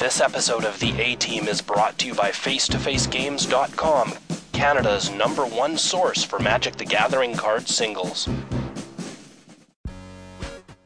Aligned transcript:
This 0.00 0.22
episode 0.22 0.64
of 0.64 0.80
the 0.80 0.98
A 0.98 1.14
Team 1.16 1.46
is 1.46 1.60
brought 1.60 1.98
to 1.98 2.06
you 2.06 2.14
by 2.14 2.30
FaceToFaceGames.com, 2.30 4.14
Canada's 4.50 5.10
number 5.10 5.44
one 5.44 5.76
source 5.76 6.24
for 6.24 6.38
Magic 6.38 6.76
the 6.76 6.86
Gathering 6.86 7.36
card 7.36 7.68
singles. 7.68 8.26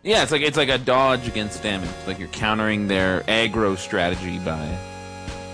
Yeah, 0.03 0.25
it's 0.25 0.33
like 0.33 0.43
it's 0.43 0.57
like 0.57 0.69
a 0.69 0.79
dodge 0.79 1.29
against 1.29 1.63
damage. 1.63 1.89
Like 2.09 2.19
you're 2.19 2.27
countering 2.27 2.89
their 2.89 3.21
aggro 3.21 3.79
strategy 3.79 4.41
by 4.41 4.77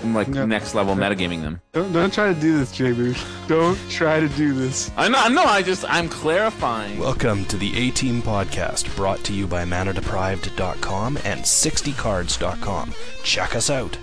like 0.05 0.29
Yeah. 0.29 0.45
next 0.47 0.75
level 0.75 0.95
metagaming 0.95 1.43
them. 1.43 1.61
Don't, 1.73 1.93
don't 1.93 2.13
try 2.13 2.33
to 2.33 2.41
do 2.41 2.59
this, 2.59 2.73
Jay 2.73 2.93
Boosh. 2.93 3.23
Don't 3.49 3.79
try 3.91 4.21
to 4.21 4.29
do 4.31 4.53
this. 4.55 4.91
I 4.97 5.09
know, 5.09 5.29
no, 5.29 5.45
I 5.45 5.63
just 5.63 5.85
I'm 5.89 6.09
clarifying. 6.09 6.99
Welcome 6.99 7.45
to 7.47 7.57
the 7.57 7.77
A 7.77 7.91
Team 7.91 8.23
Podcast, 8.23 8.95
brought 8.97 9.23
to 9.25 9.33
you 9.33 9.47
by 9.47 9.65
ManaDeprived.com 9.65 11.19
and 11.25 11.41
60cards.com. 11.41 12.95
Check 13.23 13.55
us 13.57 13.71
out. 13.71 13.99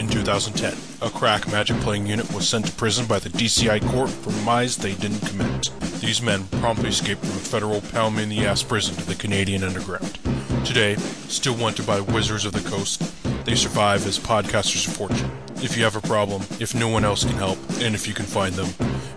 In 0.00 0.08
2010, 0.08 1.06
a 1.06 1.12
crack 1.12 1.46
magic 1.52 1.76
playing 1.80 2.06
unit 2.06 2.32
was 2.32 2.48
sent 2.48 2.64
to 2.64 2.72
prison 2.72 3.04
by 3.04 3.18
the 3.18 3.28
DCI 3.28 3.86
court 3.90 4.08
for 4.08 4.30
crimes 4.44 4.78
they 4.78 4.94
didn't 4.94 5.20
commit. 5.28 5.68
These 6.00 6.22
men 6.22 6.44
promptly 6.62 6.88
escaped 6.88 7.20
from 7.20 7.36
a 7.36 7.40
federal 7.40 7.82
pound 7.82 8.18
in 8.18 8.30
the 8.30 8.46
ass 8.46 8.62
prison 8.62 8.94
to 8.96 9.06
the 9.06 9.14
Canadian 9.14 9.62
underground. 9.62 10.18
Today, 10.64 10.96
still 11.28 11.54
wanted 11.54 11.86
by 11.86 12.00
wizards 12.00 12.46
of 12.46 12.54
the 12.54 12.66
coast, 12.70 13.02
they 13.44 13.54
survive 13.54 14.06
as 14.06 14.18
podcasters 14.18 14.88
of 14.88 14.96
fortune. 14.96 15.30
If 15.56 15.76
you 15.76 15.84
have 15.84 15.96
a 15.96 16.00
problem, 16.00 16.44
if 16.58 16.74
no 16.74 16.88
one 16.88 17.04
else 17.04 17.22
can 17.22 17.36
help, 17.36 17.58
and 17.82 17.94
if 17.94 18.08
you 18.08 18.14
can 18.14 18.24
find 18.24 18.54
them, 18.54 18.72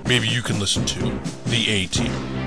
maybe 0.05 0.27
you 0.27 0.41
can 0.41 0.59
listen 0.59 0.85
to 0.85 0.99
The 1.45 1.69
A 1.69 1.85
Team. 1.85 2.42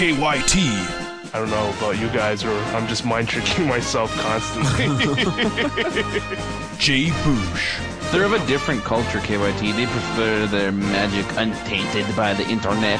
KYT. 0.00 1.34
I 1.34 1.38
don't 1.38 1.50
know 1.50 1.74
about 1.76 1.98
you 1.98 2.08
guys, 2.08 2.42
or 2.42 2.56
I'm 2.74 2.88
just 2.88 3.04
mind 3.04 3.28
tricking 3.28 3.66
myself 3.68 4.10
constantly. 4.16 4.86
J 6.78 7.10
Boosh. 7.20 8.10
They're 8.10 8.24
of 8.24 8.32
a 8.32 8.38
different 8.46 8.82
culture, 8.82 9.18
KYT. 9.18 9.76
They 9.76 9.84
prefer 9.84 10.46
their 10.46 10.72
magic 10.72 11.26
untainted 11.36 12.06
by 12.16 12.32
the 12.32 12.48
internet. 12.48 12.98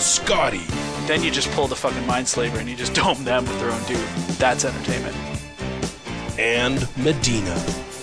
Scotty. 0.00 0.64
Then 1.06 1.22
you 1.22 1.30
just 1.30 1.48
pull 1.52 1.68
the 1.68 1.76
fucking 1.76 2.02
Mindslaver 2.02 2.58
and 2.58 2.68
you 2.68 2.74
just 2.74 2.94
dome 2.96 3.22
them 3.22 3.44
with 3.44 3.60
their 3.60 3.70
own 3.70 3.82
dude. 3.84 3.98
That's 4.36 4.64
entertainment. 4.64 5.14
And 6.40 6.88
Medina. 6.96 7.54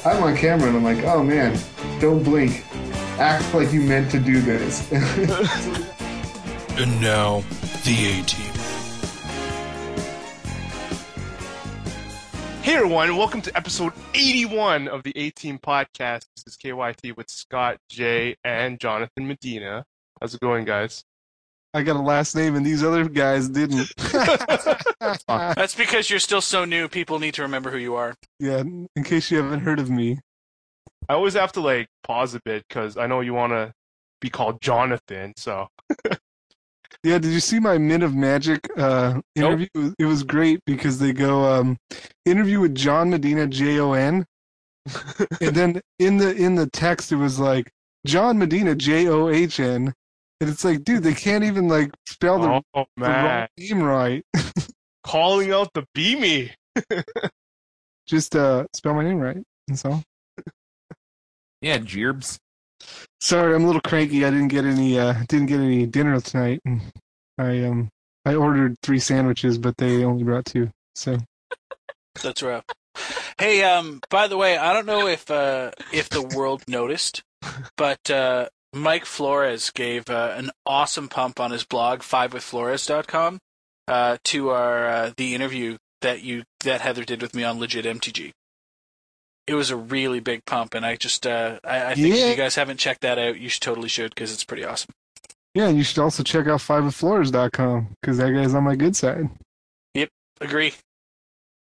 I'm 0.06 0.24
on 0.24 0.38
camera 0.38 0.70
and 0.70 0.78
I'm 0.78 0.84
like, 0.86 1.04
oh 1.04 1.22
man, 1.22 1.60
don't 2.00 2.24
blink. 2.24 2.64
Act 3.20 3.54
like 3.54 3.74
you 3.74 3.82
meant 3.82 4.10
to 4.12 4.20
do 4.22 4.40
this. 4.40 4.90
And 6.80 7.02
now, 7.02 7.44
The 7.88 7.94
A 7.94 8.22
Team. 8.24 8.54
hey 12.62 12.76
everyone, 12.76 13.16
welcome 13.16 13.42
to 13.42 13.56
episode 13.56 13.94
81 14.14 14.90
of 14.90 15.04
the 15.04 15.14
A 15.16 15.30
Team 15.30 15.58
Podcast. 15.58 16.26
This 16.36 16.48
is 16.48 16.58
KYT 16.58 17.16
with 17.16 17.30
Scott, 17.30 17.78
Jay, 17.90 18.36
and 18.44 18.78
Jonathan 18.78 19.26
Medina. 19.26 19.86
How's 20.20 20.36
it 20.36 20.42
going, 20.42 20.66
guys? 20.66 21.06
I 21.74 21.82
got 21.84 21.96
a 21.96 22.02
last 22.02 22.36
name 22.36 22.58
and 22.58 22.66
these 22.66 22.84
other 22.84 23.08
guys 23.08 23.48
didn't. 23.48 23.90
That's 25.30 25.74
because 25.74 26.10
you're 26.10 26.20
still 26.20 26.42
so 26.42 26.66
new, 26.66 26.90
people 26.90 27.20
need 27.20 27.36
to 27.36 27.44
remember 27.44 27.72
who 27.72 27.78
you 27.78 27.96
are. 27.96 28.16
yeah, 28.38 28.64
in 28.98 29.04
case 29.06 29.32
you 29.32 29.38
haven't 29.38 29.62
heard 29.62 29.80
of 29.80 29.90
me. 29.90 30.20
I 31.08 31.14
always 31.14 31.36
have 31.36 31.54
to 31.54 31.62
like 31.62 31.88
pause 32.04 32.36
a 32.36 32.42
bit 32.44 32.66
because 32.68 32.98
I 32.98 33.08
know 33.08 33.22
you 33.22 33.34
want 33.34 33.54
to 33.54 33.72
be 34.20 34.30
called 34.30 34.62
Jonathan, 34.62 35.32
so. 35.38 35.70
Yeah, 37.04 37.20
did 37.20 37.32
you 37.32 37.40
see 37.40 37.60
my 37.60 37.78
Mint 37.78 38.04
of 38.04 38.16
Magic 38.16 38.60
uh, 38.78 39.22
interview? 39.36 39.68
It 39.74 39.78
was- 39.78 39.96
It 40.00 40.06
was 40.06 40.24
great 40.24 40.60
because 40.66 41.00
they 41.00 41.14
go 41.14 41.46
um, 41.46 41.78
interview 42.26 42.60
with 42.60 42.76
John 42.76 43.10
Medina, 43.10 43.48
J 43.48 43.80
O 43.80 43.94
N, 43.94 44.26
and 45.42 45.56
then 45.56 45.82
in 46.00 46.18
the 46.18 46.36
in 46.36 46.56
the 46.56 46.68
text 46.70 47.12
it 47.12 47.18
was 47.18 47.40
like 47.40 47.70
John 48.06 48.38
Medina, 48.40 48.76
J 48.76 49.08
O 49.08 49.30
H 49.30 49.60
N, 49.60 49.94
and 50.42 50.50
it's 50.50 50.64
like, 50.66 50.84
dude, 50.84 51.04
they 51.04 51.14
can't 51.14 51.44
even 51.44 51.68
like 51.68 51.92
spell 52.08 52.40
the, 52.40 52.62
Oh 52.74 52.86
the 52.98 53.04
wrong 53.04 53.48
name 53.58 53.84
right. 53.84 54.24
calling 55.04 55.52
out 55.54 55.72
the 55.74 55.86
beamy. 55.96 56.52
Just 58.08 58.36
uh, 58.36 58.66
spell 58.74 58.94
my 58.94 59.04
name 59.04 59.20
right. 59.20 59.38
That's 59.68 59.84
all. 59.86 60.04
Yeah, 61.62 61.78
Jerbs. 61.80 62.38
Sorry, 63.20 63.56
I'm 63.56 63.64
a 63.64 63.68
little 63.68 63.82
cranky. 63.82 64.26
I 64.26 64.30
didn't 64.30 64.50
get 64.50 64.66
any 64.66 65.00
uh, 65.00 65.14
didn't 65.28 65.48
get 65.48 65.60
any 65.60 65.86
dinner 65.86 66.20
tonight. 66.22 66.62
I 67.38 67.64
um 67.64 67.90
I 68.26 68.36
ordered 68.36 68.76
three 68.84 69.00
sandwiches, 69.00 69.58
but 69.58 69.78
they 69.78 70.04
only 70.04 70.24
brought 70.24 70.46
two. 70.46 70.70
So 70.96 71.18
That's 72.22 72.44
rough. 72.44 72.66
Hey, 73.38 73.64
um, 73.64 74.00
by 74.10 74.28
the 74.28 74.38
way, 74.38 74.58
I 74.58 74.74
don't 74.74 74.88
know 74.88 75.08
if 75.08 75.30
uh, 75.30 75.72
if 75.94 76.10
the 76.10 76.22
world 76.22 76.64
noticed, 76.68 77.24
but 77.78 78.10
uh, 78.10 78.50
Mike 78.74 79.06
Flores 79.06 79.70
gave 79.70 80.10
uh, 80.10 80.34
an 80.36 80.52
awesome 80.66 81.08
pump 81.08 81.40
on 81.40 81.52
his 81.52 81.64
blog, 81.64 82.00
fivewithflores.com, 82.00 83.40
uh, 83.88 84.18
to 84.24 84.50
our 84.50 84.88
uh, 84.88 85.12
the 85.18 85.36
interview 85.36 85.78
that 86.02 86.24
you 86.24 86.44
that 86.64 86.82
Heather 86.82 87.04
did 87.04 87.22
with 87.22 87.36
me 87.36 87.44
on 87.44 87.60
Legit 87.60 87.86
MTG. 87.86 88.32
It 89.48 89.54
was 89.56 89.70
a 89.70 89.78
really 89.78 90.20
big 90.20 90.44
pump, 90.46 90.74
and 90.74 90.86
I 90.86 90.96
just 90.98 91.26
uh, 91.26 91.60
I, 91.64 91.92
I 91.92 91.96
think 91.96 92.08
Yeah. 92.16 92.26
if 92.26 92.30
you 92.32 92.36
guys 92.36 92.56
haven't 92.56 92.78
checked 92.78 93.02
that 93.02 93.18
out, 93.18 93.40
you 93.40 93.48
should 93.50 93.62
totally 93.64 93.88
should 93.90 94.14
because 94.14 94.34
it's 94.34 94.44
pretty 94.44 94.66
awesome. 94.66 94.92
yeah, 95.54 95.68
and 95.70 95.78
you 95.78 95.84
should 95.84 96.00
also 96.00 96.22
check 96.24 96.48
out 96.48 96.60
fivewithflores.com 96.60 97.88
because 98.02 98.18
that 98.18 98.32
guy's 98.32 98.54
on 98.54 98.64
my 98.64 98.76
good 98.76 98.96
side. 98.96 99.30
Yep, 99.94 100.10
agree. 100.42 100.74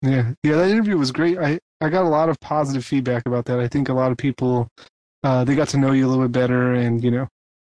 Yeah, 0.01 0.31
yeah, 0.44 0.55
that 0.55 0.69
interview 0.69 0.97
was 0.97 1.11
great. 1.11 1.38
I 1.38 1.59
I 1.81 1.89
got 1.89 2.05
a 2.05 2.09
lot 2.09 2.29
of 2.29 2.39
positive 2.39 2.85
feedback 2.85 3.23
about 3.25 3.45
that. 3.45 3.59
I 3.59 3.67
think 3.67 3.89
a 3.89 3.94
lot 3.94 4.11
of 4.11 4.17
people 4.17 4.67
uh, 5.23 5.44
they 5.44 5.55
got 5.55 5.67
to 5.69 5.77
know 5.77 5.91
you 5.91 6.05
a 6.05 6.09
little 6.09 6.23
bit 6.23 6.31
better, 6.31 6.73
and 6.73 7.03
you 7.03 7.11
know, 7.11 7.27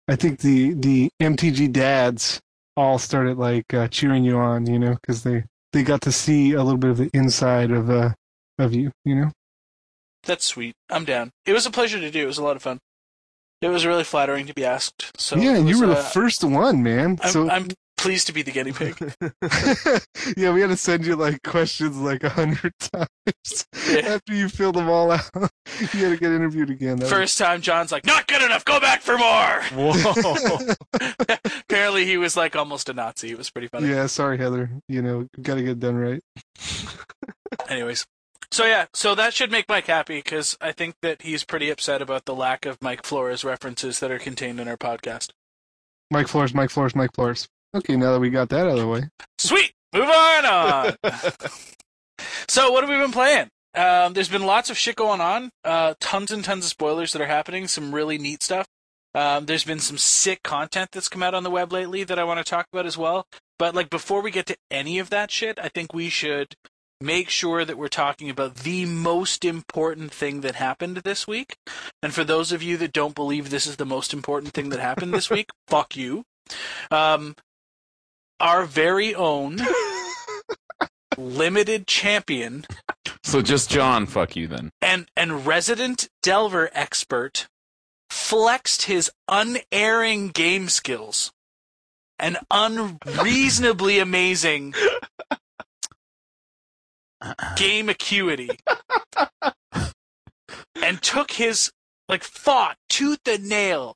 I 0.07 0.15
think 0.15 0.39
the 0.39 0.73
the 0.73 1.09
MTG 1.21 1.71
dads 1.71 2.39
all 2.75 2.97
started 2.99 3.37
like 3.37 3.73
uh, 3.73 3.87
cheering 3.89 4.23
you 4.23 4.37
on, 4.37 4.65
you 4.67 4.79
know, 4.79 4.93
because 5.01 5.23
they 5.23 5.43
they 5.73 5.83
got 5.83 6.01
to 6.01 6.11
see 6.11 6.53
a 6.53 6.63
little 6.63 6.77
bit 6.77 6.91
of 6.91 6.97
the 6.97 7.09
inside 7.13 7.71
of 7.71 7.89
uh 7.89 8.11
of 8.59 8.73
you, 8.73 8.91
you 9.05 9.15
know. 9.15 9.31
That's 10.27 10.45
sweet. 10.45 10.75
I'm 10.91 11.03
down. 11.05 11.31
It 11.45 11.53
was 11.53 11.65
a 11.65 11.71
pleasure 11.71 11.99
to 11.99 12.11
do. 12.11 12.21
It 12.21 12.27
was 12.27 12.37
a 12.37 12.43
lot 12.43 12.55
of 12.55 12.61
fun. 12.61 12.77
It 13.61 13.69
was 13.69 13.85
really 13.87 14.03
flattering 14.03 14.45
to 14.45 14.53
be 14.53 14.63
asked. 14.63 15.19
So 15.19 15.35
yeah, 15.37 15.53
it 15.55 15.59
and 15.59 15.67
you 15.69 15.73
was, 15.75 15.81
were 15.81 15.87
the 15.95 15.99
uh, 15.99 16.03
first 16.03 16.43
one, 16.43 16.83
man. 16.83 17.17
I'm, 17.23 17.31
so 17.31 17.49
I'm 17.49 17.69
pleased 17.97 18.27
to 18.27 18.33
be 18.33 18.43
the 18.43 18.51
guinea 18.51 18.71
pig. 18.71 18.95
yeah, 20.37 20.53
we 20.53 20.61
had 20.61 20.69
to 20.69 20.77
send 20.77 21.05
you 21.07 21.15
like 21.15 21.41
questions 21.41 21.97
like 21.97 22.23
a 22.23 22.29
hundred 22.29 22.73
times 22.79 23.65
Yeah. 23.89 23.99
after 24.15 24.35
you 24.35 24.47
filled 24.49 24.75
them 24.75 24.89
all 24.89 25.09
out. 25.11 25.27
you 25.33 26.05
had 26.05 26.09
to 26.11 26.17
get 26.17 26.31
interviewed 26.31 26.69
again. 26.69 26.97
That 26.97 27.05
was- 27.05 27.11
First 27.13 27.37
time, 27.39 27.61
John's 27.61 27.91
like, 27.91 28.05
"Not 28.05 28.27
good 28.27 28.43
enough. 28.43 28.63
Go 28.65 28.79
back 28.79 29.01
for 29.01 29.17
more." 29.17 29.63
Whoa. 29.73 30.75
Apparently, 31.61 32.05
he 32.05 32.17
was 32.17 32.37
like 32.37 32.55
almost 32.55 32.89
a 32.89 32.93
Nazi. 32.93 33.31
It 33.31 33.37
was 33.39 33.49
pretty 33.49 33.69
funny. 33.69 33.87
yeah, 33.89 34.05
sorry, 34.05 34.37
Heather. 34.37 34.69
You 34.87 35.01
know, 35.01 35.27
got 35.41 35.55
to 35.55 35.61
get 35.61 35.71
it 35.71 35.79
done 35.79 35.95
right. 35.95 36.21
Anyways, 37.69 38.05
so 38.51 38.65
yeah, 38.65 38.85
so 38.93 39.15
that 39.15 39.33
should 39.33 39.51
make 39.51 39.67
Mike 39.69 39.87
happy 39.87 40.17
because 40.17 40.57
I 40.61 40.71
think 40.71 40.95
that 41.01 41.21
he's 41.21 41.43
pretty 41.43 41.69
upset 41.69 42.01
about 42.01 42.25
the 42.25 42.35
lack 42.35 42.65
of 42.65 42.81
Mike 42.81 43.05
Flores 43.05 43.43
references 43.43 43.99
that 43.99 44.11
are 44.11 44.19
contained 44.19 44.59
in 44.59 44.67
our 44.67 44.77
podcast. 44.77 45.31
Mike 46.09 46.27
Flores, 46.27 46.53
Mike 46.53 46.69
Flores, 46.69 46.95
Mike 46.95 47.11
Flores. 47.13 47.47
Okay, 47.75 47.97
now 47.97 48.13
that 48.13 48.19
we 48.19 48.29
got 48.29 48.49
that 48.49 48.67
out 48.67 48.73
of 48.73 48.77
the 48.79 48.87
way. 48.87 49.03
Sweet. 49.37 49.73
Move 49.93 50.09
on. 50.09 50.45
on. 50.45 50.95
so, 52.47 52.71
what 52.71 52.83
have 52.83 52.89
we 52.89 52.97
been 52.97 53.11
playing? 53.11 53.49
Um, 53.75 54.13
there's 54.13 54.29
been 54.29 54.45
lots 54.45 54.69
of 54.69 54.77
shit 54.77 54.95
going 54.95 55.21
on. 55.21 55.51
Uh, 55.63 55.93
tons 55.99 56.31
and 56.31 56.43
tons 56.43 56.65
of 56.65 56.69
spoilers 56.69 57.13
that 57.13 57.21
are 57.21 57.27
happening. 57.27 57.67
Some 57.67 57.93
really 57.93 58.17
neat 58.17 58.41
stuff. 58.41 58.67
Um, 59.13 59.45
there's 59.45 59.63
been 59.63 59.79
some 59.79 59.97
sick 59.97 60.43
content 60.43 60.89
that's 60.91 61.09
come 61.09 61.23
out 61.23 61.33
on 61.33 61.43
the 61.43 61.49
web 61.49 61.71
lately 61.71 62.03
that 62.03 62.19
I 62.19 62.23
want 62.23 62.39
to 62.39 62.49
talk 62.49 62.67
about 62.71 62.85
as 62.85 62.97
well. 62.97 63.27
But 63.59 63.75
like 63.75 63.89
before 63.89 64.21
we 64.21 64.31
get 64.31 64.45
to 64.47 64.57
any 64.69 64.99
of 64.99 65.09
that 65.09 65.31
shit, 65.31 65.59
I 65.59 65.69
think 65.69 65.93
we 65.93 66.09
should 66.09 66.55
make 66.99 67.29
sure 67.29 67.63
that 67.63 67.77
we're 67.77 67.87
talking 67.87 68.29
about 68.29 68.55
the 68.55 68.85
most 68.85 69.45
important 69.45 70.11
thing 70.11 70.41
that 70.41 70.55
happened 70.55 70.97
this 70.97 71.27
week. 71.27 71.57
And 72.01 72.13
for 72.13 72.23
those 72.23 72.51
of 72.51 72.63
you 72.63 72.77
that 72.77 72.93
don't 72.93 73.15
believe 73.15 73.49
this 73.49 73.67
is 73.67 73.75
the 73.77 73.85
most 73.85 74.13
important 74.13 74.53
thing 74.53 74.69
that 74.69 74.79
happened 74.79 75.13
this 75.13 75.29
week, 75.29 75.49
fuck 75.67 75.95
you. 75.95 76.23
Um, 76.89 77.35
our 78.39 78.65
very 78.65 79.13
own 79.15 79.59
limited 81.17 81.87
champion 81.87 82.65
So 83.23 83.41
just 83.41 83.69
John, 83.69 84.05
fuck 84.05 84.35
you 84.35 84.47
then. 84.47 84.69
and 84.81 85.07
and 85.17 85.45
resident 85.45 86.07
delver 86.21 86.69
expert 86.73 87.47
flexed 88.09 88.83
his 88.83 89.11
unerring 89.27 90.29
game 90.29 90.69
skills 90.69 91.31
and 92.19 92.37
unreasonably 92.51 93.99
amazing 93.99 94.73
game 97.55 97.89
acuity 97.89 98.49
and 100.75 101.01
took 101.01 101.31
his 101.31 101.71
like 102.09 102.23
fought 102.23 102.77
tooth 102.89 103.27
and 103.27 103.47
nail 103.47 103.95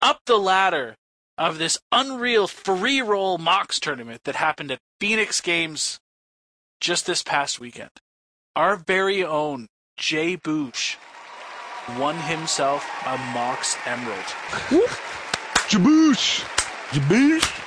up 0.00 0.20
the 0.26 0.38
ladder 0.38 0.96
of 1.38 1.58
this 1.58 1.78
unreal 1.90 2.46
free 2.46 3.00
roll 3.00 3.38
mox 3.38 3.78
tournament 3.78 4.22
that 4.24 4.36
happened 4.36 4.70
at 4.70 4.80
Phoenix 5.00 5.40
Games 5.40 5.98
just 6.80 7.06
this 7.06 7.22
past 7.22 7.60
weekend. 7.60 7.90
Our 8.54 8.76
very 8.76 9.24
own 9.24 9.68
Jay 9.96 10.36
Boosh 10.36 10.96
won 11.98 12.16
himself 12.16 12.86
a 13.06 13.16
Mox 13.32 13.76
Emerald. 13.86 14.18
Jaboosh! 15.68 16.44
Jaboosh. 16.90 17.61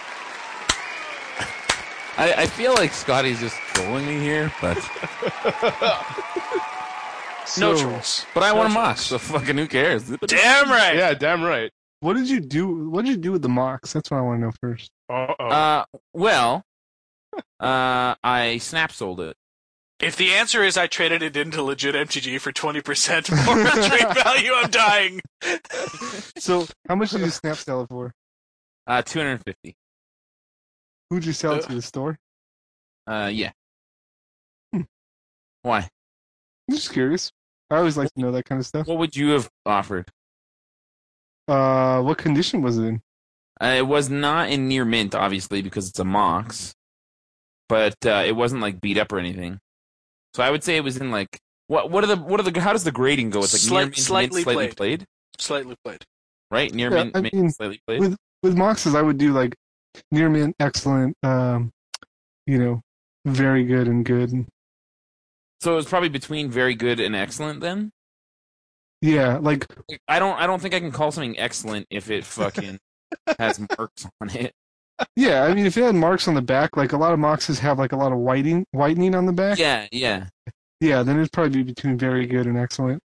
I, 2.18 2.34
I 2.44 2.46
feel 2.48 2.74
like 2.74 2.94
Scotty's 2.94 3.40
just 3.40 3.56
trolling 3.74 4.08
me 4.08 4.20
here, 4.20 4.52
but 4.62 4.78
No 7.58 7.78
trolls. 7.78 8.26
but 8.34 8.44
I 8.44 8.52
want 8.54 8.70
a 8.70 8.74
No 8.74 8.82
mock, 8.82 8.98
so 8.98 9.18
fucking 9.18 9.58
who 9.58 9.68
cares? 9.68 10.04
Damn 10.26 10.70
right. 10.70 10.96
Yeah, 10.96 11.14
damn 11.14 11.44
right. 11.44 11.72
What 12.00 12.16
did 12.16 12.30
you 12.30 12.40
do? 12.40 12.90
What 12.90 13.06
did 13.06 13.12
you 13.12 13.18
do 13.18 13.32
with 13.32 13.42
the 13.42 13.50
Mox? 13.50 13.94
That's 13.94 14.12
what 14.12 14.18
I 14.18 14.22
want 14.22 14.40
to 14.40 14.46
know 14.46 14.52
first. 14.62 14.90
Uh 15.10 15.34
oh. 15.40 15.46
Uh, 15.48 15.86
well, 16.14 16.64
uh, 17.60 18.16
I 18.24 18.58
snap 18.60 18.92
sold 18.92 19.22
it. 19.22 19.36
If 20.02 20.18
the 20.18 20.34
answer 20.34 20.62
is 20.64 20.78
I 20.78 20.88
traded 20.88 21.24
it 21.24 21.38
into 21.38 21.64
legit 21.64 21.96
MTG 21.96 22.40
for 22.42 22.52
20% 22.52 23.46
more 23.46 23.66
trade 23.90 24.14
value, 24.24 24.52
I'm 24.54 24.70
dying. 24.70 25.22
So, 26.38 26.68
how 26.88 26.96
much 26.96 27.12
did 27.12 27.22
you 27.22 27.30
snap 27.30 27.56
sell 27.58 27.82
it 27.84 27.90
for? 27.90 28.12
Uh, 28.86 29.02
two 29.02 29.20
hundred 29.20 29.32
and 29.32 29.44
fifty. 29.46 29.76
Who'd 31.10 31.26
you 31.26 31.34
sell 31.34 31.54
it 31.54 31.64
to? 31.64 31.76
The 31.76 31.82
store? 31.82 32.18
Uh, 33.08 33.30
yeah. 33.32 33.52
Hmm. 34.74 34.82
Why? 35.62 35.88
I'm 36.70 36.76
just 36.76 36.92
curious. 36.92 37.32
I 37.70 37.78
always 37.78 37.98
like 37.98 38.12
to 38.14 38.22
know 38.22 38.32
that 38.32 38.46
kind 38.46 38.60
of 38.60 38.66
stuff. 38.66 38.88
What 38.88 38.98
would 38.98 39.16
you 39.16 39.30
have 39.30 39.50
offered? 39.66 40.10
Uh, 41.48 42.02
what 42.02 42.18
condition 42.18 42.62
was 42.62 42.78
it 42.78 42.84
in? 42.84 43.02
Uh, 43.62 43.76
it 43.78 43.88
was 43.88 44.10
not 44.10 44.50
in 44.50 44.68
near 44.68 44.84
mint, 44.86 45.16
obviously, 45.16 45.62
because 45.62 45.90
it's 45.90 46.00
a 46.00 46.04
Mox. 46.06 46.74
But 47.70 47.96
uh, 48.06 48.24
it 48.26 48.36
wasn't 48.36 48.62
like 48.62 48.82
beat 48.82 48.98
up 48.98 49.12
or 49.12 49.20
anything. 49.20 49.60
So 50.36 50.44
I 50.44 50.52
would 50.52 50.64
say 50.64 50.76
it 50.78 50.84
was 50.84 50.98
in 50.98 51.12
like 51.12 51.40
what? 51.68 51.90
What 51.90 52.04
are 52.04 52.08
the? 52.08 52.18
What 52.18 52.40
are 52.40 52.44
the? 52.50 52.60
How 52.60 52.74
does 52.74 52.84
the 52.84 52.92
grading 52.92 53.32
go? 53.32 53.40
It's 53.40 53.54
like 53.54 53.62
Slight- 53.62 53.78
near 53.80 53.86
mint, 53.86 53.96
slightly 53.98 54.36
mint, 54.40 54.44
slightly 54.44 54.68
played. 54.68 54.78
played. 54.78 55.06
Slightly 55.40 55.76
played. 55.84 56.06
right? 56.52 56.72
Near 56.74 56.92
Yeah, 56.92 57.04
mint, 57.06 57.18
I 57.18 57.22
mint, 57.22 57.56
slightly 57.56 57.82
played. 57.88 58.02
with- 58.02 58.18
With 58.44 58.56
Moxes, 58.56 58.96
I 58.96 59.02
would 59.02 59.18
do 59.18 59.34
like 59.34 59.56
near 60.12 60.30
mint, 60.30 60.56
excellent, 60.60 61.16
um, 61.24 61.72
you 62.46 62.58
know, 62.58 62.82
very 63.26 63.64
good 63.66 63.88
and 63.88 64.06
good. 64.06 64.46
So 65.62 65.74
it 65.74 65.76
was 65.76 65.86
probably 65.86 66.10
between 66.10 66.50
very 66.50 66.76
good 66.76 67.00
and 67.00 67.16
excellent 67.16 67.62
then. 67.62 67.92
Yeah, 69.02 69.38
like 69.38 69.68
I 70.08 70.20
don't 70.20 70.40
I 70.40 70.48
don't 70.48 70.62
think 70.62 70.74
I 70.74 70.80
can 70.80 70.92
call 70.92 71.12
something 71.12 71.38
excellent 71.38 71.88
if 71.90 72.10
it 72.10 72.26
fucking 72.26 72.80
has 73.40 73.60
marks 73.78 74.08
on 74.22 74.30
it. 74.32 74.54
yeah. 75.16 75.44
I 75.44 75.54
mean, 75.54 75.66
if 75.66 75.78
it 75.78 75.84
had 75.84 75.96
marks 75.96 76.28
on 76.28 76.34
the 76.34 76.42
back, 76.42 76.78
like 76.78 76.94
a 76.94 76.98
lot 76.98 77.14
of 77.14 77.20
Moxes 77.20 77.60
have 77.60 77.78
like 77.78 77.92
a 77.92 77.98
lot 77.98 78.12
of 78.12 78.18
whitening, 78.20 78.66
whitening 78.72 79.16
on 79.16 79.26
the 79.26 79.34
back. 79.34 79.60
Yeah, 79.60 79.88
yeah. 79.92 80.28
Yeah, 80.82 81.04
then 81.04 81.18
it'd 81.18 81.32
probably 81.32 81.64
be 81.64 81.74
between 81.74 81.98
very 81.98 82.26
good 82.26 82.48
and 82.48 82.58
excellent. 82.58 83.02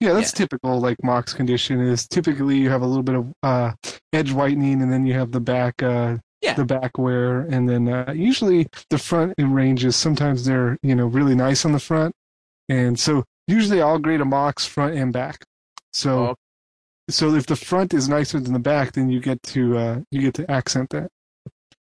Yeah, 0.00 0.12
that's 0.12 0.32
Yeah. 0.32 0.38
typical. 0.46 0.80
Like 0.80 0.96
Mox 1.02 1.32
condition 1.34 1.80
is 1.80 2.06
typically 2.06 2.56
you 2.58 2.70
have 2.70 2.82
a 2.82 2.86
little 2.86 3.02
bit 3.02 3.16
of 3.16 3.32
uh, 3.42 3.72
edge 4.12 4.32
whitening, 4.32 4.80
and 4.82 4.92
then 4.92 5.06
you 5.06 5.14
have 5.14 5.32
the 5.32 5.40
back, 5.40 5.82
uh, 5.82 6.18
Yeah. 6.40 6.54
the 6.54 6.64
back 6.64 6.96
wear, 6.98 7.40
and 7.40 7.68
then 7.68 7.88
uh, 7.88 8.12
usually 8.14 8.68
the 8.90 8.98
front 8.98 9.34
ranges. 9.38 9.96
Sometimes 9.96 10.44
they're 10.44 10.78
you 10.82 10.94
know 10.94 11.06
really 11.06 11.34
nice 11.34 11.64
on 11.64 11.72
the 11.72 11.80
front, 11.80 12.14
and 12.68 12.98
so 12.98 13.24
usually 13.48 13.80
I'll 13.82 13.98
grade 13.98 14.20
a 14.20 14.24
Mox 14.24 14.64
front 14.66 14.94
and 14.94 15.12
back. 15.12 15.44
So, 15.92 16.28
Oh. 16.28 16.34
so 17.10 17.34
if 17.34 17.46
the 17.46 17.56
front 17.56 17.92
is 17.94 18.08
nicer 18.08 18.38
than 18.38 18.52
the 18.52 18.58
back, 18.60 18.92
then 18.92 19.10
you 19.10 19.18
get 19.20 19.42
to 19.54 19.76
uh, 19.78 20.00
you 20.12 20.20
get 20.20 20.34
to 20.34 20.48
accent 20.50 20.90
that. 20.90 21.08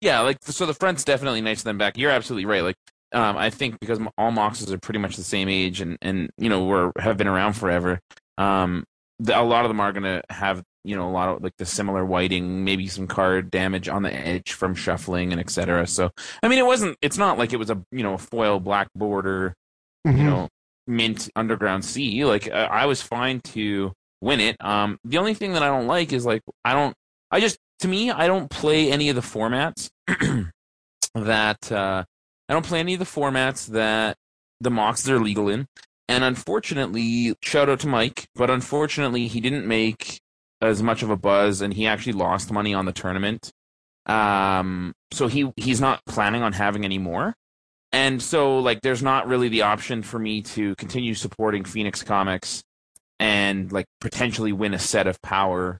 Yeah, 0.01 0.19
like 0.19 0.38
so 0.42 0.68
the 0.68 0.74
front's 0.75 1.04
definitely 1.04 1.42
nicer 1.42 1.63
than 1.63 1.80
back. 1.80 1.98
You're 1.98 2.12
absolutely 2.12 2.46
right. 2.46 2.62
Like 2.62 2.75
um, 3.15 3.38
I 3.38 3.50
think 3.50 3.79
because 3.79 4.00
all 4.17 4.31
Moxes 4.31 4.71
are 4.71 4.77
pretty 4.77 5.00
much 5.00 5.15
the 5.15 5.23
same 5.23 5.50
age 5.50 5.81
and 5.81 5.97
and 6.01 6.29
you 6.38 6.50
know 6.50 6.65
were 6.65 6.91
have 7.00 7.17
been 7.17 7.27
around 7.27 7.53
forever. 7.53 8.00
Um, 8.38 8.83
the, 9.19 9.39
a 9.39 9.41
lot 9.41 9.65
of 9.65 9.69
them 9.69 9.79
are 9.79 9.91
gonna 9.94 10.21
have 10.29 10.62
you 10.83 10.95
know 10.95 11.07
a 11.07 11.12
lot 11.12 11.29
of 11.29 11.41
like 11.44 11.53
the 11.57 11.65
similar 11.65 12.06
whiting, 12.06 12.63
maybe 12.63 12.88
some 12.88 13.07
card 13.07 13.50
damage 13.50 13.88
on 13.89 14.03
the 14.03 14.13
edge 14.13 14.51
from 14.53 14.75
shuffling 14.75 15.31
and 15.31 15.39
etc. 15.41 15.88
So 15.88 16.12
I 16.44 16.47
mean, 16.50 16.59
it 16.59 16.65
wasn't. 16.65 16.97
It's 17.01 17.17
not 17.17 17.38
like 17.38 17.53
it 17.53 17.57
was 17.57 17.69
a 17.69 17.81
you 17.91 18.03
know 18.03 18.13
a 18.15 18.19
foil 18.19 18.59
black 18.59 18.89
border 18.95 19.53
you 20.03 20.12
Mhm. 20.12 20.25
know, 20.25 20.47
mint 20.85 21.29
underground 21.35 21.83
sea. 21.83 22.25
Like 22.25 22.47
uh, 22.47 22.67
I 22.69 22.85
was 22.85 23.01
fine 23.01 23.39
to 23.56 23.91
win 24.21 24.39
it. 24.39 24.56
Um, 24.63 25.00
the 25.03 25.17
only 25.17 25.33
thing 25.33 25.53
that 25.53 25.63
I 25.63 25.67
don't 25.67 25.88
like 25.88 26.13
is 26.13 26.25
like 26.25 26.41
I 26.63 26.73
don't. 26.73 26.94
I 27.31 27.39
just 27.39 27.57
to 27.79 27.88
me 27.88 28.12
I 28.12 28.27
don't 28.27 28.50
play 28.51 28.91
any 28.91 29.09
of 29.09 29.15
the 29.15 29.21
formats 29.21 29.89
that 31.15 31.71
uh, 31.71 32.03
I 32.47 32.53
don't 32.53 32.65
play 32.65 32.80
any 32.80 32.94
of 32.94 33.00
the 33.00 33.06
formats 33.06 33.68
that 33.68 34.18
the 34.62 34.69
Moxes 34.69 35.09
are 35.09 35.19
legal 35.19 35.50
in. 35.50 35.68
And 36.07 36.24
unfortunately, 36.24 37.36
shout 37.42 37.69
out 37.69 37.80
to 37.81 37.88
Mike, 37.88 38.27
but 38.36 38.50
unfortunately 38.50 39.27
he 39.27 39.42
didn't 39.42 39.68
make 39.68 40.19
as 40.62 40.83
much 40.83 41.03
of 41.03 41.09
a 41.09 41.18
buzz, 41.18 41.62
and 41.62 41.74
he 41.74 41.88
actually 41.88 42.13
lost 42.13 42.51
money 42.51 42.74
on 42.74 42.86
the 42.86 42.92
tournament. 42.92 43.51
Um, 44.06 44.94
so 45.12 45.27
he 45.27 45.51
he's 45.57 45.81
not 45.81 46.06
planning 46.06 46.44
on 46.44 46.53
having 46.53 46.86
any 46.86 47.00
more. 47.00 47.36
And 47.92 48.21
so, 48.21 48.59
like, 48.59 48.81
there's 48.81 49.01
not 49.01 49.27
really 49.27 49.48
the 49.48 49.62
option 49.62 50.03
for 50.03 50.19
me 50.19 50.41
to 50.41 50.75
continue 50.75 51.13
supporting 51.13 51.63
Phoenix 51.63 52.03
Comics 52.03 52.62
and, 53.19 53.71
like, 53.71 53.86
potentially 54.01 54.51
win 54.51 54.74
a 54.74 54.80
set 54.80 55.07
of 55.07 55.21
power, 55.21 55.80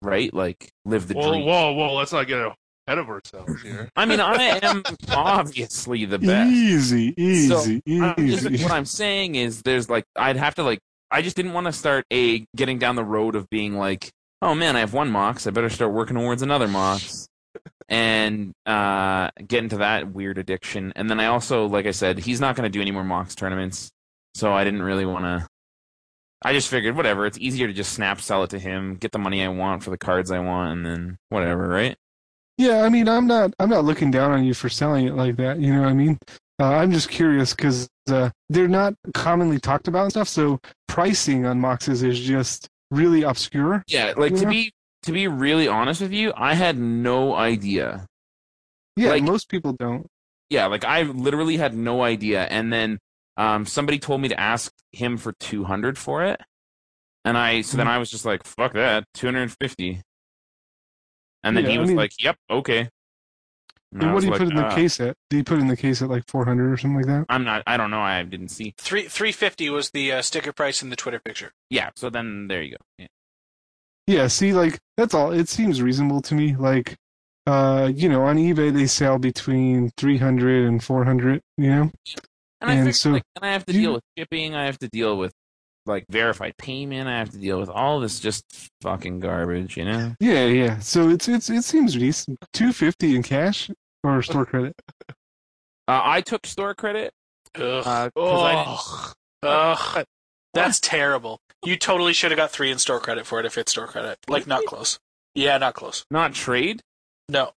right? 0.00 0.32
Like, 0.32 0.70
live 0.84 1.08
the 1.08 1.14
whoa, 1.14 1.32
dream. 1.32 1.44
whoa, 1.44 1.72
whoa! 1.72 1.94
Let's 1.94 2.12
not 2.12 2.28
get 2.28 2.38
ahead 2.86 2.98
of 2.98 3.08
ourselves 3.08 3.62
here. 3.62 3.90
I 3.96 4.04
mean, 4.06 4.20
I 4.20 4.58
am 4.62 4.82
obviously 5.10 6.04
the 6.04 6.18
best. 6.18 6.50
Easy, 6.50 7.14
easy, 7.16 7.82
I'm 8.00 8.14
just- 8.28 8.46
easy. 8.50 8.62
what 8.62 8.72
I'm 8.72 8.84
saying 8.84 9.34
is, 9.34 9.62
there's 9.62 9.90
like, 9.90 10.04
I'd 10.16 10.36
have 10.36 10.54
to 10.56 10.62
like, 10.62 10.78
I 11.10 11.22
just 11.22 11.36
didn't 11.36 11.52
want 11.52 11.66
to 11.66 11.72
start 11.72 12.04
a 12.12 12.44
getting 12.56 12.78
down 12.78 12.96
the 12.96 13.04
road 13.04 13.34
of 13.36 13.48
being 13.50 13.74
like, 13.76 14.10
oh 14.42 14.54
man, 14.54 14.76
I 14.76 14.80
have 14.80 14.92
one 14.92 15.10
Mox, 15.10 15.46
I 15.46 15.50
better 15.50 15.70
start 15.70 15.92
working 15.92 16.16
towards 16.16 16.42
another 16.42 16.68
Mox, 16.68 17.26
and 17.88 18.52
uh, 18.66 19.30
get 19.46 19.62
into 19.62 19.78
that 19.78 20.12
weird 20.12 20.38
addiction. 20.38 20.92
And 20.96 21.08
then 21.08 21.20
I 21.20 21.26
also, 21.26 21.66
like 21.66 21.86
I 21.86 21.92
said, 21.92 22.18
he's 22.18 22.40
not 22.40 22.56
going 22.56 22.64
to 22.70 22.70
do 22.70 22.80
any 22.80 22.90
more 22.90 23.04
Mox 23.04 23.34
tournaments, 23.34 23.90
so 24.34 24.52
I 24.52 24.64
didn't 24.64 24.82
really 24.82 25.06
want 25.06 25.24
to. 25.24 25.46
I 26.42 26.52
just 26.52 26.68
figured, 26.68 26.96
whatever, 26.96 27.24
it's 27.26 27.38
easier 27.38 27.66
to 27.66 27.72
just 27.72 27.92
snap 27.94 28.20
sell 28.20 28.42
it 28.44 28.50
to 28.50 28.58
him, 28.58 28.96
get 28.96 29.10
the 29.10 29.18
money 29.18 29.42
I 29.42 29.48
want 29.48 29.82
for 29.82 29.90
the 29.90 29.98
cards 29.98 30.30
I 30.30 30.38
want, 30.40 30.72
and 30.72 30.84
then 30.86 31.18
whatever, 31.30 31.66
right? 31.66 31.96
Yeah, 32.58 32.82
I 32.82 32.88
mean, 32.88 33.08
I'm 33.08 33.26
not, 33.26 33.52
I'm 33.58 33.68
not 33.68 33.84
looking 33.84 34.10
down 34.10 34.32
on 34.32 34.44
you 34.44 34.54
for 34.54 34.68
selling 34.68 35.06
it 35.06 35.14
like 35.14 35.36
that. 35.36 35.60
You 35.60 35.74
know 35.74 35.82
what 35.82 35.90
I 35.90 35.94
mean? 35.94 36.18
Uh, 36.58 36.72
I'm 36.74 36.90
just 36.90 37.10
curious 37.10 37.52
because 37.54 37.86
uh, 38.10 38.30
they're 38.48 38.66
not 38.68 38.94
commonly 39.12 39.58
talked 39.58 39.88
about 39.88 40.04
and 40.04 40.10
stuff. 40.12 40.28
So 40.28 40.58
pricing 40.88 41.44
on 41.44 41.60
Moxes 41.60 42.02
is 42.02 42.18
just 42.18 42.66
really 42.90 43.22
obscure. 43.24 43.82
Yeah, 43.88 44.14
like 44.16 44.34
to 44.36 44.42
Yeah. 44.42 44.48
be 44.48 44.72
to 45.02 45.12
be 45.12 45.28
really 45.28 45.68
honest 45.68 46.00
with 46.00 46.12
you, 46.12 46.32
I 46.36 46.54
had 46.54 46.76
no 46.78 47.34
idea 47.34 48.06
Yeah, 48.96 49.10
Like- 49.10 49.22
most 49.22 49.48
people 49.50 49.72
don't. 49.74 50.06
yeah, 50.50 50.66
like 50.66 50.84
I 50.84 51.02
literally 51.02 51.58
had 51.58 51.74
no 51.74 52.02
idea. 52.02 52.44
And 52.44 52.72
then 52.72 52.98
um, 53.36 53.66
somebody 53.66 53.98
told 53.98 54.22
me 54.22 54.28
to 54.28 54.40
ask 54.40 54.72
him 54.92 55.18
for 55.18 55.34
two 55.38 55.64
hundred 55.64 55.98
for 55.98 56.24
it, 56.24 56.40
and 57.26 57.36
I 57.36 57.60
so 57.60 57.72
Hmm. 57.72 57.78
then 57.78 57.88
I 57.88 57.98
was 57.98 58.10
just 58.10 58.24
like, 58.24 58.44
"Fuck 58.46 58.72
that, 58.72 59.04
two 59.12 59.26
hundred 59.26 59.42
and 59.42 59.54
fifty. 59.60 60.00
And 61.46 61.56
then 61.56 61.64
Yeah, 61.64 61.70
he 61.70 61.76
I 61.76 61.80
was 61.80 61.88
mean- 61.88 61.96
like, 61.96 62.12
"Yep, 62.22 62.36
okay." 62.50 62.88
And 63.92 64.02
And 64.02 64.10
what 64.10 64.14
was 64.16 64.24
do 64.24 64.26
you 64.26 64.30
like, 64.32 64.38
put 64.40 64.48
in 64.50 64.56
the 64.56 64.66
uh, 64.66 64.74
case 64.74 65.00
at? 65.00 65.16
Do 65.30 65.36
you 65.36 65.44
put 65.44 65.58
in 65.60 65.68
the 65.68 65.76
case 65.76 66.02
at 66.02 66.10
like 66.10 66.24
400 66.26 66.72
or 66.72 66.76
something 66.76 66.96
like 66.96 67.06
that? 67.06 67.24
I'm 67.28 67.44
not. 67.44 67.62
I 67.66 67.76
don't 67.76 67.90
know. 67.90 68.00
I 68.00 68.22
didn't 68.24 68.48
see. 68.48 68.74
Three 68.76 69.04
three 69.08 69.32
fifty 69.32 69.70
was 69.70 69.90
the 69.90 70.12
uh, 70.12 70.22
sticker 70.22 70.52
price 70.52 70.82
in 70.82 70.90
the 70.90 70.96
Twitter 70.96 71.20
picture. 71.20 71.52
Yeah. 71.70 71.90
So 71.96 72.10
then 72.10 72.48
there 72.48 72.62
you 72.62 72.72
go. 72.72 72.84
Yeah. 72.98 73.06
Yeah, 74.08 74.26
see, 74.28 74.52
like 74.52 74.78
that's 74.96 75.14
all. 75.14 75.32
It 75.32 75.48
seems 75.48 75.80
reasonable 75.82 76.20
to 76.22 76.34
me. 76.34 76.54
Like, 76.56 76.96
uh, 77.46 77.90
you 77.94 78.08
know, 78.08 78.22
on 78.22 78.36
eBay 78.36 78.72
they 78.72 78.86
sell 78.86 79.18
between 79.18 79.90
300 79.96 80.66
and 80.66 80.82
400. 80.82 81.40
You 81.56 81.70
know? 81.70 81.90
And 82.60 82.70
I 82.70 82.72
And 82.74 82.80
figured, 82.80 82.94
so 82.96 83.10
like, 83.10 83.22
then 83.40 83.48
I 83.48 83.52
have 83.52 83.64
to 83.66 83.72
you- 83.72 83.80
deal 83.80 83.92
with 83.94 84.04
shipping. 84.18 84.54
I 84.54 84.64
have 84.66 84.78
to 84.80 84.88
deal 84.88 85.16
with 85.16 85.32
like 85.86 86.04
verified 86.10 86.54
payment. 86.58 87.08
I 87.08 87.18
have 87.18 87.30
to 87.30 87.38
deal 87.38 87.58
with 87.60 87.68
all 87.70 88.00
this 88.00 88.20
just 88.20 88.44
fucking 88.82 89.20
garbage. 89.20 89.76
You 89.76 89.84
know. 89.86 90.14
Yeah, 90.20 90.44
yeah. 90.46 90.78
So 90.80 91.08
it's 91.10 91.28
it's 91.28 91.48
it 91.50 91.62
seems 91.64 91.94
decent. 91.94 92.38
250 92.52 93.16
in 93.16 93.22
cash 93.22 93.70
or 94.04 94.22
store 94.22 94.46
credit. 94.46 94.74
Uh, 95.88 96.00
I 96.02 96.20
took 96.20 96.44
store 96.46 96.74
credit. 96.74 97.12
Ugh. 97.54 97.62
Uh, 97.86 98.10
'cause 98.10 99.14
Ugh. 99.44 99.96
Ugh. 99.96 100.04
That's 100.52 100.80
terrible. 100.80 101.38
You 101.64 101.76
totally 101.76 102.12
should 102.12 102.32
have 102.32 102.36
got 102.38 102.50
three 102.50 102.72
in 102.72 102.78
store 102.78 102.98
credit 102.98 103.24
for 103.24 103.38
it 103.38 103.46
if 103.46 103.56
it's 103.56 103.70
store 103.70 103.86
credit. 103.86 104.18
Like 104.26 104.48
not 104.48 104.64
close. 104.64 104.98
Yeah, 105.36 105.58
not 105.58 105.74
close. 105.74 106.04
not 106.10 106.34
trade. 106.34 106.80
No. 107.28 107.52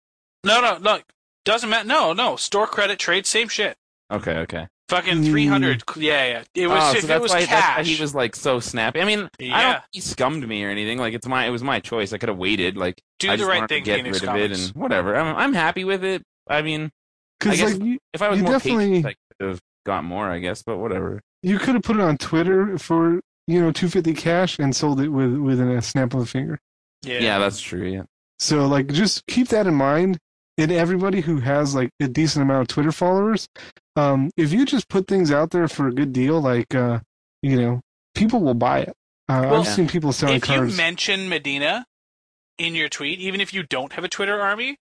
No, 0.44 0.60
no, 0.60 0.76
no. 0.76 1.00
Doesn't 1.46 1.70
matter. 1.70 1.88
No, 1.88 2.12
no. 2.12 2.36
Store 2.36 2.66
credit, 2.66 2.98
trade, 2.98 3.24
same 3.24 3.48
shit. 3.48 3.76
Okay, 4.12 4.36
okay. 4.40 4.66
Fucking 4.88 5.18
Mm. 5.22 5.30
300. 5.30 5.82
Yeah, 5.96 6.26
yeah. 6.26 6.42
It 6.54 6.66
was 6.66 6.82
Oh, 6.82 6.96
if 6.98 7.04
so 7.04 7.14
it 7.16 7.20
was 7.20 7.30
why, 7.30 7.40
that's 7.40 7.52
why 7.52 7.58
cash. 7.60 7.86
he 7.86 8.00
was 8.00 8.14
like 8.14 8.34
so 8.34 8.58
snappy. 8.58 9.00
I 9.02 9.04
mean, 9.04 9.28
I 9.52 9.62
don't. 9.62 9.82
He 9.92 10.00
scummed 10.00 10.46
me 10.48 10.64
or 10.64 10.70
anything. 10.70 10.96
Like 10.98 11.12
it's 11.14 11.26
my. 11.26 11.46
It 11.46 11.50
was 11.50 11.62
my 11.62 11.78
choice. 11.80 12.12
I 12.14 12.18
could 12.18 12.30
have 12.30 12.38
waited. 12.38 12.76
Like 12.78 13.02
Do 13.18 13.30
I 13.30 13.36
the 13.36 13.44
right 13.46 13.68
thing, 13.68 13.84
get 13.84 13.96
Phoenix 13.98 14.20
rid 14.22 14.30
of 14.30 14.36
it 14.36 14.52
and 14.52 14.68
whatever. 14.70 15.14
I'm, 15.14 15.36
I'm 15.36 15.52
happy 15.52 15.84
with 15.84 16.04
it. 16.04 16.22
I 16.48 16.62
mean, 16.62 16.90
Because 17.38 17.60
like 17.60 17.82
you, 17.82 17.98
if 18.14 18.22
I 18.22 18.30
was 18.30 18.40
more 18.40 18.52
definitely- 18.52 19.02
patient, 19.02 19.06
I 19.06 19.14
could 19.44 19.48
have 19.50 19.60
got 19.84 20.04
more. 20.04 20.30
I 20.30 20.38
guess, 20.38 20.62
but 20.62 20.78
whatever. 20.78 21.20
you 21.42 21.58
could 21.58 21.74
have 21.74 21.82
put 21.82 21.96
it 21.96 22.02
on 22.02 22.16
Twitter 22.16 22.78
for 22.78 23.20
you 23.46 23.60
know 23.60 23.70
250 23.72 24.14
cash 24.14 24.58
and 24.58 24.74
sold 24.74 25.00
it 25.02 25.08
with 25.10 25.34
within 25.36 25.68
a 25.70 25.82
snap 25.82 26.14
of 26.14 26.20
a 26.20 26.26
finger. 26.26 26.58
yeah. 27.02 27.18
Yeah, 27.18 27.38
that's 27.38 27.60
true. 27.60 27.86
Yeah. 27.86 28.04
So 28.38 28.66
like 28.66 28.86
just 28.88 29.26
keep 29.26 29.48
that 29.48 29.66
in 29.66 29.74
mind. 29.74 30.16
And 30.58 30.72
everybody 30.72 31.20
who 31.20 31.38
has 31.40 31.74
like 31.74 31.90
a 32.00 32.08
decent 32.08 32.42
amount 32.42 32.62
of 32.62 32.68
Twitter 32.68 32.90
followers, 32.92 33.48
um, 33.96 34.30
if 34.36 34.52
you 34.52 34.64
just 34.66 34.88
put 34.88 35.06
things 35.06 35.30
out 35.30 35.50
there 35.50 35.68
for 35.68 35.86
a 35.88 35.92
good 35.92 36.12
deal, 36.12 36.40
like 36.40 36.74
uh, 36.74 36.98
you 37.42 37.60
know, 37.60 37.80
people 38.14 38.40
will 38.40 38.54
buy 38.54 38.80
it. 38.80 38.88
Uh, 39.28 39.46
Well, 39.50 39.60
I've 39.60 39.68
seen 39.68 39.88
people 39.88 40.12
selling 40.12 40.36
if 40.36 40.42
cards. 40.42 40.72
you 40.72 40.76
mention 40.76 41.28
Medina 41.28 41.86
in 42.58 42.74
your 42.74 42.88
tweet, 42.88 43.20
even 43.20 43.40
if 43.40 43.54
you 43.54 43.62
don't 43.62 43.92
have 43.92 44.02
a 44.04 44.08
Twitter 44.08 44.40
army, 44.40 44.78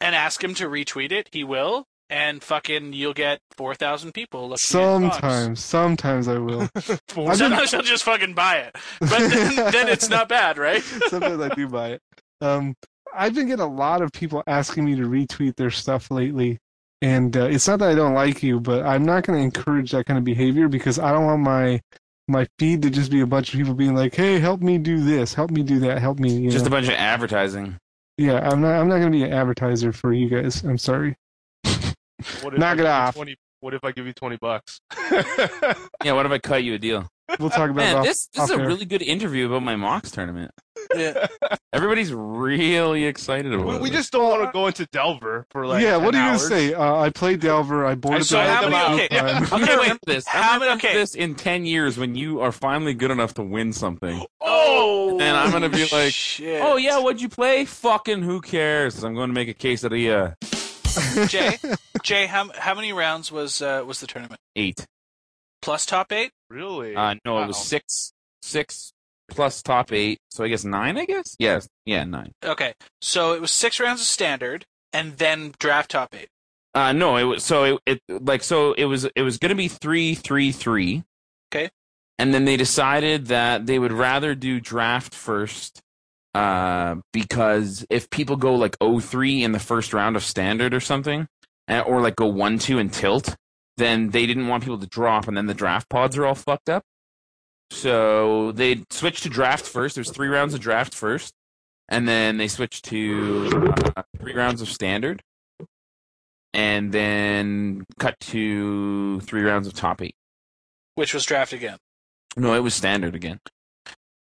and 0.00 0.14
ask 0.14 0.42
him 0.44 0.54
to 0.54 0.68
retweet 0.68 1.10
it, 1.10 1.28
he 1.32 1.42
will, 1.42 1.86
and 2.08 2.40
fucking 2.44 2.92
you'll 2.92 3.14
get 3.14 3.40
four 3.56 3.74
thousand 3.74 4.12
people. 4.12 4.42
looking 4.42 4.58
sometimes, 4.58 5.64
sometimes 5.64 6.28
I 6.28 6.38
will. 6.38 6.62
I've 6.76 6.86
been- 7.14 7.34
Sometimes 7.34 7.70
he'll 7.72 7.82
just 7.82 8.04
fucking 8.04 8.34
buy 8.34 8.58
it, 8.58 8.76
but 9.00 9.10
then, 9.28 9.56
then 9.72 9.88
it's 9.88 10.08
not 10.08 10.28
bad, 10.28 10.56
right? 10.58 10.82
Sometimes 11.08 11.40
I 11.42 11.48
do 11.54 11.66
buy 11.66 11.88
it. 11.92 12.00
Um, 12.40 12.74
I've 13.16 13.34
been 13.34 13.46
getting 13.48 13.64
a 13.64 13.68
lot 13.68 14.02
of 14.02 14.12
people 14.12 14.42
asking 14.46 14.84
me 14.84 14.94
to 14.96 15.02
retweet 15.02 15.56
their 15.56 15.70
stuff 15.70 16.10
lately, 16.10 16.58
and 17.02 17.36
uh, 17.36 17.44
it's 17.44 17.66
not 17.68 17.78
that 17.80 17.88
I 17.90 17.94
don't 17.94 18.14
like 18.14 18.42
you, 18.42 18.60
but 18.60 18.84
I'm 18.84 19.04
not 19.04 19.24
going 19.24 19.38
to 19.38 19.42
encourage 19.44 19.92
that 19.92 20.06
kind 20.06 20.18
of 20.18 20.24
behavior 20.24 20.68
because 20.68 20.98
I 20.98 21.12
don't 21.12 21.24
want 21.26 21.42
my 21.42 21.80
my 22.28 22.46
feed 22.58 22.82
to 22.82 22.90
just 22.90 23.10
be 23.10 23.20
a 23.20 23.26
bunch 23.26 23.52
of 23.54 23.58
people 23.58 23.74
being 23.74 23.94
like, 23.94 24.14
"Hey, 24.14 24.38
help 24.40 24.60
me 24.60 24.78
do 24.78 25.00
this, 25.00 25.34
help 25.34 25.50
me 25.50 25.62
do 25.62 25.78
that, 25.80 25.98
help 26.00 26.18
me." 26.18 26.32
You 26.36 26.50
Just 26.50 26.64
know? 26.64 26.68
a 26.68 26.70
bunch 26.70 26.88
of 26.88 26.94
advertising. 26.94 27.76
yeah, 28.18 28.48
I'm 28.50 28.60
not. 28.60 28.74
I'm 28.80 28.88
not 28.88 28.98
going 28.98 29.12
to 29.12 29.18
be 29.18 29.22
an 29.24 29.32
advertiser 29.32 29.92
for 29.92 30.12
you 30.12 30.28
guys. 30.28 30.62
I'm 30.64 30.78
sorry. 30.78 31.16
What 32.42 32.54
if 32.54 32.58
Knock 32.58 32.78
it 32.78 32.86
off. 32.86 33.14
20 33.14 33.36
what 33.60 33.74
if 33.74 33.82
I 33.84 33.90
give 33.92 34.06
you 34.06 34.12
20 34.12 34.36
bucks? 34.36 34.80
Yeah. 36.04 36.12
What 36.12 36.26
if 36.26 36.32
I 36.32 36.38
cut 36.38 36.62
you 36.64 36.74
a 36.74 36.78
deal? 36.78 37.08
We'll 37.40 37.50
talk 37.50 37.70
about 37.70 37.82
it 37.82 37.86
Man, 37.86 37.96
off- 37.96 38.04
this 38.04 38.28
this 38.28 38.44
is 38.44 38.50
a 38.50 38.54
air. 38.60 38.66
really 38.66 38.84
good 38.84 39.02
interview 39.02 39.46
about 39.46 39.62
my 39.62 39.76
Mox 39.76 40.10
tournament. 40.10 40.50
Yeah. 40.94 41.26
Everybody's 41.72 42.12
really 42.12 43.04
excited 43.04 43.52
about 43.52 43.66
we, 43.66 43.74
it. 43.74 43.82
we 43.82 43.90
just 43.90 44.12
don't 44.12 44.22
want 44.22 44.42
to 44.42 44.52
go 44.52 44.66
into 44.66 44.86
Delver 44.86 45.46
for 45.50 45.66
like 45.66 45.82
yeah. 45.82 45.96
What 45.96 46.12
10 46.12 46.20
are 46.20 46.24
you 46.24 46.30
going 46.30 46.38
to 46.38 46.44
say? 46.44 46.74
Uh, 46.74 46.96
I 46.96 47.10
played 47.10 47.40
Delver. 47.40 47.84
I 47.84 47.94
boarded 47.94 48.32
I 48.32 48.46
the 48.46 48.52
how 48.52 48.68
many, 48.68 49.04
okay. 49.04 49.18
I'm 49.18 49.42
gonna 49.44 49.66
wait. 49.66 49.80
remember 49.80 50.00
this. 50.06 50.24
I'm 50.32 50.42
How 50.42 50.58
gonna 50.58 50.74
okay. 50.76 50.94
this 50.94 51.14
in 51.14 51.34
ten 51.34 51.66
years 51.66 51.98
when 51.98 52.14
you 52.14 52.40
are 52.40 52.52
finally 52.52 52.94
good 52.94 53.10
enough 53.10 53.34
to 53.34 53.42
win 53.42 53.72
something. 53.72 54.24
Oh, 54.40 55.18
And 55.20 55.36
I'm 55.36 55.50
gonna 55.50 55.68
be 55.68 55.86
like, 55.92 56.12
shit. 56.12 56.62
Oh 56.62 56.76
yeah, 56.76 56.98
what'd 56.98 57.20
you 57.20 57.28
play? 57.28 57.64
Fucking 57.64 58.22
who 58.22 58.40
cares? 58.40 59.02
I'm 59.04 59.14
going 59.14 59.28
to 59.28 59.34
make 59.34 59.48
a 59.48 59.54
quesadilla. 59.54 60.34
Jay, 61.28 61.58
Jay, 62.02 62.26
how 62.26 62.50
how 62.56 62.74
many 62.74 62.92
rounds 62.92 63.30
was 63.30 63.60
uh, 63.60 63.82
was 63.86 64.00
the 64.00 64.06
tournament? 64.06 64.40
Eight. 64.54 64.86
Plus 65.62 65.84
top 65.84 66.12
eight. 66.12 66.32
Really? 66.48 66.94
Uh, 66.94 67.16
no, 67.24 67.42
it 67.42 67.46
was 67.48 67.58
six, 67.58 68.12
six 68.40 68.92
plus 69.28 69.62
top 69.62 69.92
eight. 69.92 70.18
So 70.30 70.44
I 70.44 70.48
guess 70.48 70.64
nine. 70.64 70.96
I 70.96 71.04
guess. 71.04 71.36
Yes. 71.38 71.68
Yeah, 71.84 72.04
nine. 72.04 72.32
Okay, 72.44 72.74
so 73.00 73.32
it 73.32 73.40
was 73.40 73.50
six 73.50 73.80
rounds 73.80 74.00
of 74.00 74.06
standard, 74.06 74.64
and 74.92 75.16
then 75.18 75.54
draft 75.58 75.90
top 75.92 76.14
eight. 76.14 76.28
Uh, 76.74 76.92
no, 76.92 77.16
it 77.16 77.24
was 77.24 77.42
so 77.42 77.64
it, 77.64 77.80
it 77.86 78.00
like 78.08 78.42
so 78.42 78.74
it 78.74 78.84
was 78.84 79.04
it 79.16 79.22
was 79.22 79.38
gonna 79.38 79.54
be 79.54 79.68
three 79.68 80.14
three 80.14 80.52
three. 80.52 81.04
Okay. 81.52 81.70
And 82.18 82.32
then 82.32 82.44
they 82.44 82.56
decided 82.56 83.26
that 83.26 83.66
they 83.66 83.78
would 83.78 83.92
rather 83.92 84.34
do 84.34 84.58
draft 84.58 85.14
first, 85.14 85.82
uh, 86.34 86.96
because 87.12 87.86
if 87.90 88.08
people 88.08 88.36
go 88.36 88.54
like 88.54 88.78
0-3 88.78 89.42
in 89.42 89.52
the 89.52 89.58
first 89.58 89.92
round 89.92 90.16
of 90.16 90.22
standard 90.22 90.72
or 90.72 90.80
something, 90.80 91.28
uh, 91.68 91.80
or 91.80 92.00
like 92.00 92.16
go 92.16 92.26
one 92.26 92.58
two 92.58 92.78
and 92.78 92.92
tilt, 92.92 93.36
then 93.76 94.10
they 94.10 94.26
didn't 94.26 94.48
want 94.48 94.62
people 94.62 94.78
to 94.78 94.86
drop, 94.86 95.28
and 95.28 95.36
then 95.36 95.46
the 95.46 95.54
draft 95.54 95.88
pods 95.88 96.16
are 96.16 96.26
all 96.26 96.34
fucked 96.34 96.68
up. 96.68 96.82
So 97.70 98.52
they 98.52 98.84
switched 98.90 99.22
to 99.24 99.28
draft 99.28 99.66
first. 99.66 99.94
There's 99.96 100.10
three 100.10 100.28
rounds 100.28 100.54
of 100.54 100.60
draft 100.60 100.94
first, 100.94 101.34
and 101.88 102.06
then 102.08 102.36
they 102.38 102.48
switched 102.48 102.84
to 102.86 103.74
uh, 103.96 104.02
three 104.18 104.34
rounds 104.34 104.62
of 104.62 104.68
standard 104.68 105.22
and 106.54 106.92
then 106.92 107.84
cut 107.98 108.18
to 108.20 109.20
three 109.20 109.42
rounds 109.42 109.66
of 109.66 109.74
top 109.74 110.00
eight. 110.00 110.14
which 110.94 111.12
was 111.12 111.24
draft 111.26 111.52
again. 111.52 111.78
No, 112.36 112.54
it 112.54 112.60
was 112.60 112.74
standard 112.74 113.14
again. 113.14 113.40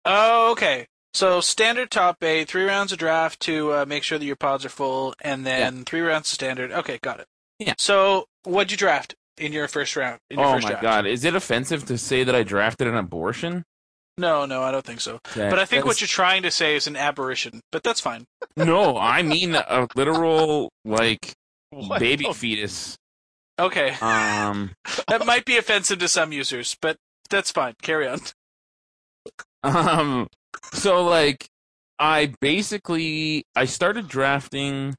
Oh, 0.05 0.51
okay. 0.53 0.87
So 1.13 1.41
standard 1.41 1.91
top 1.91 2.23
eight, 2.23 2.47
three 2.47 2.63
rounds 2.63 2.91
of 2.93 2.97
draft 2.99 3.39
to 3.41 3.73
uh, 3.73 3.85
make 3.85 4.03
sure 4.03 4.17
that 4.17 4.25
your 4.25 4.37
pods 4.37 4.63
are 4.63 4.69
full, 4.69 5.13
and 5.21 5.45
then 5.45 5.83
three 5.83 5.99
rounds 6.01 6.29
of 6.31 6.35
standard. 6.35 6.71
Okay, 6.71 6.99
got 7.01 7.19
it. 7.19 7.27
Yeah. 7.59 7.73
So 7.77 8.25
what'd 8.43 8.71
you 8.71 8.77
draft 8.77 9.15
in 9.41 9.51
your 9.51 9.67
first 9.67 9.95
round? 9.95 10.19
In 10.29 10.39
your 10.39 10.47
Oh 10.47 10.53
first 10.53 10.63
my 10.63 10.69
draft? 10.69 10.83
god, 10.83 11.05
is 11.07 11.23
it 11.25 11.35
offensive 11.35 11.85
to 11.85 11.97
say 11.97 12.23
that 12.23 12.35
I 12.35 12.43
drafted 12.43 12.87
an 12.87 12.95
abortion? 12.95 13.63
No, 14.17 14.45
no, 14.45 14.61
I 14.61 14.71
don't 14.71 14.85
think 14.85 15.01
so. 15.01 15.19
But 15.35 15.57
I 15.57 15.65
think 15.65 15.85
what 15.85 15.99
you're 16.01 16.07
trying 16.07 16.43
to 16.43 16.51
say 16.51 16.75
is 16.75 16.85
an 16.87 16.95
aberration. 16.95 17.61
But 17.71 17.81
that's 17.83 17.99
fine. 17.99 18.25
no, 18.57 18.97
I 18.97 19.21
mean 19.23 19.55
a 19.55 19.87
literal 19.95 20.69
like 20.85 21.33
What 21.71 21.99
baby 21.99 22.25
the- 22.25 22.33
fetus. 22.33 22.95
Okay, 23.59 23.91
Um, 24.01 24.71
that 25.07 25.25
might 25.25 25.45
be 25.45 25.57
offensive 25.57 25.99
to 25.99 26.07
some 26.07 26.31
users, 26.31 26.75
but 26.81 26.97
that's 27.29 27.51
fine. 27.51 27.73
Carry 27.81 28.07
on. 28.07 28.19
um, 29.63 30.27
so 30.73 31.03
like 31.03 31.45
I 31.99 32.33
basically 32.41 33.43
I 33.55 33.65
started 33.65 34.07
drafting 34.07 34.95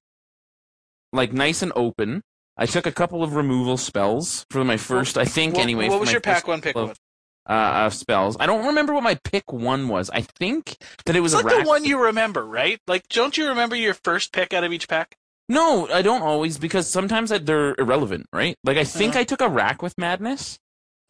like 1.12 1.32
nice 1.32 1.62
and 1.62 1.72
open. 1.76 2.22
I 2.56 2.66
took 2.66 2.86
a 2.86 2.92
couple 2.92 3.22
of 3.22 3.34
removal 3.34 3.76
spells 3.76 4.44
for 4.50 4.64
my 4.64 4.76
first, 4.76 5.16
I 5.16 5.24
think, 5.24 5.54
What- 5.54 5.62
anyway. 5.62 5.88
What 5.88 6.00
was 6.00 6.12
your 6.12 6.20
pack 6.20 6.46
one, 6.46 6.60
pick 6.60 6.76
one? 6.76 6.90
of- 6.90 6.98
uh, 7.46 7.90
spells. 7.90 8.36
I 8.38 8.46
don't 8.46 8.66
remember 8.66 8.92
what 8.94 9.02
my 9.02 9.18
pick 9.24 9.52
one 9.52 9.88
was. 9.88 10.10
I 10.10 10.20
think 10.20 10.76
that 11.06 11.16
it 11.16 11.20
was 11.20 11.34
It's 11.34 11.42
like 11.42 11.64
the 11.64 11.68
one 11.68 11.84
you 11.84 11.98
remember, 12.04 12.44
right? 12.46 12.78
Like, 12.86 13.08
don't 13.08 13.36
you 13.36 13.48
remember 13.48 13.74
your 13.74 13.94
first 13.94 14.32
pick 14.32 14.52
out 14.54 14.62
of 14.62 14.72
each 14.72 14.86
pack? 14.88 15.16
No, 15.48 15.88
I 15.88 16.02
don't 16.02 16.22
always 16.22 16.56
because 16.58 16.88
sometimes 16.88 17.32
I- 17.32 17.38
they're 17.38 17.74
irrelevant, 17.78 18.26
right? 18.32 18.56
Like 18.62 18.76
I 18.76 18.84
think 18.84 19.10
Uh-huh. 19.14 19.20
I 19.20 19.24
took 19.24 19.40
a 19.40 19.48
Wrack 19.48 19.82
with 19.82 19.98
Madness, 19.98 20.56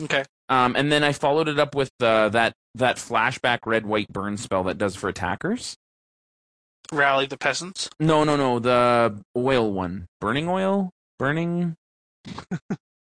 Okay. 0.02 0.24
um, 0.48 0.74
and 0.74 0.90
then 0.90 1.04
I 1.04 1.12
followed 1.12 1.48
it 1.48 1.58
up 1.58 1.74
with 1.74 1.90
uh, 2.00 2.30
that 2.30 2.54
that 2.76 2.96
flashback 2.96 3.58
red 3.66 3.84
white 3.84 4.08
burn 4.10 4.38
spell 4.38 4.62
that 4.64 4.78
does 4.78 4.96
for 4.96 5.08
attackers. 5.10 5.76
Rally 6.90 7.26
the 7.26 7.36
peasants. 7.36 7.88
No, 8.00 8.24
no, 8.24 8.36
no, 8.36 8.58
the 8.58 9.22
oil 9.36 9.70
one, 9.72 10.06
burning 10.20 10.48
oil, 10.48 10.90
burning. 11.18 11.76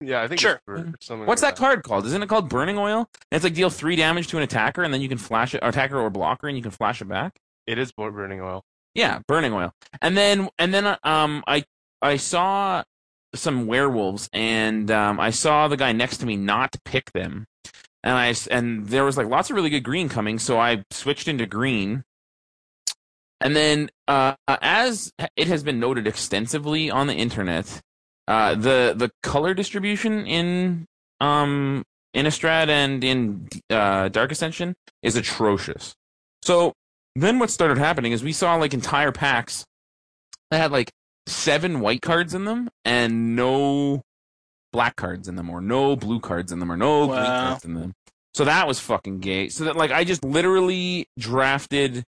Yeah, 0.02 0.23
I 0.23 0.29
think 0.29 0.40
Sure. 0.40 0.52
it's 0.55 0.64
for 0.64 0.93
something 1.02 1.26
What's 1.26 1.43
like 1.43 1.57
that 1.57 1.61
card 1.61 1.83
called? 1.83 2.07
Isn't 2.07 2.23
it 2.23 2.29
called 2.29 2.49
burning 2.49 2.79
oil? 2.79 3.00
And 3.31 3.37
it's 3.37 3.45
like 3.45 3.52
deal 3.55 3.69
three 3.69 3.97
damage 3.97 4.29
to 4.29 4.38
an 4.38 4.43
attacker, 4.43 4.83
and 4.83 4.95
then 4.95 5.02
you 5.02 5.09
can 5.11 5.19
flash 5.19 5.55
it, 5.55 5.61
attacker 5.62 5.99
or 5.99 6.09
blocker, 6.09 6.49
and 6.49 6.57
you 6.57 6.62
can 6.62 6.71
flash 6.73 7.02
it 7.02 7.09
back. 7.09 7.37
It 7.67 7.79
is 7.79 7.93
burning 7.93 8.40
oil. 8.40 8.64
Yeah, 8.95 9.21
burning 9.29 9.52
oil. 9.52 9.73
And 10.00 10.17
then 10.17 10.49
and 10.59 10.73
then 10.73 10.97
um 11.05 11.45
I 11.47 11.64
I 12.00 12.17
saw 12.17 12.83
some 13.35 13.67
werewolves 13.67 14.29
and 14.33 14.90
um 14.90 15.21
I 15.21 15.31
saw 15.31 15.69
the 15.69 15.76
guy 15.76 15.93
next 15.93 16.17
to 16.19 16.26
me 16.26 16.35
not 16.37 16.75
pick 16.85 17.12
them. 17.12 17.47
And 18.02 18.14
I 18.14 18.31
s- 18.31 18.47
and 18.47 18.87
there 18.88 19.05
was 19.05 19.19
like 19.19 19.26
lots 19.29 19.50
of 19.50 19.57
really 19.57 19.71
good 19.71 19.85
green 19.85 20.09
coming, 20.09 20.38
so 20.38 20.59
I 20.59 20.83
switched 20.90 21.29
into 21.29 21.45
green. 21.47 22.05
And 23.40 23.55
then 23.55 23.90
uh 24.09 24.35
as 24.49 25.12
it 25.37 25.47
has 25.49 25.62
been 25.62 25.79
noted 25.79 26.07
extensively 26.07 26.90
on 26.90 27.07
the 27.07 27.14
internet, 27.14 27.81
uh 28.31 28.55
the 28.55 28.95
the 28.97 29.11
color 29.23 29.55
distribution 29.55 30.25
in 30.27 30.87
um 31.21 31.83
Innistrad 32.15 32.69
and 32.69 33.03
in 33.03 33.49
uh 33.69 34.09
Dark 34.09 34.31
Ascension 34.31 34.75
is 35.03 35.17
atrocious. 35.17 35.95
So 36.43 36.73
then 37.17 37.41
what 37.41 37.51
started 37.51 37.77
happening 37.79 38.13
is 38.13 38.23
we 38.23 38.33
saw 38.33 38.55
like 38.55 38.73
entire 38.73 39.13
packs 39.13 39.65
that 40.51 40.59
had 40.59 40.71
like 40.73 40.91
seven 41.27 41.81
white 41.81 42.03
cards 42.03 42.33
in 42.33 42.45
them 42.45 42.69
and 42.85 43.35
no 43.35 44.03
black 44.73 44.95
cards 44.97 45.27
in 45.27 45.35
them 45.35 45.51
or 45.51 45.61
no 45.61 45.97
blue 45.97 46.21
cards 46.21 46.53
in 46.53 46.61
them 46.61 46.71
or 46.71 46.77
no 46.77 47.09
green 47.09 47.25
cards 47.25 47.65
in 47.65 47.75
them. 47.75 47.93
So 48.35 48.45
that 48.45 48.69
was 48.69 48.79
fucking 48.79 49.19
gay. 49.19 49.49
So 49.49 49.65
that 49.65 49.77
like 49.77 49.91
I 49.91 50.05
just 50.05 50.25
literally 50.25 51.07
drafted 51.19 52.05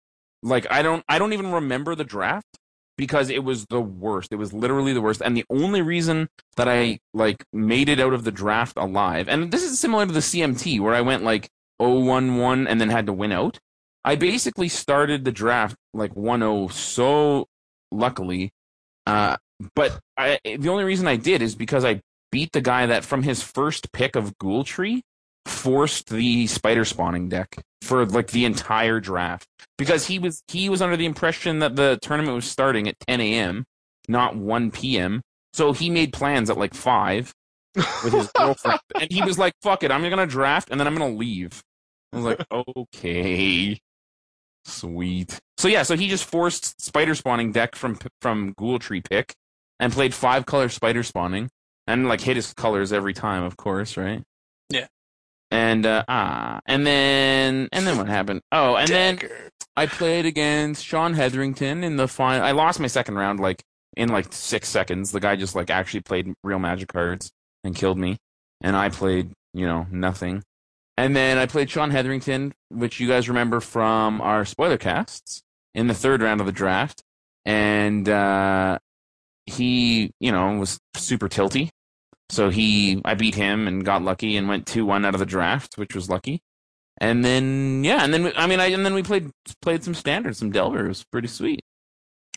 like 0.42 0.66
I 0.68 0.82
don't 0.82 1.04
I 1.08 1.18
don't 1.18 1.32
even 1.32 1.52
remember 1.52 1.94
the 1.94 2.04
draft 2.04 2.57
because 2.98 3.30
it 3.30 3.44
was 3.44 3.64
the 3.66 3.80
worst. 3.80 4.32
It 4.32 4.36
was 4.36 4.52
literally 4.52 4.92
the 4.92 5.00
worst. 5.00 5.22
And 5.24 5.34
the 5.34 5.46
only 5.48 5.80
reason 5.80 6.28
that 6.56 6.68
I 6.68 6.98
like 7.14 7.44
made 7.52 7.88
it 7.88 8.00
out 8.00 8.12
of 8.12 8.24
the 8.24 8.32
draft 8.32 8.76
alive, 8.76 9.28
and 9.28 9.50
this 9.50 9.62
is 9.62 9.78
similar 9.78 10.04
to 10.04 10.12
the 10.12 10.20
CMT 10.20 10.80
where 10.80 10.94
I 10.94 11.00
went 11.00 11.22
like 11.22 11.48
0-1-1 11.80 12.66
and 12.68 12.80
then 12.80 12.90
had 12.90 13.06
to 13.06 13.12
win 13.12 13.32
out. 13.32 13.60
I 14.04 14.16
basically 14.16 14.68
started 14.68 15.24
the 15.24 15.32
draft 15.32 15.76
like 15.94 16.14
1-0 16.14 16.72
so 16.72 17.46
luckily. 17.92 18.50
Uh, 19.06 19.36
but 19.74 19.98
I, 20.16 20.38
the 20.44 20.68
only 20.68 20.84
reason 20.84 21.06
I 21.06 21.16
did 21.16 21.40
is 21.40 21.54
because 21.54 21.84
I 21.84 22.00
beat 22.30 22.52
the 22.52 22.60
guy 22.60 22.86
that 22.86 23.04
from 23.04 23.22
his 23.22 23.42
first 23.42 23.92
pick 23.92 24.16
of 24.16 24.36
Ghoultree 24.38 25.02
forced 25.48 26.08
the 26.10 26.46
spider 26.46 26.84
spawning 26.84 27.28
deck 27.28 27.56
for 27.82 28.04
like 28.06 28.28
the 28.28 28.44
entire 28.44 29.00
draft 29.00 29.46
because 29.76 30.06
he 30.06 30.18
was 30.18 30.42
he 30.48 30.68
was 30.68 30.82
under 30.82 30.96
the 30.96 31.06
impression 31.06 31.60
that 31.60 31.76
the 31.76 31.98
tournament 32.02 32.34
was 32.34 32.44
starting 32.44 32.88
at 32.88 32.98
10 33.00 33.20
a.m. 33.20 33.64
not 34.08 34.36
1 34.36 34.70
p.m. 34.70 35.22
So 35.52 35.72
he 35.72 35.90
made 35.90 36.12
plans 36.12 36.50
at 36.50 36.58
like 36.58 36.74
five 36.74 37.32
with 37.74 38.12
his 38.12 38.30
girlfriend, 38.36 38.80
and 38.94 39.10
he 39.10 39.22
was 39.22 39.38
like, 39.38 39.54
"Fuck 39.62 39.82
it, 39.82 39.90
I'm 39.90 40.08
gonna 40.08 40.26
draft 40.26 40.68
and 40.70 40.78
then 40.78 40.86
I'm 40.86 40.96
gonna 40.96 41.14
leave." 41.14 41.62
I 42.12 42.16
was 42.16 42.24
like, 42.24 42.46
"Okay, 42.52 43.78
sweet." 44.64 45.38
So 45.56 45.68
yeah, 45.68 45.82
so 45.82 45.96
he 45.96 46.08
just 46.08 46.24
forced 46.24 46.80
spider 46.80 47.14
spawning 47.14 47.52
deck 47.52 47.74
from 47.74 47.98
from 48.20 48.54
Ghoultree 48.54 49.08
pick 49.08 49.34
and 49.80 49.92
played 49.92 50.14
five 50.14 50.46
color 50.46 50.68
spider 50.68 51.02
spawning 51.02 51.48
and 51.86 52.08
like 52.08 52.20
hit 52.20 52.36
his 52.36 52.52
colors 52.52 52.92
every 52.92 53.14
time, 53.14 53.42
of 53.42 53.56
course, 53.56 53.96
right? 53.96 54.22
And 55.50 55.86
uh 55.86 56.04
ah, 56.08 56.60
and 56.66 56.86
then 56.86 57.68
and 57.72 57.86
then 57.86 57.96
what 57.96 58.06
happened? 58.06 58.42
Oh, 58.52 58.76
and 58.76 58.88
then 58.88 59.18
I 59.76 59.86
played 59.86 60.26
against 60.26 60.84
Sean 60.84 61.14
Hetherington 61.14 61.84
in 61.84 61.96
the 61.96 62.08
final. 62.08 62.44
I 62.44 62.50
lost 62.50 62.80
my 62.80 62.86
second 62.86 63.14
round 63.14 63.40
like 63.40 63.62
in 63.96 64.10
like 64.10 64.32
six 64.32 64.68
seconds. 64.68 65.10
The 65.10 65.20
guy 65.20 65.36
just 65.36 65.54
like 65.54 65.70
actually 65.70 66.00
played 66.00 66.34
real 66.44 66.58
magic 66.58 66.88
cards 66.88 67.30
and 67.64 67.74
killed 67.74 67.98
me, 67.98 68.18
and 68.60 68.76
I 68.76 68.90
played 68.90 69.32
you 69.54 69.66
know 69.66 69.86
nothing. 69.90 70.42
And 70.98 71.14
then 71.14 71.38
I 71.38 71.46
played 71.46 71.70
Sean 71.70 71.90
Hetherington, 71.90 72.52
which 72.70 73.00
you 73.00 73.08
guys 73.08 73.28
remember 73.28 73.60
from 73.60 74.20
our 74.20 74.44
spoiler 74.44 74.78
casts 74.78 75.42
in 75.74 75.86
the 75.86 75.94
third 75.94 76.20
round 76.20 76.40
of 76.40 76.46
the 76.46 76.52
draft, 76.52 77.02
and 77.46 78.06
uh, 78.08 78.78
he 79.46 80.10
you 80.20 80.30
know 80.32 80.58
was 80.58 80.78
super 80.94 81.28
tilty. 81.28 81.70
So 82.30 82.50
he, 82.50 83.00
I 83.04 83.14
beat 83.14 83.34
him 83.34 83.66
and 83.66 83.84
got 83.84 84.02
lucky 84.02 84.36
and 84.36 84.48
went 84.48 84.66
two 84.66 84.84
one 84.84 85.04
out 85.04 85.14
of 85.14 85.20
the 85.20 85.26
draft, 85.26 85.78
which 85.78 85.94
was 85.94 86.10
lucky. 86.10 86.42
And 87.00 87.24
then 87.24 87.84
yeah, 87.84 88.02
and 88.02 88.12
then 88.12 88.24
we, 88.24 88.32
I 88.34 88.46
mean, 88.46 88.60
I 88.60 88.66
and 88.66 88.84
then 88.84 88.94
we 88.94 89.02
played 89.02 89.30
played 89.62 89.84
some 89.84 89.94
standard, 89.94 90.36
some 90.36 90.50
Delver. 90.50 90.84
It 90.84 90.88
was 90.88 91.04
pretty 91.04 91.28
sweet. 91.28 91.60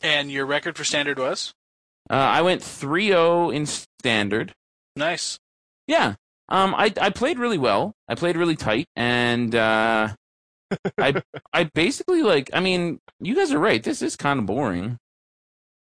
And 0.04 0.32
your 0.32 0.46
record 0.46 0.78
for 0.78 0.84
standard 0.84 1.20
was? 1.20 1.54
Uh, 2.10 2.16
I 2.16 2.42
went 2.42 2.62
3-0 2.62 3.54
in 3.54 3.66
standard. 3.66 4.54
Nice. 4.96 5.40
Yeah. 5.88 6.16
Um, 6.50 6.76
I 6.76 6.94
I 7.00 7.10
played 7.10 7.40
really 7.40 7.58
well. 7.58 7.94
I 8.08 8.16
played 8.16 8.36
really 8.36 8.58
tight, 8.58 8.88
and 8.96 9.56
uh, 9.56 10.10
I 10.98 11.22
I 11.54 11.64
basically 11.64 12.24
like. 12.24 12.50
I 12.54 12.60
mean, 12.60 13.00
you 13.20 13.36
guys 13.36 13.52
are 13.52 13.60
right. 13.60 13.82
This 13.82 14.02
is 14.02 14.16
kind 14.16 14.40
of 14.40 14.46
boring. 14.46 14.98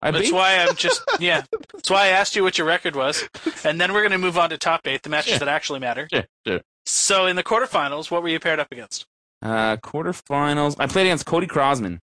I 0.03 0.11
That's 0.11 0.29
ba- 0.31 0.35
why 0.35 0.57
I'm 0.57 0.75
just 0.75 1.01
yeah. 1.19 1.43
That's 1.73 1.89
why 1.89 2.03
I 2.05 2.07
asked 2.09 2.35
you 2.35 2.43
what 2.43 2.57
your 2.57 2.67
record 2.67 2.95
was, 2.95 3.23
and 3.63 3.79
then 3.79 3.93
we're 3.93 4.01
going 4.01 4.11
to 4.11 4.17
move 4.17 4.37
on 4.37 4.49
to 4.49 4.57
top 4.57 4.81
eight, 4.85 5.01
the 5.03 5.09
matches 5.09 5.33
Yeah. 5.33 5.37
that 5.39 5.47
actually 5.47 5.79
matter. 5.79 6.07
Sure, 6.11 6.25
sure. 6.45 6.61
So 6.85 7.25
in 7.25 7.35
the 7.37 7.43
quarterfinals, 7.43 8.11
what 8.11 8.21
were 8.21 8.27
you 8.29 8.39
paired 8.39 8.59
up 8.59 8.71
against? 8.71 9.05
Uh, 9.41 9.77
quarterfinals. 9.77 10.75
I 10.79 10.87
played 10.87 11.07
against 11.07 11.25
Cody 11.25 11.47
Crosman. 11.47 11.99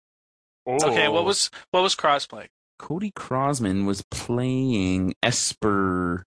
Okay, 0.69 1.09
what 1.09 1.25
was 1.25 1.51
what 1.73 1.83
was 1.83 1.97
crossplay? 1.97 2.47
Cody 2.79 3.11
Crosman 3.11 3.85
was 3.87 4.05
playing 4.11 5.15
Esper 5.23 6.25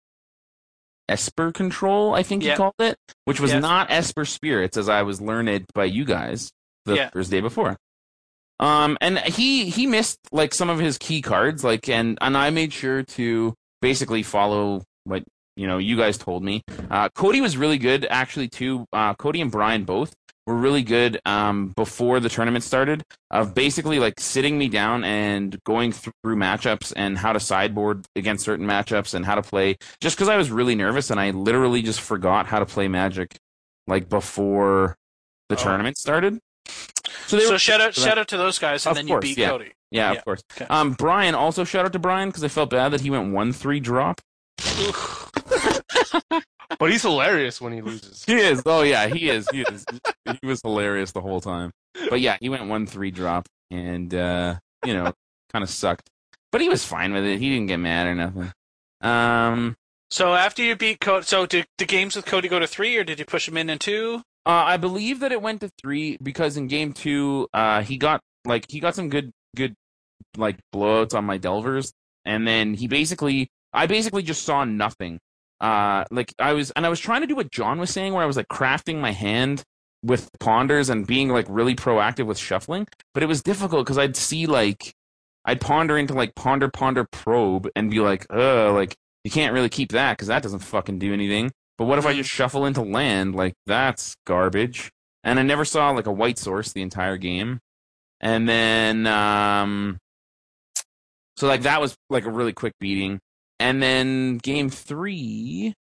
Esper 1.07 1.51
Control, 1.51 2.13
I 2.13 2.23
think 2.23 2.43
Yeah. 2.43 2.51
he 2.51 2.57
called 2.57 2.73
it, 2.79 2.97
which 3.25 3.39
was 3.39 3.51
Yes. 3.51 3.61
not 3.61 3.91
Esper 3.91 4.25
Spirits, 4.25 4.77
as 4.77 4.87
I 4.89 5.01
was 5.01 5.19
learned 5.21 5.65
by 5.73 5.85
you 5.85 6.05
guys 6.05 6.51
the 6.85 6.95
Yeah. 6.95 7.09
Thursday 7.09 7.41
before. 7.41 7.77
Um, 8.59 8.97
and 9.01 9.19
he 9.19 9.69
he 9.69 9.87
missed 9.87 10.19
like 10.31 10.53
some 10.53 10.69
of 10.69 10.79
his 10.79 10.97
key 10.97 11.21
cards, 11.21 11.63
like 11.63 11.87
and 11.89 12.17
and 12.21 12.37
I 12.37 12.49
made 12.49 12.73
sure 12.73 13.03
to 13.03 13.53
basically 13.81 14.23
follow 14.23 14.83
what 15.05 15.23
you 15.55 15.67
know 15.67 15.77
you 15.77 15.95
guys 15.97 16.17
told 16.17 16.43
me. 16.43 16.61
Uh, 16.91 17.09
Cody 17.09 17.41
was 17.41 17.55
really 17.57 17.77
good 17.77 18.05
actually 18.09 18.47
too. 18.49 18.85
Uh, 18.91 19.13
Cody 19.15 19.39
and 19.41 19.51
Brian 19.51 19.83
both 19.85 20.13
were 20.45 20.55
really 20.55 20.81
good 20.81 21.19
um, 21.25 21.73
before 21.75 22.19
the 22.19 22.27
tournament 22.27 22.63
started 22.63 23.03
of 23.29 23.53
basically 23.53 23.99
like 23.99 24.19
sitting 24.19 24.57
me 24.57 24.67
down 24.67 25.03
and 25.03 25.57
going 25.63 25.91
through 25.91 26.35
matchups 26.35 26.91
and 26.95 27.17
how 27.19 27.31
to 27.31 27.39
sideboard 27.39 28.03
against 28.15 28.45
certain 28.45 28.65
matchups 28.65 29.13
and 29.13 29.25
how 29.27 29.35
to 29.35 29.43
play 29.43 29.77
just 30.01 30.15
because 30.17 30.27
I 30.27 30.37
was 30.37 30.49
really 30.49 30.73
nervous 30.75 31.11
and 31.11 31.19
I 31.19 31.29
literally 31.31 31.83
just 31.83 32.01
forgot 32.01 32.47
how 32.47 32.57
to 32.59 32.65
play 32.65 32.87
magic 32.87 33.35
like 33.85 34.09
before 34.09 34.95
the 35.49 35.55
Oh. 35.55 35.63
tournament 35.63 35.97
started. 35.97 36.39
So 37.29 37.37
they 37.37 37.43
So 37.45 37.51
were 37.53 37.59
shout 37.59 37.79
out 37.79 37.93
for 37.93 38.01
shout 38.01 38.17
out 38.17 38.27
to 38.29 38.37
those 38.37 38.57
guys, 38.59 38.85
and 38.87 38.95
then 38.97 39.07
course, 39.07 39.23
you 39.23 39.35
beat 39.35 39.37
yeah. 39.41 39.49
Cody. 39.49 39.71
yeah, 39.91 40.11
yeah, 40.13 40.17
of 40.17 40.25
course. 40.25 40.41
okay. 40.53 40.65
Um, 40.69 40.93
Brian 40.93 41.35
also 41.35 41.63
shout 41.63 41.85
out 41.85 41.93
to 41.93 41.99
Brian 41.99 42.29
because 42.29 42.43
I 42.43 42.47
felt 42.47 42.71
bad 42.71 42.89
that 42.89 43.01
he 43.01 43.09
went 43.11 43.31
one 43.33 43.53
three 43.53 43.79
drop. 43.79 44.19
But 46.79 46.91
he's 46.91 47.01
hilarious 47.01 47.59
when 47.59 47.73
he 47.73 47.81
loses. 47.81 48.23
He 48.25 48.33
is. 48.35 48.61
Oh 48.65 48.83
yeah, 48.83 49.07
he 49.07 49.29
is. 49.29 49.47
He 49.51 49.61
is. 49.61 49.85
he 50.41 50.47
was 50.47 50.61
hilarious 50.61 51.11
the 51.11 51.21
whole 51.21 51.41
time. 51.41 51.71
But 52.09 52.21
yeah, 52.21 52.37
he 52.39 52.47
went 52.49 52.67
one 52.67 52.85
three 52.85 53.11
drop, 53.11 53.47
and 53.71 54.13
uh, 54.13 54.55
you 54.85 54.93
know, 54.93 55.11
kind 55.51 55.63
of 55.63 55.69
sucked. 55.69 56.09
But 56.51 56.61
he 56.61 56.69
was 56.69 56.85
fine 56.85 57.13
with 57.13 57.25
it. 57.25 57.39
He 57.39 57.49
didn't 57.49 57.67
get 57.67 57.77
mad 57.77 58.07
or 58.07 58.15
nothing. 58.15 58.51
Um, 59.01 59.75
So 60.11 60.35
after 60.35 60.61
you 60.63 60.75
beat 60.75 60.99
Cody, 60.99 61.25
so 61.25 61.45
did 61.45 61.65
the 61.79 61.85
games 61.85 62.15
with 62.15 62.25
Cody 62.25 62.47
go 62.47 62.59
to 62.59 62.67
three, 62.67 62.95
or 62.97 63.03
did 63.03 63.19
you 63.19 63.25
push 63.25 63.47
him 63.47 63.57
in 63.57 63.69
in 63.69 63.79
two? 63.79 64.21
Uh, 64.45 64.63
I 64.65 64.77
believe 64.77 65.19
that 65.19 65.31
it 65.31 65.41
went 65.41 65.61
to 65.61 65.69
three 65.81 66.17
because 66.21 66.57
in 66.57 66.67
game 66.67 66.93
two, 66.93 67.47
uh, 67.53 67.81
he 67.81 67.97
got 67.97 68.21
like 68.45 68.65
he 68.69 68.79
got 68.79 68.95
some 68.95 69.09
good 69.09 69.31
good 69.55 69.75
like 70.37 70.57
blowouts 70.73 71.13
on 71.13 71.25
my 71.25 71.37
Delvers, 71.37 71.91
and 72.25 72.47
then 72.47 72.73
he 72.73 72.87
basically, 72.87 73.49
I 73.73 73.87
basically 73.87 74.23
just 74.23 74.43
saw 74.43 74.63
nothing. 74.63 75.19
Uh, 75.59 76.05
like 76.09 76.33
I 76.39 76.53
was, 76.53 76.71
and 76.71 76.85
I 76.85 76.89
was 76.89 76.99
trying 76.99 77.21
to 77.21 77.27
do 77.27 77.35
what 77.35 77.51
John 77.51 77.79
was 77.79 77.89
saying, 77.89 78.13
where 78.13 78.23
I 78.23 78.27
was 78.27 78.37
like 78.37 78.47
crafting 78.47 78.99
my 78.99 79.11
hand 79.11 79.63
with 80.03 80.29
ponders 80.39 80.89
and 80.89 81.05
being 81.05 81.29
like 81.29 81.45
really 81.49 81.75
proactive 81.75 82.25
with 82.25 82.37
shuffling, 82.37 82.87
but 83.13 83.23
it 83.23 83.25
was 83.25 83.41
difficult 83.43 83.85
because 83.85 83.97
I'd 83.97 84.15
see 84.15 84.45
like 84.45 84.93
I'd 85.45 85.61
ponder 85.61 85.97
into 85.97 86.13
like 86.13 86.35
ponder 86.35 86.69
ponder 86.69 87.05
probe 87.11 87.69
and 87.75 87.91
be 87.91 87.99
like, 87.99 88.25
uh, 88.33 88.71
like 88.73 88.95
you 89.23 89.31
can't 89.31 89.53
really 89.53 89.69
keep 89.69 89.91
that 89.91 90.13
because 90.13 90.27
that 90.29 90.43
doesn't 90.43 90.59
fucking 90.59 90.99
do 90.99 91.13
anything. 91.13 91.51
But 91.79 91.85
what 91.85 91.97
if 91.97 92.05
I 92.05 92.13
just 92.13 92.29
shuffle 92.29 92.65
into 92.65 92.81
land? 92.81 93.35
Like 93.35 93.53
that's 93.65 94.13
garbage. 94.27 94.91
And 95.23 95.39
I 95.39 95.43
never 95.43 95.63
saw 95.63 95.91
like 95.91 96.07
a 96.07 96.11
white 96.11 96.37
source 96.37 96.73
the 96.73 96.81
entire 96.81 97.15
game. 97.15 97.59
And 98.19 98.49
then 98.49 99.07
um 99.07 99.97
so 101.37 101.47
like 101.47 101.61
that 101.61 101.79
was 101.79 101.95
like 102.09 102.25
a 102.25 102.31
really 102.31 102.51
quick 102.51 102.73
beating. 102.81 103.19
And 103.61 103.81
then 103.81 104.39
game 104.39 104.69
three, 104.69 105.73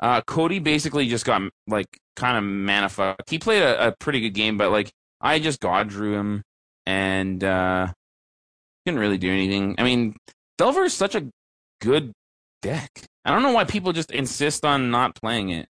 uh 0.00 0.20
Cody 0.20 0.58
basically 0.58 1.08
just 1.08 1.24
got 1.24 1.40
like 1.66 1.88
kind 2.14 2.36
of 2.36 2.44
manifucked. 2.44 3.30
He 3.30 3.38
played 3.38 3.62
a, 3.62 3.88
a 3.88 3.94
pretty 3.98 4.20
good 4.20 4.34
game, 4.34 4.58
but 4.58 4.70
like 4.70 4.90
I 5.22 5.38
just 5.38 5.60
god 5.60 5.88
drew 5.88 6.12
him 6.12 6.42
and 6.84 7.42
uh 7.42 7.90
didn't 8.84 9.00
really 9.00 9.18
do 9.18 9.32
anything. 9.32 9.76
I 9.78 9.82
mean, 9.82 10.14
Delver 10.58 10.84
is 10.84 10.92
such 10.92 11.14
a 11.14 11.26
good 11.80 12.12
deck. 12.60 12.90
I 13.28 13.32
don't 13.32 13.42
know 13.42 13.52
why 13.52 13.64
people 13.64 13.92
just 13.92 14.10
insist 14.10 14.64
on 14.64 14.90
not 14.90 15.14
playing 15.14 15.50
it 15.50 15.68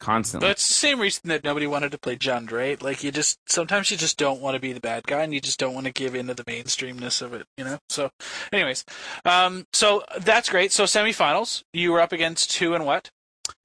constantly. 0.00 0.46
But 0.46 0.52
it's 0.52 0.66
the 0.66 0.72
same 0.72 0.98
reason 0.98 1.28
that 1.28 1.44
nobody 1.44 1.66
wanted 1.66 1.92
to 1.92 1.98
play 1.98 2.16
Jund, 2.16 2.50
right? 2.50 2.80
Like 2.80 3.04
you 3.04 3.12
just 3.12 3.38
sometimes 3.46 3.90
you 3.90 3.98
just 3.98 4.16
don't 4.16 4.40
want 4.40 4.54
to 4.54 4.60
be 4.60 4.72
the 4.72 4.80
bad 4.80 5.04
guy, 5.06 5.22
and 5.22 5.34
you 5.34 5.42
just 5.42 5.60
don't 5.60 5.74
want 5.74 5.86
to 5.86 5.92
give 5.92 6.14
into 6.14 6.32
the 6.32 6.44
mainstreamness 6.44 7.20
of 7.20 7.34
it, 7.34 7.46
you 7.58 7.64
know. 7.64 7.78
So, 7.90 8.10
anyways, 8.50 8.86
um, 9.26 9.66
so 9.74 10.02
that's 10.20 10.48
great. 10.48 10.72
So 10.72 10.84
semifinals, 10.84 11.62
you 11.74 11.92
were 11.92 12.00
up 12.00 12.12
against 12.12 12.50
two 12.50 12.74
and 12.74 12.86
what? 12.86 13.10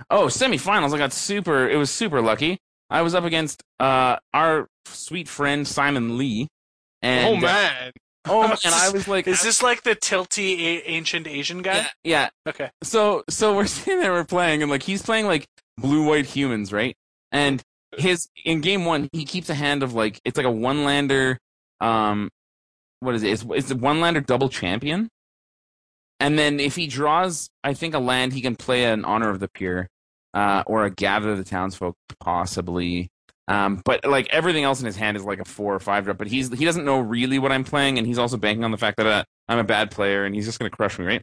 Oh, 0.10 0.26
semifinals! 0.26 0.94
I 0.94 0.98
got 0.98 1.14
super. 1.14 1.70
It 1.70 1.78
was 1.78 1.90
super 1.90 2.22
lucky. 2.22 2.60
I 2.90 3.02
was 3.02 3.16
up 3.16 3.24
against 3.24 3.64
uh 3.80 4.18
our 4.34 4.68
sweet 4.86 5.30
friend 5.30 5.66
Simon 5.66 6.18
Lee. 6.18 6.50
And, 7.02 7.38
oh 7.38 7.40
man, 7.40 7.92
oh 8.26 8.44
and 8.66 8.74
I 8.74 8.90
was 8.90 9.08
like, 9.08 9.28
Is 9.28 9.42
this 9.42 9.62
like 9.64 9.84
the 9.84 9.96
tilty 9.96 10.58
a- 10.60 10.90
ancient 10.90 11.28
Asian 11.28 11.62
guy? 11.62 11.78
yeah, 11.78 11.88
yeah. 12.04 12.30
Okay. 12.48 12.70
So 12.84 13.24
so 13.30 13.56
we're 13.56 13.66
sitting 13.68 14.00
there, 14.00 14.12
we're 14.12 14.26
playing, 14.26 14.62
and 14.62 14.72
like 14.72 14.84
he's 14.84 15.02
playing 15.02 15.26
like 15.26 15.46
blue 15.78 16.08
white 16.08 16.26
humans, 16.26 16.72
right? 16.74 16.96
And 17.32 17.62
his 17.98 18.28
in 18.44 18.62
game 18.62 18.86
one, 18.86 19.10
he 19.12 19.26
keeps 19.26 19.50
a 19.50 19.54
hand 19.56 19.84
of 19.84 19.94
like 19.94 20.20
it's 20.26 20.38
like 20.38 20.46
a 20.46 20.52
one 20.52 20.84
lander. 20.84 21.38
Um, 21.82 22.30
what 23.00 23.16
is 23.16 23.24
it? 23.24 23.32
It's, 23.32 23.46
it's 23.50 23.72
a 23.72 23.76
one 23.76 24.02
lander 24.02 24.22
double 24.22 24.50
champion. 24.50 25.10
And 26.20 26.40
then 26.40 26.60
if 26.62 26.76
he 26.76 26.88
draws, 26.88 27.50
I 27.64 27.74
think 27.74 27.94
a 27.94 28.00
land, 28.00 28.32
he 28.34 28.42
can 28.42 28.56
play 28.56 28.86
an 28.86 29.04
Honor 29.04 29.30
of 29.30 29.42
the 29.42 29.50
Pure, 29.50 29.90
uh, 30.34 30.64
or 30.66 30.86
a 30.86 30.90
gather 30.90 31.36
the 31.36 31.44
townsfolk 31.44 31.96
possibly. 32.22 33.10
Um, 33.48 33.82
but 33.86 34.06
like 34.06 34.28
everything 34.32 34.64
else 34.64 34.80
in 34.80 34.86
his 34.86 34.96
hand 34.96 35.18
is 35.18 35.24
like 35.24 35.40
a 35.40 35.46
four 35.46 35.74
or 35.74 35.80
five 35.80 36.06
drop. 36.06 36.18
But 36.18 36.28
he's 36.28 36.52
he 36.52 36.66
doesn't 36.66 36.86
know 36.86 37.00
really 37.00 37.40
what 37.40 37.52
I'm 37.52 37.64
playing, 37.64 37.98
and 37.98 38.08
he's 38.08 38.18
also 38.18 38.38
banking 38.38 38.64
on 38.64 38.72
the 38.72 38.78
fact 38.78 38.98
that 38.98 39.06
uh, 39.06 39.24
I'm 39.48 39.60
a 39.60 39.64
bad 39.64 39.92
player, 39.92 40.26
and 40.26 40.34
he's 40.34 40.46
just 40.46 40.60
gonna 40.60 40.72
crush 40.72 40.98
me, 40.98 41.06
right? 41.06 41.22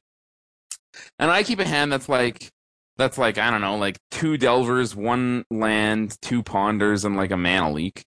And 1.18 1.30
I 1.30 1.42
keep 1.42 1.58
a 1.58 1.64
hand 1.66 1.90
that's 1.90 2.08
like 2.08 2.50
that's 2.96 3.18
like 3.18 3.38
I 3.38 3.50
don't 3.50 3.60
know, 3.60 3.76
like 3.76 3.98
two 4.10 4.36
delvers, 4.36 4.94
one 4.94 5.44
land, 5.50 6.16
two 6.22 6.42
ponders, 6.42 7.04
and 7.04 7.16
like 7.16 7.30
a 7.30 7.36
mana 7.36 7.72
leak. 7.72 8.04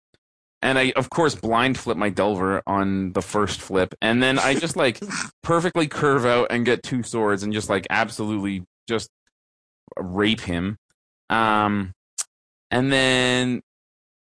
And 0.61 0.77
I 0.77 0.91
of 0.95 1.09
course 1.09 1.35
blind 1.35 1.77
flip 1.77 1.97
my 1.97 2.09
delver 2.09 2.63
on 2.65 3.13
the 3.13 3.21
first 3.21 3.61
flip, 3.61 3.93
and 4.01 4.23
then 4.23 4.39
I 4.39 4.55
just 4.55 4.75
like 4.75 4.99
perfectly 5.43 5.87
curve 5.87 6.25
out 6.25 6.47
and 6.49 6.65
get 6.65 6.83
two 6.83 7.03
swords 7.03 7.43
and 7.43 7.53
just 7.53 7.69
like 7.69 7.85
absolutely 7.89 8.63
just 8.87 9.09
rape 9.97 10.41
him. 10.41 10.77
Um, 11.29 11.93
and 12.71 12.91
then 12.91 13.61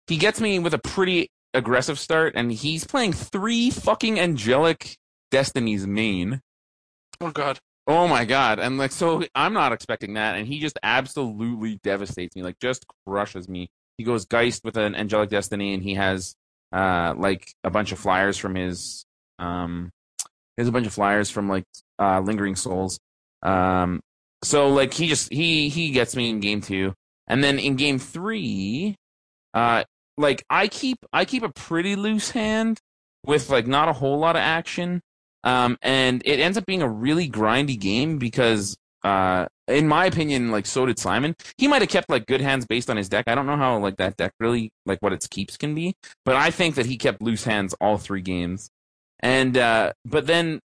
he 0.07 0.17
gets 0.17 0.41
me 0.41 0.59
with 0.59 0.73
a 0.73 0.79
pretty 0.79 1.29
aggressive 1.53 1.99
start, 1.99 2.33
and 2.35 2.51
he's 2.51 2.85
playing 2.85 3.13
three 3.13 3.69
fucking 3.69 4.19
angelic 4.19 4.97
destinies 5.31 5.85
main. 5.87 6.41
Oh 7.19 7.31
god. 7.31 7.59
Oh 7.87 8.07
my 8.07 8.25
god! 8.25 8.59
And 8.59 8.77
like, 8.77 8.91
so 8.91 9.23
I'm 9.33 9.53
not 9.53 9.73
expecting 9.73 10.13
that, 10.13 10.35
and 10.35 10.47
he 10.47 10.59
just 10.59 10.77
absolutely 10.83 11.79
devastates 11.83 12.35
me. 12.35 12.43
Like, 12.43 12.59
just 12.59 12.85
crushes 13.05 13.49
me. 13.49 13.69
He 13.97 14.03
goes 14.03 14.25
Geist 14.25 14.63
with 14.63 14.77
an 14.77 14.95
angelic 14.95 15.29
destiny, 15.29 15.73
and 15.73 15.83
he 15.83 15.95
has 15.95 16.35
uh 16.71 17.13
like 17.17 17.53
a 17.63 17.69
bunch 17.69 17.91
of 17.91 17.99
flyers 17.99 18.37
from 18.37 18.55
his 18.55 19.05
um, 19.39 19.91
he 20.55 20.61
has 20.61 20.67
a 20.67 20.71
bunch 20.71 20.87
of 20.87 20.93
flyers 20.93 21.29
from 21.29 21.49
like 21.49 21.65
uh 21.99 22.19
lingering 22.21 22.55
souls. 22.55 22.99
Um, 23.41 23.99
so 24.43 24.69
like 24.69 24.93
he 24.93 25.07
just 25.07 25.33
he 25.33 25.69
he 25.69 25.91
gets 25.91 26.15
me 26.15 26.29
in 26.29 26.39
game 26.39 26.61
two, 26.61 26.93
and 27.27 27.43
then 27.43 27.59
in 27.59 27.75
game 27.75 27.99
three, 27.99 28.95
uh, 29.53 29.83
like 30.17 30.43
I 30.49 30.67
keep 30.67 30.99
I 31.11 31.25
keep 31.25 31.43
a 31.43 31.51
pretty 31.51 31.95
loose 31.95 32.31
hand 32.31 32.79
with 33.25 33.49
like 33.49 33.67
not 33.67 33.89
a 33.89 33.93
whole 33.93 34.19
lot 34.19 34.35
of 34.35 34.41
action. 34.41 35.01
Um, 35.43 35.77
and 35.81 36.21
it 36.25 36.39
ends 36.39 36.57
up 36.57 36.65
being 36.65 36.83
a 36.83 36.89
really 36.89 37.27
grindy 37.27 37.79
game 37.79 38.19
because, 38.19 38.77
uh, 39.03 39.47
in 39.67 39.87
my 39.87 40.05
opinion, 40.05 40.51
like 40.51 40.67
so 40.67 40.85
did 40.85 40.99
Simon. 40.99 41.35
He 41.57 41.67
might 41.67 41.81
have 41.81 41.89
kept 41.89 42.09
like 42.09 42.27
good 42.27 42.41
hands 42.41 42.65
based 42.67 42.89
on 42.89 42.97
his 42.97 43.09
deck. 43.09 43.25
I 43.27 43.35
don't 43.35 43.47
know 43.47 43.57
how 43.57 43.77
like 43.79 43.97
that 43.97 44.17
deck 44.17 44.33
really 44.39 44.71
like 44.85 44.99
what 45.01 45.13
its 45.13 45.27
keeps 45.27 45.57
can 45.57 45.73
be, 45.73 45.95
but 46.25 46.35
I 46.35 46.51
think 46.51 46.75
that 46.75 46.85
he 46.85 46.97
kept 46.97 47.21
loose 47.21 47.43
hands 47.43 47.73
all 47.81 47.97
three 47.97 48.21
games. 48.21 48.69
And 49.19 49.57
uh, 49.57 49.93
but 50.05 50.27
then 50.27 50.59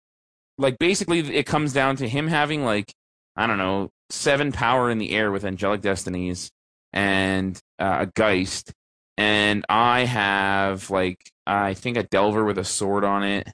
like 0.57 0.77
basically 0.79 1.19
it 1.19 1.45
comes 1.45 1.73
down 1.73 1.95
to 1.97 2.07
him 2.07 2.27
having 2.27 2.63
like 2.63 2.93
I 3.35 3.47
don't 3.47 3.57
know 3.57 3.89
seven 4.09 4.51
power 4.51 4.89
in 4.91 4.99
the 4.99 5.11
air 5.11 5.31
with 5.31 5.45
angelic 5.45 5.81
destinies 5.81 6.51
and 6.93 7.59
uh, 7.79 7.97
a 8.01 8.05
geist, 8.05 8.71
and 9.17 9.65
I 9.67 10.05
have 10.05 10.89
like 10.89 11.19
I 11.45 11.73
think 11.73 11.97
a 11.97 12.03
delver 12.03 12.45
with 12.45 12.57
a 12.57 12.63
sword 12.63 13.03
on 13.03 13.23
it 13.23 13.51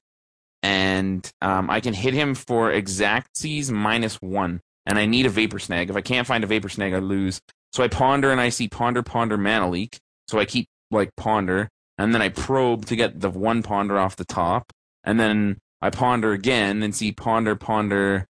and 0.62 1.30
um, 1.42 1.70
I 1.70 1.80
can 1.80 1.94
hit 1.94 2.14
him 2.14 2.36
for 2.36 2.72
exactsies 2.72 3.72
minus 3.72 4.16
one. 4.16 4.62
And 4.86 4.98
I 4.98 5.06
need 5.06 5.26
a 5.26 5.30
vapor 5.30 5.60
snag. 5.60 5.90
If 5.90 5.96
I 5.96 6.02
can't 6.02 6.28
find 6.28 6.44
a 6.44 6.48
vapor 6.48 6.70
snag, 6.70 6.94
I 6.94 7.00
lose. 7.00 7.40
So 7.72 7.84
I 7.84 7.88
ponder 7.88 8.32
and 8.32 8.42
I 8.42 8.50
see 8.50 8.68
ponder, 8.68 9.04
ponder, 9.04 9.38
mana 9.38 9.70
leak. 9.70 10.00
So 10.28 10.40
I 10.40 10.46
keep 10.46 10.68
like 10.92 11.12
ponder, 11.16 11.70
and 11.98 12.14
then 12.14 12.22
I 12.22 12.30
probe 12.30 12.86
to 12.88 12.96
get 12.96 13.20
the 13.20 13.30
one 13.30 13.62
ponder 13.62 14.00
off 14.00 14.16
the 14.16 14.26
top, 14.26 14.72
and 15.04 15.20
then 15.20 15.60
I 15.82 15.92
ponder 15.92 16.34
again 16.34 16.82
and 16.82 16.96
see 16.96 17.12
ponder, 17.12 17.56
ponder, 17.56 18.26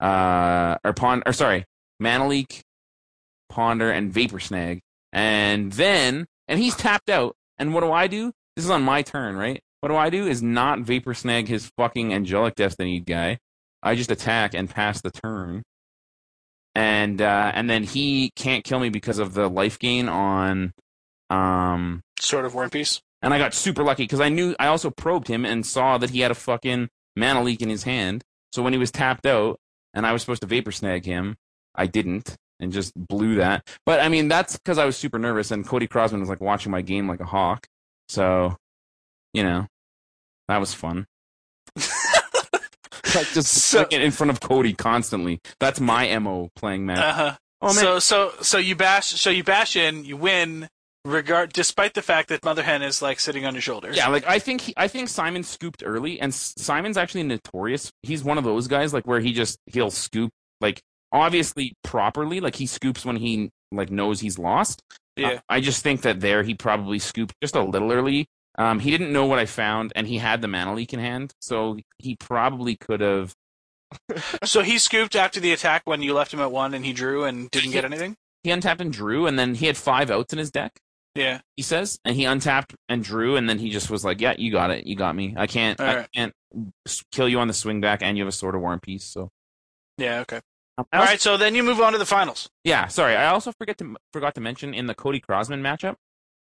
uh, 0.00 0.76
or 0.84 0.92
ponder, 0.92 1.22
or 1.26 1.32
sorry, 1.32 1.64
mana 2.00 2.26
leak, 2.26 2.62
ponder, 3.54 3.90
and 3.90 4.12
vapor 4.12 4.40
snag, 4.40 4.80
and 5.12 5.72
then 5.72 6.26
and 6.48 6.58
he's 6.60 6.76
tapped 6.76 7.08
out. 7.08 7.36
And 7.58 7.72
what 7.72 7.82
do 7.82 7.92
I 7.92 8.08
do? 8.08 8.32
This 8.56 8.64
is 8.64 8.70
on 8.70 8.82
my 8.82 9.02
turn, 9.02 9.36
right? 9.36 9.60
What 9.80 9.90
do 9.90 9.96
I 9.96 10.10
do 10.10 10.26
is 10.26 10.42
not 10.42 10.80
vapor 10.80 11.14
snag 11.14 11.46
his 11.46 11.70
fucking 11.76 12.12
angelic 12.12 12.54
destiny 12.54 13.00
guy. 13.00 13.38
I 13.82 13.94
just 13.94 14.10
attack 14.10 14.54
and 14.54 14.68
pass 14.68 15.00
the 15.00 15.10
turn. 15.10 15.62
And 16.74 17.22
uh, 17.22 17.52
and 17.54 17.70
then 17.70 17.84
he 17.84 18.32
can't 18.34 18.64
kill 18.64 18.80
me 18.80 18.88
because 18.88 19.18
of 19.18 19.34
the 19.34 19.48
life 19.48 19.78
gain 19.78 20.08
on 20.08 20.72
um 21.30 22.02
Sword 22.18 22.44
of 22.44 22.54
War 22.54 22.64
and 22.64 22.72
Peace. 22.72 23.00
and 23.22 23.32
I 23.32 23.38
got 23.38 23.54
super 23.54 23.84
lucky 23.84 24.04
because 24.04 24.20
I 24.20 24.28
knew 24.30 24.56
I 24.58 24.66
also 24.66 24.90
probed 24.90 25.28
him 25.28 25.44
and 25.44 25.64
saw 25.64 25.98
that 25.98 26.10
he 26.10 26.20
had 26.20 26.30
a 26.30 26.34
fucking 26.34 26.88
mana 27.16 27.42
leak 27.42 27.62
in 27.62 27.68
his 27.68 27.84
hand. 27.84 28.24
So 28.52 28.62
when 28.62 28.72
he 28.72 28.78
was 28.78 28.90
tapped 28.90 29.26
out 29.26 29.58
and 29.92 30.06
I 30.06 30.12
was 30.12 30.22
supposed 30.22 30.42
to 30.42 30.48
vapor 30.48 30.72
snag 30.72 31.04
him, 31.04 31.36
I 31.74 31.86
didn't 31.86 32.36
and 32.64 32.72
just 32.72 32.92
blew 32.96 33.36
that. 33.36 33.64
But 33.86 34.00
I 34.00 34.08
mean 34.08 34.26
that's 34.26 34.56
because 34.58 34.78
I 34.78 34.84
was 34.84 34.96
super 34.96 35.18
nervous 35.20 35.52
and 35.52 35.64
Cody 35.66 35.86
Crosman 35.86 36.18
was 36.20 36.28
like 36.28 36.40
watching 36.40 36.72
my 36.72 36.82
game 36.82 37.06
like 37.08 37.20
a 37.20 37.24
hawk. 37.24 37.66
So, 38.08 38.56
you 39.32 39.44
know, 39.44 39.66
that 40.48 40.58
was 40.58 40.74
fun. 40.74 41.06
like 43.14 43.28
just 43.32 43.52
So- 43.52 43.86
in 43.90 44.10
front 44.10 44.30
of 44.30 44.40
Cody 44.40 44.72
constantly. 44.72 45.40
That's 45.60 45.80
my 45.80 46.16
mo 46.18 46.50
playing 46.56 46.86
Magic. 46.86 47.04
Uh 47.04 47.12
huh. 47.12 47.36
oh 47.62 47.66
man, 47.66 47.74
So 47.74 47.98
so 47.98 48.32
so 48.42 48.58
you 48.58 48.74
bash 48.76 49.06
so 49.08 49.30
you 49.30 49.44
bash 49.44 49.76
in, 49.76 50.04
you 50.04 50.16
win, 50.16 50.68
regard 51.04 51.52
despite 51.52 51.94
the 51.94 52.02
fact 52.02 52.28
that 52.30 52.44
Mother 52.44 52.62
Hen 52.62 52.82
is 52.82 53.02
like 53.02 53.20
sitting 53.20 53.44
on 53.46 53.54
your 53.54 53.60
shoulders. 53.62 53.96
Yeah, 53.96 54.08
like 54.08 54.26
I 54.26 54.38
think 54.38 54.62
he, 54.62 54.74
I 54.76 54.88
think 54.88 55.08
Simon 55.08 55.42
scooped 55.42 55.82
early, 55.84 56.20
and 56.20 56.32
S- 56.32 56.54
Simon's 56.58 56.96
actually 56.96 57.22
notorious. 57.24 57.90
He's 58.02 58.24
one 58.24 58.38
of 58.38 58.44
those 58.44 58.68
guys 58.68 58.92
like 58.92 59.06
where 59.06 59.20
he 59.20 59.32
just 59.32 59.58
he'll 59.66 59.90
scoop 59.90 60.30
like 60.60 60.80
obviously 61.14 61.74
properly, 61.84 62.40
like 62.40 62.56
he 62.56 62.66
scoops 62.66 63.06
when 63.06 63.16
he 63.16 63.50
like 63.72 63.90
knows 63.90 64.20
he's 64.20 64.38
lost. 64.38 64.82
Yeah. 65.16 65.40
I, 65.48 65.56
I 65.56 65.60
just 65.60 65.82
think 65.82 66.02
that 66.02 66.20
there 66.20 66.42
he 66.42 66.54
probably 66.54 66.98
scooped 66.98 67.34
just 67.40 67.54
a 67.54 67.62
little 67.62 67.92
early. 67.92 68.26
Um, 68.58 68.80
he 68.80 68.90
didn't 68.90 69.12
know 69.12 69.24
what 69.24 69.38
I 69.38 69.46
found, 69.46 69.92
and 69.96 70.06
he 70.06 70.18
had 70.18 70.42
the 70.42 70.48
mana 70.48 70.74
leak 70.74 70.92
in 70.92 71.00
hand, 71.00 71.32
so 71.40 71.78
he 71.98 72.16
probably 72.16 72.76
could 72.76 73.00
have. 73.00 73.34
So 74.44 74.62
he 74.62 74.78
scooped 74.78 75.14
after 75.14 75.38
the 75.38 75.52
attack 75.52 75.82
when 75.84 76.02
you 76.02 76.14
left 76.14 76.34
him 76.34 76.40
at 76.40 76.50
one 76.50 76.74
and 76.74 76.84
he 76.84 76.92
drew 76.92 77.24
and 77.24 77.48
didn't 77.52 77.70
get 77.70 77.84
anything? 77.84 78.16
He 78.42 78.50
untapped 78.50 78.80
and 78.80 78.92
drew, 78.92 79.26
and 79.26 79.38
then 79.38 79.54
he 79.54 79.66
had 79.66 79.76
five 79.76 80.10
outs 80.10 80.32
in 80.32 80.38
his 80.38 80.50
deck. 80.50 80.72
Yeah. 81.14 81.40
He 81.56 81.62
says, 81.62 82.00
and 82.04 82.16
he 82.16 82.24
untapped 82.24 82.74
and 82.88 83.04
drew, 83.04 83.36
and 83.36 83.48
then 83.48 83.58
he 83.60 83.70
just 83.70 83.88
was 83.90 84.04
like, 84.04 84.20
"Yeah, 84.20 84.34
you 84.36 84.50
got 84.50 84.72
it, 84.72 84.86
you 84.86 84.96
got 84.96 85.14
me. 85.14 85.34
I 85.36 85.46
can't, 85.46 85.80
I 85.80 86.06
can't 86.12 86.32
kill 87.12 87.28
you 87.28 87.38
on 87.38 87.46
the 87.46 87.54
swing 87.54 87.80
back, 87.80 88.02
and 88.02 88.18
you 88.18 88.24
have 88.24 88.28
a 88.28 88.32
sword 88.36 88.56
of 88.56 88.62
war 88.62 88.72
and 88.72 88.82
peace." 88.82 89.04
So, 89.04 89.30
Yeah, 89.96 90.20
okay. 90.20 90.40
All 90.76 90.86
also- 90.92 91.04
right, 91.10 91.20
so 91.20 91.36
then 91.36 91.54
you 91.54 91.62
move 91.62 91.80
on 91.80 91.92
to 91.92 91.98
the 91.98 92.06
finals. 92.06 92.48
Yeah, 92.64 92.88
sorry. 92.88 93.14
I 93.16 93.26
also 93.28 93.52
forget 93.52 93.78
to 93.78 93.96
forgot 94.12 94.34
to 94.34 94.40
mention 94.40 94.74
in 94.74 94.86
the 94.86 94.94
Cody 94.94 95.20
Crosman 95.20 95.60
matchup, 95.62 95.96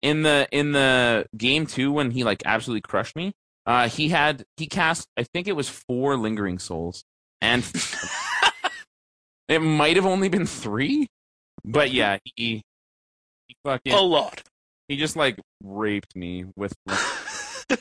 in 0.02 0.24
the 0.24 0.48
in 0.52 0.72
the 0.72 1.28
game 1.38 1.68
two 1.68 1.92
when 1.92 2.12
he 2.12 2.24
like 2.24 2.42
absolutely 2.46 2.82
crushed 2.82 3.16
me. 3.16 3.34
Uh, 3.66 3.90
he 3.90 4.10
had 4.10 4.44
he 4.58 4.66
cast 4.68 5.08
I 5.18 5.24
think 5.24 5.48
it 5.48 5.56
was 5.56 5.70
four 5.70 6.16
lingering 6.18 6.58
souls, 6.58 7.04
and 7.42 7.64
it 9.48 9.60
might 9.60 9.96
have 9.98 10.06
only 10.06 10.30
been 10.30 10.46
three, 10.48 11.08
but 11.64 11.92
yeah, 11.92 12.18
he 12.24 12.64
he 13.48 13.56
fucking 13.64 13.94
A 13.94 14.02
lot. 14.02 14.42
he 14.88 14.98
just 14.98 15.16
like 15.16 15.40
raped 15.64 16.16
me 16.16 16.46
with. 16.56 16.74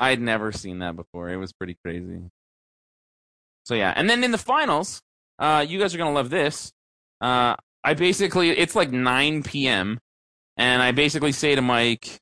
I'd 0.00 0.20
never 0.20 0.50
seen 0.50 0.78
that 0.78 0.96
before. 0.96 1.28
It 1.30 1.36
was 1.36 1.52
pretty 1.52 1.76
crazy. 1.84 2.22
So 3.66 3.74
yeah, 3.74 3.92
and 3.94 4.08
then 4.08 4.24
in 4.24 4.30
the 4.30 4.38
finals, 4.38 5.02
uh, 5.40 5.64
you 5.66 5.80
guys 5.80 5.94
are 5.94 5.98
gonna 5.98 6.12
love 6.12 6.30
this. 6.30 6.70
Uh, 7.20 7.56
I 7.82 7.94
basically 7.94 8.50
it's 8.50 8.76
like 8.76 8.92
9 8.92 9.42
p.m. 9.42 9.98
and 10.56 10.82
I 10.82 10.92
basically 10.92 11.32
say 11.32 11.54
to 11.54 11.62
Mike, 11.62 12.18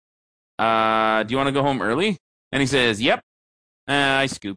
uh, 0.58 1.24
"Do 1.24 1.32
you 1.32 1.36
want 1.36 1.48
to 1.48 1.52
go 1.52 1.62
home 1.62 1.82
early?" 1.82 2.16
And 2.52 2.60
he 2.60 2.66
says, 2.66 3.02
"Yep." 3.02 3.20
Uh, 3.88 3.92
I 3.92 4.26
scoop. 4.26 4.56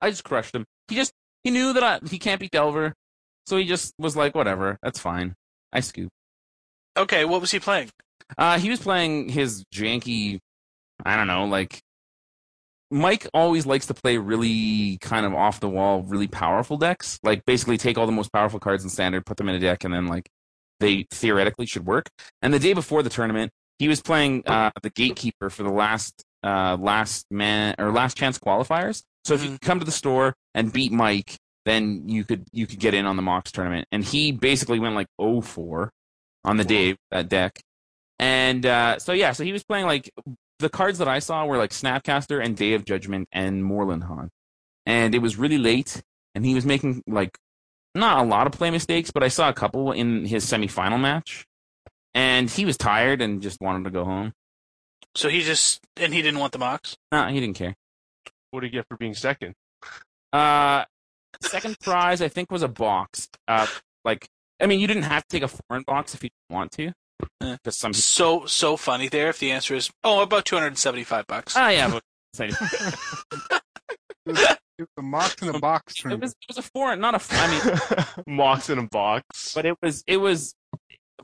I 0.00 0.10
just 0.10 0.24
crushed 0.24 0.54
him. 0.54 0.64
He 0.88 0.94
just 0.94 1.12
he 1.42 1.50
knew 1.50 1.72
that 1.72 1.82
I, 1.82 1.98
he 2.08 2.18
can't 2.18 2.40
beat 2.40 2.50
Delver, 2.50 2.92
so 3.46 3.56
he 3.56 3.64
just 3.64 3.94
was 3.98 4.16
like, 4.16 4.34
"Whatever, 4.34 4.78
that's 4.82 5.00
fine." 5.00 5.34
I 5.72 5.80
scoop. 5.80 6.10
Okay, 6.96 7.24
what 7.24 7.40
was 7.40 7.50
he 7.50 7.58
playing? 7.58 7.90
Uh, 8.38 8.58
he 8.58 8.70
was 8.70 8.80
playing 8.80 9.28
his 9.28 9.64
janky, 9.74 10.38
I 11.04 11.16
don't 11.16 11.26
know, 11.26 11.44
like 11.46 11.80
Mike 12.90 13.26
always 13.34 13.66
likes 13.66 13.86
to 13.86 13.94
play 13.94 14.18
really 14.18 14.98
kind 15.00 15.26
of 15.26 15.34
off 15.34 15.60
the 15.60 15.68
wall, 15.68 16.02
really 16.02 16.28
powerful 16.28 16.76
decks. 16.76 17.18
Like 17.22 17.44
basically 17.44 17.76
take 17.78 17.98
all 17.98 18.06
the 18.06 18.12
most 18.12 18.32
powerful 18.32 18.60
cards 18.60 18.84
in 18.84 18.90
standard, 18.90 19.26
put 19.26 19.36
them 19.36 19.48
in 19.48 19.54
a 19.54 19.58
deck, 19.60 19.84
and 19.84 19.92
then 19.92 20.06
like 20.06 20.28
they 20.80 21.06
theoretically 21.10 21.66
should 21.66 21.86
work. 21.86 22.10
And 22.42 22.52
the 22.52 22.58
day 22.58 22.72
before 22.72 23.02
the 23.02 23.10
tournament, 23.10 23.52
he 23.78 23.88
was 23.88 24.00
playing 24.00 24.44
uh, 24.46 24.70
the 24.82 24.90
gatekeeper 24.90 25.50
for 25.50 25.62
the 25.62 25.72
last 25.72 26.22
uh, 26.44 26.76
last 26.78 27.26
man 27.30 27.74
or 27.78 27.90
last 27.90 28.16
chance 28.16 28.38
qualifiers. 28.38 29.02
So 29.24 29.34
if 29.34 29.42
you 29.42 29.50
Mhm. 29.50 29.60
come 29.62 29.78
to 29.78 29.84
the 29.86 29.90
store 29.92 30.34
and 30.54 30.72
beat 30.72 30.92
Mike, 30.92 31.36
then 31.64 32.08
you 32.08 32.24
could 32.24 32.46
you 32.52 32.66
could 32.66 32.78
get 32.78 32.92
in 32.94 33.06
on 33.06 33.16
the 33.16 33.22
Mox 33.22 33.50
tournament. 33.50 33.88
And 33.90 34.04
he 34.04 34.30
basically 34.30 34.78
went 34.78 34.94
like 34.94 35.06
0-4 35.18 35.90
on 36.44 36.58
the 36.58 36.64
day 36.64 36.96
that 37.10 37.28
deck. 37.30 37.60
And 38.18 38.64
uh, 38.66 38.98
so 38.98 39.12
yeah, 39.12 39.32
so 39.32 39.42
he 39.42 39.52
was 39.52 39.64
playing 39.64 39.86
like 39.86 40.10
the 40.64 40.70
cards 40.70 40.98
that 40.98 41.08
I 41.08 41.18
saw 41.18 41.44
were 41.44 41.58
like 41.58 41.70
Snapcaster 41.70 42.42
and 42.42 42.56
Day 42.56 42.72
of 42.72 42.86
Judgment 42.86 43.28
and 43.30 43.62
Moorland 43.62 44.04
Haunt. 44.04 44.30
And 44.86 45.14
it 45.14 45.18
was 45.18 45.36
really 45.36 45.58
late, 45.58 46.02
and 46.34 46.44
he 46.44 46.54
was 46.54 46.64
making 46.64 47.02
like 47.06 47.36
not 47.94 48.24
a 48.24 48.26
lot 48.26 48.46
of 48.46 48.54
play 48.54 48.70
mistakes, 48.70 49.10
but 49.10 49.22
I 49.22 49.28
saw 49.28 49.50
a 49.50 49.52
couple 49.52 49.92
in 49.92 50.24
his 50.24 50.44
semifinal 50.46 50.98
match. 50.98 51.46
And 52.14 52.48
he 52.48 52.64
was 52.64 52.78
tired 52.78 53.20
and 53.20 53.42
just 53.42 53.60
wanted 53.60 53.84
to 53.84 53.90
go 53.90 54.04
home. 54.04 54.32
So 55.14 55.28
he 55.28 55.42
just 55.42 55.80
and 55.96 56.14
he 56.14 56.22
didn't 56.22 56.40
want 56.40 56.52
the 56.52 56.58
Mox. 56.58 56.96
Nah, 57.12 57.28
he 57.28 57.40
didn't 57.40 57.56
care. 57.56 57.74
What 58.50 58.60
do 58.60 58.66
you 58.66 58.72
get 58.72 58.86
for 58.88 58.96
being 58.96 59.14
second? 59.14 59.54
Uh, 60.32 60.84
second 61.42 61.78
prize 61.80 62.22
I 62.22 62.28
think 62.28 62.50
was 62.50 62.62
a 62.62 62.68
box. 62.68 63.28
Uh, 63.46 63.66
like 64.04 64.28
I 64.60 64.66
mean, 64.66 64.80
you 64.80 64.86
didn't 64.86 65.02
have 65.02 65.26
to 65.26 65.28
take 65.28 65.42
a 65.42 65.48
foreign 65.48 65.82
box 65.82 66.14
if 66.14 66.22
you 66.22 66.30
didn't 66.30 66.56
want 66.56 66.72
to. 66.72 66.92
Because 67.40 67.76
some 67.76 67.92
people. 67.92 68.00
So 68.02 68.46
so 68.46 68.76
funny 68.76 69.08
there. 69.08 69.28
If 69.28 69.38
the 69.38 69.50
answer 69.52 69.74
is 69.74 69.90
oh 70.02 70.22
about 70.22 70.44
two 70.44 70.56
hundred 70.56 70.68
and 70.68 70.78
seventy 70.78 71.04
five 71.04 71.26
bucks. 71.26 71.54
Ah, 71.56 71.68
yeah, 71.70 71.88
but 71.90 72.02
It 74.26 74.82
was 74.82 74.88
a 74.98 75.02
mox 75.02 75.40
in 75.40 75.54
a 75.54 75.58
box 75.60 75.94
It 76.04 76.18
was 76.20 76.32
it 76.32 76.48
was 76.48 76.58
a 76.58 76.62
foreign, 76.62 76.98
not 77.00 77.14
a. 77.14 77.16
f- 77.16 77.28
I 77.32 78.06
mean, 78.26 78.36
Mox 78.36 78.70
in 78.70 78.78
a 78.78 78.88
box. 78.88 79.52
but 79.54 79.64
it 79.66 79.76
was 79.80 80.02
it 80.08 80.16
was 80.16 80.54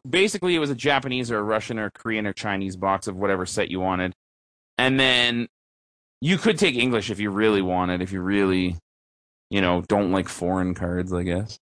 basically 0.08 0.54
it 0.54 0.60
was 0.60 0.70
a 0.70 0.74
Japanese 0.74 1.32
or 1.32 1.38
a 1.38 1.42
Russian 1.42 1.78
or 1.78 1.90
Korean 1.90 2.26
or 2.26 2.32
Chinese 2.32 2.76
box 2.76 3.08
of 3.08 3.16
whatever 3.16 3.46
set 3.46 3.68
you 3.70 3.80
wanted, 3.80 4.14
and 4.78 5.00
then 5.00 5.48
you 6.20 6.38
could 6.38 6.58
take 6.58 6.76
English 6.76 7.10
if 7.10 7.18
you 7.18 7.30
really 7.30 7.62
wanted, 7.62 8.02
if 8.02 8.12
you 8.12 8.20
really, 8.20 8.76
you 9.50 9.60
know, 9.60 9.82
don't 9.88 10.12
like 10.12 10.28
foreign 10.28 10.74
cards, 10.74 11.12
I 11.12 11.24
guess. 11.24 11.58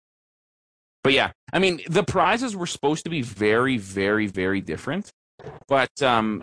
But 1.04 1.12
yeah, 1.12 1.30
I 1.52 1.58
mean, 1.58 1.80
the 1.88 2.02
prizes 2.02 2.56
were 2.56 2.66
supposed 2.66 3.04
to 3.04 3.10
be 3.10 3.22
very, 3.22 3.76
very, 3.76 4.26
very 4.26 4.60
different, 4.62 5.10
but 5.68 6.02
um, 6.02 6.42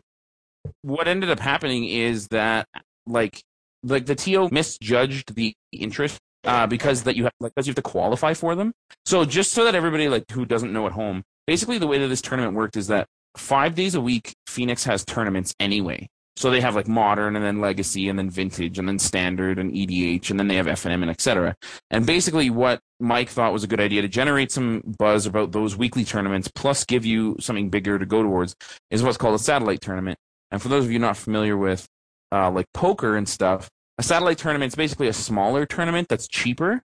what 0.83 1.07
ended 1.07 1.29
up 1.29 1.39
happening 1.39 1.85
is 1.85 2.27
that 2.27 2.67
like 3.07 3.41
like 3.83 4.05
the 4.05 4.15
TO 4.15 4.49
misjudged 4.51 5.33
the 5.33 5.55
interest 5.71 6.19
uh, 6.43 6.67
because 6.67 7.03
that 7.03 7.15
you 7.15 7.23
have 7.23 7.33
like 7.39 7.53
because 7.55 7.67
you 7.67 7.71
have 7.71 7.75
to 7.75 7.81
qualify 7.81 8.33
for 8.33 8.55
them. 8.55 8.71
So 9.05 9.25
just 9.25 9.51
so 9.51 9.65
that 9.65 9.75
everybody 9.75 10.07
like 10.07 10.29
who 10.31 10.45
doesn't 10.45 10.71
know 10.71 10.85
at 10.85 10.93
home, 10.93 11.23
basically 11.47 11.77
the 11.77 11.87
way 11.87 11.97
that 11.97 12.07
this 12.07 12.21
tournament 12.21 12.53
worked 12.53 12.77
is 12.77 12.87
that 12.87 13.07
five 13.37 13.75
days 13.75 13.95
a 13.95 14.01
week 14.01 14.33
Phoenix 14.47 14.83
has 14.83 15.03
tournaments 15.03 15.53
anyway. 15.59 16.07
So 16.41 16.49
they 16.49 16.61
have 16.61 16.75
like 16.75 16.87
modern 16.87 17.35
and 17.35 17.45
then 17.45 17.61
legacy 17.61 18.09
and 18.09 18.17
then 18.17 18.29
vintage 18.29 18.79
and 18.79 18.87
then 18.87 18.97
standard 18.97 19.59
and 19.59 19.71
EDH 19.71 20.31
and 20.31 20.39
then 20.39 20.47
they 20.47 20.55
have 20.55 20.65
FNM 20.65 21.01
and 21.03 21.09
etc. 21.11 21.55
And 21.91 22.05
basically 22.05 22.49
what 22.49 22.79
Mike 22.99 23.29
thought 23.29 23.53
was 23.53 23.63
a 23.63 23.67
good 23.67 23.79
idea 23.79 24.01
to 24.01 24.07
generate 24.07 24.51
some 24.51 24.81
buzz 24.97 25.27
about 25.27 25.51
those 25.51 25.77
weekly 25.77 26.03
tournaments 26.03 26.49
plus 26.53 26.83
give 26.83 27.05
you 27.05 27.35
something 27.39 27.69
bigger 27.69 27.99
to 27.99 28.05
go 28.07 28.23
towards 28.23 28.55
is 28.89 29.03
what's 29.03 29.17
called 29.17 29.35
a 29.35 29.43
satellite 29.43 29.81
tournament. 29.81 30.17
And 30.49 30.59
for 30.59 30.67
those 30.67 30.83
of 30.83 30.91
you 30.91 30.97
not 30.97 31.15
familiar 31.15 31.55
with 31.55 31.85
uh, 32.31 32.49
like 32.49 32.65
poker 32.73 33.15
and 33.15 33.29
stuff, 33.29 33.69
a 33.99 34.03
satellite 34.03 34.39
tournament 34.39 34.71
is 34.71 34.75
basically 34.75 35.07
a 35.09 35.13
smaller 35.13 35.67
tournament 35.67 36.07
that's 36.09 36.27
cheaper, 36.27 36.81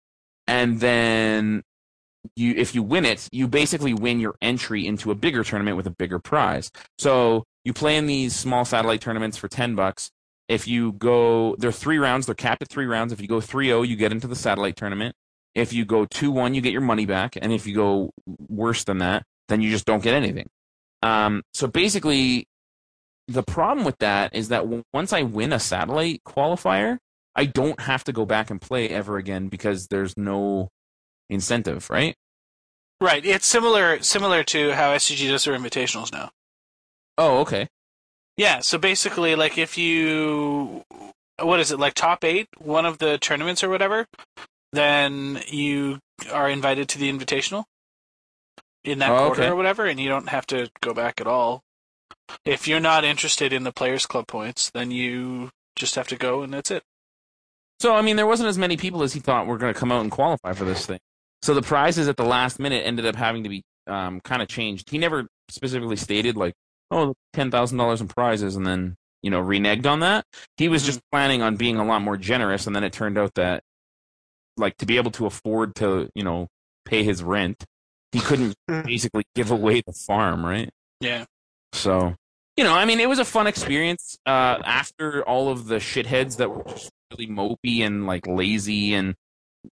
and 0.48 0.80
then 0.80 1.62
you 2.34 2.54
if 2.56 2.74
you 2.74 2.82
win 2.82 3.04
it, 3.04 3.28
you 3.30 3.46
basically 3.46 3.94
win 3.94 4.18
your 4.18 4.34
entry 4.42 4.84
into 4.84 5.12
a 5.12 5.14
bigger 5.14 5.44
tournament 5.44 5.76
with 5.76 5.86
a 5.86 5.90
bigger 5.90 6.18
prize. 6.18 6.72
So 6.98 7.44
you 7.64 7.72
play 7.72 7.96
in 7.96 8.06
these 8.06 8.34
small 8.34 8.64
satellite 8.64 9.00
tournaments 9.00 9.36
for 9.36 9.48
ten 9.48 9.74
bucks. 9.74 10.10
If 10.48 10.68
you 10.68 10.92
go, 10.92 11.56
they're 11.58 11.72
three 11.72 11.98
rounds. 11.98 12.26
They're 12.26 12.34
capped 12.34 12.62
at 12.62 12.68
three 12.68 12.86
rounds. 12.86 13.12
If 13.12 13.20
you 13.20 13.26
go 13.26 13.38
3-0, 13.38 13.88
you 13.88 13.96
get 13.96 14.12
into 14.12 14.26
the 14.26 14.36
satellite 14.36 14.76
tournament. 14.76 15.14
If 15.54 15.72
you 15.72 15.86
go 15.86 16.04
2-1, 16.04 16.54
you 16.54 16.60
get 16.60 16.72
your 16.72 16.82
money 16.82 17.06
back, 17.06 17.36
and 17.40 17.50
if 17.52 17.66
you 17.66 17.74
go 17.74 18.10
worse 18.26 18.84
than 18.84 18.98
that, 18.98 19.22
then 19.48 19.62
you 19.62 19.70
just 19.70 19.86
don't 19.86 20.02
get 20.02 20.14
anything. 20.14 20.48
Um, 21.02 21.42
so 21.54 21.66
basically, 21.66 22.46
the 23.28 23.42
problem 23.42 23.84
with 23.84 23.98
that 23.98 24.34
is 24.34 24.48
that 24.48 24.66
once 24.92 25.12
I 25.12 25.22
win 25.22 25.52
a 25.52 25.60
satellite 25.60 26.22
qualifier, 26.26 26.98
I 27.36 27.46
don't 27.46 27.80
have 27.80 28.04
to 28.04 28.12
go 28.12 28.26
back 28.26 28.50
and 28.50 28.60
play 28.60 28.88
ever 28.88 29.16
again 29.16 29.48
because 29.48 29.88
there's 29.88 30.16
no 30.16 30.68
incentive, 31.30 31.88
right? 31.90 32.16
Right. 33.00 33.24
It's 33.24 33.46
similar 33.46 34.02
similar 34.02 34.44
to 34.44 34.72
how 34.72 34.94
SCG 34.94 35.28
does 35.28 35.44
their 35.44 35.56
invitationals 35.56 36.12
now. 36.12 36.30
Oh, 37.18 37.38
okay. 37.40 37.68
Yeah. 38.36 38.60
So 38.60 38.78
basically, 38.78 39.34
like 39.36 39.58
if 39.58 39.78
you, 39.78 40.82
what 41.40 41.60
is 41.60 41.70
it, 41.70 41.78
like 41.78 41.94
top 41.94 42.24
eight, 42.24 42.48
one 42.58 42.86
of 42.86 42.98
the 42.98 43.18
tournaments 43.18 43.62
or 43.62 43.68
whatever, 43.68 44.06
then 44.72 45.40
you 45.48 46.00
are 46.32 46.48
invited 46.48 46.88
to 46.90 46.98
the 46.98 47.12
invitational 47.12 47.64
in 48.82 48.98
that 48.98 49.10
Oh, 49.10 49.26
quarter 49.26 49.42
okay. 49.42 49.50
or 49.50 49.56
whatever, 49.56 49.84
and 49.86 49.98
you 50.00 50.08
don't 50.08 50.28
have 50.28 50.46
to 50.48 50.68
go 50.80 50.92
back 50.92 51.20
at 51.20 51.26
all. 51.26 51.62
If 52.44 52.66
you're 52.66 52.80
not 52.80 53.04
interested 53.04 53.52
in 53.52 53.64
the 53.64 53.72
Players 53.72 54.06
Club 54.06 54.26
points, 54.26 54.70
then 54.70 54.90
you 54.90 55.50
just 55.76 55.94
have 55.94 56.08
to 56.08 56.16
go, 56.16 56.42
and 56.42 56.52
that's 56.52 56.70
it. 56.70 56.82
So 57.80 57.94
I 57.94 58.02
mean, 58.02 58.16
there 58.16 58.26
wasn't 58.26 58.48
as 58.48 58.58
many 58.58 58.76
people 58.76 59.02
as 59.02 59.12
he 59.12 59.20
thought 59.20 59.46
were 59.46 59.58
going 59.58 59.72
to 59.72 59.78
come 59.78 59.92
out 59.92 60.00
and 60.00 60.10
qualify 60.10 60.52
for 60.52 60.64
this 60.64 60.86
thing. 60.86 60.98
So 61.42 61.54
the 61.54 61.62
prizes 61.62 62.08
at 62.08 62.16
the 62.16 62.24
last 62.24 62.58
minute 62.58 62.86
ended 62.86 63.04
up 63.06 63.16
having 63.16 63.42
to 63.42 63.48
be 63.48 63.62
um, 63.86 64.20
kind 64.20 64.40
of 64.40 64.48
changed. 64.48 64.90
He 64.90 64.98
never 64.98 65.26
specifically 65.50 65.96
stated 65.96 66.36
like, 66.36 66.54
"Oh, 66.94 67.14
ten 67.32 67.50
thousand 67.50 67.78
dollars 67.78 68.00
in 68.00 68.08
prizes," 68.08 68.56
and 68.56 68.66
then 68.66 68.96
you 69.22 69.30
know 69.30 69.42
reneged 69.42 69.86
on 69.86 70.00
that. 70.00 70.24
He 70.56 70.68
was 70.68 70.84
just 70.84 71.00
planning 71.10 71.42
on 71.42 71.56
being 71.56 71.76
a 71.76 71.84
lot 71.84 72.02
more 72.02 72.16
generous, 72.16 72.66
and 72.66 72.74
then 72.74 72.84
it 72.84 72.92
turned 72.92 73.18
out 73.18 73.34
that 73.34 73.62
like 74.56 74.76
to 74.78 74.86
be 74.86 74.96
able 74.96 75.10
to 75.12 75.26
afford 75.26 75.74
to 75.76 76.08
you 76.14 76.24
know 76.24 76.48
pay 76.84 77.02
his 77.02 77.22
rent, 77.22 77.64
he 78.12 78.20
couldn't 78.20 78.54
basically 78.84 79.24
give 79.34 79.50
away 79.50 79.82
the 79.86 79.92
farm, 79.92 80.44
right? 80.44 80.70
Yeah. 81.00 81.24
So, 81.72 82.14
you 82.56 82.64
know, 82.64 82.72
I 82.72 82.84
mean, 82.84 83.00
it 83.00 83.08
was 83.08 83.18
a 83.18 83.24
fun 83.24 83.46
experience. 83.46 84.16
Uh, 84.24 84.58
after 84.64 85.22
all 85.24 85.48
of 85.50 85.66
the 85.66 85.76
shitheads 85.76 86.36
that 86.36 86.50
were 86.50 86.62
just 86.64 86.90
really 87.10 87.26
mopey 87.26 87.80
and 87.80 88.06
like 88.06 88.26
lazy 88.26 88.94
and, 88.94 89.14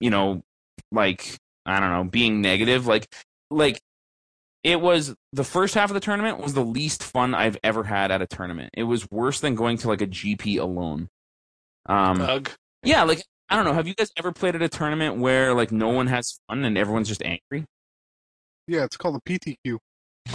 you 0.01 0.11
know, 0.11 0.43
like 0.91 1.39
I 1.65 1.81
don't 1.81 1.91
know, 1.91 2.05
being 2.05 2.41
negative. 2.41 2.87
Like, 2.87 3.07
like 3.51 3.81
it 4.65 4.81
was 4.81 5.15
the 5.33 5.45
first 5.45 5.75
half 5.75 5.91
of 5.91 5.95
the 5.95 6.01
tournament 6.01 6.39
was 6.39 6.55
the 6.55 6.65
least 6.65 7.03
fun 7.03 7.35
I've 7.35 7.57
ever 7.65 7.85
had 7.85 8.11
at 8.11 8.23
a 8.23 8.27
tournament. 8.27 8.71
It 8.75 8.85
was 8.85 9.11
worse 9.11 9.41
than 9.41 9.55
going 9.55 9.79
to 9.79 9.89
like 9.89 10.01
a 10.01 10.07
GP 10.07 10.61
alone. 10.61 11.09
Um, 11.87 12.21
Ugh. 12.21 12.51
yeah, 12.85 13.03
like 13.03 13.23
I 13.49 13.57
don't 13.57 13.65
know. 13.65 13.73
Have 13.75 13.89
you 13.89 13.95
guys 13.95 14.11
ever 14.17 14.33
played 14.33 14.55
at 14.55 14.63
a 14.63 14.69
tournament 14.69 15.17
where 15.19 15.53
like 15.55 15.73
no 15.73 15.89
one 15.89 16.07
has 16.07 16.39
fun 16.49 16.65
and 16.65 16.79
everyone's 16.79 17.09
just 17.09 17.23
angry? 17.23 17.67
Yeah, 18.69 18.85
it's 18.85 18.97
called 18.97 19.17
a 19.17 19.21
PTQ. 19.29 19.79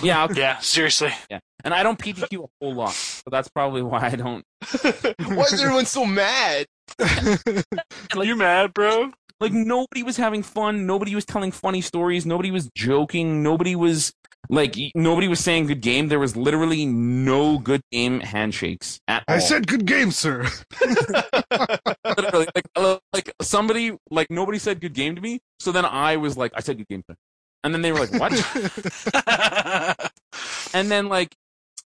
Yeah, 0.04 0.26
okay. 0.26 0.34
Yeah. 0.40 0.60
Seriously. 0.60 1.14
yeah. 1.32 1.40
And 1.64 1.74
I 1.74 1.82
don't 1.84 1.98
PTQ 1.98 2.44
a 2.44 2.48
whole 2.62 2.76
lot, 2.76 2.92
so 2.94 3.30
that's 3.32 3.48
probably 3.48 3.82
why 3.82 4.08
I 4.08 4.16
don't 4.16 4.44
Why 4.82 5.44
is 5.44 5.62
everyone 5.62 5.86
so 5.86 6.06
mad? 6.06 6.66
Are 8.16 8.24
you 8.26 8.36
mad, 8.36 8.74
bro? 8.74 9.12
Like 9.40 9.54
nobody 9.54 10.04
was 10.04 10.18
having 10.18 10.42
fun. 10.44 10.88
Nobody 10.88 11.14
was 11.14 11.26
telling 11.26 11.52
funny 11.52 11.82
stories. 11.82 12.26
Nobody 12.26 12.50
was 12.50 12.70
joking. 12.76 13.44
Nobody 13.44 13.76
was 13.76 14.14
like 14.50 14.76
nobody 14.96 15.28
was 15.28 15.40
saying 15.40 15.68
good 15.68 15.82
game. 15.82 16.08
There 16.08 16.20
was 16.20 16.36
literally 16.36 16.86
no 16.86 17.60
good 17.60 17.82
game 17.92 18.20
handshakes 18.22 19.00
at 19.08 19.24
all. 19.28 19.36
I 19.36 19.40
said 19.40 19.68
good 19.68 19.86
game, 19.86 20.12
sir. 20.12 20.46
literally 22.06 22.48
like, 22.56 22.68
uh, 22.76 22.98
like 23.14 23.34
somebody 23.42 23.98
like 24.10 24.32
nobody 24.32 24.58
said 24.58 24.82
good 24.82 24.94
game 24.94 25.16
to 25.16 25.22
me. 25.22 25.40
So 25.60 25.72
then 25.72 25.86
I 25.86 26.18
was 26.18 26.38
like 26.38 26.52
I 26.56 26.62
said 26.62 26.78
good 26.78 26.88
game, 26.88 27.04
sir. 27.08 27.16
and 27.64 27.74
then 27.74 27.82
they 27.82 27.92
were 27.92 28.00
like 28.00 28.14
what? 28.14 28.34
and 30.74 30.90
then 30.90 31.10
like 31.10 31.36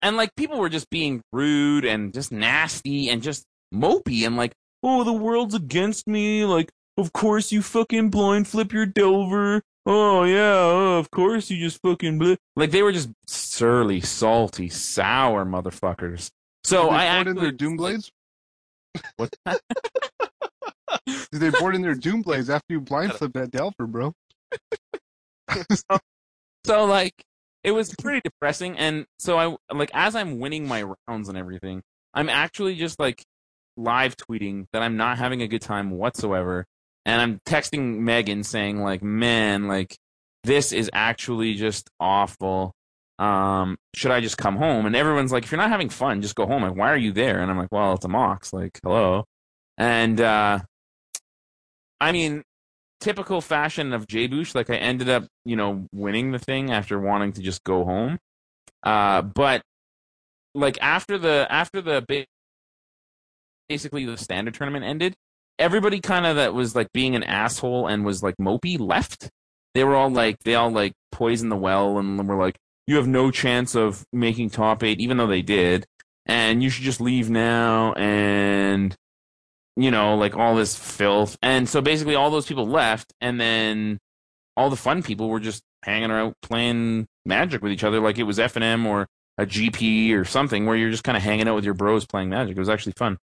and 0.00 0.16
like 0.16 0.34
people 0.36 0.58
were 0.58 0.70
just 0.70 0.88
being 0.88 1.22
rude 1.32 1.84
and 1.84 2.14
just 2.14 2.32
nasty 2.32 3.10
and 3.10 3.22
just 3.22 3.44
mopey 3.74 4.26
and 4.26 4.36
like 4.36 4.52
oh 4.82 5.04
the 5.04 5.12
world's 5.12 5.54
against 5.54 6.06
me 6.06 6.44
like 6.44 6.70
of 6.96 7.12
course 7.12 7.52
you 7.52 7.62
fucking 7.62 8.10
blind 8.10 8.46
flip 8.48 8.72
your 8.72 8.86
delver 8.86 9.62
oh 9.86 10.24
yeah 10.24 10.54
oh, 10.54 10.98
of 10.98 11.10
course 11.10 11.50
you 11.50 11.58
just 11.58 11.80
fucking 11.82 12.18
blah. 12.18 12.36
like 12.56 12.70
they 12.70 12.82
were 12.82 12.92
just 12.92 13.10
surly 13.26 14.00
salty 14.00 14.68
sour 14.68 15.44
motherfuckers 15.44 16.30
so 16.64 16.82
Did 16.84 16.90
they 16.90 16.96
i 16.96 17.16
board 17.16 17.28
in 17.28 17.36
their 17.36 17.52
doom 17.52 17.76
blades? 17.76 18.10
what 19.16 19.34
Did 21.06 21.40
they 21.40 21.50
board 21.50 21.74
in 21.74 21.82
their 21.82 21.94
doom 21.94 22.22
blades 22.22 22.50
after 22.50 22.74
you 22.74 22.80
blind 22.80 23.14
flip 23.14 23.32
that 23.32 23.50
Delver, 23.50 23.86
bro? 23.86 24.12
so 26.64 26.84
like 26.84 27.24
it 27.64 27.72
was 27.72 27.94
pretty 27.96 28.20
depressing 28.24 28.76
and 28.78 29.06
so 29.18 29.38
i 29.38 29.74
like 29.74 29.90
as 29.94 30.14
i'm 30.14 30.38
winning 30.38 30.66
my 30.66 30.84
rounds 31.08 31.28
and 31.28 31.36
everything 31.36 31.82
i'm 32.14 32.28
actually 32.28 32.76
just 32.76 32.98
like 32.98 33.22
live 33.76 34.16
tweeting 34.16 34.66
that 34.72 34.82
i'm 34.82 34.96
not 34.96 35.18
having 35.18 35.42
a 35.42 35.48
good 35.48 35.62
time 35.62 35.90
whatsoever 35.90 36.66
and 37.04 37.20
i'm 37.20 37.40
texting 37.46 37.98
megan 37.98 38.42
saying 38.42 38.80
like 38.80 39.02
man 39.02 39.68
like 39.68 39.96
this 40.44 40.72
is 40.72 40.90
actually 40.92 41.54
just 41.54 41.88
awful. 42.00 42.74
Um 43.18 43.76
should 43.94 44.10
i 44.10 44.20
just 44.20 44.38
come 44.38 44.56
home? 44.56 44.86
And 44.86 44.96
everyone's 44.96 45.32
like 45.32 45.44
if 45.44 45.52
you're 45.52 45.60
not 45.60 45.70
having 45.70 45.88
fun 45.88 46.22
just 46.22 46.34
go 46.34 46.46
home. 46.46 46.62
Like 46.62 46.74
why 46.74 46.90
are 46.90 46.96
you 46.96 47.12
there? 47.12 47.40
And 47.40 47.50
i'm 47.50 47.58
like 47.58 47.70
well 47.70 47.94
it's 47.94 48.04
a 48.04 48.08
mox. 48.08 48.52
Like 48.52 48.80
hello. 48.82 49.24
And 49.78 50.20
uh 50.20 50.60
i 52.00 52.12
mean 52.12 52.42
typical 53.00 53.40
fashion 53.40 53.92
of 53.92 54.06
J-Boosh, 54.06 54.54
like 54.54 54.70
I 54.70 54.76
ended 54.76 55.08
up, 55.08 55.26
you 55.44 55.56
know, 55.56 55.86
winning 55.92 56.30
the 56.30 56.38
thing 56.38 56.70
after 56.70 57.00
wanting 57.00 57.32
to 57.32 57.42
just 57.42 57.64
go 57.64 57.84
home. 57.84 58.18
Uh, 58.84 59.22
but 59.22 59.62
like 60.54 60.78
after 60.80 61.18
the 61.18 61.46
after 61.50 61.80
the 61.80 62.04
ba- 62.06 62.26
basically 63.68 64.04
the 64.04 64.16
standard 64.16 64.54
tournament 64.54 64.84
ended, 64.84 65.14
everybody 65.58 66.00
kind 66.00 66.26
of 66.26 66.36
that 66.36 66.54
was 66.54 66.74
like 66.74 66.92
being 66.92 67.14
an 67.14 67.22
asshole 67.22 67.86
and 67.86 68.04
was 68.04 68.22
like 68.22 68.36
mopey 68.40 68.78
left. 68.78 69.30
They 69.74 69.84
were 69.84 69.94
all 69.94 70.10
like 70.10 70.38
they 70.40 70.54
all 70.54 70.70
like 70.70 70.92
poisoned 71.10 71.52
the 71.52 71.56
well 71.56 71.98
and 71.98 72.28
were 72.28 72.36
like, 72.36 72.56
you 72.86 72.96
have 72.96 73.06
no 73.06 73.30
chance 73.30 73.74
of 73.74 74.04
making 74.12 74.50
top 74.50 74.82
eight, 74.82 75.00
even 75.00 75.16
though 75.16 75.26
they 75.26 75.42
did, 75.42 75.86
and 76.26 76.62
you 76.62 76.70
should 76.70 76.84
just 76.84 77.00
leave 77.00 77.30
now 77.30 77.92
and 77.94 78.94
you 79.76 79.90
know, 79.90 80.16
like 80.16 80.36
all 80.36 80.54
this 80.54 80.76
filth. 80.76 81.36
And 81.42 81.68
so 81.68 81.80
basically 81.80 82.14
all 82.14 82.30
those 82.30 82.46
people 82.46 82.66
left 82.66 83.12
and 83.20 83.40
then 83.40 83.98
all 84.56 84.68
the 84.68 84.76
fun 84.76 85.02
people 85.02 85.28
were 85.28 85.40
just 85.40 85.62
hanging 85.82 86.10
around 86.10 86.34
playing 86.42 87.06
magic 87.24 87.62
with 87.62 87.72
each 87.72 87.84
other 87.84 88.00
like 88.00 88.18
it 88.18 88.24
was 88.24 88.38
FNM 88.38 88.84
or 88.84 89.06
a 89.38 89.46
GP 89.46 90.12
or 90.14 90.24
something 90.24 90.66
where 90.66 90.76
you're 90.76 90.90
just 90.90 91.04
kind 91.04 91.16
of 91.16 91.22
hanging 91.22 91.48
out 91.48 91.54
with 91.54 91.64
your 91.64 91.74
bros 91.74 92.04
playing 92.04 92.28
magic. 92.28 92.56
It 92.56 92.60
was 92.60 92.68
actually 92.68 92.92
fun. 92.96 93.18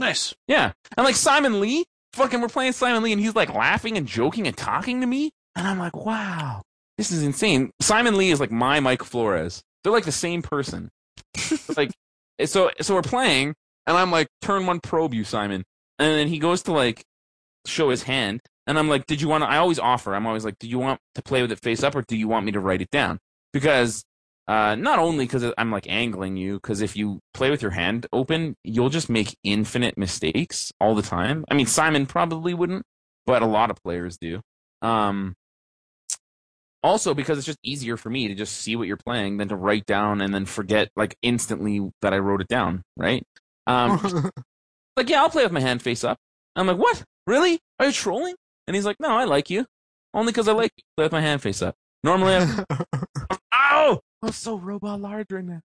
Nice. 0.00 0.34
Yeah. 0.48 0.72
And 0.96 1.04
like 1.04 1.14
Simon 1.14 1.60
Lee, 1.60 1.84
fucking 2.14 2.40
we're 2.40 2.48
playing 2.48 2.72
Simon 2.72 3.02
Lee 3.02 3.12
and 3.12 3.20
he's 3.20 3.36
like 3.36 3.54
laughing 3.54 3.96
and 3.96 4.06
joking 4.06 4.46
and 4.46 4.56
talking 4.56 5.00
to 5.00 5.06
me. 5.06 5.30
And 5.54 5.66
I'm 5.66 5.78
like, 5.78 5.94
wow, 5.94 6.62
this 6.98 7.12
is 7.12 7.22
insane. 7.22 7.70
Simon 7.80 8.16
Lee 8.16 8.30
is 8.30 8.40
like 8.40 8.50
my 8.50 8.80
Mike 8.80 9.04
Flores. 9.04 9.62
They're 9.82 9.92
like 9.92 10.04
the 10.04 10.12
same 10.12 10.42
person. 10.42 10.90
like 11.76 11.92
so 12.44 12.70
so 12.80 12.94
we're 12.94 13.02
playing 13.02 13.54
and 13.86 13.96
I'm 13.96 14.10
like, 14.10 14.28
turn 14.42 14.66
one 14.66 14.80
probe 14.80 15.14
you, 15.14 15.24
Simon. 15.24 15.64
And 15.98 16.18
then 16.18 16.28
he 16.28 16.38
goes 16.38 16.62
to 16.64 16.72
like 16.72 17.04
show 17.66 17.90
his 17.90 18.04
hand. 18.04 18.40
And 18.66 18.78
I'm 18.78 18.88
like, 18.88 19.06
did 19.06 19.20
you 19.20 19.28
want 19.28 19.42
to? 19.42 19.50
I 19.50 19.56
always 19.56 19.78
offer. 19.78 20.14
I'm 20.14 20.26
always 20.26 20.44
like, 20.44 20.58
do 20.58 20.68
you 20.68 20.78
want 20.78 21.00
to 21.14 21.22
play 21.22 21.42
with 21.42 21.52
it 21.52 21.60
face 21.60 21.82
up 21.82 21.94
or 21.94 22.02
do 22.02 22.16
you 22.16 22.28
want 22.28 22.46
me 22.46 22.52
to 22.52 22.60
write 22.60 22.80
it 22.80 22.90
down? 22.90 23.18
Because 23.52 24.04
uh, 24.48 24.74
not 24.74 24.98
only 24.98 25.24
because 25.26 25.52
I'm 25.56 25.70
like 25.70 25.88
angling 25.88 26.36
you, 26.36 26.54
because 26.54 26.80
if 26.80 26.96
you 26.96 27.20
play 27.34 27.50
with 27.50 27.62
your 27.62 27.70
hand 27.70 28.06
open, 28.12 28.56
you'll 28.64 28.88
just 28.88 29.08
make 29.08 29.36
infinite 29.44 29.96
mistakes 29.96 30.72
all 30.80 30.94
the 30.94 31.02
time. 31.02 31.44
I 31.50 31.54
mean, 31.54 31.66
Simon 31.66 32.06
probably 32.06 32.54
wouldn't, 32.54 32.84
but 33.26 33.42
a 33.42 33.46
lot 33.46 33.70
of 33.70 33.82
players 33.82 34.18
do. 34.18 34.40
Um, 34.82 35.34
also 36.82 37.14
because 37.14 37.38
it's 37.38 37.46
just 37.46 37.58
easier 37.62 37.96
for 37.96 38.10
me 38.10 38.28
to 38.28 38.34
just 38.34 38.56
see 38.56 38.76
what 38.76 38.88
you're 38.88 38.96
playing 38.96 39.36
than 39.36 39.48
to 39.48 39.56
write 39.56 39.86
down 39.86 40.20
and 40.20 40.34
then 40.34 40.46
forget 40.46 40.88
like 40.96 41.16
instantly 41.22 41.90
that 42.02 42.14
I 42.14 42.18
wrote 42.18 42.40
it 42.40 42.48
down, 42.48 42.82
right? 42.96 43.22
Um, 43.66 44.30
like, 44.96 45.08
yeah, 45.08 45.20
I'll 45.20 45.30
play 45.30 45.42
with 45.42 45.52
my 45.52 45.60
hand 45.60 45.82
face 45.82 46.04
up. 46.04 46.18
I'm 46.56 46.66
like, 46.66 46.78
what? 46.78 47.04
Really? 47.26 47.60
Are 47.78 47.86
you 47.86 47.92
trolling? 47.92 48.34
And 48.66 48.74
he's 48.74 48.86
like, 48.86 48.96
no, 49.00 49.10
I 49.10 49.24
like 49.24 49.50
you. 49.50 49.66
Only 50.14 50.32
because 50.32 50.48
I 50.48 50.52
like 50.52 50.72
you. 50.76 50.82
Play 50.96 51.04
with 51.04 51.12
my 51.12 51.20
hand 51.20 51.42
face 51.42 51.62
up. 51.62 51.76
Normally, 52.02 52.34
I'm, 52.34 52.64
ow! 53.54 54.00
I'm 54.22 54.32
so 54.32 54.56
robot 54.58 55.00
large 55.00 55.30
right 55.30 55.44
now. 55.44 55.60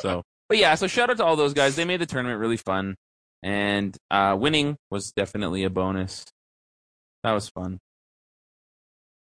so, 0.00 0.22
but 0.48 0.58
yeah, 0.58 0.74
so 0.74 0.86
shout 0.86 1.10
out 1.10 1.16
to 1.18 1.24
all 1.24 1.36
those 1.36 1.54
guys. 1.54 1.76
They 1.76 1.84
made 1.84 2.00
the 2.00 2.06
tournament 2.06 2.40
really 2.40 2.56
fun. 2.56 2.96
And 3.42 3.96
uh, 4.10 4.36
winning 4.38 4.76
was 4.90 5.12
definitely 5.12 5.64
a 5.64 5.70
bonus. 5.70 6.24
That 7.22 7.32
was 7.32 7.48
fun. 7.48 7.78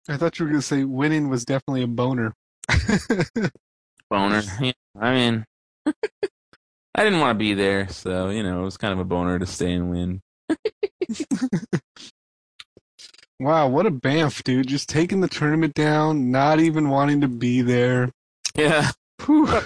I 0.10 0.18
thought 0.18 0.40
you 0.40 0.46
were 0.46 0.52
going 0.52 0.62
to 0.62 0.66
say 0.68 0.84
winning 0.84 1.30
was 1.30 1.46
definitely 1.46 1.84
a 1.84 1.88
boner. 1.88 2.34
Boner. 4.10 4.42
Yeah, 4.60 4.72
I 5.00 5.14
mean, 5.14 5.46
I 5.86 7.04
didn't 7.04 7.20
want 7.20 7.36
to 7.36 7.40
be 7.40 7.54
there, 7.54 7.88
so 7.90 8.30
you 8.30 8.42
know 8.42 8.62
it 8.62 8.64
was 8.64 8.76
kind 8.76 8.92
of 8.92 8.98
a 9.00 9.06
boner 9.06 9.38
to 9.38 9.46
stay 9.46 9.72
and 9.72 9.92
win. 9.92 10.22
wow, 13.40 13.68
what 13.68 13.86
a 13.86 13.92
bamf, 13.92 14.44
dude! 14.44 14.68
Just 14.68 14.90
taking 14.90 15.22
the 15.22 15.28
tournament 15.28 15.74
down, 15.74 16.32
not 16.32 16.60
even 16.60 16.90
wanting 16.90 17.22
to 17.22 17.28
be 17.28 17.62
there. 17.62 18.12
Yeah. 18.56 18.92
Whew. 19.26 19.48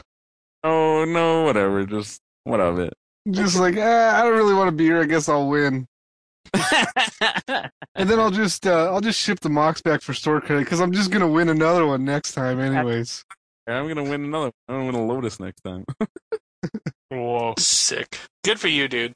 Oh 0.65 1.03
no, 1.03 1.43
whatever. 1.43 1.86
Just 1.86 2.21
what 2.45 2.62
of 2.62 2.79
it. 2.79 2.93
Just 3.29 3.59
like, 3.59 3.75
ah, 3.77 4.17
I 4.17 4.23
don't 4.23 4.33
really 4.38 4.53
want 4.53 4.69
to 4.69 4.71
be 4.71 4.86
here. 4.86 5.01
I 5.01 5.03
guess 5.03 5.27
I'll 5.27 5.49
win. 5.49 5.88
And 7.95 8.09
then 8.09 8.19
I'll 8.19 8.31
just 8.31 8.65
uh, 8.65 8.91
I'll 8.91 9.01
just 9.01 9.19
ship 9.19 9.39
the 9.41 9.49
Mox 9.49 9.81
back 9.81 10.01
for 10.01 10.13
store 10.13 10.41
credit 10.41 10.63
because 10.63 10.79
I'm 10.81 10.91
just 10.93 11.12
gonna 11.12 11.27
win 11.27 11.49
another 11.49 11.86
one 11.86 12.05
next 12.05 12.31
time, 12.33 12.59
anyways. 12.59 13.23
I'm 13.67 13.88
gonna 13.88 14.03
win 14.03 14.23
another. 14.23 14.45
One. 14.45 14.53
I'm 14.67 14.75
gonna 14.75 14.86
win 14.86 14.95
a 14.95 15.13
Lotus 15.13 15.39
next 15.39 15.62
time. 15.62 15.86
Whoa. 17.09 17.53
Sick. 17.59 18.17
Good 18.43 18.59
for 18.59 18.67
you, 18.69 18.88
dude. 18.88 19.15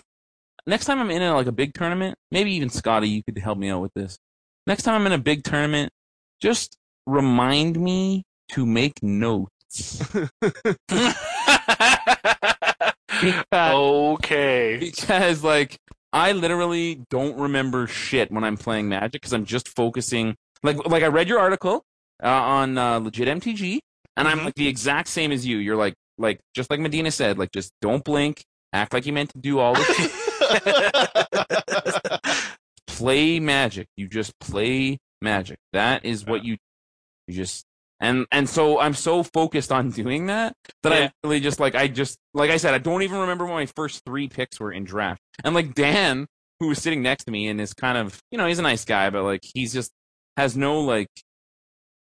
next 0.68 0.86
time 0.86 1.00
I'm 1.00 1.10
in 1.10 1.22
a, 1.22 1.34
like 1.34 1.48
a 1.48 1.52
big 1.52 1.74
tournament, 1.74 2.18
maybe 2.32 2.52
even 2.54 2.70
Scotty, 2.70 3.10
you 3.10 3.24
could 3.24 3.38
help 3.38 3.58
me 3.58 3.70
out 3.70 3.82
with 3.82 3.94
this. 3.96 4.18
Next 4.68 4.84
time 4.84 4.96
I'm 4.96 5.06
in 5.08 5.14
a 5.14 5.18
big 5.18 5.44
tournament, 5.44 5.92
just 6.42 6.76
remind 7.06 7.80
me 7.80 8.24
to 8.52 8.66
make 8.66 9.02
notes. 9.02 10.04
Okay. 13.54 14.78
because 14.80 15.44
like 15.44 15.78
I 16.14 16.32
literally 16.34 17.02
don't 17.10 17.36
remember 17.38 17.88
shit 17.88 18.32
when 18.32 18.44
I'm 18.44 18.58
playing 18.58 18.90
Magic 18.90 19.14
because 19.14 19.34
I'm 19.34 19.46
just 19.46 19.68
focusing. 19.70 20.36
Like 20.64 20.78
like 20.86 21.02
I 21.04 21.08
read 21.08 21.28
your 21.28 21.40
article 21.40 21.84
uh, 22.24 22.28
on 22.28 22.78
uh, 22.78 23.00
legit 23.00 23.28
MTG, 23.28 23.80
and 24.16 24.28
I'm 24.28 24.40
Mhm. 24.40 24.46
like 24.46 24.56
the 24.56 24.68
exact 24.68 25.08
same 25.08 25.32
as 25.32 25.46
you. 25.48 25.58
You're 25.58 25.76
like 25.78 25.96
like 26.18 26.40
just 26.54 26.70
like 26.70 26.80
Medina 26.80 27.10
said, 27.12 27.38
like 27.40 27.52
just 27.52 27.72
don't 27.82 28.04
blink, 28.04 28.44
act 28.74 28.94
like 28.94 29.06
you 29.06 29.14
meant 29.14 29.32
to 29.32 29.40
do 29.40 29.60
all 29.60 29.74
this. 29.76 30.12
play 32.98 33.40
Magic. 33.40 33.88
You 33.96 34.08
just 34.08 34.38
play 34.40 34.98
Magic. 35.22 35.58
That 35.74 36.06
is 36.06 36.26
what 36.26 36.44
you 36.44 36.58
you 37.28 37.36
just 37.36 37.66
and 38.00 38.26
and 38.32 38.48
so 38.48 38.80
I'm 38.80 38.94
so 38.94 39.24
focused 39.24 39.72
on 39.72 39.90
doing 40.02 40.28
that 40.28 40.54
that 40.84 40.92
Yeah. 40.92 41.06
I 41.06 41.12
really 41.24 41.40
just 41.40 41.60
like 41.60 41.76
I 41.76 41.88
just 41.88 42.18
like 42.34 42.52
I 42.52 42.58
said 42.58 42.74
I 42.74 42.78
don't 42.78 43.04
even 43.04 43.20
remember 43.20 43.46
what 43.46 43.54
my 43.54 43.66
first 43.66 44.04
three 44.06 44.28
picks 44.28 44.60
were 44.60 44.72
in 44.72 44.84
draft. 44.84 45.22
And 45.44 45.56
like 45.56 45.74
Dan, 45.74 46.28
who 46.60 46.68
was 46.70 46.82
sitting 46.82 47.02
next 47.02 47.26
to 47.26 47.32
me 47.32 47.48
and 47.48 47.60
is 47.62 47.74
kind 47.74 47.98
of 47.98 48.22
you 48.32 48.38
know 48.38 48.48
he's 48.48 48.60
a 48.60 48.64
nice 48.64 48.86
guy, 48.86 49.10
but 49.10 49.24
like 49.24 49.42
he's 49.44 49.74
just 49.74 49.92
has 50.38 50.56
no 50.56 50.80
like 50.82 51.10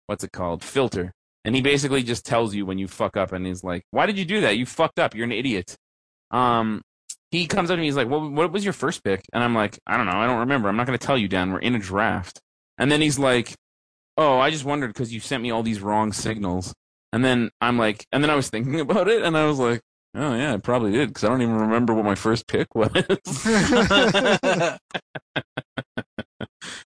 what's 0.07 0.23
it 0.23 0.31
called 0.31 0.63
filter. 0.63 1.11
And 1.45 1.55
he 1.55 1.61
basically 1.61 2.03
just 2.03 2.25
tells 2.25 2.53
you 2.53 2.65
when 2.65 2.77
you 2.77 2.89
fuck 2.89 3.15
up, 3.15 3.31
and 3.31 3.45
he's 3.45 3.63
like, 3.63 3.83
"Why 3.91 4.05
did 4.05 4.17
you 4.17 4.25
do 4.25 4.41
that? 4.41 4.57
You 4.57 4.65
fucked 4.65 4.99
up. 4.99 5.15
You're 5.15 5.23
an 5.23 5.31
idiot." 5.31 5.77
Um, 6.29 6.81
he 7.31 7.45
comes 7.47 7.69
up 7.69 7.75
to 7.75 7.81
me. 7.81 7.87
He's 7.87 7.95
like, 7.95 8.07
"What? 8.07 8.31
What 8.31 8.51
was 8.51 8.63
your 8.63 8.73
first 8.73 9.03
pick?" 9.03 9.23
And 9.33 9.43
I'm 9.43 9.53
like, 9.55 9.79
"I 9.85 9.97
don't 9.97 10.05
know. 10.05 10.13
I 10.13 10.25
don't 10.27 10.39
remember. 10.39 10.69
I'm 10.69 10.77
not 10.77 10.87
going 10.87 10.97
to 10.97 11.05
tell 11.05 11.17
you, 11.17 11.27
Dan. 11.27 11.51
We're 11.51 11.59
in 11.59 11.75
a 11.75 11.79
draft." 11.79 12.39
And 12.77 12.91
then 12.91 13.01
he's 13.01 13.19
like, 13.19 13.55
"Oh, 14.17 14.39
I 14.39 14.49
just 14.49 14.65
wondered 14.65 14.87
because 14.87 15.13
you 15.13 15.19
sent 15.19 15.43
me 15.43 15.51
all 15.51 15.63
these 15.63 15.81
wrong 15.81 16.13
signals." 16.13 16.73
And 17.13 17.23
then 17.23 17.49
I'm 17.61 17.77
like, 17.77 18.05
and 18.11 18.23
then 18.23 18.29
I 18.29 18.35
was 18.35 18.49
thinking 18.49 18.79
about 18.81 19.07
it, 19.07 19.23
and 19.23 19.37
I 19.37 19.45
was 19.45 19.59
like, 19.59 19.81
"Oh 20.15 20.35
yeah, 20.35 20.53
I 20.53 20.57
probably 20.57 20.91
did 20.91 21.09
because 21.09 21.23
I 21.23 21.29
don't 21.29 21.41
even 21.41 21.55
remember 21.55 21.93
what 21.93 22.05
my 22.05 22.15
first 22.15 22.47
pick 22.47 22.67
was." 22.75 22.91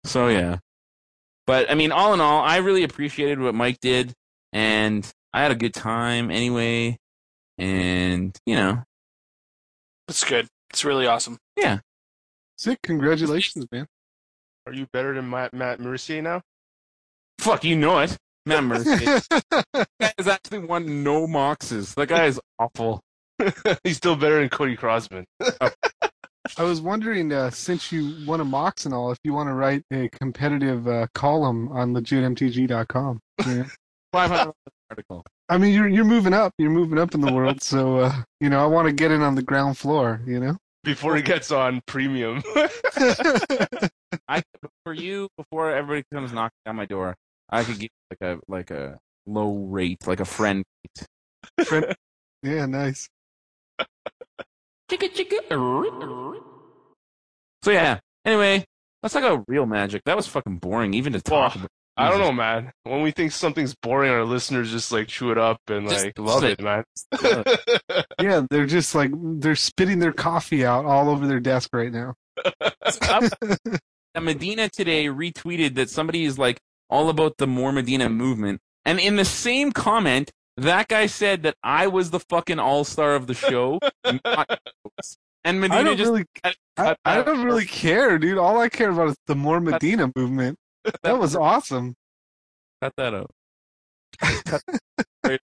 so 0.05 0.29
yeah, 0.29 0.59
but 1.47 1.71
I 1.71 1.75
mean, 1.75 1.93
all 1.93 2.13
in 2.15 2.21
all, 2.21 2.43
I 2.43 2.57
really 2.59 2.83
appreciated 2.83 3.41
what 3.41 3.55
Mike 3.55 3.81
did, 3.81 4.13
and 4.53 5.11
I 5.33 5.43
had 5.43 5.53
a 5.53 5.57
good 5.57 5.75
time 5.75 6.31
anyway. 6.31 6.99
And 7.59 8.37
you 8.45 8.57
know, 8.57 8.83
That's 10.07 10.25
good. 10.25 10.47
It's 10.71 10.85
really 10.85 11.07
awesome. 11.07 11.39
Yeah. 11.57 11.79
Sick, 12.57 12.79
congratulations, 12.83 13.67
man. 13.71 13.87
Are 14.67 14.73
you 14.73 14.87
better 14.93 15.15
than 15.15 15.29
Matt, 15.31 15.53
Matt 15.55 15.81
Mercier 15.81 16.23
now? 16.23 16.43
fuck, 17.39 17.63
you 17.65 17.77
know 17.77 17.99
it. 18.01 18.17
Matt 18.45 18.65
Mercier. 18.65 19.21
that 19.51 19.89
guy 20.01 20.13
has 20.19 20.27
actually 20.29 20.59
won 20.61 21.03
no 21.05 21.27
moxes. 21.27 21.95
That 21.95 22.09
guy 22.09 22.27
is 22.27 22.41
awful. 22.59 23.01
He's 23.85 23.99
still 23.99 24.17
better 24.17 24.41
than 24.41 24.49
Cody 24.49 24.77
Crossman. 24.77 25.25
I 26.59 26.63
was 26.63 26.81
wondering, 26.81 27.33
uh, 27.33 27.51
since 27.51 27.91
you 27.93 28.25
won 28.27 28.41
a 28.41 28.45
Mox 28.45 28.85
and 28.85 28.95
all, 28.95 29.11
if 29.11 29.19
you 29.25 29.33
want 29.33 29.49
to 29.49 29.55
write 29.55 29.83
a 29.93 30.09
competitive 30.09 30.87
uh, 30.87 31.07
column 31.15 31.69
on 31.69 31.93
legitmtg.com. 31.93 33.21
Yeah. 33.47 33.65
Five 34.13 34.31
hundred 34.31 34.55
article. 34.91 35.25
I 35.49 35.59
mean, 35.59 35.73
you're 35.75 35.89
you're 35.89 36.05
moving 36.05 36.33
up. 36.33 36.53
You're 36.59 36.71
moving 36.71 36.99
up 36.99 37.15
in 37.15 37.21
the 37.21 37.33
world, 37.33 37.63
so 37.63 37.99
uh, 38.01 38.13
you 38.41 38.49
know 38.49 38.61
I 38.63 38.67
want 38.67 38.87
to 38.89 38.93
get 38.93 39.11
in 39.11 39.23
on 39.23 39.35
the 39.35 39.43
ground 39.43 39.79
floor. 39.79 40.21
You 40.27 40.41
know. 40.41 40.57
Before 40.85 41.17
it 41.17 41.25
gets 41.25 41.51
on 41.51 41.81
premium. 41.87 42.43
I 44.29 44.43
for 44.85 44.93
you 44.93 45.29
before 45.37 45.73
everybody 45.73 46.05
comes 46.13 46.33
knocking 46.33 46.59
on 46.67 46.77
my 46.77 46.87
door. 46.87 47.17
I 47.51 47.65
could 47.65 47.79
get 47.81 47.91
like 48.11 48.21
a 48.21 48.41
like 48.47 48.71
a 48.71 48.99
low 49.27 49.57
rate, 49.57 50.07
like 50.07 50.21
a 50.21 50.25
friend 50.25 50.63
rate. 50.85 51.67
Friend- 51.67 51.95
yeah, 52.45 52.67
nice. 52.67 53.09
Chicka 54.89 55.09
chicka. 55.13 56.41
So 57.65 57.71
yeah. 57.73 57.99
Anyway, 58.25 58.65
let's 59.03 59.13
talk 59.13 59.25
about 59.25 59.45
real 59.49 59.67
magic. 59.67 60.03
That 60.07 60.17
was 60.17 60.29
fucking 60.29 60.59
boring, 60.59 60.95
even 60.95 61.13
to 61.15 61.21
talk 61.21 61.55
Well, 61.57 61.65
about. 61.65 61.71
I 61.99 62.11
don't 62.11 62.19
mm-hmm. 62.19 62.27
know, 62.27 62.33
man. 62.33 62.73
When 62.83 63.03
we 63.03 63.11
think 63.11 63.33
something's 63.33 63.75
boring, 63.75 64.11
our 64.11 64.25
listeners 64.25 64.71
just 64.71 64.93
like 64.93 65.09
chew 65.09 65.31
it 65.31 65.39
up 65.39 65.61
and 65.69 65.89
Just 65.89 66.05
like 66.05 66.19
love 66.19 66.41
say- 66.41 66.53
it, 66.53 66.61
man. 66.61 66.85
Yeah, 68.21 68.47
they're 68.51 68.67
just 68.67 68.95
like 68.95 69.11
they're 69.15 69.55
spitting 69.57 69.99
their 69.99 70.13
coffee 70.13 70.65
out 70.65 70.85
all 70.85 71.09
over 71.09 71.27
their 71.27 71.41
desk 71.41 71.71
right 71.73 71.93
now. 71.93 72.15
Medina 74.21 74.69
today 74.71 75.07
retweeted 75.07 75.75
that 75.75 75.91
somebody 75.91 76.25
is 76.25 76.39
like 76.39 76.59
all 76.89 77.09
about 77.11 77.37
the 77.37 77.47
more 77.47 77.73
Medina 77.73 78.09
movement, 78.09 78.61
and 78.85 78.99
in 78.99 79.17
the 79.17 79.25
same 79.25 79.71
comment, 79.71 80.31
that 80.57 80.89
guy 80.89 81.07
said 81.07 81.43
that 81.43 81.57
I 81.63 81.87
was 81.89 82.11
the 82.11 82.21
fucking 82.21 82.59
all 82.59 82.85
star 82.85 83.15
of 83.15 83.27
the 83.27 83.35
show. 83.35 83.79
not 84.05 84.49
jokes. 84.85 85.19
and 85.45 85.59
I 85.59 85.61
Medina 85.61 85.85
don't 85.85 85.97
just 85.99 86.11
really, 86.11 86.25
I, 86.43 86.55
cut 86.77 86.99
I 87.05 87.23
don't 87.23 87.45
really 87.45 87.67
care, 87.67 88.19
dude. 88.19 88.39
All 88.39 88.59
I 88.59 88.71
care 88.71 88.91
about 88.91 89.09
is 89.09 89.17
the 89.27 89.37
more 89.37 89.61
Medina 89.61 90.11
movement. 90.17 90.59
That 91.03 91.19
was 91.19 91.37
awesome. 91.37 91.95
cut 92.83 92.93
that 92.97 93.15
out. 93.15 93.31
cut 94.21 94.63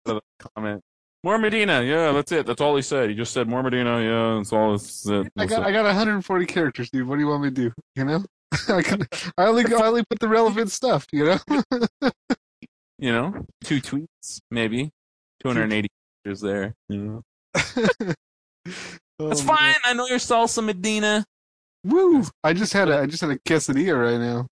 the 0.05 0.21
comment. 0.55 0.81
More 1.23 1.37
Medina, 1.37 1.81
yeah, 1.83 2.11
that's 2.11 2.31
it. 2.33 2.45
That's 2.45 2.59
all 2.59 2.75
he 2.75 2.81
said. 2.81 3.09
He 3.09 3.15
just 3.15 3.31
said 3.31 3.47
more 3.47 3.63
Medina, 3.63 4.01
yeah, 4.01 4.37
that's 4.37 4.51
all. 4.51 4.71
That's 4.71 5.07
it. 5.07 5.31
I 5.37 5.45
got 5.45 5.61
it. 5.61 5.67
I 5.67 5.71
got 5.71 5.85
140 5.85 6.45
characters, 6.45 6.89
dude. 6.89 7.07
What 7.07 7.15
do 7.15 7.21
you 7.21 7.27
want 7.27 7.43
me 7.43 7.49
to 7.49 7.55
do? 7.55 7.71
You 7.95 8.03
know, 8.05 8.25
I 8.69 8.81
can, 8.81 9.07
I 9.37 9.45
only 9.45 9.63
I 9.65 9.87
only 9.87 10.03
put 10.09 10.19
the 10.19 10.27
relevant 10.27 10.69
stuff. 10.71 11.05
You 11.13 11.25
know. 11.25 11.39
you 12.99 13.11
know, 13.13 13.45
two 13.63 13.79
tweets, 13.81 14.39
maybe. 14.51 14.91
280 15.43 15.87
characters 16.25 16.41
there. 16.41 16.73
You 16.89 17.23
know. 17.55 18.13
Oh, 19.19 19.27
That's 19.29 19.45
man. 19.45 19.55
fine. 19.55 19.75
I 19.85 19.93
know 19.93 20.07
you're 20.07 20.17
salsa 20.17 20.63
Medina. 20.63 21.23
Woo! 21.83 22.23
I 22.43 22.53
just 22.53 22.73
had 22.73 22.89
a 22.89 23.01
I 23.01 23.05
just 23.05 23.21
had 23.21 23.29
a 23.29 23.37
quesadilla 23.37 24.11
right 24.11 24.19
now. 24.19 24.47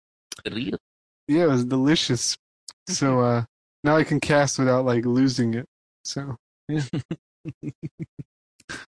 Yeah, 0.45 1.43
it 1.43 1.47
was 1.47 1.65
delicious. 1.65 2.37
So 2.87 3.19
uh 3.21 3.43
now 3.83 3.95
I 3.95 4.03
can 4.03 4.19
cast 4.19 4.59
without 4.59 4.85
like 4.85 5.05
losing 5.05 5.53
it. 5.53 5.65
So 6.03 6.35
yeah. 6.67 6.83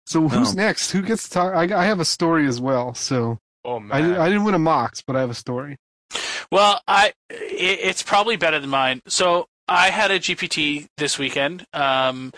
so 0.07 0.29
who's 0.29 0.51
Oh. 0.53 0.55
next? 0.57 0.91
Who 0.93 1.03
gets 1.03 1.25
to 1.25 1.31
talk? 1.31 1.55
I, 1.55 1.63
I 1.81 1.85
have 1.85 2.01
a 2.01 2.05
story 2.05 2.47
as 2.47 2.61
well. 2.61 2.95
So 2.95 3.39
Oh 3.65 3.77
I, 3.77 3.81
man. 3.81 4.11
di- 4.11 4.17
I 4.19 4.29
didn't 4.29 4.45
win 4.45 4.55
a 4.55 4.59
Mox, 4.59 5.03
but 5.07 5.17
I 5.17 5.21
have 5.21 5.31
a 5.31 5.35
story. 5.35 5.77
Well, 6.51 6.81
I 6.87 7.13
it, 7.31 7.79
it's 7.83 8.03
probably 8.03 8.37
better 8.37 8.59
than 8.59 8.71
mine. 8.71 9.01
So 9.07 9.47
I 9.73 9.89
had 9.89 10.11
a 10.11 10.21
GPT 10.21 10.87
this 10.99 11.19
weekend. 11.19 11.65
Um, 11.73 12.35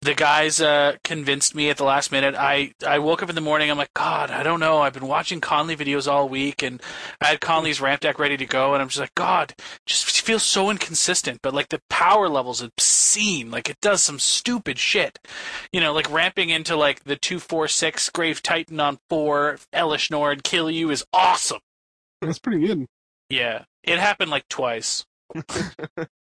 the 0.00 0.14
guys 0.14 0.58
uh, 0.58 0.96
convinced 1.04 1.54
me 1.54 1.68
at 1.68 1.76
the 1.76 1.84
last 1.84 2.10
minute. 2.10 2.34
I, 2.34 2.72
I 2.86 2.98
woke 2.98 3.22
up 3.22 3.28
in 3.28 3.34
the 3.34 3.42
morning. 3.42 3.70
I'm 3.70 3.76
like, 3.76 3.92
God, 3.92 4.30
I 4.30 4.42
don't 4.42 4.58
know. 4.58 4.78
I've 4.78 4.94
been 4.94 5.06
watching 5.06 5.42
Conley 5.42 5.76
videos 5.76 6.10
all 6.10 6.30
week, 6.30 6.62
and 6.62 6.82
I 7.20 7.26
had 7.26 7.42
Conley's 7.42 7.78
ramp 7.78 8.00
deck 8.00 8.18
ready 8.18 8.38
to 8.38 8.46
go, 8.46 8.72
and 8.72 8.80
I'm 8.80 8.88
just 8.88 9.00
like, 9.00 9.14
God, 9.14 9.52
just 9.84 10.22
feels 10.22 10.42
so 10.42 10.70
inconsistent. 10.70 11.40
But 11.42 11.52
like 11.52 11.68
the 11.68 11.82
power 11.90 12.26
levels 12.26 12.62
obscene. 12.62 13.50
Like 13.50 13.68
it 13.68 13.76
does 13.82 14.02
some 14.02 14.18
stupid 14.18 14.78
shit. 14.78 15.18
You 15.70 15.80
know, 15.82 15.92
like 15.92 16.10
ramping 16.10 16.48
into 16.48 16.74
like 16.74 17.04
the 17.04 17.16
two 17.16 17.38
four 17.38 17.68
six 17.68 18.08
Grave 18.08 18.42
Titan 18.42 18.80
on 18.80 18.98
four 19.10 19.58
Elesh 19.74 20.10
Norn 20.10 20.40
kill 20.40 20.70
you 20.70 20.88
is 20.90 21.04
awesome. 21.12 21.60
That's 22.22 22.38
pretty 22.38 22.66
good. 22.66 22.86
Yeah, 23.28 23.64
it 23.82 23.98
happened 23.98 24.30
like 24.30 24.48
twice. 24.48 25.04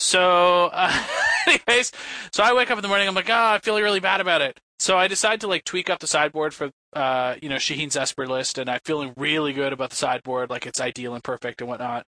so, 0.00 0.70
uh, 0.72 1.04
anyways, 1.46 1.92
so 2.32 2.42
I 2.42 2.54
wake 2.54 2.70
up 2.70 2.78
in 2.78 2.82
the 2.82 2.88
morning. 2.88 3.06
I'm 3.06 3.14
like, 3.14 3.28
oh, 3.28 3.34
I 3.34 3.58
feel 3.58 3.78
really 3.78 4.00
bad 4.00 4.20
about 4.20 4.40
it. 4.40 4.58
So 4.78 4.96
I 4.96 5.08
decide 5.08 5.42
to 5.42 5.46
like 5.46 5.64
tweak 5.64 5.90
up 5.90 5.98
the 5.98 6.06
sideboard 6.06 6.54
for, 6.54 6.70
uh, 6.94 7.34
you 7.42 7.50
know, 7.50 7.56
Shaheen's 7.56 7.96
Esper 7.96 8.26
list, 8.26 8.56
and 8.56 8.70
I'm 8.70 8.80
feeling 8.84 9.12
really 9.18 9.52
good 9.52 9.74
about 9.74 9.90
the 9.90 9.96
sideboard, 9.96 10.48
like 10.48 10.66
it's 10.66 10.80
ideal 10.80 11.14
and 11.14 11.22
perfect 11.22 11.60
and 11.60 11.68
whatnot. 11.68 12.06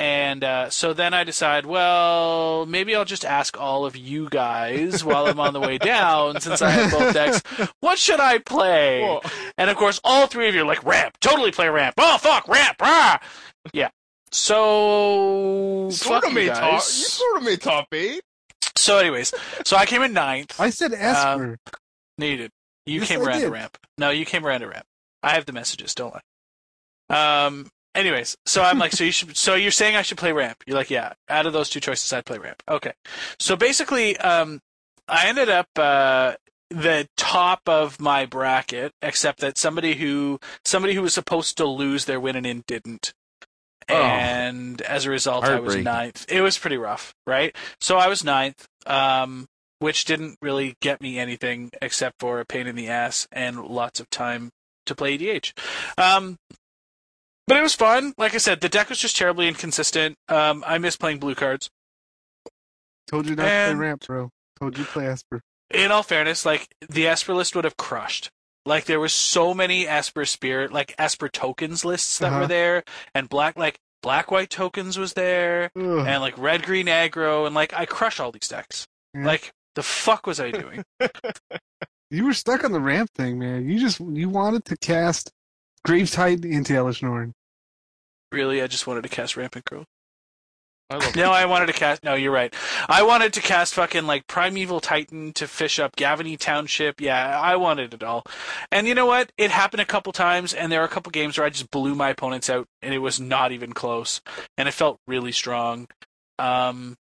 And 0.00 0.42
uh, 0.42 0.70
so 0.70 0.92
then 0.92 1.12
I 1.14 1.24
decide, 1.24 1.64
well, 1.66 2.66
maybe 2.66 2.94
I'll 2.94 3.04
just 3.04 3.24
ask 3.24 3.60
all 3.60 3.84
of 3.84 3.96
you 3.96 4.28
guys 4.28 5.04
while 5.04 5.26
I'm 5.26 5.40
on 5.40 5.52
the 5.52 5.60
way 5.60 5.78
down, 5.78 6.40
since 6.40 6.60
I 6.60 6.70
have 6.70 6.90
both 6.90 7.14
decks. 7.14 7.42
What 7.80 7.98
should 7.98 8.20
I 8.20 8.38
play? 8.38 9.02
Whoa. 9.02 9.20
And 9.56 9.70
of 9.70 9.76
course, 9.76 10.00
all 10.02 10.26
three 10.26 10.48
of 10.48 10.54
you 10.54 10.62
are 10.62 10.66
like, 10.66 10.84
ramp, 10.84 11.18
totally 11.20 11.52
play 11.52 11.68
ramp. 11.68 11.94
Oh, 11.98 12.18
fuck, 12.18 12.46
ramp, 12.48 12.76
ah! 12.80 13.20
Yeah. 13.72 13.90
So, 14.32 15.86
You 15.86 15.90
sort 15.92 16.22
fuck 16.22 16.24
of 16.24 16.30
you 16.30 16.34
made 16.46 16.54
top. 16.54 16.72
You 16.74 16.80
sort 16.80 17.36
of 17.38 17.42
made 17.44 17.60
top 17.60 17.86
eight. 17.92 18.22
So, 18.76 18.98
anyways, 18.98 19.32
so 19.64 19.76
I 19.76 19.86
came 19.86 20.02
in 20.02 20.12
ninth. 20.12 20.58
I 20.60 20.70
said 20.70 20.92
Esper. 20.92 21.58
Needed. 22.18 22.50
You 22.86 23.00
Yes, 23.00 23.08
came 23.08 23.20
I 23.20 23.24
around 23.24 23.38
to 23.40 23.46
did. 23.46 23.52
ramp. 23.52 23.78
No, 23.98 24.10
you 24.10 24.24
came 24.24 24.46
around 24.46 24.60
to 24.60 24.68
ramp. 24.68 24.86
I 25.22 25.30
have 25.34 25.46
the 25.46 25.52
messages, 25.52 25.94
don't 25.94 26.14
lie. 27.10 27.46
Um. 27.46 27.68
Anyways, 27.94 28.36
so 28.46 28.62
I'm 28.62 28.78
like, 28.78 28.92
so 28.92 29.02
you 29.02 29.10
should. 29.10 29.36
So 29.36 29.54
you're 29.56 29.70
saying 29.72 29.96
I 29.96 30.02
should 30.02 30.18
play 30.18 30.30
ramp? 30.32 30.62
You're 30.66 30.76
like, 30.76 30.90
yeah. 30.90 31.14
Out 31.28 31.46
of 31.46 31.52
those 31.52 31.68
two 31.68 31.80
choices, 31.80 32.12
I'd 32.12 32.24
play 32.26 32.38
ramp. 32.38 32.62
Okay. 32.68 32.92
So 33.40 33.56
basically, 33.56 34.16
um, 34.18 34.60
I 35.08 35.26
ended 35.26 35.48
up 35.48 35.66
uh 35.76 36.34
the 36.70 37.08
top 37.16 37.62
of 37.66 37.98
my 37.98 38.26
bracket, 38.26 38.92
except 39.02 39.40
that 39.40 39.58
somebody 39.58 39.94
who 39.94 40.38
somebody 40.64 40.94
who 40.94 41.02
was 41.02 41.14
supposed 41.14 41.56
to 41.56 41.66
lose 41.66 42.04
their 42.04 42.20
win 42.20 42.36
and 42.36 42.46
in 42.46 42.62
didn't. 42.68 43.14
Oh. 43.88 43.94
And 43.94 44.80
as 44.82 45.06
a 45.06 45.10
result, 45.10 45.44
I 45.44 45.60
was 45.60 45.76
ninth. 45.76 46.26
It 46.28 46.40
was 46.40 46.58
pretty 46.58 46.76
rough, 46.76 47.14
right? 47.26 47.54
So 47.80 47.96
I 47.96 48.08
was 48.08 48.24
ninth. 48.24 48.66
Um, 48.86 49.46
which 49.80 50.04
didn't 50.04 50.36
really 50.42 50.74
get 50.80 51.00
me 51.00 51.18
anything 51.18 51.70
except 51.80 52.16
for 52.18 52.40
a 52.40 52.44
pain 52.44 52.66
in 52.66 52.74
the 52.74 52.88
ass 52.88 53.28
and 53.30 53.64
lots 53.64 54.00
of 54.00 54.10
time 54.10 54.50
to 54.86 54.94
play 54.94 55.16
EDH. 55.16 55.52
Um, 55.96 56.36
but 57.46 57.56
it 57.56 57.62
was 57.62 57.74
fun. 57.74 58.12
Like 58.18 58.34
I 58.34 58.38
said, 58.38 58.60
the 58.60 58.68
deck 58.68 58.88
was 58.88 58.98
just 58.98 59.16
terribly 59.16 59.48
inconsistent. 59.48 60.16
Um, 60.28 60.64
I 60.66 60.78
miss 60.78 60.96
playing 60.96 61.18
blue 61.18 61.34
cards. 61.34 61.70
Told 63.06 63.26
you 63.26 63.36
not 63.36 63.44
to 63.44 63.48
play 63.48 63.74
ramp, 63.74 64.06
bro. 64.06 64.30
Told 64.60 64.76
you 64.76 64.84
to 64.84 64.90
play 64.90 65.06
Esper. 65.06 65.40
In 65.70 65.90
all 65.90 66.02
fairness, 66.02 66.44
like 66.44 66.68
the 66.88 67.06
Esper 67.06 67.34
list 67.34 67.54
would 67.54 67.64
have 67.64 67.76
crushed. 67.76 68.30
Like 68.66 68.84
there 68.84 69.00
was 69.00 69.12
so 69.12 69.54
many 69.54 69.86
Esper 69.88 70.24
Spirit, 70.24 70.72
like 70.72 70.94
Esper 70.98 71.28
tokens 71.28 71.84
lists 71.84 72.18
that 72.18 72.28
Uh-huh. 72.32 72.40
were 72.40 72.46
there, 72.46 72.84
and 73.14 73.28
black 73.28 73.56
like 73.56 73.78
black 74.02 74.30
white 74.30 74.50
tokens 74.50 74.98
was 74.98 75.14
there, 75.14 75.70
Ugh. 75.76 76.06
and 76.06 76.20
like 76.20 76.36
red 76.38 76.62
green 76.64 76.86
aggro, 76.86 77.46
and 77.46 77.54
like 77.54 77.72
I 77.72 77.86
crush 77.86 78.20
all 78.20 78.30
these 78.32 78.48
decks. 78.48 78.86
Yeah. 79.14 79.24
Like 79.26 79.52
the 79.74 79.82
fuck 79.82 80.26
was 80.26 80.40
I 80.40 80.50
doing? 80.50 80.82
You 82.10 82.24
were 82.24 82.32
stuck 82.32 82.64
on 82.64 82.72
the 82.72 82.80
ramp 82.80 83.10
thing, 83.14 83.38
man. 83.38 83.68
You 83.68 83.78
just 83.78 84.00
you 84.00 84.30
wanted 84.30 84.64
to 84.66 84.78
cast 84.78 85.30
Grave 85.84 86.10
Titan 86.10 86.50
into 86.50 86.72
Elesh 86.72 87.02
Norn. 87.02 87.34
really, 88.32 88.62
I 88.62 88.66
just 88.66 88.86
wanted 88.86 89.02
to 89.02 89.10
cast 89.10 89.36
Rampant 89.36 89.66
Growth. 89.66 89.84
I 90.90 90.96
love 90.96 91.16
No, 91.16 91.30
I 91.30 91.44
wanted 91.44 91.66
to 91.66 91.74
cast. 91.74 92.02
No, 92.02 92.14
you're 92.14 92.32
right. 92.32 92.54
I 92.88 93.02
wanted 93.02 93.34
to 93.34 93.42
cast 93.42 93.74
fucking 93.74 94.06
like 94.06 94.26
Primeval 94.26 94.80
Titan 94.80 95.32
to 95.34 95.46
fish 95.46 95.78
up 95.78 95.96
Gavony 95.96 96.38
Township. 96.38 97.00
Yeah, 97.00 97.38
I 97.38 97.56
wanted 97.56 97.92
it 97.92 98.02
all. 98.02 98.24
And 98.72 98.86
you 98.86 98.94
know 98.94 99.04
what? 99.04 99.30
It 99.36 99.50
happened 99.50 99.82
a 99.82 99.86
couple 99.86 100.12
times, 100.12 100.54
and 100.54 100.72
there 100.72 100.80
were 100.80 100.86
a 100.86 100.90
couple 100.90 101.10
games 101.10 101.36
where 101.36 101.46
I 101.46 101.50
just 101.50 101.70
blew 101.70 101.94
my 101.94 102.08
opponents 102.10 102.48
out, 102.48 102.66
and 102.80 102.94
it 102.94 102.98
was 102.98 103.20
not 103.20 103.52
even 103.52 103.74
close, 103.74 104.22
and 104.56 104.66
it 104.66 104.72
felt 104.72 104.98
really 105.06 105.32
strong. 105.32 105.88
Um, 106.38 106.96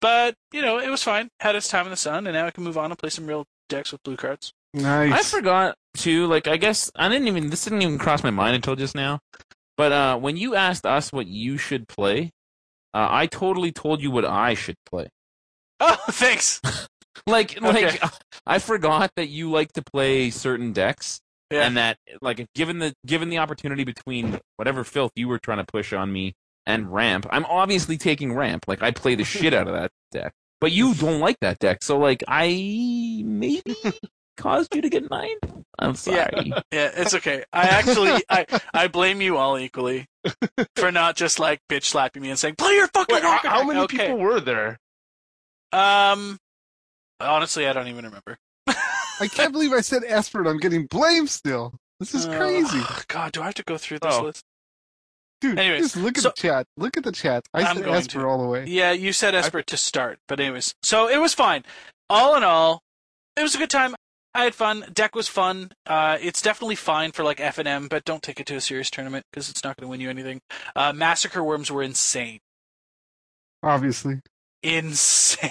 but 0.00 0.34
you 0.52 0.60
know, 0.60 0.78
it 0.78 0.90
was 0.90 1.02
fine. 1.02 1.28
Had 1.40 1.54
its 1.54 1.68
time 1.68 1.86
in 1.86 1.90
the 1.90 1.96
sun, 1.96 2.26
and 2.26 2.34
now 2.34 2.46
I 2.46 2.50
can 2.50 2.64
move 2.64 2.76
on 2.76 2.90
and 2.90 2.98
play 2.98 3.10
some 3.10 3.26
real 3.26 3.46
decks 3.68 3.92
with 3.92 4.02
blue 4.02 4.16
cards. 4.16 4.52
Nice. 4.72 5.12
I 5.12 5.22
forgot 5.22 5.76
to 5.98 6.26
like. 6.26 6.48
I 6.48 6.56
guess 6.56 6.90
I 6.96 7.08
didn't 7.08 7.28
even. 7.28 7.50
This 7.50 7.62
didn't 7.62 7.82
even 7.82 7.96
cross 7.96 8.24
my 8.24 8.30
mind 8.30 8.56
until 8.56 8.74
just 8.74 8.96
now. 8.96 9.20
But 9.76 9.92
uh, 9.92 10.18
when 10.18 10.36
you 10.36 10.56
asked 10.56 10.84
us 10.84 11.12
what 11.12 11.26
you 11.26 11.58
should 11.58 11.86
play, 11.88 12.32
uh, 12.94 13.08
I 13.10 13.26
totally 13.26 13.72
told 13.72 14.00
you 14.00 14.10
what 14.10 14.24
I 14.24 14.54
should 14.54 14.76
play. 14.90 15.08
Oh, 15.80 15.96
thanks. 16.10 16.60
Like, 17.28 17.56
Okay. 17.62 17.86
like 17.86 18.02
I 18.44 18.58
forgot 18.58 19.10
that 19.16 19.28
you 19.28 19.50
like 19.50 19.72
to 19.74 19.82
play 19.82 20.30
certain 20.30 20.72
decks, 20.72 21.20
Yeah. 21.50 21.64
and 21.64 21.76
that 21.76 21.96
like 22.20 22.44
given 22.56 22.80
the 22.80 22.92
given 23.06 23.28
the 23.30 23.38
opportunity 23.38 23.84
between 23.84 24.40
whatever 24.56 24.82
filth 24.84 25.12
you 25.14 25.28
were 25.28 25.38
trying 25.38 25.58
to 25.58 25.64
push 25.64 25.92
on 25.92 26.12
me 26.12 26.34
and 26.66 26.92
ramp, 26.92 27.26
I'm 27.30 27.44
obviously 27.46 27.96
taking 27.98 28.34
ramp. 28.34 28.64
Like 28.66 28.82
I 28.82 28.90
play 28.90 29.14
the 29.14 29.24
shit 29.24 29.54
out 29.54 29.68
of 29.68 29.74
that 29.74 29.90
deck, 30.10 30.32
but 30.60 30.72
you 30.72 30.92
don't 30.94 31.20
like 31.20 31.36
that 31.40 31.60
deck, 31.60 31.84
so 31.84 31.98
like 31.98 32.22
I 32.28 33.22
maybe 33.24 33.74
caused 34.36 34.74
you 34.74 34.82
to 34.82 34.88
get 34.90 35.10
ninth. 35.10 35.38
I'm 35.78 35.94
sorry. 35.94 36.52
Yeah, 36.72 36.90
it's 36.94 37.14
okay. 37.14 37.44
I 37.52 37.62
actually, 37.64 38.22
I, 38.30 38.46
I 38.72 38.88
blame 38.88 39.20
you 39.20 39.36
all 39.36 39.58
equally 39.58 40.06
for 40.76 40.92
not 40.92 41.16
just 41.16 41.38
like 41.38 41.60
bitch 41.70 41.84
slapping 41.84 42.22
me 42.22 42.30
and 42.30 42.38
saying, 42.38 42.54
"Play 42.56 42.74
your 42.74 42.88
fucking." 42.88 43.14
Wait, 43.14 43.22
how, 43.22 43.38
how 43.42 43.64
many 43.64 43.80
Okay. 43.80 43.98
people 43.98 44.18
were 44.18 44.40
there? 44.40 44.78
Um, 45.72 46.38
honestly, 47.20 47.66
I 47.66 47.72
don't 47.72 47.88
even 47.88 48.04
remember. 48.04 48.38
I 48.66 49.28
can't 49.28 49.52
believe 49.52 49.72
I 49.72 49.80
said 49.80 50.02
Esper 50.06 50.44
I'm 50.46 50.58
getting 50.58 50.86
blamed 50.86 51.30
still. 51.30 51.74
This 52.00 52.14
is 52.14 52.26
Uh, 52.26 52.36
crazy. 52.36 52.80
God, 53.08 53.32
do 53.32 53.42
I 53.42 53.46
have 53.46 53.54
to 53.54 53.62
go 53.64 53.78
through 53.78 53.98
this 54.00 54.14
Oh. 54.14 54.22
list? 54.24 54.42
Dude, 55.40 55.58
anyways, 55.58 55.82
just 55.92 55.96
look 55.96 56.16
at 56.16 56.22
so- 56.22 56.30
the 56.30 56.34
chat. 56.40 56.66
Look 56.76 56.96
at 56.96 57.04
the 57.04 57.12
chat. 57.12 57.44
I 57.52 57.62
I'm 57.64 57.76
said 57.78 57.88
Esper 57.88 58.20
to. 58.20 58.26
all 58.26 58.38
the 58.40 58.46
way. 58.48 58.64
Yeah, 58.66 58.92
you 58.92 59.12
said 59.12 59.34
Esper 59.34 59.62
to 59.62 59.76
start, 59.76 60.18
but 60.28 60.40
anyways, 60.40 60.74
so 60.82 61.08
it 61.08 61.18
was 61.18 61.34
fine. 61.34 61.64
All 62.08 62.34
in 62.36 62.44
all, 62.44 62.82
it 63.36 63.42
was 63.42 63.54
a 63.54 63.58
good 63.58 63.70
time. 63.70 63.94
I 64.34 64.44
had 64.44 64.54
fun. 64.54 64.84
Deck 64.92 65.14
was 65.14 65.28
fun. 65.28 65.70
Uh, 65.86 66.18
it's 66.20 66.42
definitely 66.42 66.74
fine 66.74 67.12
for 67.12 67.22
like 67.22 67.38
FNM, 67.38 67.88
but 67.88 68.04
don't 68.04 68.22
take 68.22 68.40
it 68.40 68.46
to 68.46 68.56
a 68.56 68.60
serious 68.60 68.90
tournament 68.90 69.24
because 69.30 69.48
it's 69.48 69.62
not 69.62 69.76
going 69.76 69.86
to 69.86 69.90
win 69.90 70.00
you 70.00 70.10
anything. 70.10 70.40
Uh, 70.74 70.92
Massacre 70.92 71.40
Wurms 71.40 71.70
were 71.70 71.82
insane. 71.82 72.40
Obviously. 73.62 74.20
insane 74.62 75.50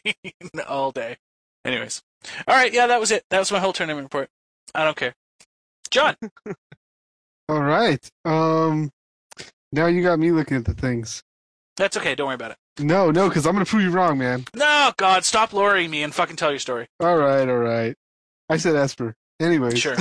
all 0.68 0.92
day. 0.92 1.16
Anyways, 1.64 2.02
all 2.46 2.54
right, 2.56 2.72
yeah, 2.72 2.86
that 2.86 2.98
was 3.00 3.10
it. 3.10 3.24
That 3.30 3.38
was 3.38 3.52
my 3.52 3.58
whole 3.60 3.72
tournament 3.72 4.04
report. 4.04 4.28
I 4.74 4.84
don't 4.84 4.96
care. 4.96 5.14
John, 5.90 6.16
All 7.48 7.60
right. 7.60 8.08
Um. 8.24 8.90
Now 9.72 9.86
you 9.86 10.02
got 10.02 10.18
me 10.18 10.30
looking 10.32 10.56
at 10.56 10.64
the 10.64 10.74
things. 10.74 11.22
that's 11.76 11.96
okay. 11.96 12.14
Don't 12.14 12.26
worry 12.26 12.34
about 12.34 12.52
it. 12.52 12.56
No, 12.80 13.10
no, 13.10 13.28
because 13.28 13.46
I'm 13.46 13.52
gonna 13.52 13.64
prove 13.66 13.82
you 13.82 13.90
wrong, 13.90 14.18
man. 14.18 14.44
No, 14.54 14.92
God, 14.96 15.24
stop 15.24 15.52
luring 15.52 15.90
me 15.90 16.02
and 16.02 16.14
fucking 16.14 16.36
tell 16.36 16.50
your 16.50 16.58
story. 16.58 16.86
All 17.00 17.16
right, 17.18 17.48
all 17.48 17.58
right. 17.58 17.94
I 18.48 18.56
said 18.56 18.76
Esper. 18.76 19.14
Anyways. 19.40 19.78
Sure. 19.78 19.94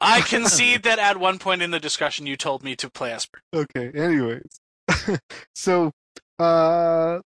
I 0.00 0.22
concede 0.26 0.82
that 0.82 0.98
at 0.98 1.16
one 1.16 1.38
point 1.38 1.62
in 1.62 1.70
the 1.70 1.80
discussion 1.80 2.26
you 2.26 2.36
told 2.36 2.62
me 2.62 2.76
to 2.76 2.90
play 2.90 3.12
Esper. 3.12 3.40
Okay. 3.54 3.90
Anyways, 3.94 4.60
so 5.54 5.92
uh, 6.38 7.20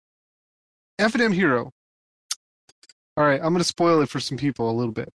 FNM 1.00 1.32
Hero. 1.32 1.70
All 3.16 3.24
right, 3.24 3.40
I'm 3.42 3.52
gonna 3.52 3.64
spoil 3.64 4.02
it 4.02 4.08
for 4.08 4.20
some 4.20 4.36
people 4.36 4.68
a 4.68 4.72
little 4.72 4.92
bit. 4.92 5.08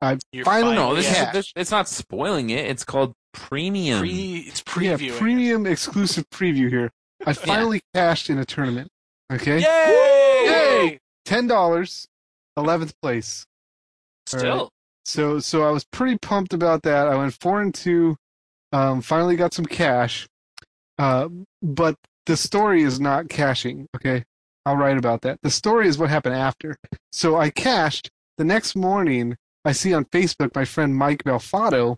I 0.00 0.18
You're 0.32 0.44
finally 0.44 0.76
fine. 0.76 0.88
No, 0.88 0.94
this 0.94 1.04
yeah. 1.04 1.28
is 1.28 1.32
this, 1.32 1.52
it's 1.54 1.70
not 1.70 1.88
spoiling 1.88 2.50
it. 2.50 2.66
It's 2.66 2.82
called 2.82 3.12
premium. 3.34 4.00
Pre, 4.00 4.38
it's 4.48 4.64
yeah 4.80 4.96
premium 5.18 5.66
exclusive 5.66 6.28
preview 6.30 6.70
here. 6.70 6.90
I 7.24 7.34
finally 7.34 7.82
cashed 7.94 8.30
in 8.30 8.38
a 8.38 8.44
tournament. 8.44 8.88
Okay, 9.32 9.60
Yay! 9.60 10.46
Yay! 10.46 10.98
ten 11.24 11.46
dollars, 11.46 12.08
eleventh 12.56 12.94
place. 13.00 13.46
Still, 14.38 14.70
So 15.04 15.38
so 15.40 15.62
I 15.62 15.70
was 15.70 15.84
pretty 15.84 16.18
pumped 16.18 16.52
about 16.54 16.82
that. 16.82 17.08
I 17.08 17.16
went 17.16 17.34
four 17.34 17.60
and 17.60 17.74
two. 17.74 18.16
Um, 18.72 19.02
finally 19.02 19.36
got 19.36 19.52
some 19.52 19.66
cash. 19.66 20.26
Uh, 20.98 21.28
but 21.62 21.96
the 22.26 22.36
story 22.36 22.82
is 22.82 23.00
not 23.00 23.28
cashing. 23.28 23.86
Okay, 23.96 24.24
I'll 24.64 24.76
write 24.76 24.96
about 24.96 25.22
that. 25.22 25.38
The 25.42 25.50
story 25.50 25.88
is 25.88 25.98
what 25.98 26.10
happened 26.10 26.36
after. 26.36 26.76
So 27.10 27.36
I 27.36 27.50
cashed. 27.50 28.10
The 28.38 28.44
next 28.44 28.74
morning, 28.74 29.36
I 29.64 29.72
see 29.72 29.92
on 29.92 30.06
Facebook 30.06 30.54
my 30.54 30.64
friend 30.64 30.96
Mike 30.96 31.24
Belfato. 31.24 31.96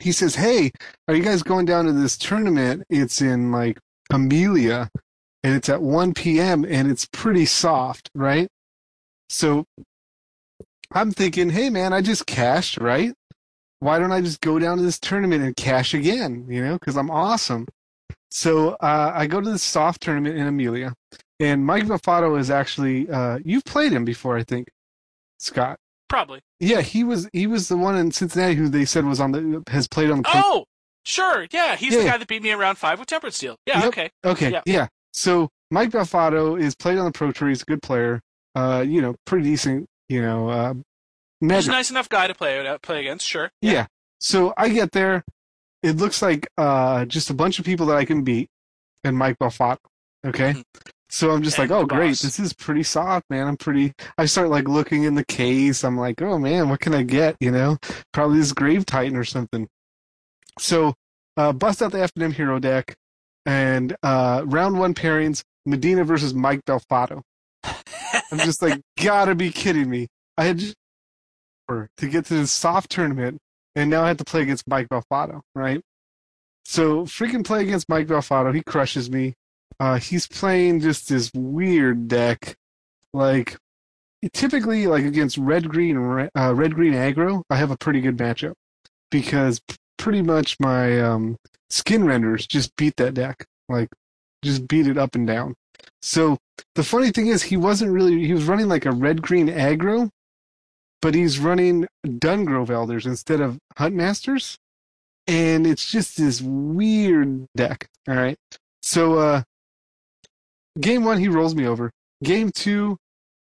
He 0.00 0.12
says, 0.12 0.36
"Hey, 0.36 0.72
are 1.06 1.14
you 1.14 1.22
guys 1.22 1.42
going 1.42 1.66
down 1.66 1.84
to 1.86 1.92
this 1.92 2.16
tournament? 2.16 2.84
It's 2.88 3.20
in 3.20 3.52
like 3.52 3.78
Amelia, 4.10 4.88
and 5.44 5.54
it's 5.54 5.68
at 5.68 5.82
1 5.82 6.14
p.m. 6.14 6.64
and 6.64 6.90
it's 6.90 7.06
pretty 7.12 7.46
soft, 7.46 8.10
right?" 8.14 8.48
So 9.28 9.64
I'm 10.92 11.12
thinking, 11.12 11.50
"Hey, 11.50 11.70
man, 11.70 11.92
I 11.92 12.00
just 12.00 12.26
cashed, 12.26 12.78
right? 12.78 13.12
Why 13.80 13.98
don't 13.98 14.12
I 14.12 14.20
just 14.20 14.40
go 14.40 14.58
down 14.58 14.78
to 14.78 14.82
this 14.82 14.98
tournament 14.98 15.42
and 15.44 15.54
cash 15.56 15.94
again? 15.94 16.46
You 16.48 16.64
know, 16.64 16.74
because 16.74 16.96
I'm 16.96 17.10
awesome." 17.10 17.66
So 18.30 18.70
uh, 18.80 19.12
I 19.14 19.26
go 19.26 19.40
to 19.40 19.50
the 19.50 19.58
soft 19.58 20.02
tournament 20.02 20.36
in 20.36 20.46
Amelia, 20.46 20.94
and 21.40 21.64
Mike 21.64 21.84
Belfato 21.84 22.38
is 22.38 22.50
actually 22.50 23.08
uh, 23.08 23.38
you've 23.44 23.64
played 23.64 23.92
him 23.92 24.04
before, 24.04 24.36
I 24.36 24.42
think, 24.44 24.68
Scott. 25.38 25.78
Probably. 26.08 26.40
Yeah, 26.60 26.80
he 26.80 27.04
was 27.04 27.28
he 27.32 27.46
was 27.46 27.68
the 27.68 27.76
one 27.76 27.96
in 27.96 28.10
Cincinnati 28.10 28.54
who 28.54 28.68
they 28.68 28.84
said 28.84 29.04
was 29.04 29.20
on 29.20 29.32
the 29.32 29.62
has 29.68 29.86
played 29.86 30.10
on 30.10 30.22
the. 30.22 30.28
Oh, 30.32 30.64
sure. 31.04 31.46
Yeah, 31.52 31.76
he's 31.76 31.92
Yeah, 31.92 31.98
the 32.00 32.04
guy 32.08 32.16
that 32.16 32.28
beat 32.28 32.42
me 32.42 32.50
in 32.50 32.58
round 32.58 32.78
five 32.78 32.98
with 32.98 33.08
Tempered 33.08 33.34
Steel. 33.34 33.56
Yeah, 33.66 33.80
Yep. 33.80 33.88
okay. 33.88 34.10
Okay, 34.24 34.50
Yeah. 34.52 34.62
yeah. 34.64 34.86
So 35.12 35.48
Mike 35.70 35.90
Belfato 35.90 36.58
is 36.60 36.74
played 36.74 36.96
on 36.98 37.04
the 37.04 37.12
Pro 37.12 37.30
Tour. 37.32 37.48
He's 37.50 37.60
a 37.62 37.66
good 37.66 37.82
player. 37.82 38.20
Uh, 38.54 38.82
you 38.86 39.02
know, 39.02 39.14
pretty 39.26 39.44
decent. 39.44 39.86
You 40.08 40.22
know, 40.22 40.48
uh, 40.48 40.74
He's 41.40 41.68
a 41.68 41.70
nice 41.70 41.90
enough 41.90 42.08
guy 42.08 42.26
to 42.26 42.34
play 42.34 42.66
uh, 42.66 42.78
play 42.78 43.00
against. 43.00 43.26
Sure. 43.26 43.50
Yeah. 43.62 43.86
So 44.20 44.52
I 44.56 44.68
get 44.70 44.92
there. 44.92 45.22
It 45.82 45.96
looks 45.96 46.20
like 46.22 46.48
uh, 46.58 47.04
just 47.04 47.30
a 47.30 47.34
bunch 47.34 47.58
of 47.60 47.64
people 47.64 47.86
that 47.86 47.96
I 47.96 48.04
can 48.04 48.22
beat, 48.24 48.48
and 49.04 49.16
Mike 49.16 49.38
Belfato. 49.38 49.78
Okay. 50.26 50.54
Mhm. 50.54 50.62
So 51.10 51.30
I'm 51.30 51.42
just 51.42 51.58
And 51.58 51.70
like, 51.70 51.78
oh 51.78 51.86
great, 51.86 52.08
boss. 52.10 52.22
this 52.22 52.38
is 52.40 52.52
pretty 52.52 52.82
soft, 52.82 53.24
man. 53.30 53.46
I'm 53.46 53.56
pretty. 53.56 53.92
I 54.18 54.26
start 54.26 54.50
like 54.50 54.66
looking 54.68 55.04
in 55.04 55.14
the 55.14 55.24
case. 55.24 55.84
I'm 55.84 55.96
like, 55.96 56.20
oh 56.20 56.38
man, 56.38 56.68
what 56.68 56.80
can 56.80 56.92
I 56.94 57.02
get? 57.02 57.36
You 57.40 57.50
know, 57.52 57.78
probably 58.12 58.38
this 58.38 58.52
Grave 58.52 58.84
Titan 58.84 59.16
or 59.16 59.24
something. 59.24 59.68
So 60.58 60.94
uh, 61.36 61.52
bust 61.52 61.80
out 61.82 61.92
the 61.92 62.02
F&M 62.02 62.32
Hero 62.32 62.58
deck, 62.58 62.96
and 63.46 63.96
uh, 64.02 64.42
round 64.44 64.78
one 64.78 64.92
pairings: 64.92 65.44
Medina 65.64 66.02
versus 66.04 66.34
Mike 66.34 66.60
Belfato. 66.66 67.22
I'm 68.30 68.38
just 68.38 68.62
like, 68.62 68.80
gotta 68.98 69.34
be 69.34 69.50
kidding 69.50 69.88
me. 69.88 70.08
I 70.36 70.44
had 70.44 70.60
to 71.68 72.08
get 72.08 72.26
to 72.26 72.34
this 72.34 72.52
soft 72.52 72.90
tournament, 72.90 73.38
and 73.74 73.90
now 73.90 74.02
I 74.04 74.08
have 74.08 74.16
to 74.18 74.24
play 74.24 74.42
against 74.42 74.68
Mike 74.68 74.88
Belfato, 74.88 75.40
right? 75.54 75.80
So 76.64 77.04
freaking 77.04 77.44
play 77.44 77.62
against 77.62 77.88
Mike 77.88 78.06
Belfato. 78.06 78.54
He 78.54 78.62
crushes 78.62 79.10
me. 79.10 79.34
Uh, 79.80 79.98
he's 79.98 80.26
playing 80.26 80.80
just 80.80 81.08
this 81.08 81.30
weird 81.34 82.08
deck, 82.08 82.56
like 83.14 83.56
typically 84.32 84.86
like 84.86 85.04
against 85.04 85.38
red 85.38 85.68
green 85.68 85.96
uh, 86.36 86.54
red 86.54 86.74
green 86.74 86.92
aggro. 86.92 87.42
I 87.48 87.56
have 87.56 87.70
a 87.70 87.78
pretty 87.78 88.00
good 88.00 88.16
matchup 88.16 88.54
because 89.10 89.60
pretty 89.96 90.22
much 90.22 90.56
my 90.60 91.00
um, 91.00 91.36
Skinrenders 91.70 92.46
just 92.48 92.74
beat 92.76 92.96
that 92.96 93.14
deck, 93.14 93.46
like 93.68 93.88
just 94.42 94.66
beat 94.68 94.86
it 94.86 94.98
up 94.98 95.14
and 95.14 95.26
down. 95.26 95.54
So 96.02 96.38
the 96.74 96.84
funny 96.84 97.10
thing 97.10 97.26
is, 97.26 97.42
he 97.42 97.56
wasn't 97.56 97.92
really. 97.92 98.24
He 98.26 98.32
was 98.32 98.44
running 98.44 98.68
like 98.68 98.86
a 98.86 98.92
red 98.92 99.22
green 99.22 99.48
aggro, 99.48 100.10
but 101.02 101.14
he's 101.14 101.38
running 101.38 101.86
Dungrove 102.06 102.70
Elders 102.70 103.06
instead 103.06 103.40
of 103.40 103.58
Huntmasters, 103.78 104.56
and 105.26 105.66
it's 105.66 105.90
just 105.90 106.16
this 106.16 106.40
weird 106.40 107.46
deck. 107.56 107.88
All 108.08 108.14
right, 108.14 108.38
so 108.82 109.18
uh, 109.18 109.42
game 110.80 111.04
one 111.04 111.18
he 111.18 111.28
rolls 111.28 111.54
me 111.54 111.66
over. 111.66 111.90
Game 112.22 112.50
two, 112.50 112.96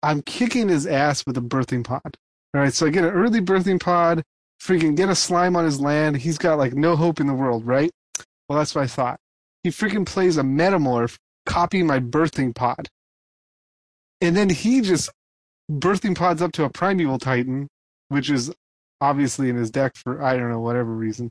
I'm 0.02 0.22
kicking 0.22 0.68
his 0.68 0.86
ass 0.86 1.24
with 1.26 1.36
a 1.36 1.42
birthing 1.42 1.84
pod. 1.84 2.16
All 2.54 2.60
right, 2.60 2.72
so 2.72 2.86
I 2.86 2.90
get 2.90 3.04
an 3.04 3.10
early 3.10 3.40
birthing 3.40 3.80
pod, 3.80 4.22
freaking 4.60 4.96
get 4.96 5.08
a 5.08 5.14
slime 5.14 5.56
on 5.56 5.64
his 5.64 5.80
land. 5.80 6.16
He's 6.16 6.38
got 6.38 6.58
like 6.58 6.74
no 6.74 6.96
hope 6.96 7.20
in 7.20 7.26
the 7.26 7.34
world, 7.34 7.64
right? 7.64 7.90
Well, 8.48 8.58
that's 8.58 8.74
what 8.74 8.82
I 8.82 8.88
thought. 8.88 9.20
He 9.62 9.70
freaking 9.70 10.04
plays 10.04 10.36
a 10.36 10.42
metamorph, 10.42 11.16
copying 11.50 11.86
my 11.86 11.98
birthing 11.98 12.54
pod. 12.54 12.88
And 14.20 14.36
then 14.36 14.50
he 14.50 14.80
just 14.80 15.10
birthing 15.70 16.16
pods 16.16 16.40
up 16.40 16.52
to 16.52 16.64
a 16.64 16.70
primeval 16.70 17.18
titan, 17.18 17.68
which 18.08 18.30
is 18.30 18.52
obviously 19.00 19.48
in 19.48 19.56
his 19.56 19.70
deck 19.70 19.96
for 19.96 20.22
I 20.22 20.36
don't 20.36 20.50
know 20.50 20.60
whatever 20.60 20.94
reason. 20.94 21.30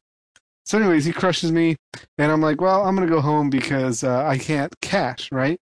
So, 0.65 0.78
anyways, 0.78 1.05
he 1.05 1.13
crushes 1.13 1.51
me, 1.51 1.78
and 2.17 2.32
I'm 2.32 2.41
like, 2.41 2.61
well, 2.61 2.86
I'm 2.86 2.95
gonna 2.95 3.07
go 3.07 3.22
home 3.22 3.49
because 3.49 4.03
uh, 4.03 4.26
I 4.26 4.38
can't 4.38 4.74
cash, 4.82 5.32
right? 5.32 5.59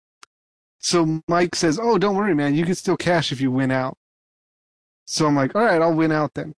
So 0.79 1.21
Mike 1.27 1.55
says, 1.55 1.79
"Oh, 1.81 1.97
don't 1.97 2.15
worry, 2.15 2.33
man. 2.33 2.55
You 2.55 2.65
can 2.65 2.75
still 2.75 2.97
cash 2.97 3.31
if 3.31 3.41
you 3.41 3.51
win 3.51 3.71
out." 3.71 3.97
So 5.05 5.25
I'm 5.27 5.35
like, 5.35 5.55
"All 5.55 5.63
right, 5.63 5.81
I'll 5.81 5.93
win 5.93 6.11
out 6.11 6.33
then." 6.33 6.53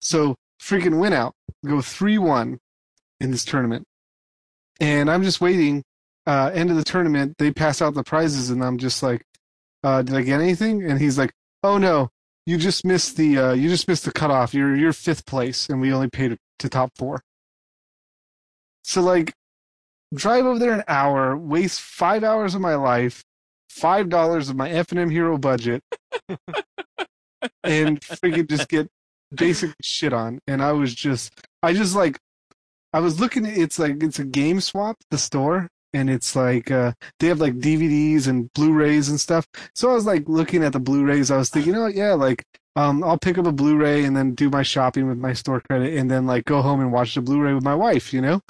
So 0.00 0.36
freaking 0.60 1.00
win 1.00 1.12
out, 1.12 1.34
go 1.64 1.80
three 1.82 2.18
one 2.18 2.58
in 3.20 3.30
this 3.30 3.44
tournament, 3.44 3.86
and 4.80 5.10
I'm 5.10 5.22
just 5.22 5.40
waiting. 5.40 5.84
Uh, 6.26 6.50
end 6.54 6.70
of 6.70 6.76
the 6.76 6.84
tournament, 6.84 7.34
they 7.38 7.50
pass 7.50 7.82
out 7.82 7.94
the 7.94 8.04
prizes, 8.04 8.50
and 8.50 8.62
I'm 8.64 8.78
just 8.78 9.02
like, 9.02 9.24
uh, 9.82 10.02
"Did 10.02 10.16
I 10.16 10.22
get 10.22 10.40
anything?" 10.40 10.88
And 10.88 11.00
he's 11.00 11.18
like, 11.18 11.32
"Oh 11.64 11.78
no, 11.78 12.10
you 12.46 12.58
just 12.58 12.84
missed 12.84 13.16
the 13.16 13.38
uh, 13.38 13.52
you 13.52 13.68
just 13.68 13.88
missed 13.88 14.04
the 14.04 14.12
cutoff. 14.12 14.54
You're 14.54 14.76
you're 14.76 14.92
fifth 14.92 15.26
place, 15.26 15.68
and 15.68 15.80
we 15.80 15.92
only 15.92 16.08
paid 16.08 16.38
to 16.58 16.68
top 16.68 16.90
four. 16.96 17.22
So 18.84 19.00
like, 19.00 19.32
drive 20.14 20.44
over 20.44 20.58
there 20.58 20.72
an 20.72 20.84
hour, 20.88 21.36
waste 21.36 21.80
five 21.80 22.24
hours 22.24 22.54
of 22.54 22.60
my 22.60 22.74
life, 22.74 23.24
five 23.68 24.08
dollars 24.08 24.48
of 24.48 24.56
my 24.56 24.68
FNM 24.70 25.10
Hero 25.10 25.38
budget, 25.38 25.82
and 27.64 28.00
freaking 28.00 28.48
just 28.48 28.68
get 28.68 28.88
basic 29.34 29.72
shit 29.82 30.12
on. 30.12 30.40
And 30.46 30.62
I 30.62 30.72
was 30.72 30.94
just, 30.94 31.32
I 31.62 31.72
just 31.72 31.94
like, 31.94 32.18
I 32.92 33.00
was 33.00 33.20
looking. 33.20 33.46
It's 33.46 33.78
like 33.78 34.02
it's 34.02 34.18
a 34.18 34.24
game 34.24 34.60
swap, 34.60 34.96
the 35.10 35.18
store, 35.18 35.68
and 35.92 36.10
it's 36.10 36.34
like 36.34 36.70
uh, 36.70 36.92
they 37.18 37.28
have 37.28 37.40
like 37.40 37.54
DVDs 37.54 38.26
and 38.26 38.52
Blu-rays 38.54 39.08
and 39.08 39.20
stuff. 39.20 39.46
So 39.74 39.90
I 39.90 39.94
was 39.94 40.06
like 40.06 40.28
looking 40.28 40.64
at 40.64 40.72
the 40.72 40.80
Blu-rays. 40.80 41.30
I 41.30 41.36
was 41.36 41.50
thinking, 41.50 41.76
oh 41.76 41.86
yeah, 41.86 42.14
like 42.14 42.44
um, 42.76 43.04
I'll 43.04 43.18
pick 43.18 43.38
up 43.38 43.46
a 43.46 43.52
Blu-ray 43.52 44.04
and 44.04 44.16
then 44.16 44.34
do 44.34 44.48
my 44.48 44.62
shopping 44.62 45.06
with 45.08 45.18
my 45.18 45.32
store 45.32 45.60
credit, 45.60 45.96
and 45.96 46.10
then 46.10 46.26
like 46.26 46.44
go 46.44 46.62
home 46.62 46.80
and 46.80 46.92
watch 46.92 47.14
the 47.14 47.20
Blu-ray 47.22 47.54
with 47.54 47.64
my 47.64 47.74
wife, 47.74 48.12
you 48.12 48.20
know. 48.20 48.40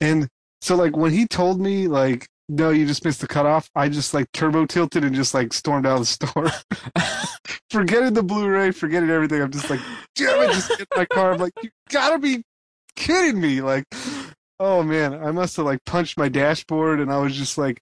And 0.00 0.28
so 0.60 0.76
like 0.76 0.96
when 0.96 1.12
he 1.12 1.26
told 1.26 1.60
me 1.60 1.88
like, 1.88 2.28
no, 2.48 2.70
you 2.70 2.86
just 2.86 3.04
missed 3.04 3.20
the 3.20 3.28
cutoff, 3.28 3.70
I 3.74 3.90
just 3.90 4.14
like 4.14 4.32
turbo 4.32 4.64
tilted 4.64 5.04
and 5.04 5.14
just 5.14 5.34
like 5.34 5.52
stormed 5.52 5.86
out 5.86 6.00
of 6.00 6.00
the 6.00 6.06
store, 6.06 6.50
forgetting 7.70 8.14
the 8.14 8.22
Blu-ray, 8.22 8.70
forgetting 8.70 9.10
everything. 9.10 9.42
I'm 9.42 9.50
just 9.50 9.68
like, 9.68 9.80
damn 10.14 10.40
it, 10.42 10.52
just 10.52 10.70
get 10.70 10.80
in 10.80 10.86
my 10.96 11.04
car. 11.04 11.32
I'm 11.32 11.38
like, 11.38 11.52
you 11.62 11.70
gotta 11.90 12.18
be 12.18 12.42
kidding 12.96 13.40
me, 13.40 13.60
like. 13.60 13.84
Oh 14.60 14.82
man, 14.82 15.14
I 15.14 15.30
must 15.30 15.56
have 15.56 15.66
like 15.66 15.84
punched 15.84 16.18
my 16.18 16.28
dashboard 16.28 17.00
and 17.00 17.12
I 17.12 17.18
was 17.18 17.36
just 17.36 17.58
like, 17.58 17.80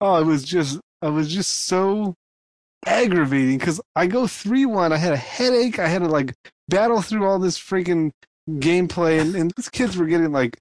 oh, 0.00 0.20
it 0.20 0.24
was 0.24 0.44
just, 0.44 0.78
I 1.02 1.08
was 1.08 1.32
just 1.32 1.50
so 1.66 2.14
aggravating 2.86 3.58
because 3.58 3.80
I 3.96 4.06
go 4.06 4.26
3 4.26 4.66
1. 4.66 4.92
I 4.92 4.96
had 4.96 5.12
a 5.12 5.16
headache. 5.16 5.78
I 5.78 5.88
had 5.88 6.02
to 6.02 6.08
like 6.08 6.34
battle 6.68 7.02
through 7.02 7.26
all 7.26 7.38
this 7.38 7.58
freaking 7.58 8.12
gameplay 8.48 9.20
and, 9.20 9.34
and 9.34 9.52
these 9.56 9.68
kids 9.68 9.96
were 9.96 10.06
getting 10.06 10.32
like, 10.32 10.58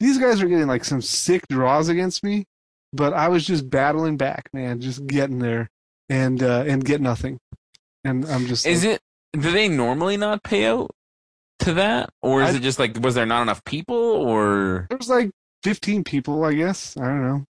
these 0.00 0.18
guys 0.18 0.42
were 0.42 0.48
getting 0.48 0.66
like 0.66 0.84
some 0.84 1.02
sick 1.02 1.46
draws 1.48 1.88
against 1.88 2.22
me, 2.22 2.44
but 2.92 3.12
I 3.12 3.28
was 3.28 3.46
just 3.46 3.70
battling 3.70 4.16
back, 4.16 4.48
man, 4.52 4.80
just 4.80 5.06
getting 5.06 5.38
there 5.38 5.68
and, 6.08 6.42
uh, 6.42 6.64
and 6.66 6.84
get 6.84 7.00
nothing. 7.00 7.38
And 8.04 8.24
I'm 8.26 8.46
just, 8.46 8.66
Is 8.66 8.84
like, 8.84 8.94
it? 8.94 9.40
Do 9.40 9.50
they 9.52 9.68
normally 9.68 10.16
not 10.16 10.42
pay 10.42 10.66
out 10.66 10.90
to 11.60 11.74
that, 11.74 12.10
or 12.22 12.42
is 12.42 12.54
I- 12.54 12.58
it 12.58 12.62
just 12.62 12.78
like 12.78 12.98
was 13.00 13.14
there 13.14 13.26
not 13.26 13.42
enough 13.42 13.62
people, 13.64 13.96
or 13.96 14.86
There's 14.90 15.08
like 15.08 15.30
15 15.64 16.04
people, 16.04 16.44
I 16.44 16.54
guess. 16.54 16.96
I 16.96 17.04
don't 17.06 17.22
know. 17.26 17.44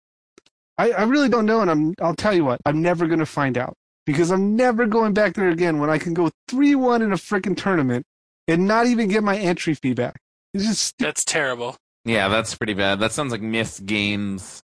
I, 0.77 0.91
I 0.91 1.03
really 1.03 1.29
don't 1.29 1.45
know, 1.45 1.61
and 1.61 1.69
I'm. 1.69 1.93
I'll 2.01 2.15
tell 2.15 2.33
you 2.33 2.45
what. 2.45 2.59
I'm 2.65 2.81
never 2.81 3.07
gonna 3.07 3.25
find 3.25 3.57
out 3.57 3.73
because 4.05 4.31
I'm 4.31 4.55
never 4.55 4.85
going 4.87 5.13
back 5.13 5.33
there 5.35 5.49
again 5.49 5.79
when 5.79 5.89
I 5.89 5.97
can 5.97 6.13
go 6.13 6.29
three 6.47 6.73
one 6.75 7.01
in 7.01 7.11
a 7.11 7.17
freaking 7.17 7.55
tournament 7.57 8.05
and 8.47 8.65
not 8.67 8.87
even 8.87 9.09
get 9.09 9.23
my 9.23 9.37
entry 9.37 9.73
fee 9.73 9.93
back. 9.93 10.17
It's 10.53 10.65
just 10.65 10.95
That's 10.97 11.23
terrible. 11.25 11.75
yeah, 12.05 12.27
that's 12.29 12.55
pretty 12.55 12.73
bad. 12.73 12.99
That 13.01 13.11
sounds 13.11 13.31
like 13.31 13.41
Myth 13.41 13.81
Games. 13.85 14.61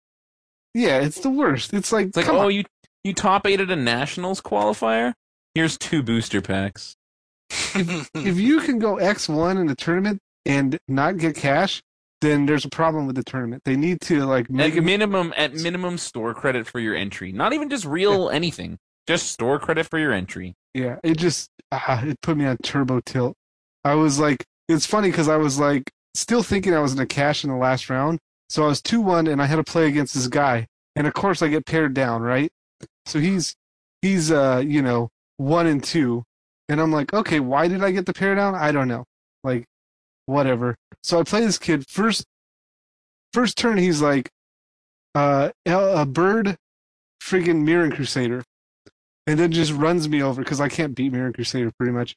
yeah, 0.74 1.00
it's 1.00 1.20
the 1.20 1.30
worst. 1.32 1.74
It's 1.74 1.92
like, 1.92 2.08
It's 2.08 2.18
like 2.18 2.30
oh, 2.30 2.42
on. 2.46 2.52
you 2.54 2.64
you 3.04 3.14
top 3.14 3.46
eight 3.48 3.60
at 3.60 3.70
a 3.72 3.76
nationals 3.76 4.40
qualifier. 4.40 5.14
Here's 5.56 5.78
two 5.78 6.02
booster 6.04 6.42
packs. 6.42 6.96
If 7.76 8.38
you 8.38 8.62
can 8.62 8.80
go 8.80 8.98
X 8.98 9.30
one 9.30 9.58
in 9.58 9.68
the 9.68 9.76
tournament 9.76 10.20
and 10.46 10.78
not 10.88 11.18
get 11.18 11.36
cash, 11.36 11.82
then 12.22 12.46
there's 12.46 12.66
a 12.66 12.70
problem 12.70 13.06
with 13.06 13.16
the 13.16 13.24
tournament. 13.24 13.64
They 13.66 13.76
need 13.76 14.02
to 14.02 14.26
like 14.26 14.50
make 14.50 14.76
At 14.76 14.84
minimum, 14.84 15.34
at 15.36 15.54
minimum, 15.54 15.98
store 15.98 16.34
credit 16.34 16.66
for 16.66 16.80
your 16.80 16.96
entry. 16.96 17.32
Not 17.32 17.54
even 17.54 17.70
just 17.70 17.86
real 17.86 18.30
anything. 18.30 18.78
Just 19.08 19.32
store 19.32 19.60
credit 19.60 19.88
for 19.90 20.00
your 20.00 20.14
entry. 20.14 20.56
Yeah, 20.74 20.98
it 21.04 21.18
just 21.18 21.50
ah, 21.72 22.04
it 22.04 22.20
put 22.22 22.38
me 22.38 22.46
on 22.46 22.58
turbo 22.64 23.02
tilt. 23.02 23.36
I 23.84 23.96
was 23.96 24.20
like, 24.20 24.46
it's 24.70 24.86
funny 24.86 25.12
because 25.12 25.28
I 25.28 25.36
was 25.36 25.60
like 25.60 25.92
still 26.16 26.44
thinking 26.44 26.74
I 26.74 26.80
was 26.80 26.94
gonna 26.94 27.06
cash 27.06 27.44
in 27.44 27.50
the 27.50 27.58
last 27.58 27.90
round, 27.90 28.20
so 28.50 28.64
I 28.64 28.68
was 28.68 28.82
two 28.82 29.02
one 29.02 29.28
and 29.28 29.42
I 29.42 29.46
had 29.46 29.58
to 29.58 29.64
play 29.64 29.88
against 29.88 30.14
this 30.14 30.28
guy, 30.28 30.68
and 30.96 31.06
of 31.06 31.14
course 31.14 31.42
I 31.42 31.50
get 31.50 31.66
paired 31.66 31.94
down, 31.94 32.22
right? 32.22 32.50
So 33.06 33.20
he's 33.20 33.56
he's 34.02 34.32
uh 34.32 34.64
you 34.66 34.82
know 34.82 35.10
one 35.38 35.68
and 35.68 35.84
two, 35.84 36.24
and 36.70 36.82
I'm 36.82 36.92
like, 36.92 37.14
okay, 37.14 37.40
why 37.40 37.68
did 37.68 37.84
I 37.84 37.92
get 37.92 38.06
the 38.06 38.14
pair 38.14 38.36
down? 38.36 38.56
I 38.56 38.72
don't 38.72 38.88
know, 38.88 39.06
like 39.44 39.66
whatever. 40.26 40.76
So 41.02 41.20
I 41.20 41.24
play 41.24 41.42
this 41.42 41.58
kid 41.58 41.86
first. 41.88 42.26
First 43.34 43.58
turn, 43.58 43.78
he's 43.78 44.02
like, 44.02 44.30
uh, 45.16 45.50
a 45.66 46.06
bird, 46.06 46.56
friggin' 47.22 47.64
Mirran 47.64 47.94
Crusader 47.94 48.44
and 49.26 49.40
then 49.40 49.52
just 49.52 49.72
runs 49.72 50.10
me 50.10 50.22
over 50.22 50.42
because 50.42 50.60
I 50.60 50.70
can't 50.70 50.96
beat 50.96 51.14
Mirran 51.14 51.34
Crusader 51.34 51.72
pretty 51.78 51.94
much. 51.94 52.16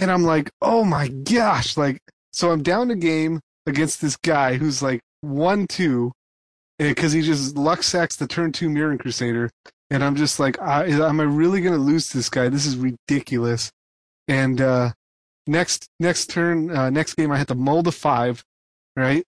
And 0.00 0.10
I'm 0.10 0.24
like, 0.24 0.50
oh 0.60 0.84
my 0.84 1.08
gosh, 1.08 1.76
like 1.76 2.00
so 2.32 2.50
I'm 2.50 2.62
down 2.62 2.90
a 2.90 2.96
game 2.96 3.40
against 3.66 4.00
this 4.00 4.16
guy 4.16 4.56
who's 4.56 4.82
like 4.82 5.00
one 5.20 5.66
two, 5.66 6.12
because 6.78 7.12
he 7.12 7.22
just 7.22 7.56
luck 7.56 7.82
sacks 7.82 8.16
the 8.16 8.26
turn 8.26 8.52
two 8.52 8.68
Mirran 8.68 8.98
Crusader, 8.98 9.50
and 9.90 10.04
I'm 10.04 10.16
just 10.16 10.38
like, 10.38 10.60
I, 10.60 10.86
am 10.86 11.20
I 11.20 11.24
really 11.24 11.60
gonna 11.60 11.76
lose 11.76 12.10
this 12.10 12.28
guy? 12.28 12.48
This 12.48 12.66
is 12.66 12.76
ridiculous. 12.76 13.70
And 14.26 14.60
uh, 14.60 14.92
next 15.46 15.88
next 15.98 16.30
turn, 16.30 16.70
uh, 16.70 16.90
next 16.90 17.14
game, 17.14 17.32
I 17.32 17.38
had 17.38 17.48
to 17.48 17.54
mold 17.54 17.88
a 17.88 17.92
five, 17.92 18.44
right? 18.96 19.24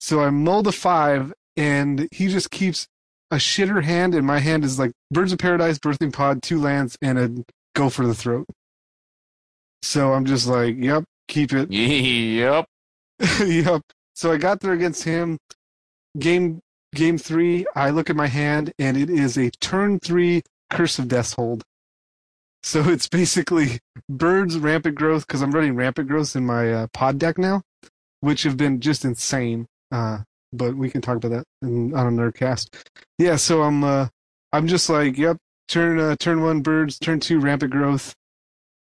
So 0.00 0.20
I 0.20 0.30
mold 0.30 0.66
a 0.66 0.72
five, 0.72 1.32
and 1.56 2.08
he 2.12 2.28
just 2.28 2.50
keeps 2.50 2.86
a 3.30 3.36
shitter 3.36 3.82
hand, 3.82 4.14
and 4.14 4.26
my 4.26 4.38
hand 4.38 4.64
is 4.64 4.78
like 4.78 4.92
Birds 5.10 5.32
of 5.32 5.38
Paradise, 5.38 5.78
Birthing 5.78 6.12
Pod, 6.12 6.42
two 6.42 6.60
lands, 6.60 6.96
and 7.02 7.18
a 7.18 7.44
go 7.74 7.88
for 7.90 8.06
the 8.06 8.14
throat. 8.14 8.46
So 9.82 10.12
I'm 10.12 10.24
just 10.24 10.46
like, 10.46 10.76
yep, 10.78 11.04
keep 11.28 11.52
it. 11.52 11.70
Yep. 11.70 12.66
yep. 13.44 13.82
So 14.14 14.32
I 14.32 14.36
got 14.36 14.60
there 14.60 14.72
against 14.72 15.04
him. 15.04 15.38
Game 16.18 16.60
game 16.94 17.18
three, 17.18 17.66
I 17.74 17.90
look 17.90 18.10
at 18.10 18.16
my 18.16 18.26
hand, 18.26 18.72
and 18.78 18.96
it 18.96 19.10
is 19.10 19.36
a 19.36 19.50
turn 19.50 20.00
three 20.00 20.42
Curse 20.70 20.98
of 20.98 21.08
Death 21.08 21.34
hold. 21.34 21.64
So 22.62 22.82
it's 22.88 23.08
basically 23.08 23.80
birds, 24.08 24.58
rampant 24.58 24.96
growth, 24.96 25.26
because 25.26 25.42
I'm 25.42 25.52
running 25.52 25.76
rampant 25.76 26.08
growth 26.08 26.36
in 26.36 26.46
my 26.46 26.72
uh, 26.72 26.86
pod 26.92 27.18
deck 27.18 27.38
now, 27.38 27.62
which 28.20 28.42
have 28.44 28.56
been 28.56 28.80
just 28.80 29.04
insane. 29.04 29.66
Uh, 29.92 30.18
but 30.52 30.76
we 30.76 30.90
can 30.90 31.00
talk 31.00 31.16
about 31.16 31.30
that 31.30 31.44
in, 31.62 31.94
on 31.94 32.06
another 32.06 32.32
cast. 32.32 32.74
Yeah, 33.18 33.36
so 33.36 33.62
I'm 33.62 33.84
uh, 33.84 34.08
I'm 34.52 34.66
just 34.66 34.88
like, 34.88 35.16
yep, 35.16 35.36
turn 35.68 35.98
uh, 35.98 36.16
turn 36.16 36.42
one 36.42 36.60
birds, 36.60 36.98
turn 36.98 37.20
two 37.20 37.40
rampant 37.40 37.72
growth, 37.72 38.14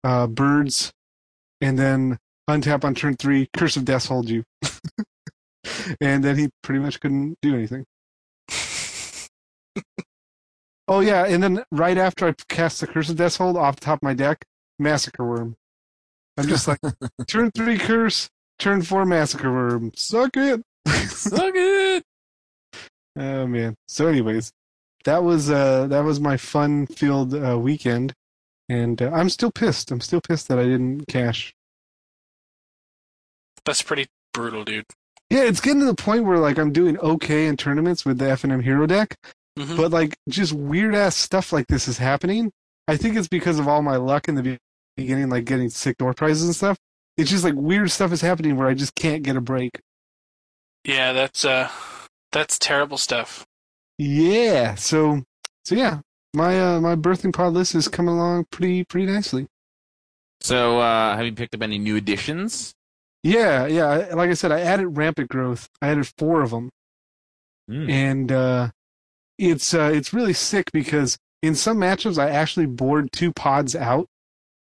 uh, 0.03 0.27
birds, 0.27 0.91
and 1.61 1.77
then 1.77 2.17
untap 2.49 2.83
on 2.83 2.95
turn 2.95 3.15
three, 3.15 3.49
curse 3.55 3.77
of 3.77 3.85
death 3.85 4.07
hold 4.07 4.29
you, 4.29 4.43
and 6.01 6.23
then 6.23 6.37
he 6.37 6.49
pretty 6.63 6.79
much 6.79 6.99
couldn't 6.99 7.37
do 7.41 7.53
anything. 7.53 7.85
oh 10.87 10.99
yeah, 10.99 11.25
and 11.25 11.41
then 11.41 11.63
right 11.71 11.97
after 11.97 12.27
I 12.27 12.33
cast 12.47 12.81
the 12.81 12.87
curse 12.87 13.09
of 13.09 13.17
death 13.17 13.37
hold 13.37 13.57
off 13.57 13.75
the 13.75 13.85
top 13.85 13.99
of 13.99 14.03
my 14.03 14.13
deck, 14.13 14.45
Massacre 14.77 15.23
Wurm. 15.23 15.55
I'm 16.37 16.47
just 16.47 16.67
like, 16.67 16.79
turn 17.27 17.51
three 17.51 17.77
curse, 17.77 18.29
turn 18.59 18.81
four 18.81 19.05
massacre 19.05 19.51
worm, 19.51 19.91
suck 19.95 20.37
it. 20.37 20.61
Suck 21.07 21.53
it. 21.55 22.03
Oh 23.17 23.47
man. 23.47 23.75
So, 23.87 24.07
anyways, 24.07 24.53
that 25.03 25.23
was 25.23 25.49
uh 25.49 25.87
that 25.87 26.05
was 26.05 26.21
my 26.21 26.37
fun 26.37 26.85
filled 26.87 27.33
uh, 27.33 27.59
weekend, 27.59 28.13
and 28.69 29.01
uh, 29.01 29.09
I'm 29.11 29.29
still 29.29 29.51
pissed. 29.51 29.91
I'm 29.91 29.99
still 29.99 30.21
pissed 30.21 30.47
that 30.47 30.57
I 30.59 30.63
didn't 30.63 31.07
cash. 31.07 31.53
That's 33.65 33.81
pretty 33.81 34.07
brutal, 34.33 34.63
dude. 34.63 34.85
Yeah, 35.29 35.43
it's 35.43 35.59
getting 35.59 35.81
to 35.81 35.85
the 35.85 35.95
point 35.95 36.23
where 36.23 36.37
like 36.37 36.57
I'm 36.57 36.71
doing 36.71 36.97
okay 36.99 37.47
in 37.47 37.57
tournaments 37.57 38.05
with 38.05 38.19
the 38.19 38.25
FNM 38.25 38.63
hero 38.63 38.87
deck, 38.87 39.17
Mhm. 39.57 39.77
but 39.77 39.91
like 39.91 40.17
just 40.29 40.53
weird 40.53 40.95
ass 40.95 41.15
stuff 41.15 41.51
like 41.51 41.67
this 41.67 41.87
is 41.87 41.97
happening. 41.97 42.51
I 42.87 42.97
think 42.97 43.15
it's 43.17 43.27
because 43.27 43.59
of 43.59 43.67
all 43.67 43.81
my 43.81 43.97
luck 43.97 44.27
in 44.27 44.35
the 44.35 44.57
beginning, 44.95 45.29
like 45.29 45.45
getting 45.45 45.69
sick 45.69 45.97
door 45.97 46.13
prizes 46.13 46.45
and 46.45 46.55
stuff. 46.55 46.77
It's 47.17 47.29
just 47.29 47.43
like 47.43 47.55
weird 47.55 47.91
stuff 47.91 48.11
is 48.11 48.21
happening 48.21 48.55
where 48.55 48.67
I 48.67 48.73
just 48.73 48.95
can't 48.95 49.23
get 49.23 49.35
a 49.35 49.41
break. 49.41 49.71
Yeah, 50.85 51.11
that's 51.13 51.43
uh, 51.45 51.69
that's 52.31 52.57
terrible 52.57 52.97
stuff. 52.97 53.45
Yeah. 53.97 54.75
So 54.75 55.23
so 55.65 55.75
yeah, 55.75 55.99
my 56.33 56.59
uh 56.59 56.79
my 56.81 56.95
birthing 56.95 57.33
pod 57.33 57.53
list 57.53 57.75
is 57.75 57.87
coming 57.87 58.15
along 58.15 58.45
pretty 58.51 58.83
pretty 58.85 59.05
nicely. 59.11 59.47
So, 60.41 60.79
uh, 60.79 61.17
have 61.17 61.25
you 61.25 61.33
picked 61.33 61.53
up 61.53 61.61
any 61.61 61.77
new 61.77 61.97
additions? 61.97 62.73
Yeah, 63.23 63.65
yeah. 63.65 64.13
Like 64.15 64.29
I 64.29 64.33
said, 64.33 64.53
I 64.53 64.61
added 64.61 64.87
rampant 64.95 65.29
growth. 65.29 65.67
I 65.81 65.89
added 65.89 66.07
four 66.17 66.41
of 66.41 66.51
them, 66.51 66.69
Hmm. 67.67 67.89
and 67.89 68.31
uh, 68.31 68.69
it's 69.39 69.73
uh, 69.73 69.91
it's 69.93 70.13
really 70.13 70.33
sick 70.33 70.69
because 70.73 71.17
in 71.41 71.55
some 71.55 71.77
matchups 71.77 72.17
I 72.17 72.29
actually 72.29 72.65
board 72.65 73.11
two 73.11 73.31
pods 73.31 73.75
out, 73.75 74.07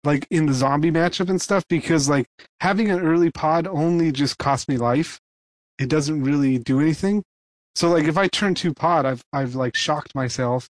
like 0.04 0.28
in 0.30 0.46
the 0.46 0.54
zombie 0.54 0.92
matchup 0.92 1.30
and 1.30 1.42
stuff. 1.42 1.64
Because 1.70 2.10
like 2.10 2.28
having 2.62 2.92
an 2.92 3.00
early 3.00 3.32
pod 3.32 3.68
only 3.68 4.12
just 4.12 4.38
costs 4.38 4.68
me 4.68 4.78
life. 4.78 5.20
It 5.80 5.90
doesn't 5.90 6.24
really 6.24 6.58
do 6.58 6.80
anything. 6.80 7.24
So 7.76 7.90
like 7.90 8.06
if 8.06 8.18
I 8.18 8.28
turn 8.28 8.56
two 8.56 8.74
pod, 8.74 9.06
I've 9.06 9.24
I've 9.32 9.56
like 9.56 9.76
shocked 9.76 10.14
myself, 10.14 10.68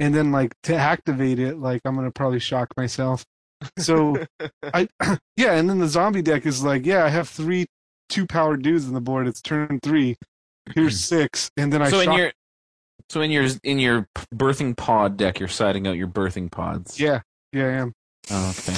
and 0.00 0.14
then 0.14 0.32
like 0.32 0.54
to 0.64 0.74
activate 0.74 1.38
it, 1.38 1.58
like 1.58 1.82
I'm 1.84 1.94
gonna 1.94 2.10
probably 2.10 2.40
shock 2.40 2.68
myself. 2.76 3.24
So 3.78 4.16
I 4.74 4.88
yeah, 5.36 5.52
and 5.52 5.68
then 5.68 5.78
the 5.78 5.88
zombie 5.88 6.22
deck 6.22 6.46
is 6.46 6.64
like, 6.64 6.86
yeah, 6.86 7.04
I 7.04 7.10
have 7.10 7.28
three 7.28 7.66
two 8.08 8.26
powered 8.26 8.62
dudes 8.62 8.86
on 8.86 8.94
the 8.94 9.00
board. 9.00 9.26
It's 9.26 9.42
turn 9.42 9.80
three. 9.82 10.16
Here's 10.74 10.98
six, 11.04 11.50
and 11.58 11.70
then 11.70 11.82
I 11.82 11.90
so 11.90 12.00
in 12.00 12.12
your 12.12 12.32
so 13.08 13.20
in 13.20 13.30
your 13.30 13.46
in 13.64 13.78
your 13.78 14.08
birthing 14.34 14.76
pod 14.76 15.16
deck, 15.16 15.38
you're 15.40 15.48
siding 15.48 15.86
out 15.86 15.96
your 15.96 16.08
birthing 16.08 16.50
pods. 16.50 16.98
yeah 17.00 17.20
yeah 17.52 17.64
I 17.66 17.70
am. 17.72 17.92
Oh, 18.30 18.54
okay. 18.58 18.76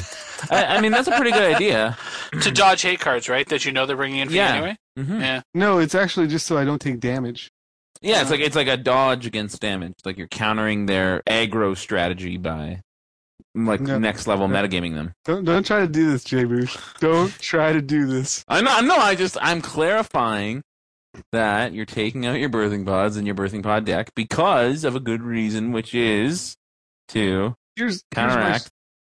I, 0.51 0.76
I 0.76 0.81
mean, 0.83 0.93
that's 0.93 1.09
a 1.09 1.12
pretty 1.12 1.31
good 1.33 1.55
idea. 1.55 1.97
to 2.43 2.51
dodge 2.51 2.83
hate 2.83 3.01
cards, 3.01 3.31
right? 3.31 3.49
That 3.49 3.64
you 3.64 3.72
know 3.72 3.87
they're 3.87 3.97
bringing 3.97 4.18
in 4.20 4.29
for 4.29 4.35
Yeah. 4.35 4.49
you 4.51 4.59
anyway. 4.62 4.76
hmm 4.99 5.20
Yeah. 5.20 5.41
No, 5.55 5.79
it's 5.79 5.95
actually 5.95 6.26
just 6.26 6.47
so 6.47 6.59
I 6.59 6.64
don't 6.66 6.81
take 6.81 7.01
damage. 7.01 7.51
Yeah, 8.03 8.20
it's 8.20 8.31
like 8.31 8.41
it's 8.41 8.55
like 8.55 8.68
a 8.68 8.76
dodge 8.76 9.26
against 9.26 9.61
damage. 9.61 9.95
Like 10.05 10.18
you're 10.18 10.29
countering 10.29 10.85
their 10.87 11.22
aggro 11.26 11.76
strategy 11.76 12.37
by 12.37 12.83
like 13.55 13.81
No. 13.81 13.99
next 13.99 14.26
level 14.26 14.47
metagaming 14.49 14.95
them. 14.95 15.12
Don't 15.24 15.45
don't 15.45 15.66
try 15.66 15.81
to 15.81 15.89
do 15.89 16.11
this, 16.11 16.22
Jay 16.24 16.45
Boosh. 16.45 16.79
Don't 17.01 17.33
try 17.41 17.72
to 17.72 17.81
do 17.81 18.07
this. 18.07 18.45
I 18.49 18.61
know, 18.61 18.81
no, 18.83 18.97
I 18.97 19.14
just 19.14 19.39
I'm 19.41 19.62
clarifying 19.62 20.62
that 21.32 21.72
you're 21.72 21.84
taking 21.86 22.26
out 22.26 22.38
your 22.38 22.50
birthing 22.50 22.84
pods 22.86 23.16
and 23.16 23.26
your 23.26 23.34
birthing 23.36 23.62
pod 23.62 23.84
deck 23.84 24.11
because 24.14 24.84
of 24.84 24.94
a 24.94 25.00
good 25.00 25.22
reason, 25.22 25.72
which 25.72 25.94
is 25.94 26.56
to 27.09 27.54
Here's 27.76 28.02
counteract 28.12 28.70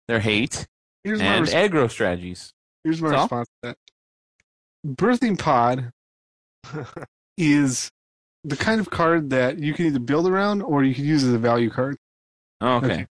their 0.08 0.20
hate 0.20 0.66
Here's 1.04 1.20
my, 1.20 1.24
my, 1.26 1.34
and 1.36 1.46
res- 1.46 1.54
aggro 1.54 1.90
strategies. 1.90 2.52
here's 2.84 3.00
my 3.00 3.10
So? 3.10 3.14
response 3.22 3.48
to 3.62 3.68
that. 3.70 3.76
Birthing 4.86 5.38
pod 5.38 5.90
is 7.38 7.90
the 8.44 8.56
kind 8.56 8.80
of 8.80 8.90
card 8.90 9.30
that 9.30 9.58
you 9.58 9.74
can 9.74 9.86
either 9.86 9.98
build 9.98 10.28
around 10.28 10.62
or 10.62 10.84
you 10.84 10.94
can 10.94 11.04
use 11.04 11.24
as 11.24 11.32
a 11.32 11.38
value 11.38 11.70
card. 11.70 11.96
Oh, 12.60 12.76
okay. 12.76 12.86
Okay. 12.86 13.06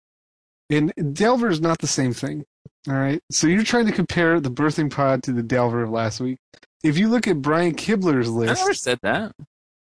And 0.70 0.92
Delver 1.14 1.48
is 1.50 1.60
not 1.60 1.78
the 1.78 1.86
same 1.86 2.12
thing. 2.12 2.44
All 2.88 2.94
right. 2.94 3.20
So 3.30 3.46
you're 3.46 3.64
trying 3.64 3.86
to 3.86 3.92
compare 3.92 4.40
the 4.40 4.50
birthing 4.50 4.90
pod 4.90 5.22
to 5.24 5.32
the 5.32 5.42
Delver 5.42 5.82
of 5.82 5.90
last 5.90 6.20
week. 6.20 6.38
If 6.84 6.98
you 6.98 7.08
look 7.08 7.26
at 7.26 7.42
Brian 7.42 7.74
Kibler's 7.74 8.30
list, 8.30 8.60
I 8.60 8.62
never 8.62 8.74
said 8.74 8.98
that. 9.02 9.32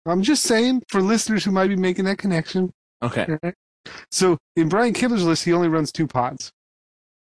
I'm 0.06 0.22
just 0.22 0.42
saying 0.42 0.82
for 0.88 1.02
listeners 1.02 1.44
who 1.44 1.50
might 1.50 1.68
be 1.68 1.76
making 1.76 2.06
that 2.06 2.18
connection. 2.18 2.72
Okay. 3.02 3.36
So 4.10 4.38
in 4.56 4.68
Brian 4.68 4.94
Kibler's 4.94 5.24
list, 5.24 5.44
he 5.44 5.52
only 5.52 5.68
runs 5.68 5.92
two 5.92 6.06
pods, 6.06 6.50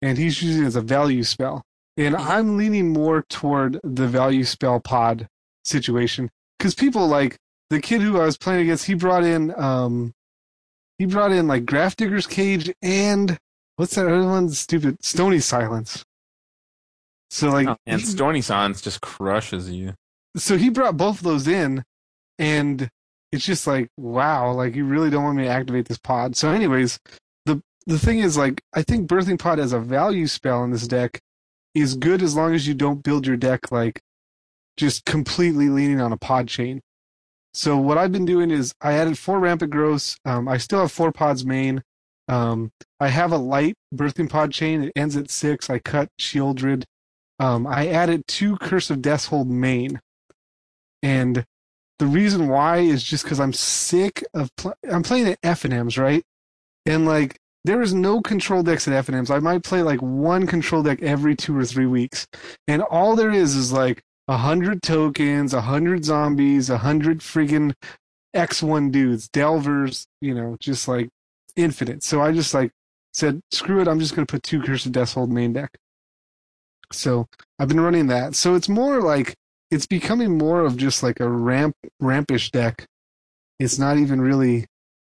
and 0.02 0.16
he's 0.16 0.40
using 0.40 0.62
it 0.62 0.66
as 0.66 0.76
a 0.76 0.80
value 0.80 1.24
spell. 1.24 1.62
And 1.96 2.14
I'm 2.14 2.56
leaning 2.56 2.92
more 2.92 3.24
toward 3.28 3.80
the 3.82 4.06
value 4.06 4.44
spell 4.44 4.80
pod 4.80 5.26
situation 5.64 6.30
because 6.58 6.74
people 6.74 7.08
like 7.08 7.36
the 7.70 7.80
kid 7.80 8.02
who 8.02 8.20
I 8.20 8.24
was 8.24 8.36
playing 8.36 8.62
against. 8.62 8.86
He 8.86 8.94
brought 8.94 9.24
in, 9.24 9.52
um, 9.60 10.12
he 10.98 11.06
brought 11.06 11.32
in 11.32 11.48
like 11.48 11.64
Grafdigger's 11.64 12.26
Cage 12.26 12.72
and 12.82 13.36
what's 13.76 13.94
that 13.96 14.06
other 14.06 14.26
one? 14.26 14.48
Stupid 14.50 15.02
Stony 15.04 15.40
Silence. 15.40 16.04
So 17.31 17.51
like, 17.51 17.68
Oh, 17.68 17.77
and 17.87 18.01
Stony 18.01 18.41
Sans 18.41 18.81
just 18.81 19.01
crushes 19.01 19.70
you. 19.70 19.95
so 20.37 20.57
he 20.57 20.68
brought 20.70 20.97
both 20.97 21.18
of 21.18 21.24
those 21.24 21.47
in, 21.49 21.83
and 22.39 22.89
it's 23.33 23.45
just 23.45 23.66
like, 23.66 23.89
wow, 23.97 24.53
like 24.53 24.74
you 24.74 24.85
really 24.85 25.11
don't 25.11 25.24
want 25.24 25.37
me 25.37 25.45
to 25.45 25.49
activate 25.51 25.87
this 25.89 25.99
pod. 25.99 26.37
So, 26.37 26.51
anyways, 26.51 26.99
the 27.45 27.61
the 27.87 27.99
thing 27.99 28.20
is, 28.20 28.37
like, 28.37 28.62
I 28.74 28.83
think 28.83 29.09
birthing 29.09 29.39
pod 29.39 29.59
as 29.59 29.72
a 29.72 29.81
value 29.81 30.27
spell 30.27 30.62
in 30.64 30.70
this 30.70 30.87
deck 30.87 31.20
is 31.74 31.95
good 31.95 32.22
as 32.22 32.35
long 32.37 32.55
as 32.55 32.66
you 32.66 32.74
don't 32.74 33.03
build 33.03 33.27
your 33.27 33.37
deck 33.37 33.70
like 33.70 34.01
just 34.79 35.05
completely 35.05 35.68
leaning 35.68 36.01
on 36.01 36.12
a 36.12 36.16
pod 36.16 36.49
chain. 36.49 36.81
So 37.55 37.77
what 37.79 37.97
I've 37.99 38.12
been 38.12 38.24
doing 38.27 38.51
is 38.51 38.72
I 38.81 38.93
added 38.93 39.18
four 39.18 39.39
rampant 39.41 39.72
growths. 39.72 40.16
Um, 40.24 40.47
I 40.49 40.59
still 40.59 40.81
have 40.81 40.93
four 40.93 41.11
pods 41.12 41.45
main. 41.45 41.83
Um, 42.29 42.70
I 43.01 43.09
have 43.09 43.33
a 43.33 43.39
light 43.39 43.74
birthing 43.95 44.29
pod 44.29 44.53
chain. 44.53 44.85
It 44.85 44.93
ends 44.97 45.16
at 45.16 45.31
six. 45.31 45.70
I 45.70 45.79
cut 45.79 46.09
Sheoldred. 46.20 46.85
Um, 47.39 47.66
I 47.66 47.89
added 47.89 48.26
two 48.26 48.57
Curse 48.57 48.91
of 48.91 48.99
Deathhold 48.99 49.49
main, 49.49 50.01
and 51.03 51.45
the 51.99 52.07
reason 52.07 52.49
why 52.49 52.78
is 52.78 53.03
just 53.03 53.24
because 53.24 53.41
I'm 53.41 53.53
sick 53.53 54.24
of 54.34 54.55
pl- 54.57 54.74
I'm 54.91 55.03
playing 55.03 55.28
at 55.28 55.41
FNM's 55.43 55.99
right, 55.99 56.24
and 56.87 57.07
like 57.07 57.39
there 57.64 57.82
is 57.82 57.93
no 57.93 58.20
control 58.20 58.62
decks 58.62 58.87
at 58.89 59.07
FNM's. 59.07 59.30
I 59.30 59.41
might 59.41 59.64
play 59.64 59.82
like 59.82 60.01
one 60.01 60.47
control 60.47 60.82
deck 60.82 61.03
every 61.03 61.34
two 61.34 61.57
or 61.59 61.64
three 61.64 61.87
weeks, 61.87 62.26
and 62.68 62.82
all 62.82 63.16
there 63.16 63.32
is 63.32 63.55
is 63.57 63.72
like 63.72 64.03
a 64.28 64.37
hundred 64.37 64.82
tokens, 64.82 65.53
a 65.53 65.62
hundred 65.62 66.05
zombies, 66.05 66.70
a 66.70 66.78
hundred 66.78 67.20
friggin' 67.20 67.74
X1 68.34 68.93
dudes, 68.93 69.28
delvers, 69.28 70.07
you 70.20 70.34
know, 70.34 70.57
just 70.61 70.89
like 70.89 71.09
infinite. 71.57 72.03
So 72.03 72.20
I 72.20 72.32
just 72.32 72.55
like 72.55 72.70
said, 73.12 73.41
screw 73.51 73.80
it, 73.80 73.89
I'm 73.89 74.01
just 74.01 74.14
gonna 74.14 74.26
put 74.26 74.43
two 74.43 74.62
Curse 74.62 74.87
of 74.87 74.93
Deathhold 74.93 75.30
main 75.30 75.53
deck. 75.53 75.76
So 76.93 77.26
I've 77.59 77.68
been 77.68 77.80
running 77.80 78.07
that. 78.09 78.34
So 78.34 78.55
it's 78.55 78.68
more 78.68 79.01
like 79.01 79.34
it's 79.70 79.87
becoming 79.87 80.39
more 80.39 80.61
of 80.61 80.76
just 80.76 81.03
like 81.03 81.20
a 81.20 81.28
ramp 81.28 81.74
rampish 82.03 82.51
deck. 82.51 82.87
It's 83.59 83.78
not 83.78 83.99
even 83.99 84.20
really 84.20 84.66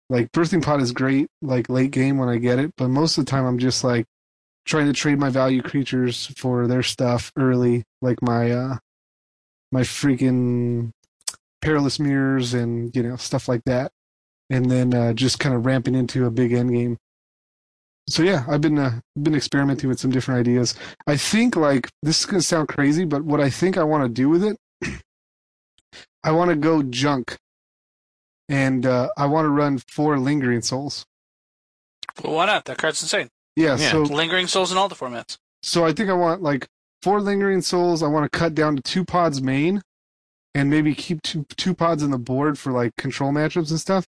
like 0.09 0.31
birthing 0.33 0.63
pod 0.63 0.81
is 0.81 0.93
great 0.93 1.27
like 1.43 1.69
late 1.69 1.91
game 1.91 2.19
when 2.19 2.29
I 2.29 2.39
get 2.39 2.59
it, 2.59 2.73
but 2.77 2.89
most 2.89 3.19
of 3.19 3.25
the 3.25 3.31
time 3.31 3.45
I'm 3.45 3.59
just 3.59 3.85
like 3.85 4.07
trying 4.65 4.87
to 4.87 4.93
trade 4.93 5.19
my 5.19 5.31
value 5.31 5.63
creatures 5.63 6.27
for 6.37 6.67
their 6.67 6.83
stuff 6.83 7.33
early, 7.37 7.85
like 8.03 8.23
my 8.23 8.51
uh 8.51 8.77
my 9.73 9.83
freaking 9.83 10.91
perilous 11.61 11.99
mirrors 11.99 12.55
and 12.55 12.95
you 12.95 13.03
know 13.03 13.17
stuff 13.17 13.49
like 13.49 13.63
that, 13.67 13.91
and 14.51 14.71
then 14.71 14.95
uh, 14.95 15.13
just 15.13 15.39
kind 15.39 15.55
of 15.55 15.67
ramping 15.67 15.95
into 15.95 16.27
a 16.27 16.31
big 16.31 16.53
end 16.53 16.71
game. 16.71 16.97
So 18.09 18.23
yeah, 18.23 18.45
I've 18.49 18.61
been 18.61 18.79
uh, 18.79 19.01
been 19.21 19.35
experimenting 19.35 19.89
with 19.89 19.99
some 19.99 20.11
different 20.13 20.41
ideas. 20.41 20.75
I 21.07 21.17
think 21.17 21.57
like 21.57 21.89
this 22.03 22.21
is 22.21 22.27
gonna 22.27 22.43
sound 22.43 22.69
crazy, 22.69 23.05
but 23.05 23.23
what 23.23 23.41
I 23.41 23.51
think 23.51 23.77
I 23.77 23.83
want 23.83 24.05
to 24.05 24.09
do 24.09 24.29
with 24.29 24.45
it, 24.45 24.57
I 26.25 26.31
want 26.31 26.51
to 26.51 26.57
go 26.57 26.83
junk, 26.83 27.37
and 28.49 28.87
uh, 28.87 29.09
I 29.17 29.27
want 29.27 29.47
to 29.47 29.51
run 29.51 29.79
four 29.89 30.19
lingering 30.19 30.63
souls. 30.63 31.05
Well, 32.23 32.35
why 32.35 32.47
not? 32.47 32.65
That 32.67 32.79
card's 32.79 33.03
insane. 33.03 33.29
Yeah, 33.57 33.77
Yeah. 33.77 33.91
so 33.91 34.03
Lingering 34.03 34.47
souls 34.47 34.71
in 34.73 34.79
all 34.79 34.89
the 34.89 34.95
formats. 34.95 35.37
so 35.63 35.85
I 35.85 35.93
think 35.93 36.09
I 36.11 36.13
want 36.15 36.43
like 36.43 36.67
four 37.03 37.21
lingering 37.21 37.61
souls. 37.63 38.03
I 38.03 38.07
want 38.09 38.31
to 38.31 38.39
cut 38.39 38.55
down 38.55 38.77
to 38.77 38.83
two 38.83 39.05
pods 39.05 39.43
main, 39.43 39.83
and 40.55 40.71
maybe 40.71 40.95
keep 40.95 41.23
two 41.23 41.45
two 41.57 41.75
pods 41.75 42.03
on 42.05 42.11
the 42.11 42.19
board 42.19 42.59
for 42.59 42.71
like 42.73 42.95
control 42.97 43.33
matchups 43.33 43.71
and 43.71 43.81
stuff. 43.81 44.07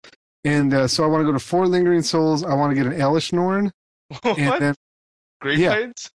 And 0.44 0.72
uh, 0.72 0.86
so 0.88 1.04
I 1.04 1.06
want 1.08 1.22
to 1.22 1.26
go 1.26 1.32
to 1.32 1.38
four 1.38 1.66
lingering 1.66 2.02
souls. 2.02 2.44
I 2.44 2.54
want 2.54 2.70
to 2.70 2.74
get 2.74 2.86
an 2.90 2.98
Elesh 2.98 3.32
Norn, 3.32 3.70
what? 4.22 4.38
and 4.38 4.62
then 4.62 4.74
Great 5.40 5.58
yeah. 5.58 5.74
Plains? 5.74 6.10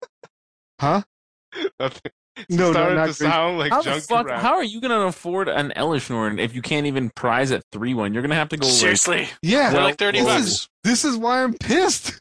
huh? 0.80 1.02
Nothing. 1.80 2.12
No, 2.50 2.58
no, 2.58 2.72
started 2.72 2.96
not 2.96 3.02
to 3.02 3.06
great. 3.10 3.30
sound 3.30 3.60
like 3.60 3.72
How 3.72 3.82
the 3.84 4.02
fuck? 4.02 4.28
How 4.30 4.56
are 4.56 4.64
you 4.64 4.82
gonna 4.82 5.02
afford 5.02 5.48
an 5.48 5.72
Elesh 5.76 6.10
Norn 6.10 6.40
if 6.40 6.56
you 6.56 6.64
can't 6.64 6.88
even 6.88 7.12
prize 7.12 7.52
at 7.52 7.64
three 7.72 7.94
one? 7.94 8.12
You're 8.14 8.24
gonna 8.24 8.34
have 8.36 8.50
to 8.50 8.58
go 8.58 8.68
Seriously, 8.68 9.30
Yeah, 9.44 9.70
they're 9.72 9.84
like 9.84 9.98
thirty 10.00 10.20
this 10.20 10.28
bucks. 10.28 10.46
is 10.48 10.70
this 10.84 11.06
is 11.06 11.16
why 11.16 11.44
I'm 11.44 11.54
pissed. 11.54 12.20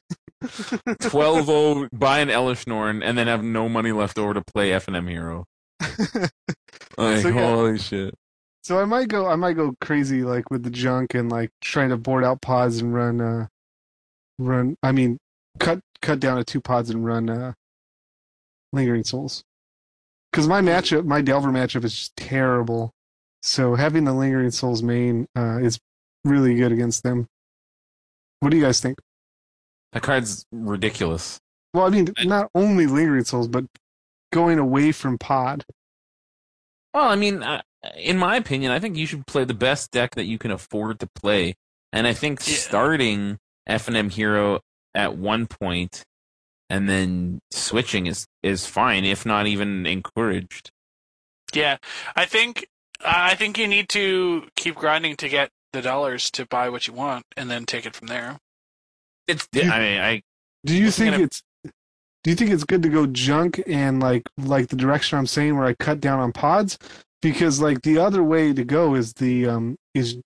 like 0.87 0.99
twelve 1.01 1.49
oh 1.49 1.89
buy 1.95 2.19
an 2.19 2.29
Elesh 2.29 2.67
Norn 2.67 3.03
and 3.03 3.17
then 3.17 3.27
have 3.27 3.43
no 3.43 3.69
money 3.71 3.93
left 3.93 4.19
over 4.19 4.35
to 4.35 4.43
play 4.43 4.71
FNM 4.71 5.09
Hero. 5.09 5.47
Like 6.99 7.23
So, 7.23 7.29
yeah. 7.29 7.33
holy 7.33 7.79
shit! 7.79 8.15
So 8.65 8.79
I 8.79 8.85
might 8.85 9.09
go 9.09 9.27
I 9.27 9.37
might 9.37 9.55
go 9.55 9.75
crazy 9.81 10.23
like 10.25 10.51
with 10.51 10.63
the 10.63 10.71
junk 10.71 11.15
and 11.15 11.31
like 11.33 11.51
trying 11.63 11.89
to 11.89 11.97
board 11.97 12.23
out 12.23 12.43
pods 12.43 12.79
and 12.81 12.95
run 12.95 13.21
uh 13.21 13.47
run 14.39 14.77
I 14.83 14.93
mean 14.93 15.19
cut 15.59 15.81
cut 16.01 16.19
down 16.21 16.37
to 16.39 16.45
two 16.45 16.61
pods 16.61 16.91
and 16.91 17.05
run 17.05 17.29
uh 17.31 17.53
lingering 18.73 19.05
souls. 19.05 19.45
Cuz 20.33 20.49
my 20.49 20.61
matchup 20.61 21.05
my 21.05 21.21
Delver 21.21 21.51
matchup 21.51 21.85
is 21.85 21.95
just 21.95 22.17
terrible. 22.17 22.93
So 23.43 23.75
having 23.75 24.05
the 24.05 24.13
lingering 24.15 24.51
souls 24.51 24.83
main 24.83 25.27
uh 25.37 25.59
is 25.59 25.79
really 26.25 26.55
good 26.55 26.73
against 26.73 27.03
them. 27.03 27.27
What 28.41 28.51
do 28.51 28.57
you 28.57 28.63
guys 28.63 28.81
think? 28.81 28.99
That 29.93 30.03
card's 30.03 30.47
ridiculous. 30.53 31.39
Well, 31.75 31.87
I 31.87 31.91
mean 31.91 32.09
not 32.25 32.51
only 32.55 32.87
lingering 32.87 33.25
souls 33.25 33.49
but 33.49 33.65
going 34.33 34.59
away 34.59 34.93
from 34.93 35.19
pod. 35.19 35.65
Well, 36.95 37.09
I 37.09 37.17
mean, 37.17 37.43
uh, 37.43 37.63
in 37.97 38.19
my 38.19 38.37
opinion, 38.37 38.71
I 38.71 38.79
think 38.79 38.97
you 38.99 39.07
should 39.07 39.27
play 39.27 39.45
the 39.45 39.55
best 39.55 39.91
deck 39.93 40.15
that 40.15 40.25
you 40.25 40.37
can 40.39 40.51
afford 40.51 41.01
to 41.01 41.07
play, 41.15 41.55
and 41.91 42.07
I 42.07 42.13
think 42.13 42.47
Yeah. 42.47 42.57
starting 42.57 43.39
FNM 43.67 44.11
Hero 44.11 44.61
at 44.95 45.17
one 45.17 45.47
point 45.47 46.03
and 46.71 46.89
then 46.89 47.39
switching 47.51 48.07
is 48.07 48.27
is 48.43 48.67
fine, 48.67 49.05
if 49.05 49.27
not 49.27 49.47
even 49.47 49.85
encouraged. 49.87 50.71
Yeah, 51.55 51.77
I 52.17 52.25
think 52.25 52.67
I 53.05 53.35
think 53.35 53.59
you 53.59 53.69
need 53.69 53.89
to 53.91 54.49
keep 54.57 54.75
grinding 54.77 55.17
to 55.17 55.29
get 55.29 55.51
the 55.73 55.83
dollars 55.83 56.31
to 56.33 56.47
buy 56.47 56.69
what 56.69 56.87
you 56.87 56.93
want, 56.95 57.25
and 57.37 57.51
then 57.51 57.67
take 57.67 57.85
it 57.87 57.95
from 57.95 58.09
there. 58.09 58.39
It's 59.29 59.47
You- 59.53 59.71
I 59.71 59.79
mean, 59.79 60.01
I 60.01 60.23
Do 60.65 60.75
you 60.77 60.91
think 60.91 61.15
at 61.15 61.21
a- 61.21 61.25
it's 61.25 61.43
do 62.25 62.31
you 62.31 62.37
think 62.37 62.51
it's 62.51 62.65
good 62.65 62.83
to 62.85 62.89
go 62.89 63.07
junk 63.07 63.61
and 63.67 64.01
like 64.01 64.23
like 64.39 64.69
the 64.69 64.77
direction 64.77 65.19
I'm 65.19 65.27
saying 65.27 65.57
where 65.57 65.67
I 65.67 65.75
cut 65.75 66.01
down 66.01 66.21
on 66.21 66.33
pods? 66.33 66.79
Because 67.21 67.61
like 67.61 67.83
the 67.83 67.99
other 67.99 68.23
way 68.23 68.53
to 68.53 68.65
go 68.65 68.95
is 68.95 69.15
the 69.15 69.47
um 69.47 69.77
is 69.95 70.19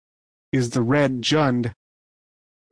is 0.53 0.71
the 0.71 0.83
red 0.83 1.23
jund 1.23 1.73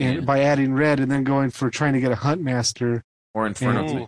and 0.00 0.16
Yeah. 0.16 0.20
by 0.22 0.40
adding 0.40 0.74
red 0.74 1.00
and 1.00 1.10
then 1.10 1.24
going 1.24 1.50
for 1.50 1.70
trying 1.70 1.92
to 1.94 2.00
get 2.00 2.12
a 2.12 2.16
hunt 2.16 2.40
master 2.42 3.02
or 3.34 3.46
Inferno. 3.46 4.02
Ooh. 4.02 4.06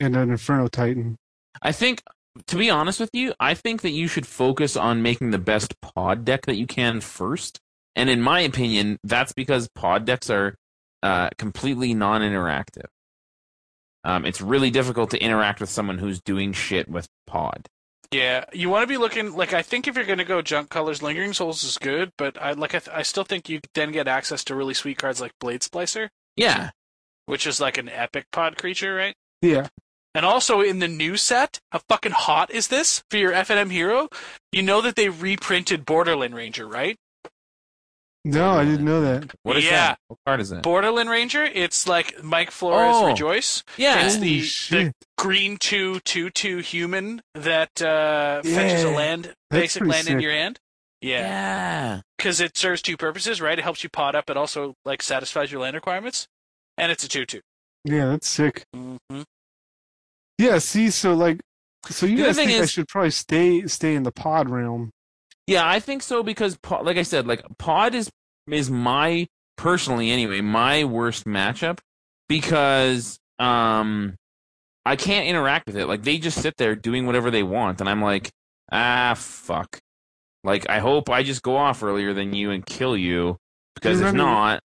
and 0.00 0.16
an 0.16 0.30
inferno 0.30 0.66
titan. 0.68 1.16
I 1.62 1.72
think, 1.72 2.02
to 2.46 2.56
be 2.56 2.70
honest 2.70 3.00
with 3.00 3.10
you, 3.12 3.34
I 3.38 3.54
think 3.54 3.82
that 3.82 3.90
you 3.90 4.08
should 4.08 4.26
focus 4.26 4.76
on 4.76 5.02
making 5.02 5.30
the 5.30 5.38
best 5.38 5.78
pod 5.80 6.24
deck 6.24 6.46
that 6.46 6.54
you 6.56 6.66
can 6.66 7.00
first. 7.00 7.58
And 7.96 8.08
in 8.08 8.22
my 8.22 8.40
opinion, 8.40 8.98
that's 9.04 9.32
because 9.32 9.68
pod 9.74 10.04
decks 10.06 10.30
are 10.30 10.54
uh, 11.02 11.28
completely 11.38 11.92
non-interactive. 11.92 12.86
Um, 14.04 14.24
it's 14.24 14.40
really 14.40 14.70
difficult 14.70 15.10
to 15.10 15.18
interact 15.22 15.60
with 15.60 15.68
someone 15.68 15.98
who's 15.98 16.20
doing 16.22 16.52
shit 16.52 16.88
with 16.88 17.06
pod. 17.26 17.66
Yeah, 18.12 18.44
you 18.52 18.68
want 18.68 18.82
to 18.82 18.88
be 18.88 18.96
looking 18.96 19.34
like 19.36 19.52
I 19.52 19.62
think 19.62 19.86
if 19.86 19.94
you're 19.94 20.04
going 20.04 20.18
to 20.18 20.24
go 20.24 20.42
junk 20.42 20.68
colors, 20.68 21.00
lingering 21.02 21.32
souls 21.32 21.62
is 21.62 21.78
good, 21.78 22.10
but 22.18 22.40
I 22.40 22.52
like 22.52 22.74
I, 22.74 22.80
th- 22.80 22.96
I 22.96 23.02
still 23.02 23.22
think 23.22 23.48
you 23.48 23.60
then 23.74 23.92
get 23.92 24.08
access 24.08 24.42
to 24.44 24.56
really 24.56 24.74
sweet 24.74 24.98
cards 24.98 25.20
like 25.20 25.32
Blade 25.38 25.60
Splicer, 25.60 26.08
Yeah, 26.36 26.70
which 27.26 27.46
is 27.46 27.60
like 27.60 27.78
an 27.78 27.88
epic 27.88 28.26
pod 28.32 28.56
creature, 28.56 28.94
right? 28.94 29.14
Yeah. 29.42 29.68
And 30.12 30.26
also 30.26 30.60
in 30.60 30.80
the 30.80 30.88
new 30.88 31.16
set, 31.16 31.60
how 31.70 31.82
fucking 31.88 32.10
hot 32.12 32.50
is 32.50 32.66
this 32.66 33.04
for 33.10 33.16
your 33.16 33.30
FNM 33.30 33.70
hero? 33.70 34.08
You 34.50 34.62
know 34.62 34.80
that 34.80 34.96
they 34.96 35.08
reprinted 35.08 35.86
Borderland 35.86 36.34
Ranger, 36.34 36.66
right? 36.66 36.96
No, 38.24 38.50
I 38.50 38.64
didn't 38.66 38.84
know 38.84 39.00
that. 39.00 39.30
what 39.44 39.56
is 39.56 39.64
Yeah. 39.64 39.70
that? 39.70 39.98
What 40.08 40.18
card 40.26 40.40
is 40.40 40.50
that? 40.50 40.62
Borderland 40.62 41.08
Ranger, 41.08 41.42
it's 41.44 41.86
like 41.88 42.22
Mike 42.22 42.50
Flores 42.50 42.94
Oh. 42.96 43.06
Rejoice. 43.06 43.64
yeah, 43.78 44.04
It's 44.04 44.16
Holy 44.16 44.26
the, 44.28 44.40
the 44.40 44.46
shit. 44.46 44.92
green 45.16 45.56
two 45.56 46.00
two 46.00 46.28
two 46.30 46.58
human 46.58 47.22
that 47.34 47.80
uh, 47.80 48.42
fetches 48.42 48.84
a 48.84 48.90
land, 48.90 49.24
That's 49.50 49.60
basic 49.62 49.80
pretty 49.80 49.92
land 49.92 50.08
in 50.08 50.20
your 50.20 50.32
hand. 50.32 50.58
Yeah, 51.00 51.20
yeah. 51.20 52.00
because 52.18 52.42
it 52.42 52.58
serves 52.58 52.82
two 52.82 52.98
purposes, 52.98 53.40
right? 53.40 53.58
It 53.58 53.62
helps 53.62 53.82
you 53.82 53.88
pot 53.88 54.14
up, 54.14 54.24
but 54.26 54.36
also 54.36 54.74
like 54.84 55.02
satisfies 55.02 55.50
your 55.50 55.62
land 55.62 55.74
requirements, 55.74 56.26
and 56.76 56.92
it's 56.92 57.02
a 57.02 57.08
two 57.08 57.24
two. 57.24 57.40
Yeah, 57.86 58.04
that's 58.04 58.28
sick. 58.28 58.64
Mm-hmm. 58.76 59.22
Yeah, 60.36 60.58
see, 60.58 60.90
so 60.90 61.14
like 61.14 61.40
so 61.88 62.04
you 62.04 62.18
The 62.18 62.22
guys 62.24 62.36
thing 62.36 62.48
think 62.48 62.62
I 62.62 62.66
should 62.66 62.86
probably 62.88 63.12
stay 63.12 63.66
stay 63.66 63.94
in 63.94 64.02
the 64.02 64.12
pod 64.12 64.50
realm. 64.50 64.90
Yeah, 65.50 65.68
I 65.68 65.80
think 65.80 66.04
so 66.04 66.22
because, 66.22 66.56
like 66.70 66.96
I 66.96 67.02
said, 67.02 67.26
like 67.26 67.42
Pod 67.58 67.92
is 67.96 68.08
is 68.48 68.70
my 68.70 69.26
personally 69.56 70.12
anyway 70.12 70.40
my 70.40 70.84
worst 70.84 71.24
matchup 71.24 71.80
because 72.28 73.18
um 73.40 74.14
I 74.86 74.94
can't 74.94 75.26
interact 75.26 75.66
with 75.66 75.76
it. 75.76 75.86
Like 75.88 76.04
they 76.04 76.18
just 76.18 76.40
sit 76.40 76.56
there 76.56 76.76
doing 76.76 77.04
whatever 77.04 77.32
they 77.32 77.42
want, 77.42 77.80
and 77.80 77.90
I'm 77.90 78.00
like, 78.00 78.30
ah, 78.70 79.14
fuck. 79.16 79.80
Like 80.44 80.70
I 80.70 80.78
hope 80.78 81.10
I 81.10 81.24
just 81.24 81.42
go 81.42 81.56
off 81.56 81.82
earlier 81.82 82.14
than 82.14 82.32
you 82.32 82.52
and 82.52 82.64
kill 82.64 82.96
you 82.96 83.36
because 83.74 84.00
if 84.00 84.14
not, 84.14 84.60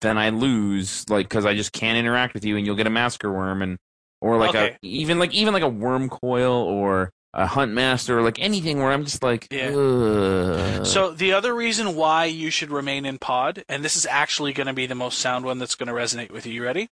then 0.00 0.18
I 0.18 0.30
lose. 0.30 1.08
Like 1.08 1.28
because 1.28 1.46
I 1.46 1.54
just 1.54 1.72
can't 1.72 1.96
interact 1.96 2.34
with 2.34 2.44
you, 2.44 2.56
and 2.56 2.66
you'll 2.66 2.74
get 2.74 2.88
a 2.88 2.90
Massacre 2.90 3.28
Wurm 3.28 3.62
and 3.62 3.78
or 4.20 4.36
like 4.36 4.56
Okay. 4.56 4.72
a 4.82 4.86
even 4.86 5.20
like 5.20 5.32
even 5.32 5.54
like 5.54 5.62
a 5.62 5.70
Wurmcoil 5.70 6.64
or 6.64 7.12
a 7.34 7.46
hunt 7.46 7.72
master 7.72 8.18
or 8.18 8.22
like 8.22 8.38
anything 8.38 8.78
where 8.78 8.92
I'm 8.92 9.04
just 9.04 9.22
like, 9.22 9.48
Yeah. 9.50 9.68
Ugh. 9.74 10.86
So 10.86 11.12
the 11.12 11.32
other 11.32 11.54
reason 11.54 11.94
why 11.94 12.26
you 12.26 12.50
should 12.50 12.70
remain 12.70 13.06
in 13.06 13.18
pod, 13.18 13.64
and 13.68 13.84
this 13.84 13.96
is 13.96 14.06
actually 14.06 14.52
going 14.52 14.66
to 14.66 14.72
be 14.72 14.86
the 14.86 14.94
most 14.94 15.18
sound 15.18 15.44
one 15.44 15.58
that's 15.58 15.74
going 15.74 15.86
to 15.88 15.94
resonate 15.94 16.30
with 16.30 16.46
you. 16.46 16.52
You 16.52 16.64
ready? 16.64 16.88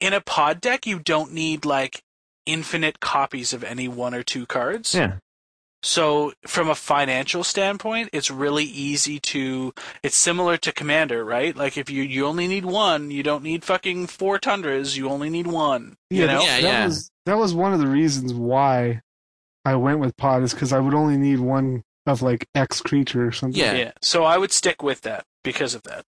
In 0.00 0.12
a 0.12 0.20
pod 0.20 0.60
deck, 0.60 0.86
you 0.86 0.98
don't 0.98 1.32
need 1.32 1.64
like 1.64 2.02
infinite 2.46 3.00
copies 3.00 3.52
of 3.52 3.64
any 3.64 3.88
one 3.88 4.14
or 4.14 4.22
two 4.22 4.46
cards. 4.46 4.94
yeah, 4.94 5.16
So 5.82 6.32
from 6.46 6.68
a 6.68 6.74
financial 6.74 7.42
standpoint, 7.42 8.10
it's 8.12 8.30
really 8.30 8.64
easy 8.64 9.18
to. 9.20 9.72
It's 10.02 10.16
similar 10.16 10.56
to 10.58 10.72
Commander, 10.72 11.24
right? 11.24 11.56
Like 11.56 11.76
if 11.76 11.90
you 11.90 12.02
you 12.02 12.26
only 12.26 12.46
need 12.48 12.64
one, 12.64 13.10
you 13.10 13.22
don't 13.22 13.42
need 13.42 13.64
fucking 13.64 14.06
four 14.08 14.38
tundras. 14.38 14.96
You 14.96 15.08
only 15.08 15.30
need 15.30 15.46
one. 15.46 15.96
You 16.10 16.26
know. 16.26 16.40
Yeah, 16.42 16.60
that 16.60 16.62
yeah. 16.62 16.84
was 16.86 17.10
that 17.26 17.38
was 17.38 17.54
one 17.54 17.72
of 17.72 17.80
the 17.80 17.88
reasons 17.88 18.32
why 18.32 19.00
I 19.68 19.76
went 19.76 20.00
with 20.00 20.16
pod 20.16 20.42
is 20.42 20.52
because 20.54 20.72
I 20.72 20.80
would 20.80 20.94
only 20.94 21.16
need 21.16 21.40
one 21.40 21.82
of 22.06 22.22
like 22.22 22.46
X 22.54 22.80
creature 22.80 23.26
or 23.26 23.32
something. 23.32 23.60
Yeah. 23.60 23.74
Yeah. 23.74 23.92
So 24.02 24.24
I 24.24 24.38
would 24.38 24.52
stick 24.52 24.82
with 24.82 25.02
that 25.02 25.24
because 25.44 25.74
of 25.74 25.82
that 25.84 26.04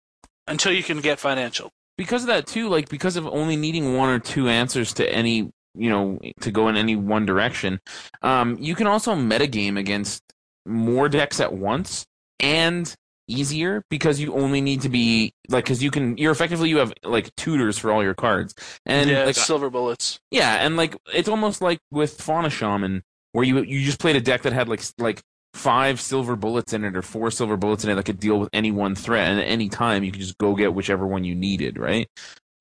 until 0.46 0.72
you 0.72 0.82
can 0.82 1.00
get 1.00 1.18
financial. 1.18 1.70
because 1.98 2.22
of 2.22 2.28
that 2.28 2.46
too, 2.46 2.68
like 2.68 2.88
because 2.88 3.16
of 3.16 3.26
only 3.26 3.56
needing 3.56 3.96
one 3.96 4.10
or 4.10 4.18
two 4.18 4.48
answers 4.48 4.92
to 4.94 5.10
any, 5.10 5.50
you 5.74 5.90
know, 5.90 6.18
to 6.40 6.50
go 6.50 6.68
in 6.68 6.76
any 6.76 6.94
one 6.96 7.24
direction, 7.24 7.80
um, 8.22 8.56
you 8.60 8.74
can 8.74 8.86
also 8.86 9.14
metagame 9.14 9.78
against 9.78 10.22
more 10.66 11.08
decks 11.08 11.40
at 11.40 11.52
once 11.54 12.04
and 12.40 12.94
easier 13.28 13.82
because 13.90 14.20
you 14.20 14.34
only 14.34 14.60
need 14.60 14.80
to 14.82 14.88
be 14.88 15.32
like 15.48 15.64
because 15.64 15.82
you 15.82 15.90
can 15.90 16.16
you're 16.16 16.30
effectively 16.30 16.68
you 16.68 16.76
have 16.76 16.92
like 17.02 17.34
tutors 17.36 17.76
for 17.76 17.90
all 17.90 18.02
your 18.02 18.14
cards 18.14 18.54
and 18.84 19.10
yeah, 19.10 19.24
like 19.24 19.34
silver 19.34 19.68
bullets. 19.68 20.20
yeah 20.30 20.64
and 20.64 20.76
like 20.76 20.94
it's 21.12 21.28
almost 21.28 21.60
like 21.60 21.80
with 21.90 22.20
fauna 22.20 22.48
shaman 22.48 23.02
where 23.36 23.44
you 23.44 23.60
you 23.60 23.84
just 23.84 24.00
played 24.00 24.16
a 24.16 24.20
deck 24.20 24.40
that 24.42 24.54
had 24.54 24.66
like 24.66 24.80
like 24.96 25.20
five 25.52 26.00
silver 26.00 26.36
bullets 26.36 26.72
in 26.72 26.84
it 26.84 26.96
or 26.96 27.02
four 27.02 27.30
silver 27.30 27.58
bullets 27.58 27.84
in 27.84 27.90
it 27.90 27.94
that 27.94 28.04
could 28.04 28.18
deal 28.18 28.40
with 28.40 28.48
any 28.54 28.70
one 28.70 28.94
threat 28.94 29.28
and 29.30 29.38
at 29.38 29.44
any 29.44 29.68
time 29.68 30.02
you 30.02 30.10
could 30.10 30.22
just 30.22 30.38
go 30.38 30.54
get 30.54 30.72
whichever 30.72 31.06
one 31.06 31.22
you 31.22 31.34
needed 31.34 31.78
right? 31.78 32.08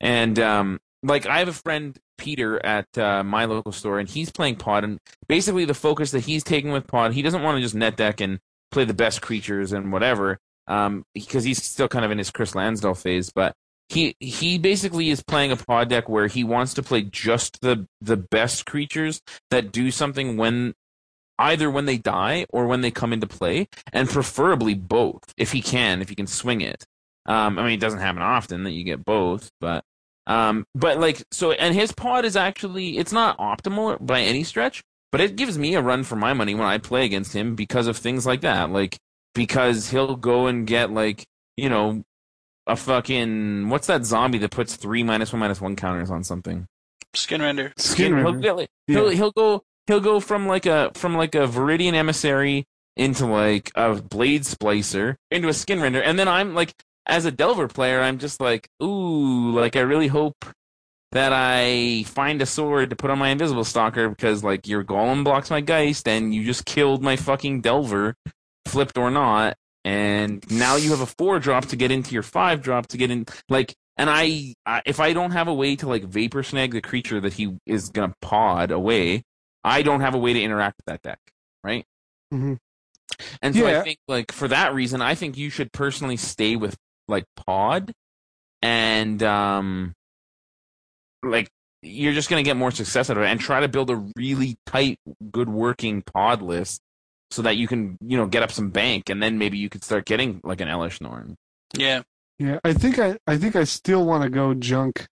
And 0.01 0.37
um 0.37 0.79
like 1.01 1.25
i 1.27 1.39
have 1.39 1.47
a 1.47 1.53
friend 1.53 1.97
peter 2.17 2.63
at 2.65 2.85
uh, 2.97 3.23
my 3.23 3.45
local 3.45 3.71
store 3.71 3.99
and 3.99 4.09
he's 4.09 4.31
playing 4.31 4.55
pod 4.57 4.83
and 4.83 4.99
basically 5.27 5.63
the 5.63 5.73
focus 5.73 6.11
that 6.11 6.25
he's 6.25 6.43
taking 6.43 6.71
with 6.71 6.87
pod 6.87 7.13
he 7.13 7.21
doesn't 7.21 7.43
want 7.43 7.55
to 7.55 7.61
just 7.61 7.75
net 7.75 7.95
deck 7.95 8.19
and 8.19 8.39
play 8.71 8.83
the 8.83 8.93
best 8.93 9.21
creatures 9.21 9.71
and 9.71 9.93
whatever 9.93 10.37
um 10.67 11.03
because 11.13 11.43
he's 11.43 11.63
still 11.63 11.87
kind 11.87 12.03
of 12.03 12.11
in 12.11 12.17
his 12.17 12.31
chris 12.31 12.55
lansdale 12.55 12.95
phase 12.95 13.29
but 13.29 13.53
he 13.89 14.15
he 14.19 14.57
basically 14.57 15.09
is 15.09 15.21
playing 15.23 15.51
a 15.51 15.55
pod 15.55 15.89
deck 15.89 16.09
where 16.09 16.27
he 16.27 16.43
wants 16.43 16.73
to 16.75 16.83
play 16.83 17.03
just 17.03 17.61
the 17.61 17.87
the 18.01 18.17
best 18.17 18.65
creatures 18.65 19.21
that 19.51 19.71
do 19.71 19.91
something 19.91 20.37
when 20.37 20.73
either 21.37 21.69
when 21.69 21.85
they 21.85 21.97
die 21.97 22.45
or 22.49 22.65
when 22.67 22.81
they 22.81 22.91
come 22.91 23.13
into 23.13 23.27
play, 23.27 23.67
and 23.93 24.09
preferably 24.09 24.73
both 24.73 25.33
if 25.37 25.51
he 25.51 25.61
can, 25.61 26.01
if 26.01 26.09
he 26.09 26.15
can 26.15 26.27
swing 26.27 26.61
it. 26.61 26.85
Um, 27.25 27.57
I 27.57 27.63
mean, 27.63 27.73
it 27.73 27.79
doesn't 27.79 27.99
happen 27.99 28.21
often 28.21 28.63
that 28.63 28.71
you 28.71 28.83
get 28.83 29.03
both, 29.03 29.51
but 29.59 29.83
um, 30.27 30.65
but 30.73 30.99
like 30.99 31.23
so, 31.31 31.51
and 31.51 31.75
his 31.75 31.91
pod 31.91 32.25
is 32.25 32.35
actually 32.35 32.97
it's 32.97 33.11
not 33.11 33.37
optimal 33.37 34.03
by 34.05 34.21
any 34.21 34.43
stretch, 34.43 34.83
but 35.11 35.21
it 35.21 35.35
gives 35.35 35.57
me 35.57 35.75
a 35.75 35.81
run 35.81 36.03
for 36.03 36.15
my 36.15 36.33
money 36.33 36.55
when 36.55 36.67
I 36.67 36.77
play 36.77 37.05
against 37.05 37.33
him 37.33 37.55
because 37.55 37.87
of 37.87 37.97
things 37.97 38.25
like 38.25 38.41
that, 38.41 38.71
like 38.71 38.97
because 39.33 39.89
he'll 39.89 40.15
go 40.15 40.47
and 40.47 40.65
get 40.65 40.91
like 40.91 41.25
you 41.57 41.69
know 41.69 42.03
a 42.67 42.75
fucking 42.75 43.69
what's 43.69 43.87
that 43.87 44.05
zombie 44.05 44.37
that 44.39 44.51
puts 44.51 44.75
three 44.75 45.03
minus 45.03 45.31
one 45.31 45.39
minus 45.39 45.61
one 45.61 45.75
counters 45.75 46.09
on 46.11 46.23
something? 46.23 46.65
Skinrender. 47.15 47.71
Skin 47.77 48.15
he'll, 48.15 48.23
Render. 48.25 48.39
get, 48.41 48.55
like, 48.57 48.69
he'll 48.87 49.11
Yeah. 49.11 49.15
he'll 49.17 49.31
go 49.31 49.61
he'll 49.87 49.99
go 50.01 50.19
from 50.19 50.47
like 50.47 50.65
a 50.65 50.91
from 50.95 51.15
like 51.15 51.35
a 51.35 51.47
Viridian 51.47 51.93
emissary 51.93 52.65
into 52.97 53.25
like 53.25 53.71
a 53.75 53.93
blade 53.95 54.41
splicer 54.43 55.15
into 55.31 55.47
a 55.47 55.51
Skinrender, 55.51 56.01
and 56.03 56.17
then 56.17 56.27
I'm 56.27 56.53
like 56.53 56.73
as 57.07 57.25
a 57.25 57.31
Delver 57.31 57.67
player, 57.67 58.01
I'm 58.01 58.17
just 58.17 58.39
like 58.41 58.67
ooh, 58.81 59.51
like 59.51 59.75
I 59.75 59.81
really 59.81 60.07
hope 60.07 60.45
that 61.11 61.31
I 61.33 62.03
find 62.07 62.41
a 62.41 62.45
sword 62.45 62.89
to 62.89 62.95
put 62.95 63.09
on 63.11 63.19
my 63.19 63.29
invisible 63.29 63.63
stalker 63.63 64.09
because 64.09 64.43
like 64.43 64.67
your 64.67 64.83
golem 64.83 65.23
blocks 65.23 65.49
my 65.49 65.61
geist 65.61 66.07
and 66.07 66.33
you 66.33 66.43
just 66.43 66.65
killed 66.65 67.01
my 67.03 67.15
fucking 67.15 67.61
Delver, 67.61 68.15
flipped 68.65 68.97
or 68.97 69.09
not, 69.11 69.55
and 69.85 70.43
now 70.51 70.75
you 70.75 70.89
have 70.89 70.99
a 71.01 71.05
four 71.05 71.39
drop 71.39 71.67
to 71.67 71.75
get 71.75 71.91
into 71.91 72.13
your 72.13 72.23
five 72.23 72.61
drop 72.61 72.87
to 72.87 72.97
get 72.97 73.11
in 73.11 73.25
like 73.49 73.75
and 73.97 74.09
I, 74.09 74.55
I 74.65 74.81
if 74.85 74.99
I 74.99 75.13
don't 75.13 75.31
have 75.31 75.47
a 75.47 75.53
way 75.53 75.77
to 75.77 75.87
like 75.87 76.03
vapor 76.03 76.43
snag 76.43 76.71
the 76.71 76.81
creature 76.81 77.21
that 77.21 77.33
he 77.33 77.55
is 77.65 77.89
gonna 77.89 78.13
pod 78.21 78.71
away, 78.71 79.23
I 79.63 79.83
don't 79.83 80.01
have 80.01 80.15
a 80.15 80.17
way 80.17 80.33
to 80.33 80.41
interact 80.41 80.77
with 80.79 80.85
that 80.87 81.01
deck, 81.01 81.19
right? 81.63 81.85
Mhm. 82.33 82.57
And 83.41 83.55
so 83.55 83.61
I 83.79 83.83
think 83.83 83.99
like 84.07 84.31
for 84.33 84.47
that 84.49 84.73
reason, 84.73 85.01
I 85.01 85.15
think 85.15 85.37
you 85.37 85.49
should 85.49 85.71
personally 85.71 86.17
stay 86.17 86.55
with 86.57 86.75
like 87.07 87.23
pod, 87.37 87.93
and 88.61 89.21
um, 89.23 89.93
like 91.23 91.47
you're 91.81 92.13
just 92.13 92.29
gonna 92.29 92.43
get 92.43 92.57
more 92.57 92.71
success 92.71 93.09
out 93.09 93.17
of 93.17 93.23
it, 93.23 93.27
and 93.27 93.39
try 93.39 93.61
to 93.61 93.67
build 93.69 93.91
a 93.91 94.03
really 94.17 94.57
tight, 94.65 94.97
good 95.31 95.47
working 95.47 96.01
pod 96.01 96.41
list 96.41 96.81
so 97.31 97.41
that 97.41 97.57
you 97.57 97.67
can 97.67 97.97
you 98.01 98.17
know 98.17 98.25
get 98.25 98.43
up 98.43 98.51
some 98.51 98.69
bank, 98.69 99.09
and 99.09 99.21
then 99.21 99.37
maybe 99.37 99.57
you 99.57 99.69
could 99.69 99.83
start 99.83 100.05
getting 100.05 100.41
like 100.43 100.61
an 100.61 100.67
Elesh 100.67 101.01
Norn. 101.01 101.35
Yeah. 101.77 102.01
Yeah, 102.39 102.59
I 102.65 102.73
think 102.73 102.99
I 102.99 103.17
I 103.27 103.37
think 103.37 103.55
I 103.55 103.63
still 103.63 104.05
want 104.05 104.23
to 104.23 104.29
go 104.29 104.53
junk 104.53 105.07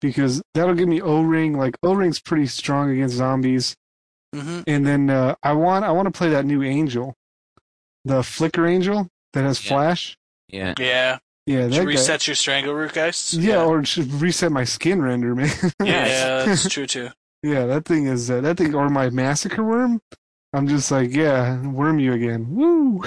because 0.00 0.42
that'll 0.54 0.74
give 0.74 0.88
me 0.88 1.00
O 1.00 1.22
ring. 1.22 1.56
Like 1.56 1.76
O 1.82 1.94
ring's 1.94 2.20
pretty 2.20 2.46
strong 2.46 2.90
against 2.90 3.16
zombies, 3.16 3.74
hmm 4.34 4.60
and 4.66 4.86
then 4.86 5.08
uh, 5.10 5.34
I 5.42 5.52
want 5.54 5.84
I 5.86 5.90
want 5.92 6.06
to 6.06 6.16
play 6.16 6.28
that 6.30 6.44
new 6.44 6.62
angel, 6.62 7.14
the 8.04 8.22
flicker 8.22 8.66
angel 8.66 9.08
that 9.32 9.44
has 9.44 9.62
Yeah. 9.64 9.68
flash. 9.68 10.16
Yeah. 10.48 10.74
Yeah. 10.78 11.18
Yeah, 11.46 11.64
Which 11.64 11.74
that 11.76 11.84
guy- 11.86 11.92
resets 11.92 12.26
your 12.26 12.36
strangleroot 12.36 12.92
geists. 12.92 13.34
Yeah, 13.34 13.64
or 13.64 13.80
it 13.80 13.86
should 13.86 14.12
reset 14.12 14.52
my 14.52 14.62
Skinrender, 14.62 15.34
man. 15.34 15.72
yeah, 15.82 16.06
yeah, 16.06 16.44
that's 16.44 16.68
true 16.68 16.86
too. 16.86 17.08
yeah, 17.42 17.64
that 17.66 17.86
thing 17.86 18.06
is 18.06 18.30
uh, 18.30 18.40
that 18.42 18.58
thing 18.58 18.74
or 18.74 18.88
my 18.90 19.08
Massacre 19.10 19.62
Wurm. 19.62 19.98
I'm 20.52 20.66
just 20.68 20.90
like, 20.90 21.14
yeah, 21.14 21.64
worm 21.66 21.98
you 21.98 22.12
again. 22.12 22.46
Woo! 22.54 23.02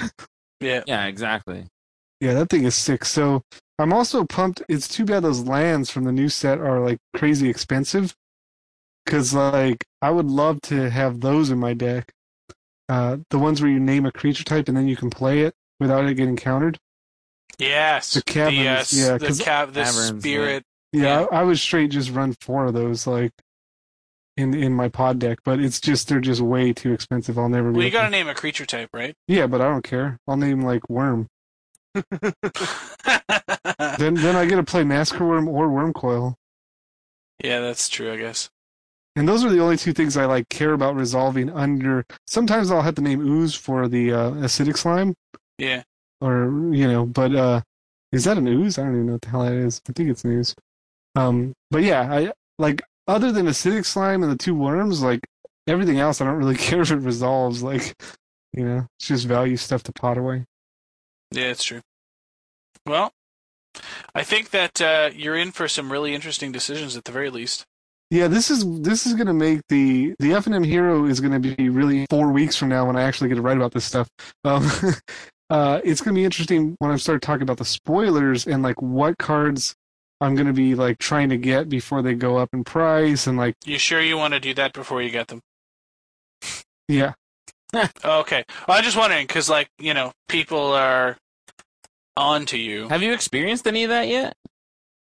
Yeah. 0.60 0.82
Yeah, 0.86 1.06
exactly. 1.06 1.66
Yeah, 2.20 2.34
that 2.34 2.48
thing 2.48 2.64
is 2.64 2.74
sick. 2.74 3.04
So 3.04 3.42
I'm 3.78 3.92
also 3.92 4.24
pumped. 4.24 4.62
It's 4.68 4.88
too 4.88 5.04
bad 5.04 5.20
those 5.24 5.40
lands 5.42 5.90
from 5.90 6.04
the 6.04 6.12
new 6.12 6.28
set 6.30 6.58
are 6.58 6.80
like 6.80 6.98
crazy 7.14 7.48
expensive. 7.50 8.14
Cause 9.06 9.34
like 9.34 9.84
I 10.00 10.10
would 10.10 10.26
love 10.30 10.62
to 10.62 10.88
have 10.88 11.20
those 11.20 11.50
in 11.50 11.58
my 11.58 11.74
deck. 11.74 12.10
Uh, 12.88 13.18
the 13.30 13.38
ones 13.38 13.60
where 13.60 13.70
you 13.70 13.78
name 13.80 14.06
a 14.06 14.12
creature 14.12 14.44
type 14.44 14.68
and 14.68 14.76
then 14.76 14.88
you 14.88 14.96
can 14.96 15.10
play 15.10 15.40
it 15.40 15.54
without 15.80 16.06
it 16.06 16.14
getting 16.14 16.36
countered. 16.36 16.78
Yes. 17.58 18.14
The 18.14 18.22
caverns, 18.22 18.90
The, 18.90 19.02
uh, 19.02 19.06
yeah, 19.12 19.18
the, 19.18 19.26
'cause- 19.26 19.40
cav- 19.40 19.72
the 19.74 19.82
Caverns, 19.84 20.20
spirit. 20.22 20.64
Yeah, 20.92 21.02
Yeah. 21.02 21.26
I, 21.30 21.40
I 21.40 21.42
would 21.42 21.58
straight 21.58 21.90
just 21.90 22.10
run 22.10 22.34
four 22.40 22.64
of 22.66 22.72
those 22.74 23.06
like 23.06 23.32
in 24.36 24.54
in 24.54 24.72
my 24.72 24.88
pod 24.88 25.18
deck, 25.18 25.38
but 25.44 25.60
it's 25.60 25.80
just 25.80 26.08
they're 26.08 26.20
just 26.20 26.40
way 26.40 26.72
too 26.72 26.92
expensive. 26.92 27.38
I'll 27.38 27.48
never 27.48 27.70
be. 27.70 27.76
Well, 27.78 27.84
you 27.86 27.90
got 27.92 28.02
to 28.02 28.06
to- 28.06 28.10
name 28.10 28.28
a 28.28 28.34
creature 28.34 28.66
type, 28.66 28.90
right? 28.92 29.14
Yeah, 29.28 29.46
but 29.46 29.60
I 29.60 29.64
don't 29.68 29.84
care. 29.84 30.18
I'll 30.26 30.36
name 30.36 30.60
like 30.62 30.88
worm. 30.90 31.28
Then 33.98 34.14
then 34.14 34.36
I 34.36 34.44
get 34.44 34.56
to 34.56 34.62
play 34.64 34.84
Massacre 34.84 35.24
Wurm 35.24 35.46
or 35.48 35.68
Wurmcoil. 35.68 36.34
Yeah, 37.42 37.60
that's 37.60 37.88
true, 37.88 38.12
I 38.12 38.16
guess. 38.16 38.50
And 39.16 39.28
those 39.28 39.44
are 39.44 39.50
the 39.50 39.60
only 39.60 39.76
two 39.76 39.92
things 39.92 40.16
I 40.16 40.24
like 40.24 40.48
care 40.48 40.72
about 40.72 40.96
resolving 40.96 41.50
under. 41.50 42.04
Sometimes 42.26 42.70
I'll 42.70 42.82
have 42.82 42.96
to 42.96 43.02
name 43.02 43.20
ooze 43.20 43.54
for 43.54 43.86
the 43.88 44.12
uh, 44.12 44.30
acidic 44.32 44.76
slime, 44.76 45.14
Yeah. 45.58 45.82
or 46.20 46.46
you 46.72 46.88
know, 46.88 47.06
but 47.06 47.34
uh, 47.34 47.60
is 48.12 48.24
that 48.24 48.38
an 48.38 48.46
ooze? 48.48 48.78
I 48.78 48.82
don't 48.82 48.94
even 48.94 49.06
know 49.06 49.12
what 49.12 49.22
the 49.22 49.28
hell 49.28 49.44
that 49.44 49.52
is. 49.52 49.80
I 49.88 49.92
think 49.92 50.10
it's 50.10 50.24
an 50.24 50.32
ooze. 50.32 50.54
Um, 51.14 51.52
but 51.70 51.82
yeah, 51.84 52.12
I 52.12 52.32
like 52.58 52.82
other 53.06 53.32
than 53.32 53.46
acidic 53.46 53.84
slime 53.84 54.22
and 54.22 54.32
the 54.32 54.36
two 54.36 54.54
worms, 54.54 55.02
like 55.02 55.20
everything 55.66 55.98
else, 55.98 56.20
I 56.20 56.24
don't 56.24 56.36
really 56.36 56.56
care 56.56 56.82
if 56.82 56.90
it 56.90 56.96
resolves. 56.96 57.62
Like, 57.62 57.94
you 58.52 58.64
know, 58.64 58.86
it's 58.98 59.08
just 59.08 59.26
value 59.26 59.56
stuff 59.56 59.82
to 59.84 59.92
pot 59.92 60.18
away. 60.18 60.44
Yeah, 61.30 61.46
it's 61.46 61.64
true. 61.64 61.80
Well, 62.86 63.12
I 64.14 64.22
think 64.22 64.50
that 64.50 64.80
uh, 64.80 65.10
you're 65.14 65.36
in 65.36 65.52
for 65.52 65.68
some 65.68 65.90
really 65.90 66.14
interesting 66.14 66.52
decisions 66.52 66.96
at 66.96 67.04
the 67.04 67.12
very 67.12 67.30
least. 67.30 67.64
Yeah, 68.10 68.28
this 68.28 68.50
is 68.50 68.64
this 68.82 69.06
is 69.06 69.14
gonna 69.14 69.34
make 69.34 69.62
the 69.68 70.14
the 70.18 70.32
FNM 70.32 70.64
hero 70.64 71.06
is 71.06 71.20
gonna 71.20 71.40
be 71.40 71.68
really 71.68 72.06
four 72.10 72.30
weeks 72.30 72.54
from 72.54 72.68
now 72.68 72.86
when 72.86 72.96
I 72.96 73.02
actually 73.02 73.28
get 73.28 73.36
to 73.36 73.42
write 73.42 73.56
about 73.56 73.72
this 73.72 73.84
stuff. 73.84 74.08
Um, 74.44 74.70
uh, 75.50 75.80
it's 75.82 76.00
gonna 76.00 76.14
be 76.14 76.24
interesting 76.24 76.76
when 76.78 76.90
I 76.90 76.96
start 76.96 77.22
talking 77.22 77.42
about 77.42 77.56
the 77.56 77.64
spoilers 77.64 78.46
and 78.46 78.62
like 78.62 78.80
what 78.80 79.18
cards 79.18 79.74
I'm 80.24 80.34
gonna 80.34 80.52
be 80.52 80.74
like 80.74 80.98
trying 80.98 81.28
to 81.30 81.36
get 81.36 81.68
before 81.68 82.02
they 82.02 82.14
go 82.14 82.36
up 82.38 82.50
in 82.52 82.64
price 82.64 83.26
and 83.26 83.36
like 83.36 83.54
You 83.64 83.78
sure 83.78 84.00
you 84.00 84.16
want 84.16 84.34
to 84.34 84.40
do 84.40 84.54
that 84.54 84.72
before 84.72 85.02
you 85.02 85.10
get 85.10 85.28
them? 85.28 85.40
yeah 86.88 87.14
Okay. 88.04 88.44
Well, 88.68 88.78
I'm 88.78 88.84
just 88.84 88.96
wondering 88.96 89.26
because, 89.26 89.48
like, 89.48 89.68
you 89.78 89.94
know, 89.94 90.12
people 90.28 90.72
are 90.72 91.16
on 92.16 92.46
to 92.46 92.58
you. 92.58 92.88
Have 92.88 93.02
you 93.02 93.12
experienced 93.12 93.66
any 93.66 93.82
of 93.82 93.90
that 93.90 94.06
yet? 94.08 94.34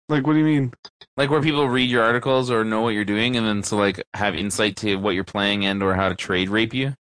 like 0.09 0.27
what 0.27 0.35
do 0.35 0.41
you 0.41 0.45
mean? 0.45 0.73
Like 1.17 1.31
where 1.31 1.41
people 1.41 1.69
read 1.69 1.91
your 1.91 2.03
articles 2.03 2.51
or 2.51 2.65
know 2.65 2.83
what 2.83 2.91
you're 2.91 3.05
doing, 3.05 3.37
and 3.37 3.47
then 3.47 3.63
so 3.63 3.77
like 3.77 4.03
have 4.15 4.35
insight 4.35 4.77
to 4.79 4.97
what 4.97 5.15
you're 5.15 5.25
playing 5.25 5.65
and 5.65 5.83
or 5.83 5.95
how 5.95 6.09
to 6.09 6.15
trade 6.15 6.49
rape 6.49 6.75
you. 6.75 6.95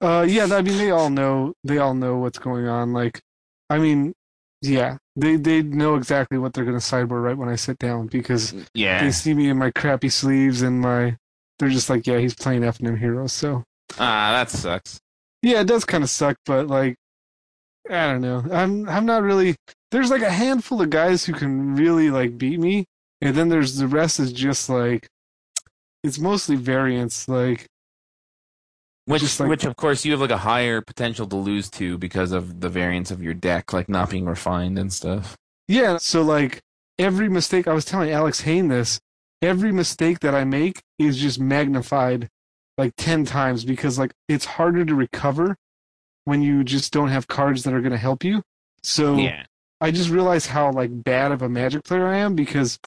Uh, 0.00 0.26
yeah, 0.28 0.44
I 0.44 0.62
mean 0.62 0.76
they 0.76 0.90
all 0.90 1.10
know 1.10 1.54
they 1.64 1.78
all 1.78 1.94
know 1.94 2.18
what's 2.18 2.38
going 2.38 2.68
on. 2.68 2.92
Like, 2.92 3.20
I 3.70 3.78
mean, 3.78 4.12
yeah, 4.68 4.98
they 5.16 5.36
they 5.36 5.62
know 5.62 5.94
exactly 5.96 6.38
what 6.38 6.52
they're 6.52 6.64
gonna 6.64 6.80
sideboard 6.80 7.22
right 7.22 7.36
when 7.36 7.48
I 7.48 7.56
sit 7.56 7.78
down 7.78 8.06
because 8.08 8.54
Yeah. 8.74 9.02
they 9.02 9.10
see 9.10 9.34
me 9.34 9.48
in 9.48 9.58
my 9.58 9.70
crappy 9.70 10.08
sleeves 10.08 10.62
and 10.62 10.80
my 10.80 11.16
they're 11.58 11.68
just 11.70 11.88
like 11.88 12.06
yeah 12.06 12.18
he's 12.18 12.34
playing 12.34 12.64
F 12.64 12.80
and 12.80 12.98
heroes 12.98 13.32
so 13.32 13.64
Ah, 13.98 14.32
that 14.32 14.50
sucks. 14.50 14.98
Yeah, 15.42 15.60
it 15.60 15.66
does 15.68 15.84
kind 15.84 16.02
of 16.02 16.10
suck, 16.10 16.36
but 16.44 16.66
like, 16.66 16.96
I 17.88 18.10
don't 18.10 18.20
know. 18.20 18.44
I'm 18.52 18.88
I'm 18.88 19.06
not 19.06 19.22
really. 19.22 19.54
There's 19.92 20.10
like 20.10 20.22
a 20.22 20.30
handful 20.30 20.82
of 20.82 20.90
guys 20.90 21.24
who 21.24 21.32
can 21.32 21.76
really 21.76 22.10
like 22.10 22.36
beat 22.36 22.58
me, 22.58 22.84
and 23.20 23.36
then 23.36 23.48
there's 23.48 23.76
the 23.76 23.86
rest 23.86 24.18
is 24.18 24.32
just 24.32 24.68
like, 24.68 25.06
it's 26.02 26.18
mostly 26.18 26.56
variance. 26.56 27.28
Like, 27.28 27.66
Which, 29.06 29.38
like- 29.40 29.48
which 29.48 29.64
of 29.64 29.76
course, 29.76 30.04
you 30.04 30.12
have 30.12 30.20
like 30.20 30.30
a 30.30 30.38
higher 30.38 30.80
potential 30.80 31.26
to 31.28 31.36
lose 31.36 31.70
to 31.72 31.96
because 31.98 32.32
of 32.32 32.60
the 32.60 32.68
variance 32.68 33.10
of 33.10 33.22
your 33.22 33.34
deck, 33.34 33.72
like 33.72 33.88
not 33.88 34.10
being 34.10 34.26
refined 34.26 34.78
and 34.78 34.92
stuff. 34.92 35.36
yeah. 35.68 35.96
So 35.98 36.22
like 36.22 36.60
every 36.98 37.28
mistake, 37.28 37.68
I 37.68 37.72
was 37.72 37.84
telling 37.84 38.10
Alex 38.10 38.40
Hayne 38.42 38.68
this. 38.68 39.00
Every 39.42 39.70
mistake 39.70 40.20
that 40.20 40.34
I 40.34 40.44
make 40.44 40.80
is 40.98 41.18
just 41.18 41.38
magnified 41.38 42.28
like 42.78 42.92
ten 42.96 43.24
times 43.24 43.64
because 43.64 43.98
like 43.98 44.12
it's 44.28 44.44
harder 44.44 44.84
to 44.84 44.94
recover 44.94 45.56
when 46.24 46.42
you 46.42 46.64
just 46.64 46.92
don't 46.92 47.08
have 47.08 47.28
cards 47.28 47.62
that 47.62 47.72
are 47.74 47.80
going 47.80 47.92
to 47.92 47.98
help 47.98 48.24
you. 48.24 48.42
So 48.82 49.16
Yeah. 49.16 49.44
I 49.80 49.90
just 49.92 50.10
realized 50.10 50.48
how 50.48 50.72
like 50.72 51.04
bad 51.04 51.30
of 51.32 51.42
a 51.42 51.48
Magic 51.48 51.84
player 51.84 52.06
I 52.08 52.16
am 52.16 52.34
because 52.34 52.78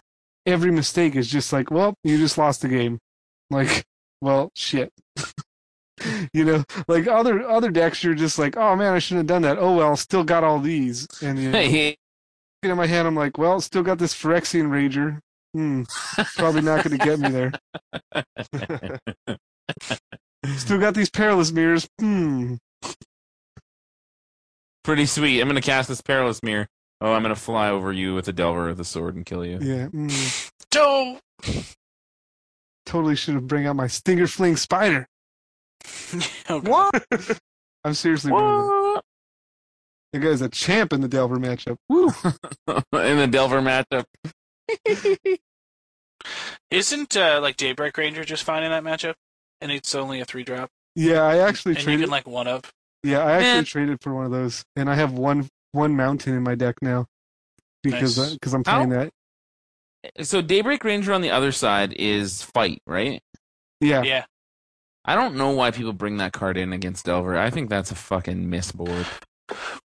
every 0.45 0.71
mistake 0.71 1.15
is 1.15 1.29
just 1.29 1.53
like, 1.53 1.69
well, 1.71 1.93
you 2.03 2.17
just 2.17 2.37
lost 2.37 2.61
the 2.61 2.67
game. 2.67 2.99
Like, 3.51 3.83
well, 4.21 4.51
shit. 4.55 4.91
you 6.33 6.45
know, 6.45 6.63
like 6.87 7.07
other 7.07 7.47
other 7.47 7.71
decks, 7.71 8.03
you're 8.03 8.15
just 8.15 8.39
like, 8.39 8.57
oh 8.57 8.75
man, 8.75 8.93
I 8.93 8.99
shouldn't 8.99 9.29
have 9.29 9.41
done 9.41 9.41
that. 9.43 9.57
Oh 9.59 9.75
well, 9.75 9.95
still 9.95 10.23
got 10.23 10.43
all 10.43 10.59
these. 10.59 11.07
And 11.21 11.39
you 11.39 11.51
know, 11.51 11.59
looking 11.63 11.95
at 12.63 12.77
my 12.77 12.87
hand, 12.87 13.07
I'm 13.07 13.15
like, 13.15 13.37
well, 13.37 13.61
still 13.61 13.83
got 13.83 13.97
this 13.97 14.13
Phyrexian 14.13 14.69
Rager. 14.69 15.19
Hmm, 15.53 15.83
probably 16.35 16.61
not 16.61 16.83
going 16.83 16.99
to 16.99 17.03
get 17.03 17.19
me 17.19 17.29
there. 17.29 17.51
still 20.57 20.79
got 20.79 20.93
these 20.93 21.09
Perilous 21.09 21.51
Myrs. 21.51 21.87
Hmm. 21.99 22.55
Pretty 24.83 25.05
sweet. 25.05 25.41
I'm 25.41 25.47
gonna 25.47 25.61
cast 25.61 25.89
this 25.89 26.01
perilous 26.01 26.41
Myr. 26.41 26.67
Oh, 27.01 27.13
I'm 27.13 27.21
gonna 27.21 27.35
fly 27.35 27.69
over 27.69 27.91
you 27.93 28.15
with 28.15 28.27
a 28.27 28.33
delver 28.33 28.69
of 28.69 28.77
the 28.77 28.85
sword 28.85 29.15
and 29.15 29.25
kill 29.25 29.45
you. 29.45 29.59
Yeah. 29.61 29.87
Mm. 29.87 30.51
Don't. 30.71 31.19
Totally 32.85 33.15
should 33.15 33.35
have 33.35 33.47
bring 33.47 33.67
out 33.67 33.75
my 33.75 33.85
Stingerfling 33.85 34.57
Spider. 34.57 35.07
Oh, 36.49 36.59
What? 36.61 37.05
I'm 37.83 37.93
seriously 37.93 38.31
doing 38.31 38.43
that. 38.43 38.65
what? 38.95 39.03
The 40.13 40.19
guy's 40.19 40.41
a 40.41 40.49
champ 40.49 40.91
in 40.91 41.01
the 41.01 41.07
Delver 41.07 41.37
matchup. 41.37 41.77
Woo. 41.87 42.07
In 42.67 43.17
the 43.17 43.27
delver 43.29 43.61
matchup. 43.61 44.05
Isn't 46.71 47.15
uh, 47.15 47.39
like 47.41 47.57
Daybreak 47.57 47.97
Ranger 47.97 48.23
just 48.23 48.43
fine 48.43 48.63
in 48.63 48.71
that 48.71 48.83
matchup? 48.83 49.15
And 49.61 49.71
it's 49.71 49.95
only 49.95 50.19
a 50.19 50.25
three 50.25 50.43
drop, 50.43 50.69
Yeah, 50.95 51.21
I 51.21 51.37
actually 51.39 51.71
and 51.73 51.79
you 51.79 51.83
traded. 51.85 52.01
can 52.05 52.11
like 52.11 52.27
one 52.27 52.47
up. 52.47 52.67
yeah, 53.03 53.19
I 53.19 53.31
actually 53.33 53.43
Man. 53.53 53.65
traded 53.65 53.97
for 54.01 54.13
one 54.13 54.25
of 54.25 54.31
those, 54.31 54.63
and 54.75 54.89
I 54.89 54.95
have 54.95 55.13
one 55.13 55.47
one 55.73 55.95
mountain 55.95 56.33
in 56.33 56.43
my 56.43 56.55
deck 56.55 56.75
now 56.81 57.05
because 57.83 58.17
Nice. 58.17 58.33
because 58.33 58.53
I'm 58.53 58.63
How- 58.65 58.85
playing 58.85 58.89
that. 58.89 60.25
So 60.25 60.41
Daybreak 60.41 60.83
Ranger 60.83 61.13
on 61.13 61.21
the 61.21 61.31
other 61.31 61.51
side 61.51 61.93
is 61.93 62.41
fight, 62.43 62.81
right? 62.87 63.21
Yeah, 63.81 64.03
Yeah. 64.03 64.25
I 65.05 65.15
don't 65.15 65.35
know 65.35 65.51
why 65.51 65.71
people 65.71 65.93
bring 65.93 66.17
that 66.17 66.33
card 66.33 66.57
in 66.57 66.73
against 66.73 67.05
Delver. 67.05 67.37
I 67.37 67.49
think 67.49 67.69
that's 67.69 67.91
a 67.91 67.95
fucking 67.95 68.49
misboard. 68.49 69.05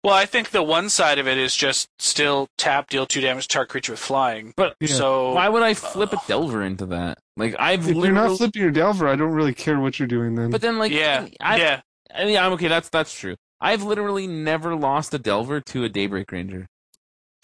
Well, 0.04 0.14
I 0.14 0.26
think 0.26 0.50
the 0.50 0.64
one 0.64 0.90
side 0.90 1.20
of 1.20 1.28
it 1.28 1.38
is 1.38 1.56
just 1.56 1.88
still 2.00 2.48
tap, 2.58 2.90
deal 2.90 3.06
two 3.06 3.22
damage 3.22 3.48
to 3.48 3.54
target 3.54 3.70
creature 3.70 3.94
with 3.94 4.00
flying. 4.00 4.54
But 4.58 4.76
Yeah. 4.82 4.88
So 4.90 5.34
why 5.34 5.48
would 5.48 5.64
I 5.64 5.72
uh, 5.72 5.76
flip 5.76 6.12
a 6.12 6.18
Delver 6.28 6.64
into 6.64 6.88
that? 6.88 7.20
Like 7.38 7.56
I've 7.58 7.88
if 7.88 7.96
you're 7.96 8.12
not 8.12 8.38
flipping 8.38 8.62
your 8.62 8.72
Delver, 8.72 9.08
I 9.08 9.16
don't 9.16 9.32
really 9.32 9.54
care 9.54 9.80
what 9.80 10.00
you're 10.00 10.08
doing 10.08 10.36
then. 10.36 10.50
but 10.52 10.62
then 10.62 10.78
like 10.78 10.92
yeah, 10.92 11.28
I, 11.40 11.58
yeah. 11.58 11.82
I 12.14 12.26
mean, 12.26 12.38
I'm 12.38 12.52
okay. 12.54 12.68
That's 12.68 12.90
that's 12.90 13.18
true. 13.18 13.36
I've 13.62 13.84
literally 13.84 14.28
never 14.28 14.76
lost 14.76 15.14
a 15.14 15.20
Delver 15.20 15.62
to 15.62 15.86
a 15.86 15.90
Daybreak 15.90 16.30
Ranger. 16.32 16.68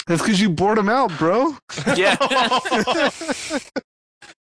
That's 0.05 0.21
because 0.21 0.41
you 0.41 0.49
bored 0.49 0.77
him 0.77 0.89
out, 0.89 1.17
bro. 1.17 1.55
Yeah. 1.95 2.17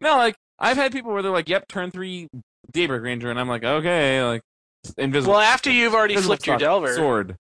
No, 0.02 0.18
like 0.18 0.36
I've 0.60 0.78
had 0.78 0.92
people 0.92 1.12
where 1.14 1.22
they're 1.22 1.32
like, 1.32 1.50
"Yep, 1.50 1.68
turn 1.68 1.92
three 1.92 2.28
Daybreak 2.72 3.02
Ranger," 3.02 3.30
and 3.30 3.40
I'm 3.40 3.48
like, 3.50 3.64
"Okay, 3.64 4.24
like 4.24 4.42
invisible." 4.98 5.34
well, 5.34 5.42
after 5.42 5.72
you've 5.72 5.94
already 5.94 6.14
invisible 6.16 6.36
flipped 6.36 6.48
your 6.48 6.58
Delver, 6.58 6.94
sword, 6.96 7.32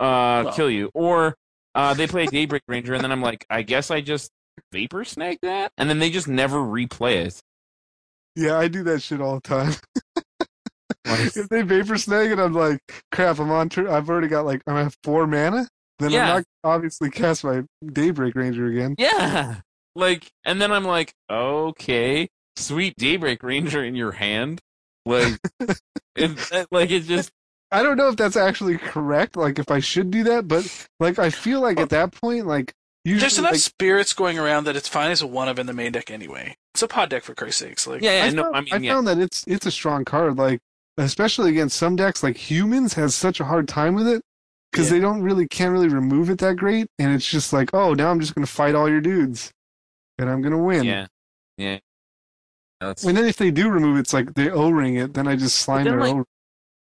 uh, 0.00 0.42
Well. 0.46 0.52
kill 0.52 0.70
you, 0.70 0.90
or 0.94 1.34
uh, 1.74 1.94
they 1.94 2.06
play 2.06 2.26
Daybreak 2.26 2.62
Ranger, 2.68 2.94
and 2.94 3.02
then 3.04 3.12
I'm 3.12 3.22
like, 3.22 3.44
I 3.50 3.62
guess 3.62 3.90
I 3.90 4.00
just 4.00 4.30
vapor 4.72 5.04
snag 5.04 5.38
that, 5.42 5.72
and 5.78 5.88
then 5.90 5.98
they 5.98 6.10
just 6.10 6.28
never 6.28 6.58
replay 6.58 7.26
it. 7.26 7.40
yeah, 8.34 8.58
I 8.58 8.68
do 8.68 8.82
that 8.84 9.02
shit 9.02 9.20
all 9.20 9.34
the 9.36 9.40
time. 9.42 9.72
If 11.08 11.48
they 11.50 11.62
vapor 11.62 11.96
snag 11.98 12.32
it, 12.32 12.38
I'm 12.40 12.52
like, 12.52 12.80
crap. 13.12 13.38
I'm 13.38 13.50
on. 13.50 13.68
Tur- 13.68 13.88
I've 13.88 14.10
already 14.10 14.26
got 14.26 14.44
like 14.44 14.60
I'm 14.66 14.74
have 14.76 14.96
four 15.04 15.26
mana. 15.28 15.68
Then 16.00 16.10
Yeah. 16.10 16.22
I'm 16.22 16.28
not 16.38 16.44
obviously 16.64 17.10
cast 17.10 17.44
my 17.44 17.62
Daybreak 17.92 18.34
Ranger 18.34 18.66
again. 18.66 18.96
yeah, 18.98 19.60
like, 19.94 20.28
and 20.44 20.60
then 20.60 20.72
I'm 20.72 20.84
like, 20.84 21.12
okay, 21.30 22.28
sweet 22.56 22.94
Daybreak 22.96 23.42
Ranger 23.42 23.84
in 23.84 23.94
your 23.94 24.12
hand, 24.12 24.60
like, 25.04 25.38
it, 26.16 26.66
like 26.70 26.90
it 26.90 27.04
just 27.04 27.30
I 27.72 27.82
don't 27.82 27.96
know 27.96 28.08
if 28.08 28.16
that's 28.16 28.36
actually 28.36 28.78
correct. 28.78 29.36
Like 29.36 29.58
if 29.58 29.70
I 29.70 29.80
should 29.80 30.10
do 30.10 30.24
that, 30.24 30.48
but 30.48 30.88
like 31.00 31.18
I 31.18 31.30
feel 31.30 31.60
like 31.60 31.78
at 31.78 31.90
that 31.90 32.12
point, 32.12 32.46
like 32.46 32.72
usually, 33.04 33.20
there's 33.20 33.38
enough 33.38 33.52
like, 33.52 33.60
spirits 33.60 34.12
going 34.12 34.38
around 34.38 34.64
that 34.64 34.76
it's 34.76 34.88
fine 34.88 35.10
as 35.10 35.22
a 35.22 35.26
one 35.26 35.48
of 35.48 35.58
in 35.58 35.66
the 35.66 35.72
main 35.72 35.92
deck 35.92 36.10
anyway. 36.10 36.56
It's 36.74 36.82
a 36.82 36.88
pod 36.88 37.10
deck 37.10 37.24
for 37.24 37.34
Christ's 37.34 37.60
sakes. 37.60 37.86
Like, 37.86 38.02
yeah, 38.02 38.18
yeah. 38.18 38.24
I, 38.24 38.30
no, 38.30 38.42
found, 38.44 38.56
I 38.56 38.60
mean, 38.60 38.74
I 38.74 38.76
yeah. 38.78 38.94
found 38.94 39.06
that 39.08 39.18
it's 39.18 39.44
it's 39.46 39.66
a 39.66 39.70
strong 39.70 40.04
card. 40.04 40.36
Like 40.38 40.60
especially 40.98 41.50
against 41.50 41.76
some 41.76 41.96
decks, 41.96 42.22
like 42.22 42.36
humans 42.36 42.94
has 42.94 43.14
such 43.14 43.40
a 43.40 43.44
hard 43.44 43.68
time 43.68 43.94
with 43.94 44.06
it 44.08 44.22
because 44.70 44.86
Yeah. 44.86 44.94
they 44.94 45.00
don't 45.00 45.22
really 45.22 45.46
can't 45.48 45.72
really 45.72 45.88
remove 45.88 46.30
it 46.30 46.38
that 46.38 46.56
great, 46.56 46.86
and 46.98 47.14
it's 47.14 47.28
just 47.28 47.52
like, 47.52 47.70
oh, 47.74 47.94
now 47.94 48.10
I'm 48.10 48.20
just 48.20 48.34
gonna 48.34 48.46
fight 48.46 48.74
all 48.74 48.88
your 48.88 49.00
dudes, 49.00 49.50
and 50.18 50.30
I'm 50.30 50.40
gonna 50.40 50.62
win. 50.62 50.84
yeah, 50.84 51.06
yeah. 51.58 51.78
That's, 52.80 53.04
And 53.04 53.16
then 53.16 53.24
if 53.26 53.36
they 53.36 53.50
do 53.50 53.68
remove 53.70 53.96
it, 53.96 54.00
it's 54.00 54.12
like 54.12 54.34
they 54.34 54.50
O 54.50 54.70
ring 54.70 54.96
it. 54.96 55.14
Then 55.14 55.26
I 55.26 55.36
just 55.36 55.56
slime 55.56 55.84
then, 55.84 55.98
their 55.98 56.00
like- 56.08 56.14
O. 56.14 56.24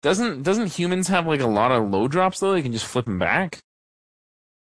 doesn't 0.03 0.43
doesn't 0.43 0.73
humans 0.75 1.09
have 1.09 1.27
like 1.27 1.41
a 1.41 1.47
lot 1.47 1.71
of 1.71 1.91
low 1.91 2.09
drops 2.09 2.41
though? 2.41 2.53
They 2.53 2.63
can 2.63 2.73
just 2.73 2.87
flip 2.87 3.05
them 3.05 3.19
back, 3.19 3.59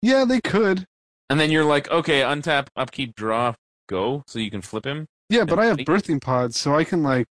Yeah, 0.02 0.26
they 0.26 0.42
could. 0.42 0.86
and 1.30 1.40
then 1.40 1.52
you're 1.52 1.66
like, 1.66 1.90
okay, 1.92 2.22
untap, 2.22 2.68
upkeep, 2.76 3.16
draw, 3.16 3.54
go, 3.88 4.24
so 4.28 4.40
you 4.40 4.50
can 4.50 4.62
flip 4.62 4.86
him. 4.86 5.06
Yeah, 5.30 5.46
but 5.46 5.60
I 5.60 5.66
have 5.68 5.78
birthing 5.78 6.20
pods, 6.22 6.60
so 6.60 6.76
I 6.76 6.84
can 6.84 7.04
like 7.04 7.28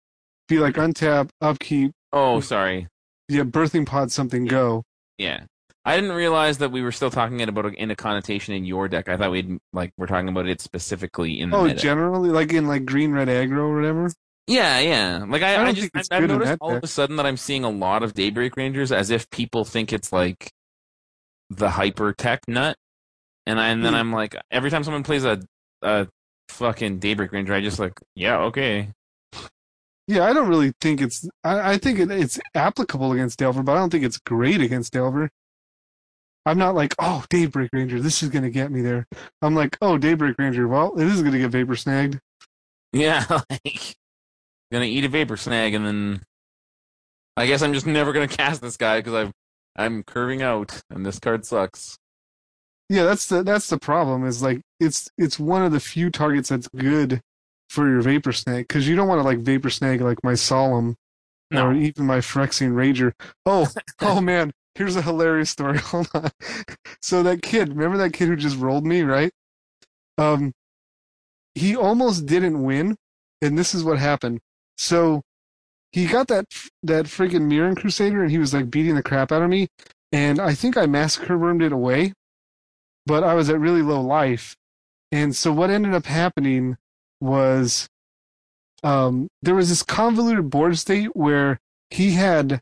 be 0.48 0.58
like 0.58 0.74
untap, 0.74 1.30
upkeep. 1.40 1.92
Oh, 2.12 2.40
sorry. 2.40 2.88
Yeah, 3.28 3.42
birthing 3.44 3.86
pod 3.86 4.12
something 4.12 4.44
go. 4.44 4.82
Yeah. 5.18 5.44
I 5.86 5.96
didn't 5.96 6.12
realize 6.16 6.58
that 6.58 6.72
we 6.72 6.82
were 6.82 6.92
still 6.92 7.10
talking 7.10 7.40
about 7.42 7.66
it 7.66 7.74
in 7.76 7.90
a 7.92 7.96
connotation 7.96 8.54
in 8.54 8.66
your 8.66 8.88
deck. 8.88 9.08
I 9.08 9.16
thought 9.16 9.30
we'd 9.30 9.58
like 9.72 9.92
we're 9.96 10.08
talking 10.08 10.28
about 10.28 10.48
it 10.48 10.60
specifically 10.60 11.40
in 11.40 11.52
the 11.52 11.58
Oh, 11.58 11.64
meta. 11.64 11.78
generally, 11.78 12.30
like 12.30 12.52
in 12.52 12.66
like 12.66 12.84
green 12.84 13.12
red 13.12 13.28
aggro 13.28 13.60
or 13.60 13.76
whatever. 13.76 14.10
yeah, 14.48 14.80
yeah. 14.80 15.24
Like 15.28 15.42
I, 15.42 15.56
I 15.56 15.66
I, 15.66 15.72
just 15.72 15.92
think 15.92 15.92
it's 15.94 16.08
I've 16.10 16.22
good 16.22 16.30
in 16.32 16.38
noticed 16.40 16.58
all 16.60 16.74
of 16.76 16.84
a 16.84 16.88
sudden 16.88 17.16
that 17.16 17.26
I'm 17.26 17.36
seeing 17.38 17.64
a 17.64 17.70
lot 17.70 18.02
of 18.02 18.14
Daybreak 18.14 18.56
Rangers 18.56 18.92
as 18.92 19.10
if 19.10 19.30
people 19.30 19.64
think 19.64 19.92
it's 19.92 20.12
like 20.12 20.50
the 21.50 21.70
hyper 21.70 22.12
tech 22.12 22.40
nut, 22.48 22.76
and 23.46 23.60
I, 23.60 23.68
and 23.68 23.84
then 23.84 23.92
Hmm. 23.92 23.98
I'm 24.00 24.12
like 24.12 24.36
every 24.50 24.70
time 24.70 24.84
someone 24.84 25.04
plays 25.04 25.24
a 25.24 25.40
a 25.82 26.08
fucking 26.48 26.98
Daybreak 26.98 27.32
Ranger, 27.32 27.54
I 27.54 27.60
just 27.60 27.78
like 27.78 27.94
yeah 28.16 28.38
okay 28.50 28.90
Yeah, 30.08 30.24
I 30.24 30.32
don't 30.32 30.48
really 30.48 30.72
think 30.80 31.00
it's. 31.00 31.28
I, 31.44 31.72
I 31.72 31.78
think 31.78 31.98
it, 32.00 32.10
it's 32.10 32.38
applicable 32.54 33.12
against 33.12 33.38
Delver, 33.38 33.62
but 33.62 33.72
I 33.72 33.78
don't 33.78 33.90
think 33.90 34.04
it's 34.04 34.18
great 34.18 34.60
against 34.60 34.92
Delver. 34.92 35.30
I'm 36.46 36.56
not 36.58 36.74
like, 36.74 36.94
oh, 36.98 37.24
Daybreak 37.28 37.70
Ranger, 37.72 38.00
this 38.00 38.22
is 38.22 38.28
gonna 38.30 38.50
get 38.50 38.70
me 38.70 38.80
there. 38.80 39.06
I'm 39.42 39.54
like, 39.54 39.76
oh, 39.82 39.98
Daybreak 39.98 40.36
Ranger, 40.38 40.66
well, 40.68 40.98
it 40.98 41.06
is 41.06 41.22
gonna 41.22 41.38
get 41.38 41.50
vapor 41.50 41.76
snagged. 41.76 42.18
yeah 42.92 43.24
like 43.50 43.96
gonna 44.72 44.84
eat 44.84 45.04
a 45.04 45.08
vapor 45.08 45.36
snag 45.36 45.74
and 45.74 45.84
then 45.86 46.22
I 47.36 47.46
guess 47.46 47.62
I'm 47.62 47.72
just 47.74 47.86
never 47.86 48.12
gonna 48.12 48.28
cast 48.42 48.62
this 48.62 48.76
guy 48.76 48.98
because 49.00 49.14
I've 49.14 49.32
I'm 49.76 50.02
curving 50.04 50.40
out 50.40 50.80
and 50.90 51.04
this 51.04 51.18
card 51.18 51.44
sucks. 51.44 51.98
Yeah, 52.88 53.02
that's 53.04 53.26
the 53.26 53.42
that's 53.42 53.68
the 53.68 53.78
problem. 53.78 54.24
Is 54.24 54.42
like 54.42 54.60
it's 54.80 55.10
it's 55.18 55.38
one 55.38 55.62
of 55.64 55.72
the 55.72 55.80
few 55.80 56.08
targets 56.10 56.48
that's 56.48 56.68
good 56.68 57.20
for 57.68 57.88
your 57.88 58.00
vapor 58.00 58.32
snag 58.32 58.68
because 58.68 58.88
you 58.88 58.94
don't 58.94 59.08
want 59.08 59.18
to 59.18 59.24
like 59.24 59.40
vapor 59.40 59.68
snag 59.70 60.00
like 60.00 60.22
my 60.22 60.34
solemn 60.34 60.94
No. 61.50 61.66
or 61.66 61.74
even 61.74 62.06
my 62.06 62.18
Phyrexian 62.18 62.72
Rager. 62.74 63.12
Oh, 63.44 63.66
oh 64.00 64.20
man, 64.20 64.52
here's 64.76 64.96
a 64.96 65.02
hilarious 65.02 65.50
story. 65.50 65.78
Hold 65.92 66.08
on. 66.14 66.30
So 67.00 67.22
that 67.22 67.42
kid, 67.42 67.70
remember 67.70 67.96
that 67.98 68.12
kid 68.12 68.28
who 68.28 68.36
just 68.36 68.58
rolled 68.58 68.86
me, 68.86 69.02
right? 69.02 69.32
Um, 70.18 70.52
he 71.54 71.74
almost 71.74 72.26
didn't 72.26 72.62
win, 72.62 72.96
and 73.40 73.58
this 73.58 73.74
is 73.74 73.82
what 73.82 73.98
happened. 73.98 74.40
So 74.76 75.22
he 75.92 76.06
got 76.06 76.28
that 76.28 76.46
that 76.82 77.06
freaking 77.06 77.50
Mirran 77.50 77.76
Crusader, 77.76 78.22
and 78.22 78.30
he 78.30 78.38
was 78.38 78.52
like 78.52 78.70
beating 78.70 78.94
the 78.94 79.02
crap 79.02 79.32
out 79.32 79.42
of 79.42 79.48
me, 79.48 79.68
and 80.12 80.38
I 80.38 80.54
think 80.54 80.76
I 80.76 80.86
massacre 80.86 81.38
wormed 81.38 81.62
it 81.62 81.72
away, 81.72 82.12
but 83.06 83.24
I 83.24 83.34
was 83.34 83.48
at 83.48 83.58
really 83.58 83.82
low 83.82 84.00
life, 84.00 84.56
and 85.10 85.34
so 85.34 85.52
what 85.52 85.70
ended 85.70 85.94
up 85.94 86.06
happening 86.06 86.76
was 87.20 87.88
um, 88.82 89.28
there 89.42 89.54
was 89.54 89.70
this 89.70 89.82
convoluted 89.82 90.50
board 90.50 90.76
state 90.78 91.16
where 91.16 91.58
he 91.90 92.12
had 92.12 92.60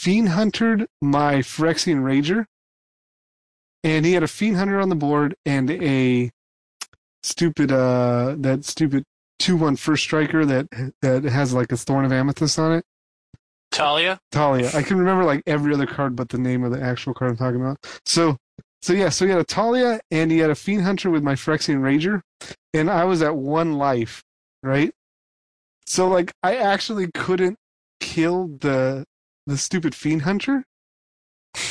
Fiend 0.00 0.30
Huntered 0.30 0.86
my 1.02 1.40
Phyrexian 1.40 2.00
Rager, 2.00 2.46
and 3.84 4.06
he 4.06 4.14
had 4.14 4.22
a 4.22 4.28
Fiend 4.28 4.56
Hunter 4.56 4.80
on 4.80 4.88
the 4.88 4.94
board 4.94 5.34
and 5.44 5.70
a 5.70 6.30
stupid 7.22 7.70
uh 7.70 8.34
that 8.38 8.64
stupid 8.64 9.04
two 9.38 9.58
one 9.58 9.76
first 9.76 10.02
striker 10.02 10.46
that 10.46 10.68
that 11.02 11.24
has 11.24 11.52
like 11.52 11.70
a 11.70 11.76
Thorn 11.76 12.06
of 12.06 12.12
Amethyst 12.12 12.58
on 12.58 12.72
it. 12.72 12.84
Thalia. 13.72 14.18
Thalia. 14.32 14.70
I 14.72 14.82
can 14.82 14.96
remember 14.96 15.24
like 15.24 15.42
every 15.46 15.74
other 15.74 15.84
card 15.84 16.16
but 16.16 16.30
the 16.30 16.38
name 16.38 16.64
of 16.64 16.72
the 16.72 16.80
actual 16.80 17.12
card 17.12 17.32
I'm 17.32 17.36
talking 17.36 17.60
about. 17.60 17.76
So 18.06 18.38
so 18.80 18.94
yeah, 18.94 19.10
so 19.10 19.26
he 19.26 19.30
had 19.30 19.40
a 19.40 19.44
Thalia 19.44 20.00
and 20.10 20.30
he 20.30 20.38
had 20.38 20.48
a 20.48 20.54
Fiend 20.54 20.82
Hunter 20.82 21.10
with 21.10 21.22
my 21.22 21.34
Phyrexian 21.34 21.80
Rager, 21.82 22.22
and 22.72 22.88
I 22.88 23.04
was 23.04 23.20
at 23.20 23.36
one 23.36 23.74
life, 23.74 24.22
right? 24.62 24.92
So 25.84 26.08
like 26.08 26.32
I 26.42 26.56
actually 26.56 27.10
couldn't 27.12 27.58
kill 28.00 28.46
the 28.46 29.04
the 29.46 29.56
stupid 29.56 29.94
Fiend 29.94 30.22
Hunter. 30.22 30.64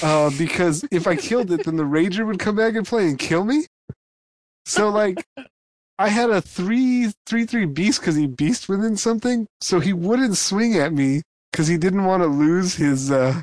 Uh, 0.03 0.30
because 0.38 0.86
if 0.91 1.07
I 1.07 1.15
killed 1.15 1.51
it, 1.51 1.65
then 1.65 1.78
the 1.78 1.84
Rager 1.84 2.26
would 2.26 2.39
come 2.39 2.55
back 2.55 2.76
and 2.76 2.86
play 2.86 3.07
and 3.07 3.17
kill 3.17 3.45
me. 3.45 3.65
So 4.65 4.89
like 4.89 5.26
I 5.97 6.09
had 6.09 6.30
a 6.30 6.41
three 6.41 7.11
three 7.26 7.45
three 7.45 7.65
beast 7.65 8.01
because 8.01 8.15
he 8.15 8.28
beast 8.28 8.70
within 8.70 8.97
something, 8.97 9.47
so 9.61 9.80
he 9.80 9.93
wouldn't 9.93 10.38
swing 10.38 10.76
at 10.76 10.93
me 10.93 11.22
because 11.51 11.67
he 11.67 11.78
didn't 11.78 12.05
want 12.05 12.24
to 12.24 12.28
lose 12.28 12.76
his 12.76 13.09
uh 13.09 13.41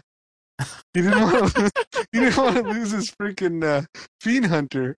he 0.95 1.03
didn't 1.03 1.21
want 1.21 1.55
to 1.55 1.71
he 2.13 2.21
didn't 2.21 2.37
want 2.37 2.57
to 2.57 2.63
lose 2.63 2.91
his 2.91 3.11
freaking 3.11 3.65
uh, 3.65 3.83
fiend 4.21 4.47
hunter. 4.47 4.97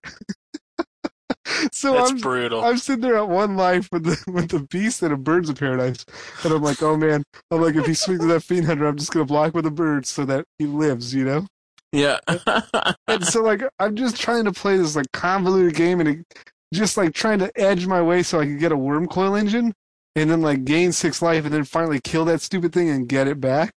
So 1.71 1.93
That's 1.93 2.11
I'm 2.11 2.17
brutal. 2.17 2.63
I'm 2.63 2.77
sitting 2.77 3.01
there 3.01 3.17
at 3.17 3.29
one 3.29 3.55
life 3.55 3.89
with 3.91 4.03
the 4.03 4.23
with 4.31 4.49
the 4.49 4.59
beast 4.59 5.01
and 5.01 5.13
a 5.13 5.17
birds 5.17 5.49
of 5.49 5.57
paradise, 5.57 6.05
and 6.43 6.53
I'm 6.53 6.61
like, 6.61 6.81
oh 6.81 6.97
man, 6.97 7.23
I'm 7.51 7.61
like, 7.61 7.75
if 7.75 7.85
he 7.85 7.93
swings 7.93 8.19
with 8.19 8.29
that 8.29 8.41
fiend 8.41 8.65
hunter, 8.65 8.87
I'm 8.87 8.97
just 8.97 9.11
gonna 9.11 9.25
block 9.25 9.53
with 9.53 9.65
a 9.65 9.71
bird 9.71 10.05
so 10.05 10.25
that 10.25 10.45
he 10.57 10.65
lives, 10.65 11.13
you 11.13 11.25
know. 11.25 11.47
Yeah. 11.91 12.19
And 13.07 13.25
so 13.25 13.41
like 13.41 13.61
I'm 13.79 13.95
just 13.95 14.19
trying 14.19 14.45
to 14.45 14.51
play 14.51 14.77
this 14.77 14.95
like 14.95 15.11
convoluted 15.11 15.75
game 15.75 15.99
and 15.99 16.09
it, 16.09 16.43
just 16.73 16.97
like 16.97 17.13
trying 17.13 17.39
to 17.39 17.51
edge 17.59 17.87
my 17.87 18.01
way 18.01 18.21
so 18.23 18.39
I 18.39 18.45
could 18.45 18.59
get 18.59 18.71
a 18.71 18.77
Wurmcoil 18.77 19.39
Engine 19.39 19.73
and 20.15 20.29
then 20.29 20.41
like 20.41 20.65
gain 20.65 20.91
six 20.91 21.21
life 21.21 21.45
and 21.45 21.53
then 21.53 21.63
finally 21.63 21.99
kill 21.99 22.25
that 22.25 22.41
stupid 22.41 22.73
thing 22.73 22.89
and 22.89 23.07
get 23.07 23.27
it 23.27 23.41
back. 23.41 23.71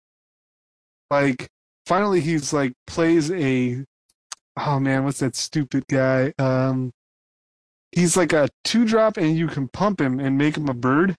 Like 1.09 1.47
finally 1.85 2.21
he's 2.21 2.51
like 2.51 2.73
plays 2.87 3.31
a 3.31 3.85
oh 4.59 4.79
man, 4.79 5.05
what's 5.05 5.19
that 5.19 5.35
stupid 5.35 5.85
guy? 5.87 6.33
Um 6.37 6.91
he's 7.91 8.17
like 8.17 8.33
a 8.33 8.49
two 8.63 8.85
drop 8.85 9.17
and 9.17 9.35
you 9.37 9.47
can 9.47 9.67
pump 9.67 9.99
him 9.99 10.19
and 10.19 10.37
make 10.37 10.57
him 10.57 10.69
a 10.69 10.73
bird. 10.73 11.15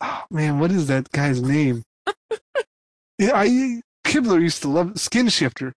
Oh 0.00 0.24
man, 0.30 0.58
what 0.58 0.70
is 0.70 0.86
that 0.86 1.10
guy's 1.12 1.42
name? 1.42 1.82
yeah, 3.18 3.32
I 3.34 3.82
Kibler 4.04 4.40
used 4.40 4.62
to 4.62 4.68
love 4.68 4.94
Skinshifter. 4.94 5.72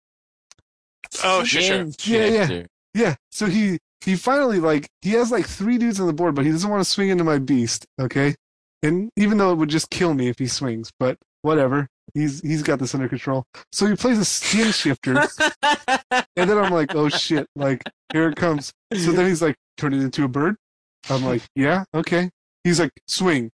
Oh, 1.23 1.43
sure, 1.43 1.61
sure. 1.61 1.91
Yeah, 2.05 2.47
yeah. 2.49 2.63
Yeah, 2.93 3.15
so 3.31 3.45
he 3.45 3.79
he 4.03 4.15
finally 4.15 4.59
like 4.59 4.87
he 5.01 5.11
has 5.11 5.31
like 5.31 5.45
three 5.45 5.77
dudes 5.77 5.99
on 5.99 6.07
the 6.07 6.13
board, 6.13 6.35
but 6.35 6.45
he 6.45 6.51
doesn't 6.51 6.69
want 6.69 6.83
to 6.83 6.89
swing 6.89 7.09
into 7.09 7.23
my 7.23 7.37
beast. 7.37 7.85
Okay, 7.99 8.35
and 8.83 9.09
even 9.15 9.37
though 9.37 9.51
it 9.51 9.55
would 9.55 9.69
just 9.69 9.89
kill 9.89 10.13
me 10.13 10.27
if 10.27 10.39
he 10.39 10.47
swings, 10.47 10.91
but 10.99 11.17
whatever. 11.41 11.87
He's 12.13 12.41
he's 12.41 12.63
got 12.63 12.79
this 12.79 12.93
under 12.95 13.07
control. 13.07 13.45
So 13.71 13.85
he 13.87 13.95
plays 13.95 14.17
a 14.17 14.21
Skinshifter, 14.21 15.27
and 16.35 16.49
then 16.49 16.57
I'm 16.57 16.71
like, 16.71 16.95
oh 16.95 17.09
shit, 17.09 17.47
like 17.55 17.83
here 18.11 18.29
it 18.29 18.35
comes. 18.35 18.73
So 18.93 19.11
then 19.11 19.27
he's 19.27 19.41
like, 19.41 19.55
turn 19.77 19.93
it 19.93 20.01
into 20.01 20.23
a 20.23 20.27
bird. 20.27 20.55
I'm 21.09 21.23
like, 21.23 21.41
yeah, 21.55 21.83
okay. 21.93 22.29
He's 22.63 22.79
like, 22.79 22.91
swing, 23.07 23.49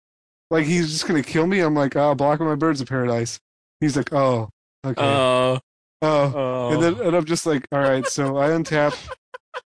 like 0.50 0.64
he's 0.66 0.90
just 0.90 1.07
gonna 1.07 1.22
kill 1.22 1.46
me. 1.46 1.61
I'm 1.61 1.74
like, 1.74 1.96
oh, 1.96 2.14
block 2.14 2.40
my 2.40 2.54
birds 2.54 2.80
of 2.80 2.88
paradise. 2.88 3.38
He's 3.80 3.96
like, 3.96 4.12
oh, 4.12 4.48
okay, 4.84 5.02
Oh. 5.02 5.59
oh. 6.02 6.32
oh. 6.34 6.72
And 6.72 6.82
then 6.82 7.07
and 7.07 7.16
I'm 7.16 7.24
just 7.24 7.46
like, 7.46 7.66
all 7.72 7.80
right, 7.80 8.07
so 8.07 8.36
I 8.38 8.48
untap. 8.50 8.96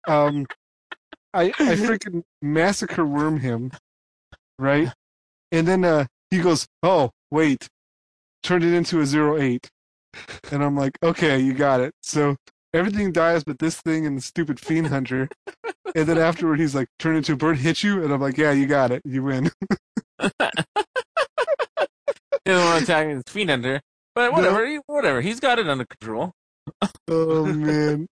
Um, 0.08 0.46
I 1.34 1.46
I 1.60 1.76
freaking 1.76 2.24
Massacre 2.42 3.04
Wurm 3.04 3.40
him, 3.40 3.72
right? 4.60 4.92
And 5.52 5.68
then 5.68 5.86
uh 5.86 6.06
he 6.32 6.42
goes, 6.42 6.68
oh 6.84 7.12
wait, 7.32 7.68
turned 8.48 8.64
it 8.64 8.74
into 8.74 9.02
a 9.02 9.06
zero 9.06 9.38
eight, 9.38 9.70
and 10.52 10.64
I'm 10.64 10.76
like, 10.76 10.98
okay, 11.04 11.38
you 11.40 11.54
got 11.54 11.82
it. 11.82 11.94
So 12.02 12.38
everything 12.74 13.12
dies 13.12 13.44
but 13.44 13.60
this 13.60 13.82
thing 13.82 14.06
and 14.06 14.18
the 14.18 14.22
stupid 14.22 14.60
fiend 14.60 14.88
hunter. 14.88 15.30
And 15.96 16.08
then 16.08 16.18
afterward, 16.18 16.60
he's 16.60 16.76
like, 16.76 16.88
turn 17.00 17.16
into 17.16 17.34
a 17.34 17.36
bird, 17.36 17.58
hit 17.58 17.84
you, 17.84 18.04
and 18.04 18.14
I'm 18.14 18.22
like, 18.22 18.38
yeah, 18.38 18.52
you 18.52 18.66
got 18.66 18.92
it, 18.92 19.02
you 19.06 19.24
win. 19.24 19.52
He 22.46 22.54
doesn't 22.54 22.66
want 22.66 22.78
to 22.78 22.84
attack 22.86 23.08
his 23.10 23.24
fiend 23.28 23.50
hunter. 23.50 23.82
But 24.16 24.32
whatever, 24.32 24.66
he, 24.66 24.80
whatever. 24.86 25.20
He's 25.20 25.42
got 25.42 25.60
it 25.60 25.68
under 25.68 25.86
control. 25.86 26.32
oh 27.10 27.46
man, 27.54 28.08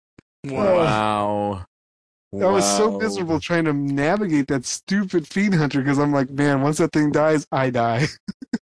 Wow. 0.45 1.65
I 2.33 2.45
was 2.45 2.77
so 2.77 2.97
miserable 2.97 3.41
trying 3.41 3.65
to 3.65 3.73
navigate 3.73 4.47
that 4.47 4.65
stupid 4.65 5.27
fiend 5.27 5.55
hunter 5.55 5.81
because 5.81 5.99
I'm 5.99 6.13
like, 6.13 6.29
man, 6.29 6.61
once 6.61 6.77
that 6.77 6.93
thing 6.93 7.11
dies, 7.11 7.45
I 7.51 7.71
die. 7.71 8.07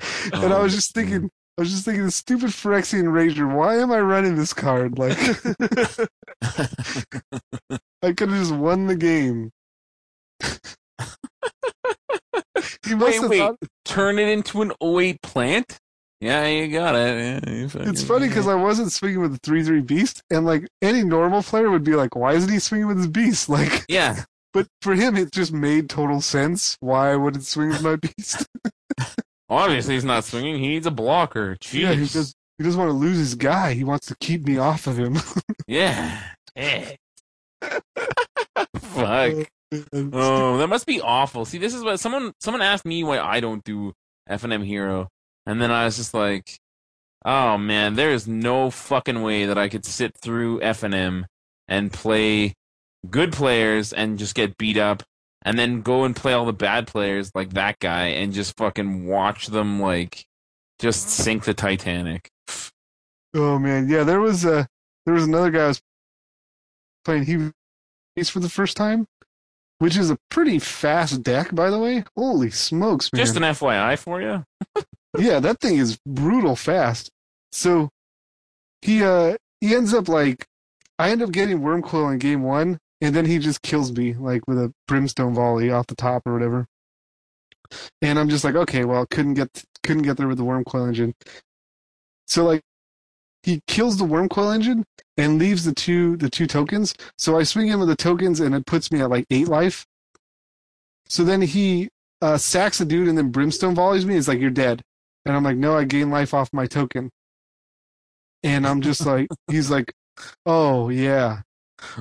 and 0.32 0.52
I 0.52 0.58
was 0.60 0.72
um, 0.72 0.76
just 0.76 0.94
thinking, 0.94 1.30
I 1.58 1.62
was 1.62 1.70
just 1.70 1.84
thinking, 1.84 2.04
the 2.04 2.10
stupid 2.10 2.50
Phyrexian 2.50 3.04
Rager. 3.04 3.52
Why 3.52 3.76
am 3.78 3.90
I 3.92 4.00
running 4.00 4.36
this 4.36 4.52
card? 4.54 4.98
Like, 4.98 5.18
I 8.02 8.12
could 8.12 8.28
have 8.30 8.38
just 8.38 8.54
won 8.54 8.86
the 8.86 8.96
game. 8.96 9.50
must 12.90 13.00
Wait, 13.00 13.20
have 13.20 13.30
wait. 13.30 13.38
thought- 13.38 13.56
Turn 13.84 14.18
it 14.18 14.28
into 14.28 14.62
an 14.62 14.72
08 14.82 15.20
plant? 15.22 15.78
Yeah, 16.20 16.46
you 16.46 16.68
got 16.68 16.94
it. 16.96 17.44
Yeah, 17.48 17.66
fucking- 17.68 17.88
it's 17.88 18.02
funny 18.02 18.28
because 18.28 18.48
I 18.48 18.54
wasn't 18.54 18.92
swinging 18.92 19.20
with 19.20 19.32
the 19.32 19.38
three 19.42 19.62
three 19.62 19.80
beast, 19.80 20.22
and 20.30 20.44
like 20.44 20.68
any 20.82 21.02
normal 21.04 21.42
player 21.42 21.70
would 21.70 21.84
be 21.84 21.94
like, 21.94 22.16
why 22.16 22.32
isn't 22.34 22.50
he 22.50 22.58
swinging 22.58 22.88
with 22.88 22.98
his 22.98 23.06
beast? 23.06 23.48
Like, 23.58 23.84
Yeah. 23.88 24.24
but 24.52 24.66
for 24.82 24.94
him, 24.94 25.16
it 25.16 25.30
just 25.32 25.52
made 25.52 25.88
total 25.88 26.20
sense. 26.20 26.76
Why 26.80 27.14
would 27.14 27.36
it 27.36 27.44
swing 27.44 27.68
with 27.70 27.82
my 27.82 27.96
beast? 27.96 28.46
Obviously, 29.48 29.94
he's 29.94 30.04
not 30.04 30.24
swinging. 30.24 30.58
He 30.58 30.68
needs 30.68 30.86
a 30.86 30.90
blocker. 30.90 31.56
Jeez. 31.62 31.80
Yeah, 31.80 31.94
he 31.94 32.06
just 32.06 32.34
he 32.58 32.64
doesn't 32.64 32.78
want 32.78 32.90
to 32.90 32.96
lose 32.96 33.18
his 33.18 33.34
guy. 33.34 33.74
He 33.74 33.84
wants 33.84 34.06
to 34.08 34.16
keep 34.20 34.46
me 34.46 34.58
off 34.58 34.86
of 34.86 34.98
him. 34.98 35.16
Yeah. 35.66 36.22
Eh. 36.56 36.96
Fuck. 38.76 39.48
Oh, 39.92 40.56
that 40.56 40.68
must 40.68 40.86
be 40.86 41.00
awful. 41.00 41.44
See, 41.44 41.58
this 41.58 41.74
is 41.74 41.82
what 41.84 42.00
someone 42.00 42.32
someone 42.40 42.62
asked 42.62 42.86
me 42.86 43.04
why 43.04 43.18
I 43.18 43.40
don't 43.40 43.62
do 43.64 43.92
FNM 44.30 44.64
Hero, 44.64 45.08
and 45.44 45.60
then 45.60 45.70
I 45.70 45.84
was 45.84 45.98
just 45.98 46.14
like, 46.14 46.58
"Oh 47.24 47.58
man, 47.58 47.96
there 47.96 48.12
is 48.12 48.26
no 48.26 48.70
fucking 48.70 49.20
way 49.20 49.44
that 49.44 49.58
I 49.58 49.68
could 49.68 49.84
sit 49.84 50.16
through 50.16 50.62
F 50.62 50.82
and 50.82 50.94
M 50.94 51.26
and 51.68 51.92
play 51.92 52.54
good 53.10 53.32
players 53.32 53.92
and 53.92 54.18
just 54.18 54.34
get 54.34 54.56
beat 54.56 54.78
up, 54.78 55.02
and 55.48 55.58
then 55.58 55.80
go 55.80 56.04
and 56.04 56.14
play 56.14 56.34
all 56.34 56.44
the 56.44 56.52
bad 56.52 56.86
players 56.86 57.32
like 57.34 57.54
that 57.54 57.78
guy 57.78 58.08
and 58.08 58.34
just 58.34 58.54
fucking 58.58 59.06
watch 59.06 59.46
them 59.46 59.80
like 59.80 60.26
just 60.78 61.08
sink 61.08 61.44
the 61.44 61.54
Titanic." 61.54 62.30
oh 63.34 63.58
man, 63.58 63.88
yeah. 63.88 64.04
There 64.04 64.20
was 64.20 64.44
a 64.44 64.68
there 65.06 65.14
was 65.14 65.24
another 65.24 65.50
guy 65.50 65.64
I 65.64 65.68
was 65.68 65.80
playing. 67.02 67.24
He 67.24 67.50
he's 68.14 68.28
for 68.28 68.40
the 68.40 68.50
first 68.50 68.76
time, 68.76 69.06
which 69.78 69.96
is 69.96 70.10
a 70.10 70.18
pretty 70.30 70.58
fast 70.58 71.22
deck, 71.22 71.54
by 71.54 71.70
the 71.70 71.78
way. 71.78 72.04
Holy 72.14 72.50
smokes, 72.50 73.10
man! 73.10 73.18
Just 73.24 73.36
an 73.36 73.42
FYI 73.42 73.98
for 73.98 74.20
you. 74.20 74.44
yeah, 75.18 75.40
that 75.40 75.60
thing 75.60 75.78
is 75.78 75.98
brutal 76.06 76.56
fast. 76.56 77.10
So 77.52 77.88
he 78.82 79.02
uh 79.02 79.38
he 79.62 79.74
ends 79.74 79.94
up 79.94 80.08
like 80.08 80.46
I 80.98 81.10
end 81.10 81.22
up 81.22 81.32
getting 81.32 81.60
Wurmcoil 81.60 82.12
in 82.12 82.18
game 82.18 82.42
one, 82.42 82.78
and 83.00 83.14
then 83.14 83.26
he 83.26 83.38
just 83.38 83.62
kills 83.62 83.92
me 83.92 84.14
like 84.14 84.46
with 84.48 84.58
a 84.58 84.72
brimstone 84.86 85.34
volley 85.34 85.70
off 85.70 85.86
the 85.86 85.94
top 85.94 86.26
or 86.26 86.32
whatever. 86.32 86.66
And 88.02 88.18
I'm 88.18 88.28
just 88.28 88.44
like, 88.44 88.54
okay, 88.54 88.84
well, 88.84 89.06
couldn't 89.06 89.34
get 89.34 89.64
couldn't 89.82 90.02
get 90.02 90.16
there 90.16 90.28
with 90.28 90.38
the 90.38 90.44
Wurmcoil 90.44 90.88
Engine. 90.88 91.14
So 92.26 92.44
like 92.44 92.62
he 93.42 93.60
kills 93.66 93.98
the 93.98 94.04
Wurmcoil 94.04 94.54
Engine 94.54 94.84
and 95.16 95.38
leaves 95.38 95.64
the 95.64 95.74
two 95.74 96.16
the 96.16 96.30
two 96.30 96.46
tokens. 96.46 96.94
So 97.16 97.38
I 97.38 97.42
swing 97.42 97.68
in 97.68 97.78
with 97.78 97.88
the 97.88 97.96
tokens 97.96 98.40
and 98.40 98.54
it 98.54 98.66
puts 98.66 98.90
me 98.90 99.00
at 99.00 99.10
like 99.10 99.26
eight 99.30 99.48
life. 99.48 99.86
So 101.08 101.24
then 101.24 101.42
he 101.42 101.88
uh, 102.20 102.36
sacks 102.36 102.78
the 102.78 102.84
dude 102.84 103.08
and 103.08 103.16
then 103.16 103.30
brimstone 103.30 103.74
volleys 103.74 104.04
me. 104.04 104.14
He's 104.14 104.28
like, 104.28 104.40
"You're 104.40 104.50
dead," 104.50 104.82
and 105.24 105.36
I'm 105.36 105.44
like, 105.44 105.56
"No, 105.56 105.76
I 105.76 105.84
gain 105.84 106.10
life 106.10 106.34
off 106.34 106.50
my 106.52 106.66
token." 106.66 107.10
And 108.42 108.66
I'm 108.66 108.80
just 108.82 109.06
like, 109.06 109.28
he's 109.50 109.70
like, 109.70 109.92
"Oh 110.44 110.88
yeah," 110.90 111.42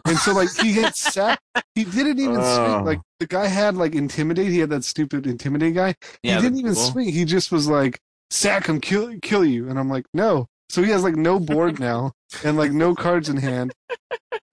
and 0.06 0.18
so 0.18 0.34
like 0.34 0.50
he 0.58 0.74
gets 0.74 1.00
sacked. 1.14 1.42
He 1.76 1.84
didn't 1.84 2.20
even 2.20 2.38
Oh. 2.40 2.56
swing. 2.56 2.86
Like 2.86 3.00
the 3.20 3.28
guy 3.28 3.48
had 3.48 3.76
like 3.76 3.96
intimidate. 3.96 4.48
He 4.52 4.60
had 4.60 4.70
that 4.72 4.84
stupid 4.84 5.28
intimidate 5.28 5.76
guy. 5.76 5.96
Yeah, 6.24 6.36
he 6.38 6.42
didn't 6.42 6.60
even 6.60 6.74
cool. 6.74 6.84
swing. 6.92 7.10
He 7.10 7.26
just 7.26 7.52
was 7.52 7.68
like, 7.68 8.00
"Sack 8.32 8.68
him, 8.68 8.80
kill 8.82 9.18
kill 9.22 9.46
you," 9.46 9.70
and 9.70 9.78
I'm 9.80 9.90
like, 9.90 10.06
"No." 10.14 10.48
So 10.70 10.84
he 10.84 10.90
has 10.92 11.04
like 11.04 11.16
no 11.16 11.40
board 11.40 11.80
now 11.90 12.12
and 12.44 12.58
like 12.58 12.72
no 12.72 12.94
cards 12.96 13.30
in 13.30 13.38
hand, 13.38 13.74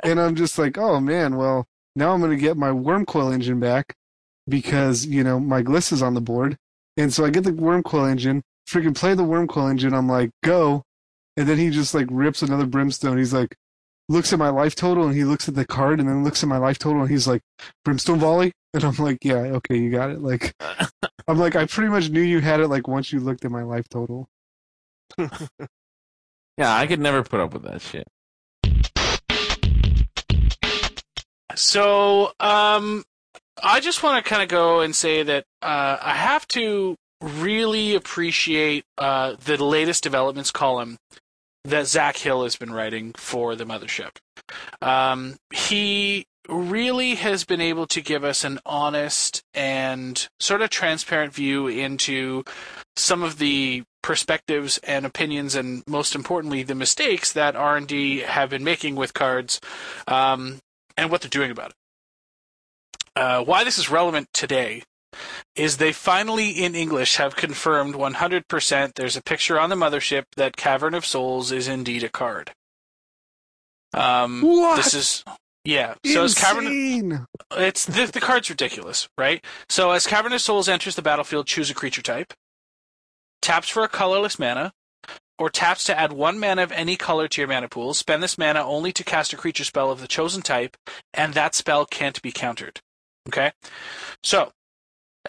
and 0.02 0.20
I'm 0.20 0.34
just 0.34 0.59
like, 0.59 0.78
"Oh 0.78 1.01
man, 1.01 1.36
well 1.36 1.66
now 1.96 2.12
I'm 2.12 2.20
gonna 2.20 2.36
get 2.36 2.56
my 2.56 2.70
Wurmcoil 2.70 3.32
Engine 3.32 3.60
back." 3.60 3.94
because 4.46 5.06
you 5.06 5.24
know 5.24 5.40
my 5.40 5.62
gliss 5.62 5.90
is 5.90 6.02
on 6.02 6.12
the 6.12 6.20
board 6.20 6.55
and 6.98 7.14
so 7.14 7.24
i 7.24 7.30
get 7.30 7.44
the 7.44 7.51
Wurmcoil 7.51 8.10
Engine 8.10 8.42
freaking 8.68 8.94
play 8.94 9.14
the 9.14 9.22
Wurmcoil 9.22 9.70
Engine. 9.70 9.94
I'm 9.94 10.06
like, 10.06 10.30
go. 10.42 10.82
And 11.38 11.48
then 11.48 11.56
he 11.56 11.70
just 11.70 11.94
like 11.94 12.06
rips 12.10 12.42
another 12.42 12.66
brimstone. 12.66 13.16
He's 13.16 13.32
like, 13.32 13.56
looks 14.09 14.32
at 14.32 14.39
my 14.39 14.51
life 14.51 14.74
total 14.74 15.06
and 15.06 15.14
he 15.14 15.24
looks 15.24 15.48
at 15.48 15.55
the 15.55 15.64
card 15.64 16.01
and 16.01 16.09
then 16.09 16.24
looks 16.24 16.43
at 16.43 16.48
my 16.48 16.59
life 16.59 16.78
total 16.78 17.02
and 17.02 17.10
he's 17.10 17.26
like, 17.26 17.43
brimstone 17.85 18.18
volley. 18.18 18.52
And 18.74 18.82
I'm 18.82 18.97
like, 18.97 19.18
yeah, 19.22 19.36
okay, 19.36 19.78
you 19.78 19.89
got 19.89 20.10
it. 20.10 20.20
Like, 20.20 20.52
I'm 21.28 21.39
like, 21.39 21.55
I 21.55 21.64
pretty 21.64 21.90
much 21.90 22.10
knew 22.10 22.20
you 22.20 22.40
had 22.40 22.59
it. 22.59 22.66
Like 22.66 22.89
once 22.89 23.12
you 23.12 23.20
looked 23.20 23.44
at 23.44 23.52
my 23.52 23.62
life 23.62 23.89
total. 23.89 24.26
Yeah, 26.56 26.74
I 26.74 26.86
could 26.86 27.01
never 27.01 27.22
put 27.22 27.40
up 27.40 27.52
with 27.52 27.64
that 27.64 27.82
shit. 27.82 28.06
So, 31.56 32.32
um, 32.40 33.05
I 33.62 33.81
just 33.81 34.02
want 34.02 34.24
to 34.24 34.28
kind 34.28 34.43
of 34.43 34.48
go 34.48 34.81
and 34.81 34.94
say 34.94 35.22
that 35.22 35.44
uh, 35.62 35.98
I 36.01 36.14
have 36.14 36.47
to 36.48 36.97
really 37.20 37.94
appreciate 37.94 38.85
uh, 38.98 39.35
the 39.44 39.62
latest 39.62 40.02
developments 40.02 40.51
column 40.51 40.98
that 41.65 41.86
Zac 41.86 42.19
Hill 42.19 42.43
has 42.45 42.57
been 42.57 42.73
writing 42.73 43.12
for 43.16 43.57
the 43.57 43.65
mothership. 43.65 44.16
Um, 44.82 45.36
he 45.53 46.27
really 46.49 47.15
has 47.15 47.45
been 47.45 47.61
able 47.61 47.86
to 47.86 48.01
give 48.01 48.23
us 48.23 48.45
an 48.45 48.61
honest 48.66 49.43
and 49.55 50.28
sort 50.41 50.61
of 50.61 50.70
transparent 50.70 51.32
view 51.32 51.69
into 51.69 52.45
some 52.97 53.23
of 53.23 53.39
the 53.39 53.82
perspectives 54.03 54.78
and 54.85 55.07
opinions 55.07 55.55
and 55.55 55.82
most 55.86 56.15
importantly 56.15 56.62
the 56.62 56.74
mistakes 56.74 57.32
that 57.32 57.57
r&d 57.57 58.19
have 58.19 58.51
been 58.51 58.62
making 58.62 58.95
with 58.95 59.15
cards 59.15 59.59
um, 60.07 60.59
and 60.99 61.11
what 61.11 61.23
they're 61.23 61.31
doing 61.31 61.51
about 61.51 61.70
it 61.70 61.77
uh, 63.16 63.43
why 63.43 63.65
this 63.65 63.78
is 63.78 63.89
relevant 63.89 64.28
today 64.35 64.82
is 65.57 65.77
they 65.77 65.93
finally 65.93 66.51
in 66.51 66.74
english 66.74 67.16
have 67.16 67.36
confirmed 67.36 67.95
100% 67.95 68.95
there's 68.95 69.16
a 69.16 69.23
picture 69.23 69.59
on 69.59 69.70
the 69.70 69.77
mothership 69.77 70.24
that 70.36 70.57
cavern 70.57 70.95
of 70.95 71.05
souls 71.07 71.53
is 71.53 71.69
indeed 71.69 72.03
a 72.05 72.09
card 72.09 72.53
um, 73.93 74.43
What? 74.43 74.77
this 74.77 74.95
is 74.95 75.24
yeah 75.65 75.95
so 76.05 76.24
as 76.24 76.35
cavern 76.35 76.66
Insane. 76.66 77.27
it's 77.57 77.85
the, 77.86 78.07
the 78.07 78.20
card's 78.20 78.51
ridiculous, 78.51 79.09
right? 79.16 79.45
So 79.69 79.93
as 79.93 80.07
Cavern 80.07 80.32
of 80.32 80.41
Souls 80.41 80.69
enters 80.69 80.97
the 80.97 81.03
battlefield, 81.03 81.47
choose 81.47 81.70
a 81.70 81.74
creature 81.74 82.03
type. 82.03 82.35
Taps 83.41 83.69
for 83.69 83.85
a 83.85 83.89
colorless 83.89 84.39
mana, 84.39 84.73
or 85.39 85.49
taps 85.51 85.85
to 85.85 85.99
add 85.99 86.12
one 86.12 86.39
mana 86.41 86.62
of 86.62 86.73
any 86.73 86.97
color 86.97 87.28
to 87.28 87.41
your 87.41 87.49
mana 87.49 87.69
pool. 87.69 87.95
Spend 87.95 88.23
this 88.23 88.36
mana 88.39 88.65
only 88.65 88.93
to 88.93 89.05
cast 89.05 89.32
a 89.32 89.36
creature 89.36 89.65
spell 89.65 89.91
of 89.91 90.01
the 90.01 90.09
chosen 90.09 90.43
type, 90.43 90.77
and 91.12 91.35
that 91.35 91.55
spell 91.55 91.86
can't 91.86 92.20
be 92.23 92.32
countered. 92.32 92.81
Okay, 93.28 93.53
so 94.23 94.53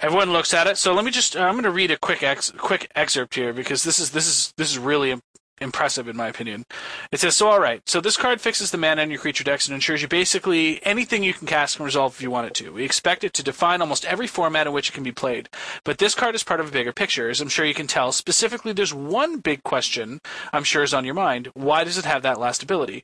everyone 0.02 0.34
looks 0.34 0.54
at 0.54 0.68
it. 0.68 0.78
So 0.78 0.94
let 0.94 1.06
me 1.06 1.12
just 1.12 1.36
uh, 1.36 1.42
I'm 1.42 1.54
going 1.54 1.64
to 1.64 1.72
read 1.72 1.92
a 1.92 1.98
quick 1.98 2.24
ex, 2.24 2.52
quick 2.52 2.92
excerpt 2.96 3.36
here 3.36 3.54
because 3.54 3.84
this 3.84 4.00
is 4.00 4.12
this 4.12 4.28
is 4.28 4.54
this 4.58 4.72
is 4.72 4.78
really 4.78 5.12
im- 5.12 5.22
impressive 5.62 6.08
in 6.08 6.18
my 6.18 6.28
opinion. 6.28 6.66
It 7.12 7.20
says, 7.20 7.36
so 7.36 7.48
all 7.48 7.60
right, 7.60 7.82
so 7.88 8.02
this 8.02 8.18
card 8.18 8.42
fixes 8.42 8.72
the 8.72 8.78
mana 8.78 9.04
in 9.04 9.10
your 9.10 9.20
creature 9.20 9.44
decks 9.44 9.68
and 9.68 9.76
ensures 9.76 10.02
you 10.02 10.08
basically 10.08 10.86
anything 10.86 11.24
you 11.24 11.34
can 11.34 11.48
cast 11.48 11.78
can 11.78 11.86
resolve 11.86 12.14
if 12.16 12.22
you 12.22 12.32
want 12.32 12.48
it 12.48 12.54
to. 12.56 12.74
We 12.74 12.84
expect 12.84 13.24
it 13.24 13.34
to 13.34 13.44
define 13.44 13.82
almost 13.82 14.06
every 14.06 14.28
format 14.28 14.68
in 14.68 14.74
which 14.74 14.90
it 14.90 14.94
can 14.94 15.04
be 15.04 15.12
played. 15.12 15.50
But 15.84 15.98
this 15.98 16.16
card 16.16 16.36
is 16.36 16.44
part 16.44 16.60
of 16.60 16.68
a 16.68 16.72
bigger 16.72 16.94
picture, 16.94 17.30
as 17.30 17.42
I'm 17.42 17.50
sure 17.50 17.66
you 17.66 17.74
can 17.74 17.88
tell. 17.88 18.12
Specifically, 18.12 18.74
there's 18.74 18.94
one 18.94 19.40
big 19.40 19.64
question 19.64 20.20
I'm 20.52 20.64
sure 20.64 20.84
is 20.84 20.94
on 20.94 21.06
your 21.06 21.14
mind. 21.14 21.50
Why 21.54 21.84
does 21.84 21.98
it 21.98 22.06
have 22.06 22.22
that 22.24 22.40
last 22.40 22.64
ability? 22.64 23.04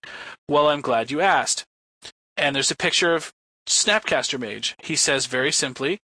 Well, 0.49 0.68
I'm 0.68 0.81
glad 0.81 1.11
you 1.11 1.22
asked. 1.22 1.65
And 2.38 2.55
there's 2.55 2.72
a 2.72 2.76
picture 2.76 3.13
of 3.13 3.34
Snapcaster 3.68 4.39
Mage. 4.39 4.76
He 4.84 4.95
says 4.95 5.26
very 5.27 5.51
simply, 5.51 5.99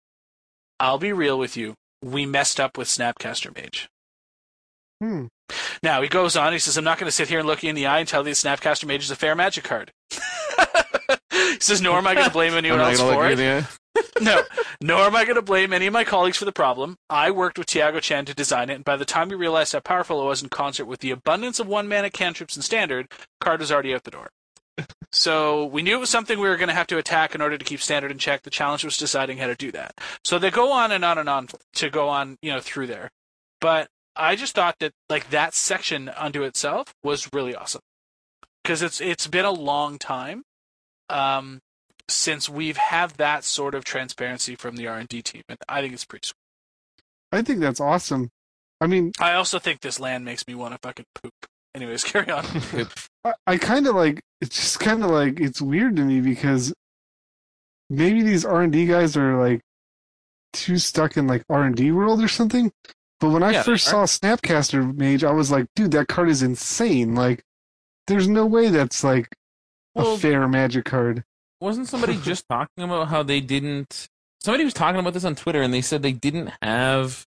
I'll 0.80 0.98
be 0.98 1.14
real 1.14 1.38
with 1.38 1.56
you. 1.56 1.76
We 2.02 2.26
messed 2.26 2.60
up 2.60 2.78
with 2.78 2.88
Snapcaster 2.88 3.56
Mage. 3.56 3.90
Hmm. 5.02 5.26
Now 5.82 6.02
he 6.02 6.08
goes 6.08 6.36
on. 6.36 6.54
He 6.54 6.60
says, 6.60 6.78
"I'm 6.78 6.84
not 6.84 6.98
going 6.98 7.08
to 7.08 7.12
sit 7.12 7.30
here 7.30 7.40
and 7.40 7.48
look 7.48 7.64
you 7.64 7.70
in 7.70 7.76
the 7.76 7.88
eye 7.88 8.00
and 8.00 8.08
tell 8.08 8.22
you 8.22 8.34
that 8.34 8.36
Snapcaster 8.36 8.86
Mage 8.86 9.04
is 9.04 9.12
a 9.12 9.16
fair 9.16 9.36
magic 9.36 9.64
card." 9.64 9.92
he 11.32 11.58
says, 11.60 11.82
"Nor 11.82 11.98
am 11.98 12.08
I 12.08 12.14
going 12.14 12.26
to 12.26 12.32
blame 12.32 12.54
anyone 12.54 12.80
I'm 12.82 12.90
else 12.90 12.98
gonna 12.98 13.12
look 13.12 13.20
for 13.20 13.26
you 13.26 13.34
it. 13.34 13.40
in 13.40 13.46
the 13.46 13.68
eye. 13.68 13.68
no, 14.22 14.42
nor 14.82 15.02
am 15.02 15.16
I 15.16 15.24
going 15.24 15.36
to 15.36 15.42
blame 15.42 15.72
any 15.72 15.88
of 15.88 15.94
my 15.94 16.04
colleagues 16.04 16.38
for 16.38 16.46
the 16.46 16.52
problem. 16.52 16.98
I 17.10 17.32
worked 17.32 17.58
with 17.58 17.68
Tiago 17.68 18.00
Chan 18.00 18.26
to 18.26 18.34
design 18.34 18.70
it, 18.70 18.76
and 18.76 18.86
by 18.86 18.98
the 18.98 19.06
time 19.06 19.30
we 19.30 19.36
realized 19.36 19.74
how 19.74 19.80
powerful 19.82 20.22
it 20.22 20.26
was 20.26 20.42
in 20.42 20.50
concert 20.50 20.86
with 20.86 21.00
the 21.00 21.12
abundance 21.12 21.60
of 21.60 21.68
one 21.68 21.88
mana 21.88 22.10
cantrips 22.10 22.56
and 22.56 22.64
standard, 22.64 23.12
card 23.40 23.60
was 23.60 23.72
already 23.72 23.94
out 23.94 24.04
the 24.04 24.12
door. 24.12 24.30
So 25.12 25.66
we 25.66 25.84
knew 25.84 25.98
it 25.98 26.00
was 26.00 26.10
something 26.10 26.40
we 26.40 26.50
were 26.50 26.58
going 26.58 26.70
to 26.70 26.74
have 26.74 26.88
to 26.88 26.98
attack 26.98 27.36
in 27.36 27.42
order 27.42 27.58
to 27.58 27.66
keep 27.66 27.82
standard 27.82 28.12
in 28.12 28.18
check. 28.18 28.42
The 28.42 28.50
challenge 28.50 28.84
was 28.84 28.98
deciding 28.98 29.38
how 29.38 29.48
to 29.48 29.56
do 29.56 29.72
that. 29.72 29.94
So 30.24 30.40
they 30.40 30.50
go 30.50 30.72
on 30.72 30.92
and 30.92 31.06
on 31.06 31.18
and 31.20 31.30
on 31.30 31.50
to 31.76 31.90
go 31.90 32.10
on, 32.10 32.38
you 32.42 32.52
know, 32.52 32.60
through 32.60 32.88
there. 32.88 33.12
But 33.62 33.88
I 34.16 34.36
just 34.36 34.56
thought 34.56 34.80
that 34.80 34.94
like 35.10 35.30
that 35.30 35.54
section 35.54 36.10
unto 36.10 36.44
itself 36.44 36.94
was 37.04 37.32
really 37.32 37.56
awesome 37.56 37.82
because 38.64 38.82
it's 38.82 39.02
it's 39.02 39.28
been 39.28 39.46
a 39.46 39.52
long 39.52 39.98
time 39.98 40.44
um, 41.10 41.60
since 42.08 42.50
we've 42.50 42.78
had 42.78 43.12
that 43.12 43.44
sort 43.44 43.76
of 43.76 43.84
transparency 43.84 44.56
from 44.56 44.76
the 44.76 44.88
R 44.88 44.98
and 44.98 45.08
D 45.08 45.22
team, 45.22 45.44
and 45.50 45.58
I 45.68 45.82
think 45.82 45.94
it's 45.94 46.06
pretty 46.06 46.28
sweet. 46.28 46.36
I 47.32 47.42
think 47.42 47.60
that's 47.60 47.80
awesome. 47.80 48.30
I 48.82 48.88
mean, 48.88 49.12
I 49.20 49.34
also 49.34 49.60
think 49.60 49.82
this 49.82 50.00
land 50.00 50.26
makes 50.26 50.48
me 50.48 50.56
want 50.56 50.74
to 50.74 50.80
fucking 50.80 51.06
poop. 51.16 51.34
Anyways, 51.74 52.04
carry 52.04 52.30
on. 52.30 52.46
I, 53.26 53.34
I 53.48 53.58
kind 53.58 53.88
of 53.88 53.96
like 53.96 54.22
it's 54.42 54.56
just 54.56 54.80
kind 54.80 55.04
of 55.04 55.10
like 55.12 55.40
it's 55.40 55.62
weird 55.62 55.96
to 55.96 56.04
me 56.04 56.20
because 56.22 56.74
maybe 57.90 58.22
these 58.24 58.46
R 58.46 58.62
and 58.62 58.72
D 58.74 58.86
guys 58.86 59.16
are 59.18 59.38
like 59.38 59.62
too 60.52 60.78
stuck 60.78 61.18
in 61.18 61.28
like 61.28 61.44
R 61.50 61.64
and 61.64 61.76
D 61.76 61.92
world 61.92 62.22
or 62.24 62.28
something. 62.28 62.72
But 63.20 63.30
when 63.30 63.44
I 63.44 63.52
Yeah, 63.52 63.64
first 63.64 63.86
saw 63.86 64.04
Snapcaster 64.04 64.96
Mage, 64.98 65.24
I 65.24 65.32
was 65.32 65.50
like, 65.50 65.68
dude, 65.76 65.92
that 65.92 66.08
card 66.10 66.30
is 66.30 66.44
insane. 66.44 67.16
Like, 67.16 67.42
there's 68.08 68.28
no 68.28 68.46
way 68.46 68.70
that's 68.70 69.04
like 69.04 69.30
Well- 69.96 70.16
a 70.16 70.18
fair 70.18 70.48
Magic 70.48 70.86
card. 70.86 71.24
Wasn't 71.62 71.88
somebody 71.88 72.18
just 72.24 72.46
talking 72.50 72.84
about 72.84 73.08
how 73.08 73.24
they 73.24 73.40
didn't? 73.40 74.08
Somebody 74.42 74.66
was 74.66 74.74
talking 74.74 75.00
about 75.00 75.14
this 75.14 75.24
on 75.24 75.36
Twitter, 75.36 75.62
and 75.62 75.74
they 75.74 75.80
said 75.82 76.02
they 76.02 76.12
didn't 76.12 76.52
have. 76.62 77.26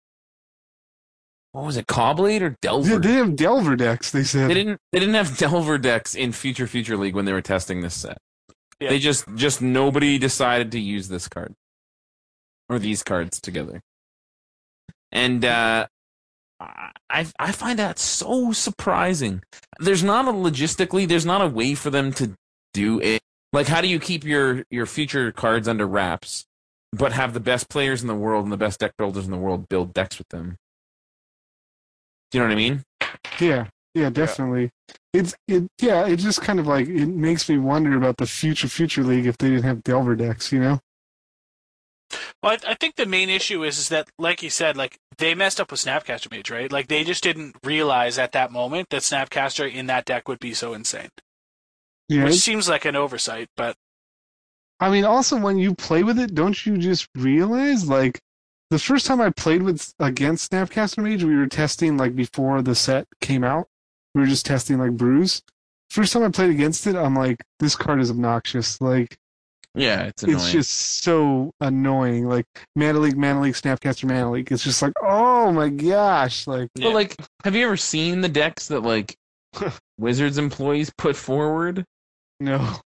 What 1.54 1.66
was 1.66 1.76
it, 1.76 1.86
Caw-Blade 1.86 2.42
or 2.42 2.48
They, 2.50 2.56
Delver? 2.62 2.98
they 2.98 3.12
have 3.12 3.36
Delver 3.36 3.76
decks. 3.76 4.10
They 4.10 4.24
said. 4.24 4.50
They 4.50 4.54
didn't. 4.54 4.80
They 4.90 4.98
didn't 4.98 5.14
have 5.14 5.38
Delver 5.38 5.78
decks 5.78 6.16
in 6.16 6.32
Future 6.32 6.66
Future 6.66 6.96
League 6.96 7.14
when 7.14 7.26
they 7.26 7.32
were 7.32 7.40
testing 7.40 7.80
this 7.80 7.94
set. 7.94 8.18
Yeah. 8.80 8.88
They 8.88 8.98
just 8.98 9.24
just 9.36 9.62
nobody 9.62 10.18
decided 10.18 10.72
to 10.72 10.80
use 10.80 11.06
this 11.06 11.28
card 11.28 11.54
or 12.68 12.80
these 12.80 13.04
cards 13.04 13.40
together, 13.40 13.80
and 15.12 15.44
uh, 15.44 15.86
I 16.58 17.26
I 17.38 17.52
find 17.52 17.78
that 17.78 18.00
so 18.00 18.50
surprising. 18.50 19.44
There's 19.78 20.02
not 20.02 20.26
a 20.26 20.32
logistically. 20.32 21.06
There's 21.06 21.24
not 21.24 21.40
a 21.40 21.46
way 21.46 21.76
for 21.76 21.90
them 21.90 22.12
to 22.14 22.32
do 22.72 23.00
it. 23.00 23.22
Like, 23.52 23.68
how 23.68 23.80
do 23.80 23.86
you 23.86 24.00
keep 24.00 24.24
your 24.24 24.64
your 24.70 24.86
future 24.86 25.30
cards 25.30 25.68
under 25.68 25.86
wraps, 25.86 26.46
but 26.92 27.12
have 27.12 27.32
the 27.32 27.38
best 27.38 27.68
players 27.68 28.02
in 28.02 28.08
the 28.08 28.14
world 28.16 28.42
and 28.42 28.52
the 28.52 28.56
best 28.56 28.80
deck 28.80 28.94
builders 28.98 29.24
in 29.24 29.30
the 29.30 29.36
world 29.38 29.68
build 29.68 29.94
decks 29.94 30.18
with 30.18 30.28
them? 30.30 30.56
Do 32.34 32.40
you 32.40 32.48
know 32.48 32.48
what 32.48 32.58
I 32.58 32.68
mean? 32.68 32.84
Yeah, 33.38 33.66
yeah, 33.94 34.10
definitely. 34.10 34.70
It's 35.12 35.36
it. 35.46 35.68
Yeah, 35.80 36.04
it 36.04 36.16
just 36.16 36.42
kind 36.42 36.58
of 36.58 36.66
like 36.66 36.88
it 36.88 37.06
makes 37.06 37.48
me 37.48 37.58
wonder 37.58 37.96
about 37.96 38.16
the 38.16 38.26
future 38.26 38.66
Future 38.66 39.04
League 39.04 39.26
if 39.26 39.38
they 39.38 39.50
didn't 39.50 39.62
have 39.62 39.84
Delver 39.84 40.16
decks. 40.16 40.50
You 40.50 40.58
know. 40.58 40.80
Well, 42.42 42.56
I, 42.66 42.72
I 42.72 42.74
think 42.74 42.96
the 42.96 43.06
main 43.06 43.30
issue 43.30 43.62
is 43.62 43.78
is 43.78 43.88
that, 43.90 44.08
like 44.18 44.42
you 44.42 44.50
said, 44.50 44.76
like 44.76 44.98
they 45.18 45.36
messed 45.36 45.60
up 45.60 45.70
with 45.70 45.78
Snapcaster 45.78 46.28
Mage, 46.28 46.50
right? 46.50 46.72
Like 46.72 46.88
they 46.88 47.04
just 47.04 47.22
didn't 47.22 47.54
realize 47.62 48.18
at 48.18 48.32
that 48.32 48.50
moment 48.50 48.88
that 48.90 49.02
Snapcaster 49.02 49.72
in 49.72 49.86
that 49.86 50.04
deck 50.04 50.26
would 50.26 50.40
be 50.40 50.54
so 50.54 50.74
insane, 50.74 51.10
Yeah. 52.08 52.24
which 52.24 52.34
it- 52.34 52.38
seems 52.38 52.68
like 52.68 52.84
an 52.84 52.96
oversight. 52.96 53.46
But 53.56 53.76
I 54.80 54.90
mean, 54.90 55.04
also 55.04 55.36
when 55.38 55.56
you 55.56 55.72
play 55.72 56.02
with 56.02 56.18
it, 56.18 56.34
don't 56.34 56.66
you 56.66 56.78
just 56.78 57.06
realize 57.14 57.88
like 57.88 58.18
the 58.70 58.78
first 58.78 59.06
time 59.06 59.20
I 59.20 59.30
played 59.30 59.62
with 59.62 59.94
against 60.00 60.50
Snapcaster 60.52 61.02
Mage, 61.02 61.24
we 61.24 61.36
were 61.36 61.46
testing 61.46 61.96
like 61.96 62.16
before 62.16 62.62
the 62.62 62.74
set 62.74 63.06
came 63.20 63.44
out. 63.44 63.68
We 64.14 64.20
were 64.22 64.26
just 64.26 64.46
testing 64.46 64.78
like 64.78 64.92
brews. 64.92 65.42
First 65.90 66.12
time 66.12 66.22
I 66.24 66.28
played 66.30 66.50
against 66.50 66.86
it, 66.86 66.96
I'm 66.96 67.14
like, 67.14 67.42
this 67.60 67.76
card 67.76 68.00
is 68.00 68.10
obnoxious. 68.10 68.80
Like 68.80 69.16
Yeah, 69.74 70.04
it's 70.04 70.22
annoying. 70.22 70.36
it's 70.36 70.52
just 70.52 71.02
so 71.04 71.52
annoying. 71.60 72.26
Like 72.28 72.46
Mana 72.76 72.98
Leak, 73.00 73.16
Mana 73.16 73.40
Leak, 73.42 73.54
Snapcaster 73.54 74.04
Mana 74.06 74.30
Leak. 74.30 74.50
It's 74.50 74.64
just 74.64 74.82
like, 74.82 74.92
oh 75.02 75.52
my 75.52 75.68
gosh, 75.68 76.46
like 76.46 76.70
yeah. 76.74 76.88
But 76.88 76.94
like, 76.94 77.16
have 77.44 77.54
you 77.54 77.64
ever 77.66 77.76
seen 77.76 78.20
the 78.22 78.28
decks 78.28 78.68
that 78.68 78.80
like 78.80 79.16
Wizards 79.98 80.38
employees 80.38 80.90
put 80.96 81.16
forward? 81.16 81.84
no. 82.40 82.76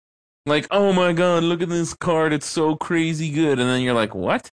Like, 0.46 0.66
oh 0.70 0.94
my 0.94 1.12
god, 1.12 1.42
look 1.42 1.60
at 1.60 1.68
this 1.68 1.92
card, 1.92 2.32
it's 2.32 2.46
so 2.46 2.74
crazy 2.74 3.30
good, 3.30 3.59
and 3.59 3.68
then 3.68 3.82
you're 3.82 3.92
like, 3.94 4.14
what? 4.14 4.48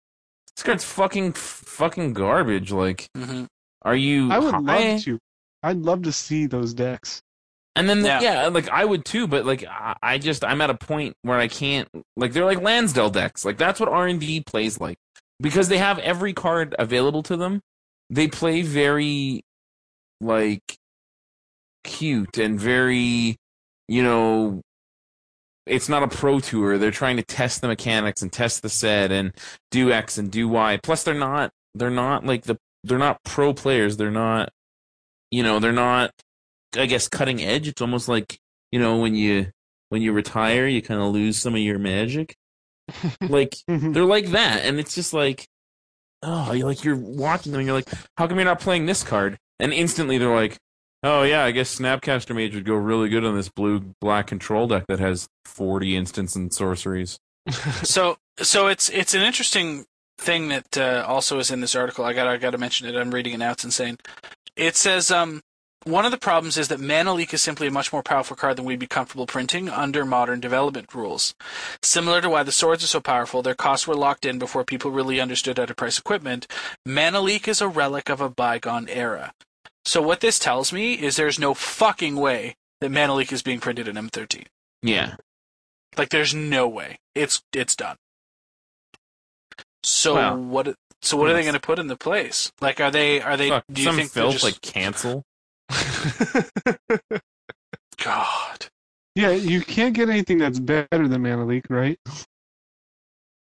This 0.62 0.66
card's 0.68 0.84
fucking 0.84 1.34
fucking 1.34 2.14
garbage. 2.14 2.72
Like, 2.72 3.08
Mhm. 3.18 3.48
are 3.82 3.96
you? 3.96 4.32
I 4.32 4.38
would 4.38 4.54
high? 4.54 4.60
love 4.94 5.04
to. 5.06 5.18
I'd 5.64 5.78
love 5.78 6.04
to 6.04 6.12
see 6.12 6.46
those 6.46 6.76
decks. 6.76 7.20
And 7.76 7.90
then 7.90 8.04
the, 8.04 8.10
Yeah. 8.10 8.22
yeah. 8.22 8.48
like 8.50 8.70
I 8.70 8.86
would 8.86 9.04
too, 9.04 9.26
but 9.26 9.44
like 9.44 9.64
I, 9.66 9.96
I 10.04 10.18
just 10.20 10.44
I'm 10.46 10.62
at 10.62 10.70
a 10.70 10.76
point 10.76 11.16
where 11.24 11.40
I 11.40 11.48
can't. 11.48 11.88
Like 12.16 12.34
they're 12.34 12.46
like 12.46 12.62
Lansdale 12.62 13.10
decks. 13.10 13.44
Like 13.44 13.58
that's 13.58 13.80
what 13.80 13.90
R 13.90 14.06
and 14.06 14.20
D 14.20 14.42
plays 14.42 14.80
like 14.80 14.98
because 15.40 15.68
they 15.68 15.80
have 15.80 15.98
every 15.98 16.34
card 16.34 16.76
available 16.78 17.24
to 17.24 17.36
them. 17.38 17.62
they 18.12 18.28
play 18.28 18.62
very 18.62 19.42
like 20.20 20.76
cute 21.84 22.38
and 22.38 22.60
very 22.60 23.36
you 23.88 24.04
know 24.04 24.62
it's 25.66 25.90
not 25.90 26.04
a 26.04 26.08
pro 26.08 26.40
tour. 26.40 26.78
They're 26.78 26.92
trying 26.92 27.18
to 27.18 27.24
test 27.24 27.62
the 27.62 27.68
mechanics 27.68 28.22
and 28.22 28.32
test 28.32 28.62
the 28.62 28.70
set 28.70 29.12
and 29.12 29.34
do 29.70 29.92
x 29.92 30.18
and 30.18 30.32
do 30.32 30.48
y. 30.48 30.80
Plus 30.82 31.04
they're 31.04 31.14
not 31.14 31.52
they're 31.76 31.90
not 31.90 32.26
like 32.26 32.44
the 32.44 32.58
they're 32.84 32.98
not 32.98 33.24
pro 33.24 33.54
players. 33.54 33.98
They're 33.98 34.12
not 34.12 34.50
you 35.30 35.44
know 35.44 35.60
they're 35.60 35.72
not 35.72 36.12
i 36.76 36.86
guess 36.86 37.08
cutting 37.08 37.42
edge. 37.42 37.68
It's 37.68 37.82
almost 37.82 38.08
like 38.08 38.40
you 38.72 38.80
know 38.80 38.98
when 38.98 39.16
you 39.16 39.48
when 39.90 40.02
you 40.02 40.14
retire 40.14 40.68
you 40.68 40.82
kind 40.82 41.02
of 41.02 41.14
lose 41.14 41.38
some 41.38 41.54
of 41.54 41.62
your 41.62 41.80
magic. 41.80 42.36
Like 43.22 43.56
mm-hmm. 43.70 43.94
they're 43.94 44.04
like 44.04 44.32
that. 44.32 44.66
And 44.66 44.80
it's 44.80 44.96
just 44.96 45.14
like 45.14 45.48
oh 46.24 46.54
you're 46.54 46.68
like 46.68 46.84
you're 46.84 46.98
watching 46.98 47.52
them 47.52 47.60
and 47.60 47.68
you're 47.68 47.76
like 47.76 47.90
how 48.18 48.28
come 48.28 48.38
you're 48.38 48.46
not 48.46 48.60
playing 48.60 48.86
this 48.88 49.04
card? 49.04 49.38
And 49.60 49.72
instantly 49.72 50.18
they're 50.18 50.34
like 50.34 50.58
oh 51.04 51.24
yeah 51.24 51.44
i 51.44 51.52
guess 51.52 51.80
snapcaster 51.80 52.36
mage 52.36 52.56
would 52.56 52.66
go 52.66 52.76
really 52.76 53.10
good 53.10 53.26
on 53.26 53.36
this 53.36 53.50
blue 53.50 53.80
black 54.00 54.28
control 54.28 54.68
deck 54.68 54.86
that 54.88 55.00
has 55.00 55.28
40 55.46 55.96
instants 55.96 56.36
and 56.36 56.54
sorceries 56.54 57.20
so 57.84 58.18
so 58.40 58.68
it's 58.68 58.90
it's 58.90 59.14
an 59.14 59.22
interesting 59.22 59.86
thing 60.22 60.50
that 60.50 60.78
uh, 60.78 61.04
also 61.08 61.40
is 61.40 61.52
in 61.52 61.62
this 61.62 61.76
article. 61.76 62.06
I 62.06 62.14
got 62.14 62.28
I 62.28 62.38
got 62.38 62.52
to 62.52 62.58
mention 62.58 62.88
it. 62.88 62.96
I'm 62.96 63.14
reading 63.14 63.34
it 63.34 63.38
now. 63.40 63.52
It's 63.52 63.66
insane. 63.66 63.98
It 64.56 64.76
says 64.76 65.12
um, 65.12 65.42
one 65.84 66.06
of 66.06 66.12
the 66.12 66.18
problems 66.18 66.58
is 66.58 66.68
that 66.68 66.80
Mana 66.80 67.14
Leak 67.14 67.34
is 67.34 67.42
simply 67.42 67.68
a 67.68 67.72
much 67.72 67.92
more 67.92 68.04
powerful 68.04 68.36
card 68.36 68.58
than 68.58 68.66
we'd 68.66 68.80
be 68.80 68.88
comfortable 68.88 69.26
printing 69.26 69.68
under 69.70 70.06
modern 70.06 70.40
development 70.40 70.94
rules. 70.94 71.34
Similar 71.82 72.22
to 72.22 72.30
why 72.30 72.44
the 72.44 72.52
swords 72.52 72.84
are 72.84 72.88
so 72.88 73.00
powerful, 73.00 73.42
their 73.42 73.56
costs 73.56 73.88
were 73.88 73.96
locked 73.96 74.26
in 74.26 74.38
before 74.38 74.64
people 74.64 74.92
really 74.92 75.20
understood 75.20 75.58
how 75.58 75.66
to 75.66 75.74
price 75.74 75.98
equipment. 75.98 76.48
Mana 76.86 77.20
Leak 77.20 77.48
is 77.48 77.62
a 77.62 77.68
relic 77.68 78.10
of 78.10 78.22
a 78.22 78.30
bygone 78.30 78.88
era. 78.90 79.34
So 79.86 80.02
what 80.02 80.20
this 80.22 80.40
tells 80.40 80.72
me 80.72 80.94
is 80.94 81.16
there's 81.16 81.40
no 81.40 81.54
fucking 81.54 82.16
way 82.16 82.56
that 82.82 82.92
Mana 82.92 83.16
Leak 83.16 83.32
is 83.32 83.42
being 83.42 83.60
printed 83.60 83.88
in 83.88 83.96
M13. 83.96 84.46
yeah 84.82 85.16
Like 85.98 86.10
there's 86.10 86.34
no 86.34 86.68
way. 86.68 87.00
It's 87.16 87.42
it's 87.54 87.76
done. 87.76 87.98
So 89.84 90.16
Well, 90.16 90.38
what 90.38 90.76
so 91.02 91.18
what 91.18 91.30
are 91.30 91.34
they 91.34 91.42
going 91.42 91.54
to 91.54 91.60
put 91.60 91.80
in 91.80 91.88
the 91.88 91.98
place? 91.98 92.52
Like 92.62 92.80
are 92.80 92.92
they 92.92 93.22
are 93.22 93.38
they 93.38 93.50
Fuck, 93.50 93.66
do 93.72 93.82
you 93.82 93.88
some 93.88 93.96
think 93.96 94.12
they're 94.14 94.24
filth 94.24 94.34
just 94.34 94.44
like 94.44 94.62
cancel 94.62 95.24
god. 98.04 98.68
Yeah, 99.16 99.32
you 99.32 99.62
can't 99.62 99.94
get 99.94 100.10
anything 100.10 100.38
that's 100.38 100.60
better 100.60 101.08
than 101.08 101.22
Mana 101.22 101.46
Leak, 101.46 101.66
right? 101.70 102.00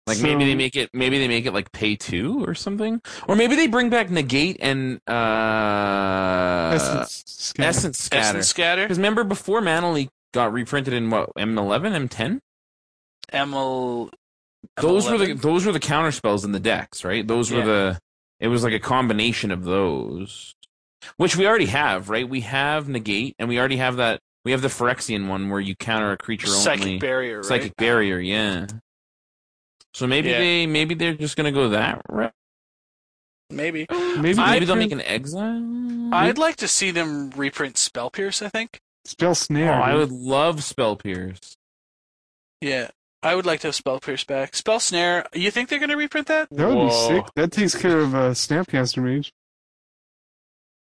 Like 0.10 0.22
maybe 0.22 0.46
they 0.46 0.56
make 0.56 0.76
it 0.76 0.90
maybe 0.94 1.20
they 1.20 1.28
make 1.28 1.46
it 1.46 1.54
like 1.54 1.72
pay 1.72 1.96
two 1.96 2.44
or 2.46 2.54
something, 2.56 3.02
or 3.28 3.36
maybe 3.36 3.56
they 3.56 3.68
bring 3.68 3.90
back 3.90 4.10
negate 4.10 4.58
and 4.60 5.00
uh 5.08 6.72
Essence 6.76 7.24
scan. 7.28 7.66
essence 7.66 7.98
scatter. 8.00 8.22
Essence 8.40 8.48
scatter? 8.48 8.84
Because 8.84 8.98
remember 8.98 9.24
before 9.24 9.62
Mana 9.62 9.92
Leak 9.92 10.10
got 10.34 10.52
reprinted 10.54 10.94
in 10.94 11.10
what 11.10 11.30
M11, 11.38 12.08
M10? 12.10 12.40
ML 13.34 14.10
Those 14.82 15.10
were 15.10 15.18
the 15.18 15.34
those 15.34 15.66
were 15.66 15.72
the 15.72 15.80
counter 15.80 16.12
spells 16.12 16.44
in 16.44 16.52
the 16.52 16.60
decks, 16.60 17.04
right? 17.04 17.26
Those 17.28 17.52
were 17.52 17.60
Yeah. 17.60 17.66
the 17.66 18.00
it 18.40 18.48
was 18.48 18.64
like 18.64 18.74
a 18.74 18.80
combination 18.80 19.52
of 19.52 19.64
those, 19.64 20.56
which 21.18 21.36
we 21.36 21.46
already 21.46 21.66
have, 21.68 22.10
right? 22.10 22.28
We 22.28 22.42
have 22.42 22.88
negate, 22.90 23.36
and 23.38 23.50
we 23.50 23.60
already 23.60 23.78
have 23.78 23.98
that. 23.98 24.20
We 24.46 24.52
have 24.54 24.62
the 24.62 24.70
Phyrexian 24.70 25.28
one 25.28 25.50
where 25.50 25.60
you 25.60 25.76
counter 25.76 26.12
a 26.12 26.18
creature 26.18 26.48
psychic 26.48 26.82
only. 26.86 27.00
barrier, 27.00 27.38
right? 27.38 27.46
Psychic 27.46 27.76
barrier, 27.76 28.18
yeah. 28.20 28.68
So 29.94 30.08
maybe 30.08 30.30
Yeah. 30.30 30.40
they 30.40 30.68
maybe 30.68 30.96
they're 30.96 31.14
just 31.16 31.36
gonna 31.36 31.52
go 31.52 31.70
that 31.70 32.02
route. 32.10 32.34
Maybe. 33.52 33.88
Maybe, 33.92 34.22
Maybe 34.22 34.34
they 34.60 34.66
they'll 34.66 34.76
make 34.76 34.92
an 34.92 35.02
exile. 35.02 36.14
I'd 36.14 36.38
like 36.38 36.58
to 36.58 36.68
see 36.68 36.92
them 36.92 37.32
reprint 37.32 37.80
Spell 37.80 38.12
Pierce, 38.12 38.44
I 38.44 38.50
think. 38.50 38.80
spell 39.06 39.32
Oh, 39.32 39.34
snare. 39.34 39.74
I 39.74 39.96
would 39.96 40.12
love 40.12 40.64
spell 40.64 40.96
pierce. 40.96 41.56
Yeah. 42.62 42.90
I 43.24 43.34
would 43.36 43.46
like 43.48 43.62
to 43.62 43.68
have 43.70 43.76
Spell 43.76 44.00
Pierce 44.00 44.24
back. 44.24 44.56
Spell 44.56 44.80
Snare, 44.80 45.26
you 45.34 45.50
think 45.52 45.68
they're 45.68 45.80
going 45.80 45.90
to 45.90 45.98
reprint 45.98 46.28
that? 46.28 46.48
That 46.52 46.68
would 46.70 46.88
be 46.88 46.94
sick. 46.94 47.26
That 47.36 47.52
takes 47.52 47.76
care 47.76 47.98
of 48.00 48.14
uh, 48.16 48.30
Snapcaster 48.32 49.04
Mage. 49.04 49.34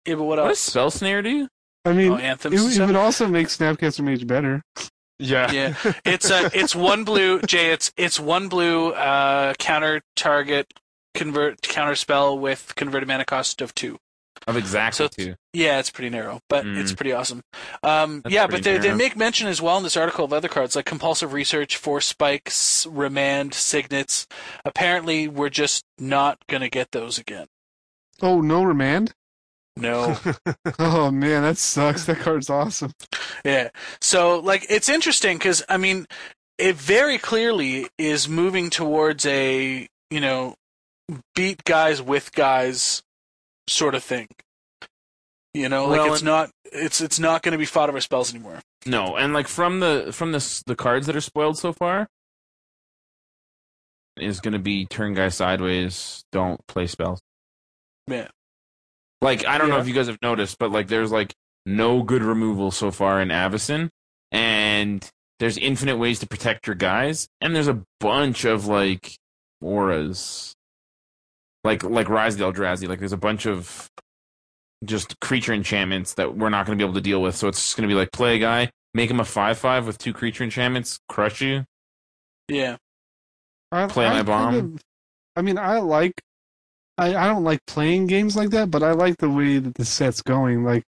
Yeah, 0.06 0.14
but 0.16 0.24
what 0.24 0.38
else? 0.38 0.44
What 0.44 0.50
else? 0.50 0.60
spell 0.60 0.90
snare 0.92 1.22
do? 1.22 1.48
I 1.84 1.92
mean, 1.94 2.12
Oh, 2.12 2.16
it, 2.16 2.44
would- 2.44 2.52
it 2.76 2.86
would 2.86 2.94
also 2.96 3.26
make 3.28 3.48
Snapcaster 3.48 4.04
Mage 4.04 4.26
better. 4.26 4.62
Yeah. 5.18 5.50
Yeah. 5.50 5.74
It's 6.04 6.30
uh, 6.30 6.48
it's 6.54 6.74
one 6.74 7.04
blue, 7.04 7.40
Jay. 7.42 7.70
It's 7.72 7.92
it's 7.96 8.18
one 8.20 8.48
blue 8.48 8.90
uh, 8.92 9.54
counter 9.58 10.02
target 10.16 10.72
convert 11.14 11.62
counter 11.62 11.94
spell 11.96 12.38
with 12.38 12.74
converted 12.76 13.08
mana 13.08 13.24
cost 13.24 13.60
of 13.60 13.74
two. 13.74 13.98
Of 14.46 14.56
exactly 14.56 15.04
So- 15.04 15.08
two. 15.08 15.34
Yeah, 15.52 15.80
it's 15.80 15.90
pretty 15.90 16.10
narrow, 16.10 16.40
but 16.48 16.64
Mm. 16.64 16.78
it's 16.78 16.92
pretty 16.92 17.12
awesome. 17.12 17.42
Um, 17.82 18.22
yeah, 18.28 18.46
pretty 18.46 18.62
but 18.62 18.64
they, 18.82 18.88
they 18.90 18.94
make 18.94 19.16
mention 19.16 19.48
as 19.48 19.60
well 19.60 19.76
in 19.78 19.82
this 19.82 19.96
article 19.96 20.24
of 20.24 20.32
other 20.32 20.46
cards 20.46 20.76
like 20.76 20.84
compulsive 20.86 21.32
research, 21.32 21.76
force 21.76 22.06
spikes, 22.06 22.86
remand, 22.86 23.52
signets. 23.54 24.28
Apparently, 24.64 25.26
we're 25.26 25.48
just 25.48 25.84
not 25.98 26.38
gonna 26.48 26.68
get 26.68 26.92
those 26.92 27.18
again. 27.18 27.46
Oh, 28.22 28.40
no 28.40 28.62
remand? 28.62 29.12
No. 29.80 30.16
Oh 30.78 31.10
man, 31.10 31.42
that 31.42 31.58
sucks. 31.58 32.04
That 32.06 32.18
card's 32.18 32.48
awesome. 32.50 32.92
Yeah. 33.44 33.70
So, 34.00 34.38
like, 34.38 34.66
it's 34.70 34.88
interesting 34.88 35.38
because, 35.38 35.62
I 35.68 35.76
mean, 35.76 36.06
it 36.58 36.76
very 36.76 37.18
clearly 37.18 37.86
is 37.98 38.28
moving 38.28 38.70
towards 38.70 39.26
a, 39.26 39.88
you 40.10 40.20
know, 40.20 40.54
beat 41.34 41.64
guys 41.64 42.00
with 42.02 42.32
guys 42.32 43.02
sort 43.68 43.94
of 43.94 44.04
thing. 44.04 44.28
You 45.54 45.68
know, 45.68 45.86
like 45.86 46.00
Well, 46.00 46.12
it's 46.12 46.20
and- 46.22 46.26
not 46.26 46.50
it's 46.64 47.00
it's 47.00 47.18
not 47.18 47.42
going 47.42 47.52
to 47.52 47.58
be 47.58 47.64
fought 47.64 47.88
over 47.88 48.00
spells 48.00 48.32
anymore. 48.32 48.60
No, 48.86 49.16
and 49.16 49.32
like 49.32 49.48
from 49.48 49.80
the 49.80 50.10
from 50.12 50.32
the 50.32 50.36
s- 50.36 50.62
the 50.66 50.76
cards 50.76 51.06
that 51.06 51.16
are 51.16 51.20
spoiled 51.20 51.58
so 51.58 51.72
far 51.72 52.06
is 54.18 54.40
going 54.40 54.52
to 54.52 54.58
be 54.58 54.86
turn 54.86 55.14
guy 55.14 55.28
sideways. 55.28 56.22
Don't 56.32 56.60
play 56.66 56.86
spells. 56.86 57.20
Yeah. 58.06 58.28
Like 59.20 59.44
I 59.46 59.58
don't 59.58 59.68
know 59.68 59.78
if 59.78 59.88
you 59.88 59.94
guys 59.94 60.06
have 60.06 60.18
noticed, 60.22 60.58
but 60.58 60.70
like 60.70 60.88
there's 60.88 61.10
like 61.10 61.34
no 61.66 62.02
good 62.02 62.22
removal 62.22 62.70
so 62.70 62.90
far 62.90 63.20
in 63.20 63.28
Avacyn, 63.28 63.88
and 64.32 65.08
there's 65.40 65.56
infinite 65.58 65.96
ways 65.96 66.18
to 66.20 66.26
protect 66.26 66.66
your 66.66 66.76
guys, 66.76 67.26
and 67.40 67.54
there's 67.54 67.68
a 67.68 67.82
bunch 68.00 68.44
of 68.44 68.66
like 68.66 69.16
auras, 69.60 70.54
like 71.64 71.82
like 71.82 72.08
Rise 72.08 72.34
of 72.34 72.38
the 72.40 72.52
Eldrazi. 72.52 72.88
Like 72.88 73.00
there's 73.00 73.12
a 73.12 73.16
bunch 73.16 73.46
of 73.46 73.88
just 74.84 75.18
creature 75.20 75.52
enchantments 75.52 76.14
that 76.14 76.36
we're 76.36 76.50
not 76.50 76.64
going 76.64 76.78
to 76.78 76.82
be 76.82 76.86
able 76.86 76.94
to 76.94 77.00
deal 77.00 77.20
with. 77.20 77.34
So 77.34 77.48
it's 77.48 77.60
just 77.60 77.76
going 77.76 77.88
to 77.88 77.92
be 77.92 77.98
like 77.98 78.12
play 78.12 78.36
a 78.36 78.38
guy, 78.38 78.70
make 78.94 79.10
him 79.10 79.18
a 79.18 79.24
five 79.24 79.58
five 79.58 79.84
with 79.86 79.98
two 79.98 80.12
creature 80.12 80.44
enchantments, 80.44 81.00
crush 81.08 81.40
you. 81.40 81.64
Yeah. 82.48 82.76
I, 83.72 83.86
Play 83.86 84.06
I 84.06 84.10
my 84.10 84.14
kind 84.16 84.26
bomb. 84.26 84.54
of- 84.54 84.82
I 85.36 85.42
mean, 85.42 85.58
I 85.58 85.78
like. 85.78 86.14
I, 86.98 87.14
I 87.14 87.26
don't 87.28 87.44
like 87.44 87.60
playing 87.66 88.06
games 88.08 88.36
like 88.36 88.50
that, 88.50 88.70
but 88.70 88.82
I 88.82 88.92
like 88.92 89.18
the 89.18 89.30
way 89.30 89.58
that 89.58 89.74
the 89.74 89.84
set's 89.84 90.20
going. 90.22 90.64
Like, 90.64 90.84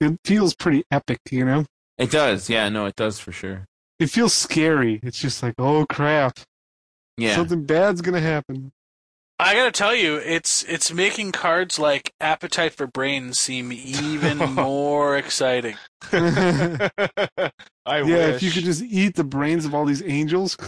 it 0.00 0.18
feels 0.24 0.54
pretty 0.54 0.84
epic, 0.90 1.18
you 1.30 1.44
know. 1.44 1.64
It 1.98 2.10
does, 2.10 2.48
yeah, 2.48 2.68
no, 2.70 2.86
it 2.86 2.96
does 2.96 3.18
for 3.18 3.32
sure. 3.32 3.66
It 3.98 4.08
feels 4.08 4.32
scary. 4.32 5.00
It's 5.02 5.18
just 5.18 5.42
like, 5.42 5.54
oh 5.58 5.84
crap, 5.86 6.38
Yeah, 7.18 7.34
something 7.34 7.64
bad's 7.66 8.00
gonna 8.00 8.20
happen. 8.20 8.72
I 9.38 9.54
got 9.54 9.64
to 9.64 9.70
tell 9.72 9.94
you, 9.94 10.16
it's 10.16 10.64
it's 10.64 10.92
making 10.92 11.32
cards 11.32 11.78
like 11.78 12.12
Appetite 12.20 12.74
for 12.74 12.86
Brains 12.86 13.38
seem 13.38 13.72
even 13.72 14.36
more 14.54 15.16
exciting. 15.16 15.76
yeah, 16.12 16.88
I 17.86 18.02
wish. 18.02 18.36
if 18.36 18.42
you 18.42 18.50
could 18.50 18.64
just 18.64 18.82
eat 18.82 19.14
the 19.16 19.24
brains 19.24 19.64
of 19.64 19.74
all 19.74 19.86
these 19.86 20.02
angels. 20.02 20.58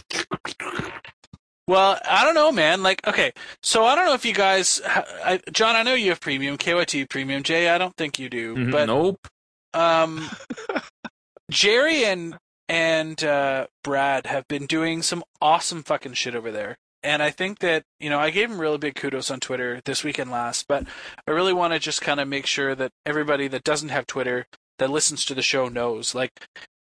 Well, 1.68 1.98
I 2.08 2.24
don't 2.24 2.34
know, 2.34 2.50
man. 2.52 2.82
Like, 2.82 3.06
okay, 3.06 3.32
so 3.62 3.84
I 3.84 3.94
don't 3.94 4.06
know 4.06 4.14
if 4.14 4.24
you 4.24 4.34
guys, 4.34 4.80
I, 4.84 5.40
John, 5.52 5.76
I 5.76 5.82
know 5.82 5.94
you 5.94 6.10
have 6.10 6.20
premium, 6.20 6.58
KYT 6.58 7.08
premium. 7.08 7.42
Jay, 7.42 7.68
I 7.68 7.78
don't 7.78 7.96
think 7.96 8.18
you 8.18 8.28
do, 8.28 8.56
Mhm, 8.56 8.72
but 8.72 8.86
nope. 8.86 9.28
um, 9.74 10.28
Jerry 11.50 12.04
and 12.04 12.36
and 12.68 13.22
uh, 13.22 13.66
Brad 13.84 14.26
have 14.26 14.48
been 14.48 14.66
doing 14.66 15.02
some 15.02 15.22
awesome 15.40 15.82
fucking 15.82 16.14
shit 16.14 16.34
over 16.34 16.50
there. 16.50 16.76
And 17.02 17.22
I 17.22 17.30
think 17.30 17.58
that, 17.58 17.82
you 18.00 18.08
know, 18.08 18.18
I 18.18 18.30
gave 18.30 18.50
him 18.50 18.58
really 18.60 18.78
big 18.78 18.94
kudos 18.94 19.30
on 19.30 19.40
Twitter 19.40 19.80
this 19.84 20.04
week 20.04 20.18
and 20.18 20.30
last, 20.30 20.66
but 20.68 20.86
I 21.26 21.32
really 21.32 21.52
want 21.52 21.72
to 21.74 21.78
just 21.80 22.00
kind 22.00 22.20
of 22.20 22.28
make 22.28 22.46
sure 22.46 22.74
that 22.76 22.92
everybody 23.04 23.48
that 23.48 23.64
doesn't 23.64 23.88
have 23.90 24.06
Twitter 24.06 24.46
that 24.78 24.88
listens 24.88 25.24
to 25.26 25.34
the 25.34 25.42
show 25.42 25.68
knows. 25.68 26.14
Like, 26.14 26.30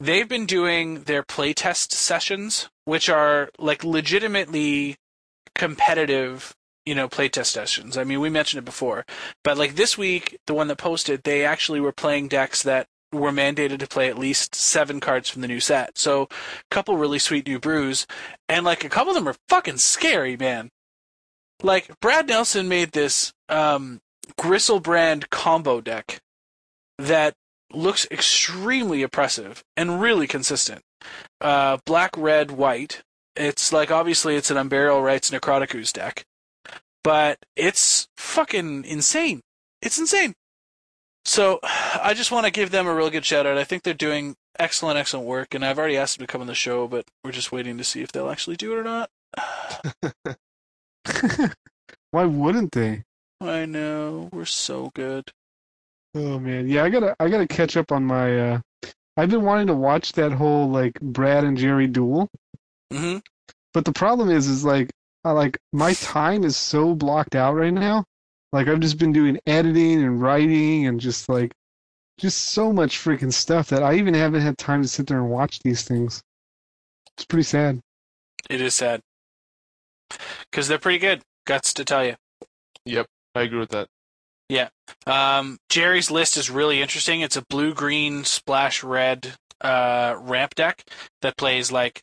they've 0.01 0.27
been 0.27 0.47
doing 0.47 1.03
their 1.03 1.23
playtest 1.23 1.91
sessions, 1.91 2.69
which 2.85 3.07
are 3.07 3.51
like 3.59 3.83
legitimately 3.83 4.97
competitive, 5.53 6.55
you 6.85 6.95
know, 6.95 7.07
playtest 7.07 7.47
sessions. 7.47 7.97
I 7.97 8.03
mean, 8.03 8.19
we 8.19 8.29
mentioned 8.29 8.59
it 8.59 8.65
before, 8.65 9.05
but 9.43 9.57
like 9.57 9.75
this 9.75 9.97
week, 9.97 10.39
the 10.47 10.55
one 10.55 10.67
that 10.67 10.77
posted, 10.77 11.23
they 11.23 11.45
actually 11.45 11.79
were 11.79 11.91
playing 11.91 12.29
decks 12.29 12.63
that 12.63 12.87
were 13.13 13.31
mandated 13.31 13.79
to 13.79 13.87
play 13.87 14.09
at 14.09 14.17
least 14.17 14.55
seven 14.55 14.99
cards 14.99 15.29
from 15.29 15.41
the 15.41 15.47
new 15.47 15.59
set. 15.59 15.97
So, 15.97 16.23
a 16.23 16.27
couple 16.71 16.97
really 16.97 17.19
sweet 17.19 17.45
new 17.45 17.59
brews, 17.59 18.07
and 18.49 18.65
like 18.65 18.83
a 18.83 18.89
couple 18.89 19.11
of 19.11 19.15
them 19.15 19.27
are 19.27 19.35
fucking 19.49 19.77
scary, 19.77 20.35
man. 20.35 20.69
Like 21.61 21.91
Brad 21.99 22.27
Nelson 22.27 22.67
made 22.67 22.93
this 22.93 23.33
um 23.49 23.99
Griselbrand 24.39 25.29
combo 25.29 25.81
deck 25.81 26.21
that 26.97 27.35
looks 27.73 28.07
extremely 28.11 29.03
oppressive 29.03 29.63
and 29.75 30.01
really 30.01 30.27
consistent. 30.27 30.81
Uh, 31.39 31.77
black, 31.85 32.11
red, 32.17 32.51
white. 32.51 33.01
It's 33.35 33.71
like 33.71 33.91
obviously 33.91 34.35
it's 34.35 34.51
an 34.51 34.57
Unburial 34.57 35.03
Rites 35.03 35.31
Necrotic 35.31 35.73
Ooze 35.73 35.93
deck, 35.93 36.25
but 37.03 37.39
it's 37.55 38.07
fucking 38.17 38.85
insane. 38.85 39.41
It's 39.81 39.97
insane. 39.97 40.33
So 41.25 41.59
I 41.63 42.13
just 42.13 42.31
want 42.31 42.45
to 42.45 42.51
give 42.51 42.71
them 42.71 42.87
a 42.87 42.93
real 42.93 43.09
good 43.09 43.25
shout 43.25 43.45
out. 43.45 43.57
I 43.57 43.63
think 43.63 43.83
they're 43.83 43.93
doing 43.93 44.35
excellent, 44.59 44.97
excellent 44.97 45.27
work, 45.27 45.53
and 45.53 45.65
I've 45.65 45.79
already 45.79 45.97
asked 45.97 46.17
them 46.17 46.27
to 46.27 46.31
come 46.31 46.41
on 46.41 46.47
the 46.47 46.55
show, 46.55 46.87
but 46.87 47.05
we're 47.23 47.31
just 47.31 47.51
waiting 47.51 47.77
to 47.77 47.83
see 47.83 48.01
if 48.01 48.11
they'll 48.11 48.29
actually 48.29 48.57
do 48.57 48.73
it 48.73 48.77
or 48.77 48.83
not. 48.83 49.09
Why 52.11 52.25
wouldn't 52.25 52.73
they? 52.73 53.03
I 53.41 53.65
know 53.65 54.29
we're 54.31 54.45
so 54.45 54.91
good. 54.93 55.31
Oh 56.13 56.39
man, 56.39 56.67
yeah, 56.67 56.83
I 56.83 56.89
gotta 56.89 57.15
I 57.19 57.29
gotta 57.29 57.47
catch 57.47 57.77
up 57.77 57.91
on 57.91 58.03
my. 58.03 58.39
uh 58.39 58.59
I've 59.17 59.29
been 59.29 59.43
wanting 59.43 59.67
to 59.67 59.73
watch 59.73 60.13
that 60.13 60.31
whole 60.31 60.69
like 60.69 60.99
Brad 61.01 61.43
and 61.43 61.57
Jerry 61.57 61.87
duel, 61.87 62.29
hmm 62.91 63.17
but 63.73 63.85
the 63.85 63.93
problem 63.93 64.29
is, 64.29 64.47
is 64.47 64.65
like, 64.65 64.91
I, 65.23 65.31
like 65.31 65.57
my 65.71 65.93
time 65.95 66.43
is 66.43 66.57
so 66.57 66.93
blocked 66.93 67.35
out 67.35 67.53
right 67.55 67.73
now. 67.73 68.03
Like 68.51 68.67
I've 68.67 68.81
just 68.81 68.97
been 68.97 69.13
doing 69.13 69.39
editing 69.47 70.03
and 70.03 70.21
writing 70.21 70.87
and 70.87 70.99
just 70.99 71.29
like, 71.29 71.53
just 72.17 72.37
so 72.47 72.73
much 72.73 72.97
freaking 72.97 73.31
stuff 73.31 73.69
that 73.69 73.83
I 73.83 73.95
even 73.95 74.13
haven't 74.13 74.41
had 74.41 74.57
time 74.57 74.81
to 74.81 74.87
sit 74.87 75.07
there 75.07 75.19
and 75.19 75.29
watch 75.29 75.59
these 75.59 75.83
things. 75.83 76.21
It's 77.15 77.25
pretty 77.25 77.43
sad. 77.43 77.79
It 78.49 78.59
is 78.61 78.75
sad 78.75 79.01
because 80.49 80.67
they're 80.67 80.77
pretty 80.79 80.99
good. 80.99 81.21
Guts 81.45 81.73
to 81.75 81.85
tell 81.85 82.05
you. 82.05 82.15
Yep, 82.85 83.07
I 83.35 83.41
agree 83.43 83.59
with 83.59 83.69
that. 83.69 83.87
Um, 85.07 85.57
Jerry's 85.69 86.11
list 86.11 86.37
is 86.37 86.49
really 86.49 86.81
interesting. 86.81 87.21
It's 87.21 87.37
a 87.37 87.45
blue 87.49 87.73
green 87.73 88.23
splash 88.23 88.83
red 88.83 89.35
uh, 89.61 90.15
ramp 90.19 90.55
deck 90.55 90.83
that 91.21 91.37
plays 91.37 91.71
like 91.71 92.01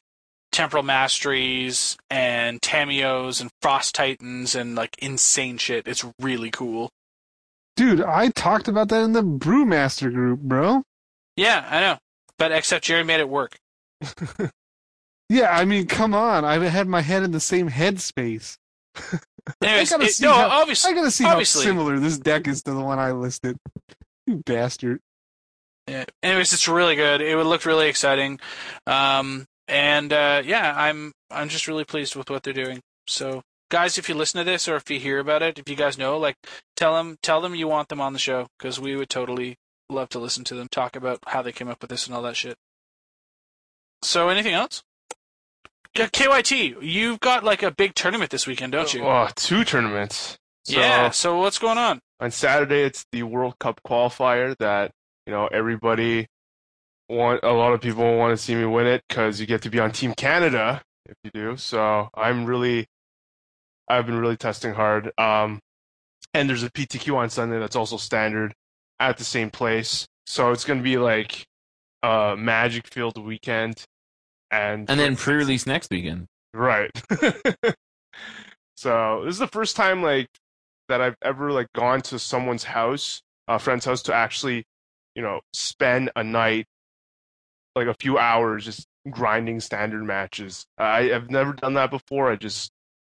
Temporal 0.53 0.83
Masteries 0.83 1.97
and 2.11 2.61
Tamiyos 2.61 3.41
and 3.41 3.51
Frost 3.61 3.95
Titans 3.95 4.55
and 4.55 4.75
like 4.75 4.97
insane 4.99 5.59
shit. 5.59 5.87
It's 5.87 6.05
really 6.21 6.51
cool. 6.51 6.91
Dude, 7.77 8.03
I 8.03 8.31
talked 8.31 8.67
about 8.67 8.89
that 8.89 9.05
in 9.05 9.13
the 9.13 9.23
Brewmaster 9.23 10.13
group, 10.13 10.41
bro. 10.41 10.83
Yeah, 11.37 11.67
I 11.71 11.81
know. 11.81 11.99
But 12.39 12.53
except 12.53 12.85
Jerry 12.85 13.05
made 13.05 13.21
it 13.21 13.29
work. 13.29 13.57
Yeah, 15.29 15.51
I 15.51 15.65
mean, 15.65 15.87
come 15.87 16.15
on. 16.15 16.45
I 16.45 16.59
had 16.69 16.89
my 16.89 17.03
head 17.03 17.23
in 17.23 17.33
the 17.33 17.41
same 17.41 17.69
headspace. 17.69 18.57
Gotta 19.61 20.05
it- 20.05 20.13
see 20.13 20.25
no, 20.27 20.33
how- 20.35 20.61
obviously, 20.61 20.93
I 20.93 20.95
gotta 20.95 21.11
see 21.11 21.25
obviously. 21.25 21.65
how 21.65 21.71
similar 21.71 21.99
this 21.99 22.19
deck 22.19 22.47
is 22.49 22.63
to 22.65 22.73
the 22.73 22.81
one 22.81 22.99
I 22.99 23.13
listed. 23.13 23.57
You 24.27 24.37
bastard. 24.45 25.01
Yeah. 25.87 26.05
Anyways, 26.23 26.53
it's 26.53 26.69
really 26.69 26.97
good. 26.97 27.21
It 27.23 27.35
would 27.35 27.47
look 27.47 27.65
really 27.65 27.89
exciting, 27.89 28.41
um, 28.87 29.47
and 29.69 30.13
uh, 30.13 30.43
yeah, 30.45 30.75
I'm 30.77 31.13
I'm 31.31 31.49
just 31.49 31.67
really 31.67 31.85
pleased 31.85 32.15
with 32.15 32.29
what 32.29 32.43
they're 32.43 32.53
doing. 32.53 32.81
So, 33.07 33.43
guys, 33.71 33.97
if 33.97 34.07
you 34.09 34.15
listen 34.15 34.39
to 34.39 34.45
this 34.45 34.69
or 34.69 34.77
if 34.77 34.91
you 34.91 35.01
hear 35.01 35.19
about 35.19 35.43
it, 35.43 35.59
if 35.59 35.67
you 35.69 35.77
guys 35.77 35.97
know, 35.97 36.19
like, 36.19 36.37
tell 36.77 36.95
them 36.95 37.17
tell 37.23 37.41
them 37.41 37.55
you 37.55 37.67
want 37.69 37.89
them 37.89 38.03
on 38.03 38.13
the 38.13 38.19
show 38.19 38.49
because 38.59 38.79
we 38.79 38.97
would 38.97 39.09
totally 39.09 39.57
love 39.89 40.11
to 40.11 40.19
listen 40.19 40.45
to 40.45 40.55
them 40.55 40.69
talk 40.71 40.95
about 40.95 41.21
how 41.29 41.41
they 41.41 41.53
came 41.53 41.69
up 41.69 41.81
with 41.81 41.89
this 41.89 42.07
and 42.07 42.15
all 42.15 42.21
that 42.23 42.37
shit. 42.37 42.57
So, 44.03 44.29
anything 44.29 44.53
else? 44.53 44.83
KYT, 45.97 46.77
you've 46.81 47.21
got 47.21 47.45
like 47.45 47.63
a 47.63 47.71
big 47.71 47.95
tournament 47.95 48.31
this 48.31 48.47
weekend, 48.47 48.73
don't 48.73 48.93
you? 48.95 49.05
Oh, 49.05 49.29
two 49.35 49.65
tournaments. 49.65 50.39
So, 50.65 50.79
yeah. 50.79 51.11
So 51.11 51.39
what's 51.39 51.59
going 51.59 51.79
on? 51.79 52.01
on 52.21 52.31
Saturday 52.31 52.83
it's 52.83 53.05
the 53.13 53.23
World 53.23 53.59
Cup 53.59 53.81
qualifier 53.87 54.57
that 54.59 54.91
you 55.27 55.33
know 55.33 55.47
everybody 55.47 56.27
want 57.09 57.41
a 57.43 57.53
lot 57.53 57.73
of 57.73 57.81
people 57.81 58.17
want 58.17 58.37
to 58.37 58.43
see 58.43 58.55
me 58.55 58.65
win 58.65 58.87
it 58.87 59.03
because 59.09 59.41
you 59.41 59.47
get 59.47 59.63
to 59.63 59.71
be 59.71 59.79
on 59.79 59.93
Team 59.93 60.15
Canada 60.15 60.83
if 61.07 61.15
you 61.25 61.31
do. 61.33 61.57
So 61.57 62.09
I'm 62.15 62.45
really 62.45 62.87
I've 63.89 64.07
been 64.07 64.19
really 64.19 64.37
testing 64.37 64.75
hard. 64.75 65.13
Um, 65.17 65.61
and 66.35 66.49
there's 66.49 66.63
a 66.63 66.71
PTQ 66.71 67.17
on 67.17 67.31
Sunday 67.31 67.59
that's 67.59 67.77
also 67.77 67.97
standard 67.97 68.53
at 69.01 69.17
the 69.17 69.25
same 69.25 69.51
place. 69.51 70.07
So 70.27 70.51
it's 70.53 70.65
gonna 70.65 70.83
be 70.83 70.99
like 70.99 71.47
a 72.03 72.35
magic 72.37 72.87
field 72.89 73.17
weekend. 73.17 73.85
And 74.51 74.89
And 74.89 74.99
then 74.99 75.17
pre-release 75.17 75.67
next 75.67 75.91
weekend. 75.91 76.27
Right. 76.55 76.91
so 78.77 79.23
this 79.25 79.35
is 79.35 79.39
the 79.39 79.49
first 79.49 79.77
time 79.77 80.03
like 80.03 80.29
that 80.89 81.01
I've 81.01 81.17
ever 81.23 81.53
like 81.53 81.69
gone 81.75 82.01
to 82.03 82.19
someone's 82.19 82.65
house, 82.65 83.23
a 83.47 83.59
friend's 83.59 83.85
house, 83.85 84.03
to 84.03 84.15
actually, 84.15 84.65
you 85.15 85.23
know, 85.23 85.41
spend 85.53 86.11
a 86.17 86.25
night, 86.25 86.67
like 87.77 87.87
a 87.87 87.95
few 87.95 88.19
hours, 88.19 88.65
just 88.65 88.87
grinding 89.11 89.61
standard 89.61 90.03
matches. 90.05 90.65
I 90.79 91.05
have 91.05 91.31
never 91.31 91.53
done 91.53 91.75
that 91.75 91.91
before. 91.91 92.31
I 92.31 92.37
just 92.37 92.71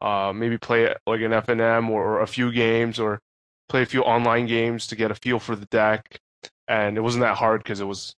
uh, 0.01 0.33
maybe 0.35 0.59
play 0.59 0.95
like 1.07 1.21
an 1.21 1.33
FNM 1.33 1.91
or, 1.91 2.03
or 2.03 2.21
a 2.21 2.27
few 2.27 2.53
games 2.53 2.99
or 2.99 3.21
play 3.69 3.83
a 3.83 3.87
few 3.87 4.03
online 4.03 4.47
games 4.47 4.87
to 4.89 4.97
get 4.97 5.11
a 5.11 5.15
feel 5.15 5.39
for 5.39 5.57
the 5.57 5.67
deck. 5.67 6.21
And 6.67 6.97
it 6.97 7.01
wasn't 7.01 7.23
that 7.23 7.37
hard 7.37 7.63
because 7.63 7.81
it 7.81 7.87
was 7.87 8.15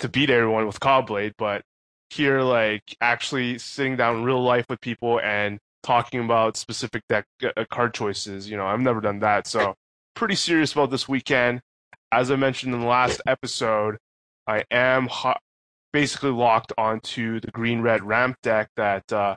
to 0.00 0.08
beat 0.08 0.30
everyone 0.30 0.66
with 0.66 0.80
Caw-Blade, 0.80 1.34
but 1.38 1.62
here 2.12 2.42
like 2.42 2.96
actually 3.00 3.58
sitting 3.58 3.96
down 3.96 4.18
in 4.18 4.24
real 4.24 4.42
life 4.42 4.66
with 4.68 4.80
people 4.80 5.20
and 5.20 5.58
talking 5.82 6.20
about 6.24 6.56
specific 6.56 7.02
deck 7.08 7.24
uh, 7.44 7.64
card 7.70 7.92
choices 7.94 8.48
you 8.48 8.56
know 8.56 8.66
i've 8.66 8.80
never 8.80 9.00
done 9.00 9.18
that. 9.20 9.46
So 9.46 9.74
pretty 10.14 10.34
serious 10.34 10.72
about 10.72 10.90
this 10.90 11.08
weekend. 11.08 11.60
As 12.12 12.30
i 12.30 12.36
mentioned 12.36 12.74
in 12.74 12.80
the 12.80 12.86
last 12.86 13.20
episode 13.26 13.96
i 14.46 14.64
am 14.70 15.06
ho- 15.08 15.38
basically 15.92 16.30
locked 16.30 16.72
onto 16.78 17.40
the 17.40 17.50
green 17.50 17.80
red 17.80 18.02
ramp 18.02 18.36
deck 18.42 18.68
that 18.76 19.10
uh, 19.12 19.36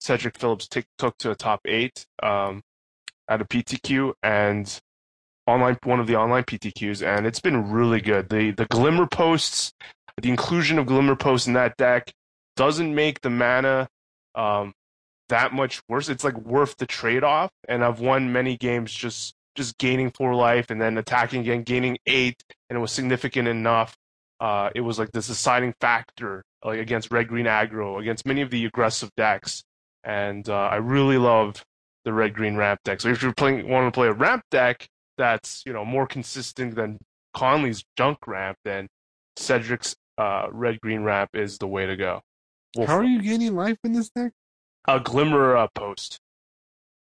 cedric 0.00 0.38
phillips 0.38 0.68
t- 0.68 0.84
took 0.98 1.16
to 1.18 1.30
a 1.30 1.34
top 1.34 1.60
eight 1.66 2.06
um, 2.22 2.62
at 3.28 3.40
a 3.40 3.44
ptq 3.44 4.12
and 4.22 4.80
online 5.46 5.78
one 5.84 6.00
of 6.00 6.06
the 6.06 6.16
online 6.16 6.42
ptqs 6.44 7.06
and 7.06 7.26
it's 7.26 7.40
been 7.40 7.70
really 7.70 8.00
good. 8.00 8.28
The 8.28 8.50
the 8.50 8.66
glimmer 8.66 9.06
posts 9.06 9.72
the 10.20 10.30
inclusion 10.30 10.78
of 10.78 10.86
Glimmer 10.86 11.16
Post 11.16 11.46
in 11.46 11.52
that 11.54 11.76
deck 11.76 12.12
doesn't 12.56 12.94
make 12.94 13.20
the 13.20 13.30
mana 13.30 13.88
um, 14.34 14.72
that 15.28 15.52
much 15.52 15.82
worse. 15.88 16.08
It's 16.08 16.24
like 16.24 16.36
worth 16.38 16.76
the 16.76 16.86
trade 16.86 17.24
off. 17.24 17.50
And 17.68 17.84
I've 17.84 18.00
won 18.00 18.32
many 18.32 18.56
games 18.56 18.92
just 18.92 19.34
just 19.56 19.78
gaining 19.78 20.10
four 20.10 20.34
life 20.34 20.70
and 20.70 20.80
then 20.80 20.98
attacking 20.98 21.40
again, 21.40 21.62
gaining 21.62 21.96
eight, 22.06 22.42
and 22.68 22.76
it 22.76 22.80
was 22.80 22.92
significant 22.92 23.48
enough. 23.48 23.96
Uh, 24.38 24.68
it 24.74 24.82
was 24.82 24.98
like 24.98 25.10
this 25.12 25.28
deciding 25.28 25.74
factor, 25.80 26.44
like 26.62 26.78
against 26.78 27.10
red 27.10 27.26
green 27.26 27.46
aggro, 27.46 27.98
against 27.98 28.26
many 28.26 28.42
of 28.42 28.50
the 28.50 28.66
aggressive 28.66 29.10
decks. 29.16 29.64
And 30.04 30.46
uh, 30.48 30.54
I 30.54 30.76
really 30.76 31.16
love 31.16 31.64
the 32.04 32.12
red 32.12 32.34
green 32.34 32.54
ramp 32.56 32.80
deck. 32.84 33.00
So 33.00 33.08
if 33.08 33.22
you're 33.22 33.32
playing 33.32 33.68
want 33.68 33.92
to 33.92 33.96
play 33.96 34.08
a 34.08 34.12
ramp 34.12 34.42
deck 34.50 34.86
that's 35.18 35.62
you 35.66 35.72
know 35.72 35.84
more 35.84 36.06
consistent 36.06 36.74
than 36.74 36.98
Conley's 37.34 37.82
junk 37.96 38.26
ramp, 38.26 38.58
then 38.64 38.88
Cedric's 39.36 39.96
uh, 40.18 40.46
red 40.50 40.80
green 40.80 41.02
wrap 41.02 41.30
is 41.34 41.58
the 41.58 41.66
way 41.66 41.86
to 41.86 41.96
go. 41.96 42.20
Wolf 42.76 42.88
How 42.88 42.98
are 42.98 43.04
you 43.04 43.22
gaining 43.22 43.54
life 43.54 43.78
in 43.84 43.92
this 43.92 44.08
deck? 44.10 44.32
a 44.88 45.00
glimmer 45.00 45.56
uh, 45.56 45.66
post? 45.74 46.18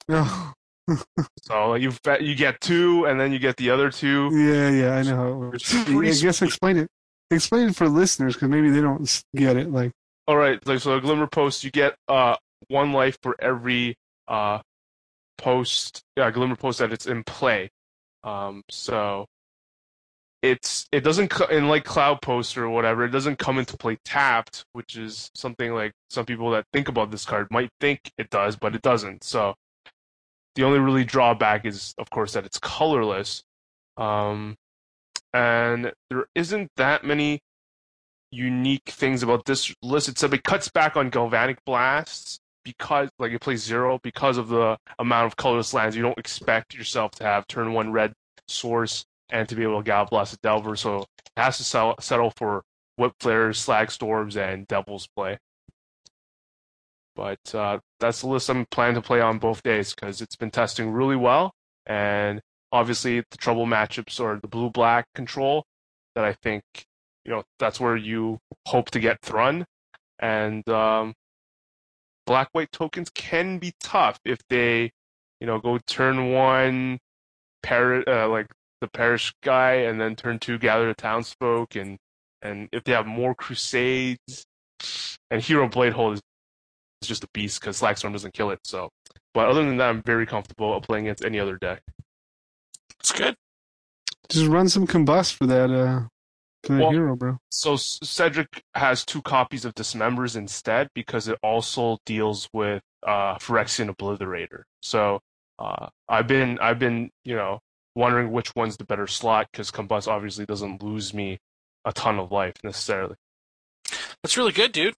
Oh, 0.09 0.52
So 1.43 1.74
you 1.74 1.93
you 2.20 2.35
get 2.35 2.60
two, 2.60 3.06
and 3.06 3.18
then 3.18 3.32
you 3.32 3.39
get 3.39 3.56
the 3.56 3.70
other 3.70 3.90
two. 3.90 4.31
yeah, 4.32 4.70
yeah, 4.70 4.94
I 4.97 5.02
know 5.02 5.16
how 5.16 5.28
it 5.28 5.35
works. 5.36 5.74
I 5.74 5.85
guess 6.23 6.43
explain 6.43 6.77
it. 6.77 6.89
Explain 7.31 7.68
it 7.70 7.77
for 7.77 7.89
listeners 7.89 8.35
because 8.35 8.48
maybe 8.48 8.70
they 8.70 8.81
don't 8.81 9.23
get 9.35 9.56
it. 9.56 9.73
Like, 9.73 9.90
All 10.28 10.36
right, 10.36 10.64
like 10.66 10.78
so 10.81 10.94
a 10.97 11.01
glimmer 11.01 11.27
post, 11.27 11.64
you 11.64 11.70
get 11.73 11.97
uh 12.09 12.36
one 12.68 12.93
life 12.93 13.18
for 13.23 13.35
every 13.40 13.97
uh 14.28 14.60
post, 15.39 16.02
yeah, 16.16 16.31
glimmer 16.31 16.56
post 16.56 16.78
that 16.78 16.93
it's 16.93 17.06
in 17.06 17.24
play. 17.24 17.70
Um, 18.23 18.62
so 18.70 19.27
it's 20.51 20.86
it 20.93 21.01
doesn't 21.01 21.32
in 21.51 21.68
like 21.68 21.85
cloud 21.85 22.23
post 22.23 22.56
or 22.56 22.68
whatever. 22.68 23.05
It 23.05 23.10
doesn't 23.10 23.39
come 23.39 23.59
into 23.59 23.77
play 23.77 23.98
tapped, 24.05 24.64
which 24.73 24.97
is 24.97 25.31
something 25.35 25.73
like 25.73 25.93
some 26.10 26.24
people 26.24 26.51
that 26.52 26.66
think 26.73 26.89
about 26.89 27.10
this 27.10 27.24
card 27.24 27.48
might 27.51 27.70
think 27.81 28.10
it 28.18 28.31
does, 28.31 28.56
but 28.56 28.74
it 28.74 28.82
doesn't. 28.82 29.24
So 29.24 29.55
the 30.55 30.64
only 30.64 30.78
really 30.78 31.05
drawback 31.05 31.64
is, 31.64 31.94
of 31.98 32.10
course, 32.10 32.32
that 32.32 32.47
it's 32.47 32.59
colorless. 32.59 33.43
Um, 33.97 34.56
and 35.32 35.93
there 36.10 36.27
isn't 36.35 36.70
that 36.77 37.05
many 37.05 37.40
unique 38.31 38.89
things 38.89 39.23
about 39.23 39.44
this 39.44 39.74
list. 39.82 40.09
Except 40.09 40.35
it 40.35 40.44
cuts 40.44 40.68
back 40.68 40.97
on 40.97 41.10
galvanic 41.10 41.59
blasts 41.64 42.39
because, 42.64 43.09
like, 43.18 43.32
it 43.32 43.40
plays 43.40 43.62
zero 43.62 44.01
because 44.02 44.39
of 44.39 44.48
the 44.48 44.78
amount 44.98 45.27
of 45.27 45.36
colorless 45.36 45.74
lands. 45.74 45.97
You 45.97 46.02
don't 46.02 46.18
expect 46.18 46.74
yourself 46.74 47.12
to 47.12 47.24
have 47.24 47.47
turn 47.47 47.73
one 47.73 47.93
red 47.93 48.12
source 48.48 49.05
and 49.31 49.48
to 49.48 49.55
be 49.55 49.62
able 49.62 49.78
to 49.78 49.85
God 49.85 50.11
bless 50.11 50.32
a 50.32 50.39
delver. 50.39 50.77
So 50.77 50.98
it 50.98 51.07
has 51.36 51.57
to 51.59 51.65
sell, 51.65 51.94
settle 52.01 52.32
for 52.36 52.62
whip 52.97 53.12
flares, 53.20 53.59
slag 53.59 53.90
storms, 53.90 54.36
and 54.36 54.66
devil's 54.66 55.09
play. 55.16 55.39
But 57.15 57.55
uh, 57.55 57.78
that's 57.98 58.20
the 58.20 58.28
list 58.28 58.51
I'm 58.51 58.66
planning 58.70 58.97
to 58.97 59.01
play 59.01 59.20
on 59.20 59.39
both 59.39 59.62
days 59.62 59.94
because 59.94 60.20
it's 60.20 60.36
been 60.36 60.51
testing 60.51 60.90
really 60.90 61.16
well, 61.16 61.53
and 61.86 62.43
obviously 62.73 63.20
the 63.31 63.39
trouble 63.39 63.66
matchups 63.66 64.20
or 64.20 64.39
the 64.40 64.48
blue 64.48 64.70
black 64.70 65.07
control 65.15 65.65
that 66.15 66.24
I 66.24 66.35
think 66.35 66.62
you 67.24 67.32
know 67.32 67.43
that's 67.59 67.81
where 67.81 67.97
you 67.97 68.39
hope 68.66 68.90
to 68.90 69.01
get 69.01 69.23
Thrun, 69.23 69.65
and 70.19 70.69
um, 70.69 71.15
black 72.27 72.48
white 72.53 72.73
tokens 72.73 73.11
can 73.15 73.59
be 73.59 73.73
tough 73.81 74.19
if 74.24 74.39
they 74.51 74.90
you 75.40 75.47
know 75.47 75.59
go 75.59 75.78
turn 75.86 76.32
one, 76.32 76.98
par- 77.62 78.05
uh, 78.07 78.28
like 78.28 78.47
the 78.81 78.89
parish 78.89 79.32
guy, 79.43 79.73
and 79.74 80.01
then 80.01 80.16
turn 80.16 80.39
two 80.39 80.59
gather 80.59 80.89
the 80.89 80.94
townsfolk, 80.94 81.74
and 81.77 81.98
and 82.43 82.69
if 82.73 82.85
they 82.85 82.93
have 82.93 83.07
more 83.07 83.35
crusades, 83.35 84.44
and 85.31 85.43
hero 85.43 85.69
blade 85.69 85.93
hold 85.93 86.15
is, 86.15 86.20
is 87.03 87.09
just 87.09 87.24
a 87.24 87.28
beast 87.32 87.61
because 87.61 87.81
Slagstorm 87.81 88.12
doesn't 88.12 88.35
kill 88.35 88.51
it. 88.51 88.61
So, 88.65 88.90
but 89.35 89.48
other 89.48 89.65
than 89.65 89.77
that, 89.78 89.89
I'm 89.90 90.03
very 90.03 90.27
comfortable 90.27 90.81
playing 90.81 91.07
against 91.07 91.24
any 91.24 91.40
other 91.40 91.57
deck. 91.57 91.82
It's 93.01 93.12
good. 93.12 93.35
Just 94.28 94.47
run 94.47 94.69
some 94.69 94.86
combust 94.86 95.35
for 95.35 95.47
that 95.47 95.70
uh 95.70 96.09
for 96.65 96.74
that 96.74 96.82
Well- 96.82 96.90
hero, 96.90 97.16
bro. 97.16 97.39
So 97.51 97.77
Cedric 97.77 98.62
has 98.74 99.05
two 99.05 99.23
copies 99.23 99.65
of 99.65 99.74
Dismembers 99.74 100.36
instead 100.36 100.89
because 100.94 101.28
it 101.28 101.39
also 101.43 101.98
deals 102.05 102.48
with 102.53 102.82
uh, 103.07 103.36
Phyrexian 103.36 103.94
Obliterator. 103.94 104.62
So 104.82 105.20
uh, 105.59 105.89
I've 106.09 106.27
been 106.27 106.59
I've 106.59 106.78
been 106.78 107.11
you 107.24 107.36
know 107.36 107.61
wondering 107.97 108.31
which 108.31 108.55
one's 108.55 108.77
the 108.77 108.85
better 108.85 109.06
slot 109.09 109.48
because 109.51 109.70
Combust 109.73 110.06
obviously 110.06 110.47
doesn't 110.47 110.82
lose 110.82 111.12
me 111.12 111.39
a 111.85 111.93
ton 111.93 112.18
of 112.18 112.31
life 112.31 112.55
necessarily. 112.62 113.16
That's 114.23 114.36
really 114.36 114.52
good, 114.52 114.70
dude. 114.73 114.94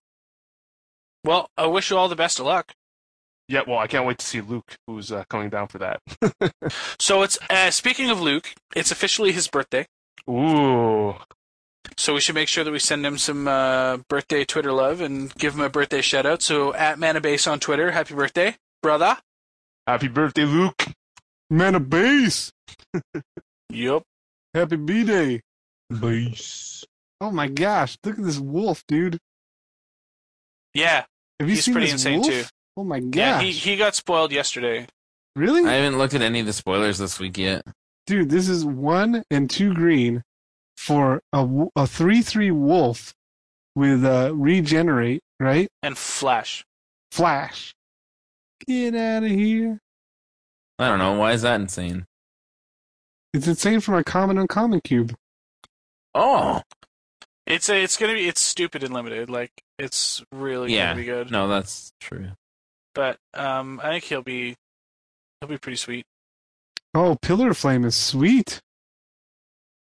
Well, 1.24 1.48
I 1.56 1.66
wish 1.66 1.90
you 1.90 1.96
all 1.96 2.08
the 2.08 2.16
best 2.16 2.38
of 2.38 2.46
luck. 2.46 2.72
Yeah, 3.48 3.62
well 3.66 3.78
I 3.78 3.86
can't 3.86 4.04
wait 4.06 4.18
to 4.18 4.26
see 4.26 4.40
Luke 4.42 4.76
who's 4.86 5.10
uh, 5.10 5.24
coming 5.30 5.48
down 5.48 5.68
for 5.68 5.78
that. 5.78 6.00
So 6.98 7.22
it's 7.22 7.38
uh, 7.48 7.70
speaking 7.70 8.10
of 8.10 8.20
Luke, 8.20 8.52
it's 8.76 8.90
officially 8.90 9.32
his 9.32 9.48
birthday. 9.48 9.86
Ooh, 10.28 11.14
So 11.96 12.12
we 12.12 12.20
should 12.20 12.34
make 12.34 12.48
sure 12.48 12.62
that 12.64 12.70
we 12.70 12.78
send 12.78 13.06
him 13.06 13.16
some 13.16 13.48
uh, 13.48 13.98
birthday 14.08 14.44
Twitter 14.44 14.72
love 14.72 15.00
and 15.00 15.32
give 15.36 15.54
him 15.54 15.60
a 15.62 15.70
birthday 15.70 16.02
shout 16.02 16.26
out. 16.26 16.42
So 16.42 16.74
at 16.74 16.98
Manabase 16.98 17.50
on 17.50 17.60
Twitter, 17.60 17.92
happy 17.92 18.14
birthday, 18.14 18.56
brother. 18.82 19.16
happy 19.86 20.08
birthday, 20.08 20.44
Luke! 20.44 20.88
Man 21.50 21.74
of 21.74 21.88
base. 21.90 22.52
yep. 23.70 24.02
Happy 24.54 24.76
B 24.76 25.04
Day. 25.04 25.40
Base. 26.00 26.84
Oh 27.20 27.30
my 27.30 27.48
gosh, 27.48 27.96
look 28.04 28.18
at 28.18 28.24
this 28.24 28.38
wolf, 28.38 28.82
dude. 28.86 29.18
Yeah, 30.74 31.04
Have 31.40 31.48
you 31.48 31.54
He's 31.56 31.64
seen 31.64 31.74
pretty 31.74 31.86
this 31.86 31.94
insane, 32.04 32.20
wolf? 32.20 32.30
too. 32.30 32.44
Oh 32.76 32.84
my 32.84 33.00
gosh. 33.00 33.16
yeah. 33.18 33.40
He 33.40 33.50
he 33.52 33.76
got 33.76 33.94
spoiled 33.94 34.30
yesterday. 34.32 34.86
really? 35.34 35.68
I 35.68 35.72
haven't 35.74 35.98
looked 35.98 36.14
at 36.14 36.22
any 36.22 36.40
of 36.40 36.46
the 36.46 36.52
spoilers 36.52 36.98
this 36.98 37.18
week 37.18 37.38
yet. 37.38 37.62
Dude, 38.06 38.30
this 38.30 38.48
is 38.48 38.64
one 38.64 39.22
and 39.30 39.50
two 39.50 39.74
green 39.74 40.22
for 40.76 41.20
a, 41.32 41.46
a 41.74 41.86
3 41.86 42.22
3 42.22 42.50
wolf 42.52 43.12
with 43.74 44.04
uh, 44.04 44.30
regenerate, 44.34 45.20
right? 45.40 45.68
And 45.82 45.98
Flash. 45.98 46.64
Flash. 47.10 47.74
Get 48.66 48.94
out 48.94 49.24
of 49.24 49.30
here. 49.30 49.78
I 50.78 50.88
don't 50.88 50.98
know. 50.98 51.14
Why 51.14 51.32
is 51.32 51.42
that 51.42 51.60
insane? 51.60 52.06
It's 53.34 53.46
insane 53.46 53.80
from 53.80 53.94
a 53.94 54.04
common 54.04 54.38
uncommon 54.38 54.80
cube. 54.82 55.14
Oh, 56.14 56.62
It's 57.46 57.68
a, 57.68 57.82
it's 57.82 57.96
gonna 57.96 58.14
be 58.14 58.26
it's 58.28 58.40
stupid 58.40 58.82
and 58.82 58.92
limited. 58.94 59.30
Like 59.30 59.50
it's 59.78 60.22
really 60.32 60.74
yeah. 60.74 60.90
gonna 60.90 61.00
be 61.00 61.04
good. 61.04 61.30
No, 61.30 61.48
that's 61.48 61.92
true. 62.00 62.28
But 62.94 63.18
um, 63.34 63.80
I 63.82 63.90
think 63.90 64.04
he'll 64.04 64.22
be 64.22 64.56
he'll 65.40 65.48
be 65.48 65.58
pretty 65.58 65.76
sweet. 65.76 66.04
Oh, 66.94 67.16
Pillar 67.20 67.54
Flame 67.54 67.84
is 67.84 67.94
sweet. 67.94 68.60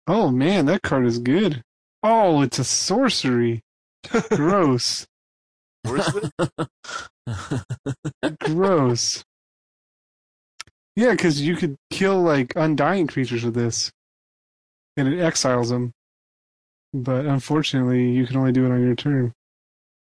Oh 0.07 0.31
man, 0.31 0.65
that 0.65 0.81
card 0.81 1.05
is 1.05 1.19
good. 1.19 1.63
Oh, 2.03 2.41
it's 2.41 2.59
a 2.59 2.63
sorcery. 2.63 3.61
Gross. 4.31 5.07
Gross. 8.39 9.23
Yeah, 10.99 11.11
because 11.11 11.39
you 11.39 11.55
could 11.55 11.77
kill 11.91 12.21
like 12.21 12.51
undying 12.57 13.07
creatures 13.07 13.45
with 13.45 13.53
this, 13.53 13.89
and 14.97 15.07
it 15.07 15.21
exiles 15.21 15.69
them. 15.69 15.93
But 16.93 17.25
unfortunately, 17.25 18.11
you 18.11 18.27
can 18.27 18.35
only 18.35 18.51
do 18.51 18.65
it 18.65 18.71
on 18.71 18.83
your 18.83 18.95
turn. 18.95 19.31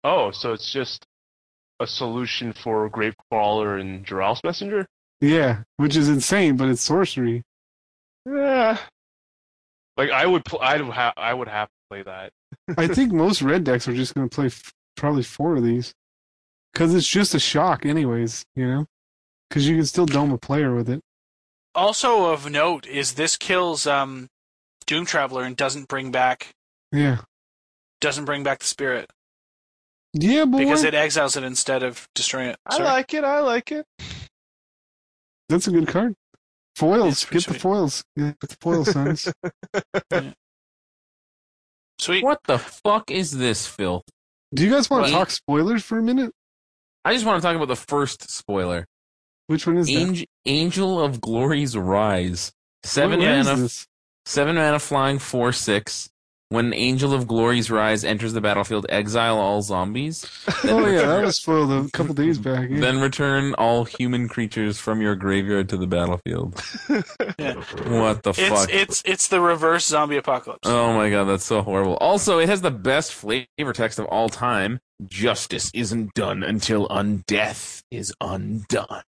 Oh, 0.05 0.31
so 0.31 0.53
it's 0.53 0.71
just 0.71 1.05
a 1.81 1.87
solution 1.87 2.53
for 2.53 2.89
Gravecrawler 2.89 3.81
and 3.81 4.05
Geralf's 4.05 4.41
Messenger? 4.45 4.85
Yeah, 5.19 5.63
which 5.75 5.97
is 5.97 6.07
insane, 6.07 6.55
but 6.55 6.69
it's 6.69 6.83
sorcery. 6.83 7.43
Yeah. 8.25 8.77
Like 9.97 10.11
I 10.11 10.25
would, 10.25 10.45
pl- 10.45 10.61
I 10.61 10.79
would 10.79 10.93
have, 10.93 11.13
I 11.17 11.33
would 11.33 11.49
have 11.49 11.67
to 11.67 11.73
play 11.89 12.03
that. 12.03 12.31
I 12.77 12.87
think 12.93 13.11
most 13.11 13.41
red 13.41 13.65
decks 13.65 13.89
are 13.89 13.93
just 13.93 14.15
going 14.15 14.29
to 14.29 14.33
play 14.33 14.45
f- 14.45 14.71
probably 14.95 15.23
four 15.23 15.57
of 15.57 15.63
these, 15.63 15.93
because 16.71 16.95
it's 16.95 17.09
just 17.09 17.35
a 17.35 17.39
shock, 17.39 17.85
anyways. 17.85 18.45
You 18.55 18.67
know, 18.67 18.85
because 19.49 19.67
you 19.67 19.75
can 19.75 19.85
still 19.85 20.05
dome 20.05 20.31
a 20.31 20.37
player 20.37 20.73
with 20.73 20.89
it. 20.89 21.01
Also 21.75 22.31
of 22.31 22.49
note 22.49 22.87
is 22.87 23.13
this 23.13 23.37
kills 23.37 23.85
um, 23.85 24.27
Doomed 24.85 25.07
Traveler 25.07 25.43
and 25.43 25.55
doesn't 25.55 25.87
bring 25.87 26.11
back 26.11 26.51
Yeah, 26.91 27.19
doesn't 28.01 28.25
bring 28.25 28.43
back 28.43 28.59
the 28.59 28.65
spirit 28.65 29.09
yeah, 30.13 30.45
boy. 30.45 30.59
because 30.59 30.83
it 30.83 30.93
exiles 30.93 31.35
it 31.37 31.43
instead 31.43 31.83
of 31.83 32.07
destroying 32.15 32.49
it. 32.49 32.57
I 32.65 32.77
like 32.81 33.13
it. 33.13 33.23
I 33.23 33.39
like 33.39 33.71
it. 33.71 33.85
That's 35.49 35.67
a 35.67 35.71
good 35.71 35.87
card. 35.87 36.15
Foils, 36.75 37.13
It's 37.13 37.25
pretty 37.25 37.45
get 37.45 37.53
the 37.53 37.59
foils. 37.59 38.03
Get 38.17 38.39
the 38.39 38.57
foils, 38.61 38.91
sons. 38.91 39.31
Sweet. 41.99 42.23
What 42.23 42.39
the 42.45 42.59
fuck 42.59 43.09
is 43.09 43.31
this, 43.31 43.65
Phil? 43.65 44.03
Do 44.53 44.63
you 44.63 44.71
guys 44.71 44.89
want 44.89 45.05
to 45.07 45.11
talk 45.11 45.31
spoilers 45.31 45.83
for 45.83 45.97
a 45.97 46.03
minute? 46.03 46.31
I 47.03 47.13
just 47.13 47.25
want 47.25 47.41
to 47.41 47.45
talk 47.47 47.55
about 47.55 47.67
the 47.67 47.75
first 47.75 48.29
spoiler. 48.29 48.85
Which 49.47 49.65
one 49.67 49.77
is 49.77 49.87
that? 49.87 49.93
Angel, 49.93 50.25
Angel 50.45 51.01
of 51.01 51.21
Glory's 51.21 51.75
Rise. 51.77 52.51
Seven 52.83 53.19
Where 53.19 53.39
is 53.39 53.47
mana, 53.47 53.61
this? 53.61 53.87
seven 54.25 54.55
mana 54.55 54.79
flying 54.79 55.19
four 55.19 55.51
six. 55.51 56.09
When 56.49 56.73
Angel 56.73 57.13
of 57.13 57.27
Glory's 57.27 57.69
Rise 57.69 58.05
enters 58.05 58.31
the 58.31 58.39
battlefield, 58.39 58.85
exile 58.87 59.37
all 59.37 59.61
zombies. 59.61 60.25
Oh 60.63 60.85
yeah, 60.85 61.01
that 61.05 61.23
was 61.25 61.35
spoiled 61.37 61.71
a 61.71 61.89
couple 61.91 62.13
days 62.23 62.37
back. 62.37 62.69
Yeah. 62.69 62.79
Then 62.79 62.99
return 63.01 63.53
all 63.55 63.83
human 63.83 64.27
creatures 64.29 64.79
from 64.79 65.01
your 65.01 65.15
graveyard 65.15 65.67
to 65.69 65.77
the 65.77 65.87
battlefield. 65.87 66.61
Yeah. 67.39 67.53
What 67.89 68.23
the 68.23 68.29
It's 68.31 68.39
fuck? 68.39 68.69
it's 68.73 69.03
it's 69.05 69.27
the 69.27 69.39
reverse 69.41 69.85
zombie 69.85 70.17
apocalypse. 70.17 70.61
Oh 70.67 70.93
my 70.93 71.09
god, 71.09 71.25
that's 71.25 71.43
so 71.45 71.61
horrible. 71.61 71.97
Also, 71.97 72.39
it 72.39 72.47
has 72.49 72.61
the 72.61 72.71
best 72.71 73.13
flavor 73.13 73.73
text 73.73 73.99
of 73.99 74.05
all 74.05 74.29
time. 74.29 74.79
Justice 75.05 75.69
isn't 75.73 76.13
done 76.15 76.43
until 76.43 76.87
undeath 76.87 77.83
is 77.91 78.13
undone. 78.21 79.03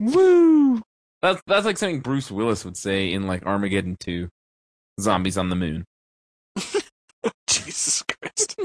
Woo! 0.00 0.82
That's 1.22 1.40
that's 1.46 1.64
like 1.66 1.78
something 1.78 2.00
Bruce 2.00 2.30
Willis 2.30 2.64
would 2.64 2.76
say 2.76 3.12
in 3.12 3.26
like 3.26 3.44
Armageddon 3.46 3.96
2. 4.00 4.28
Zombies 5.00 5.36
on 5.38 5.48
the 5.50 5.56
moon. 5.56 5.84
Jesus 7.48 8.02
Christ. 8.02 8.56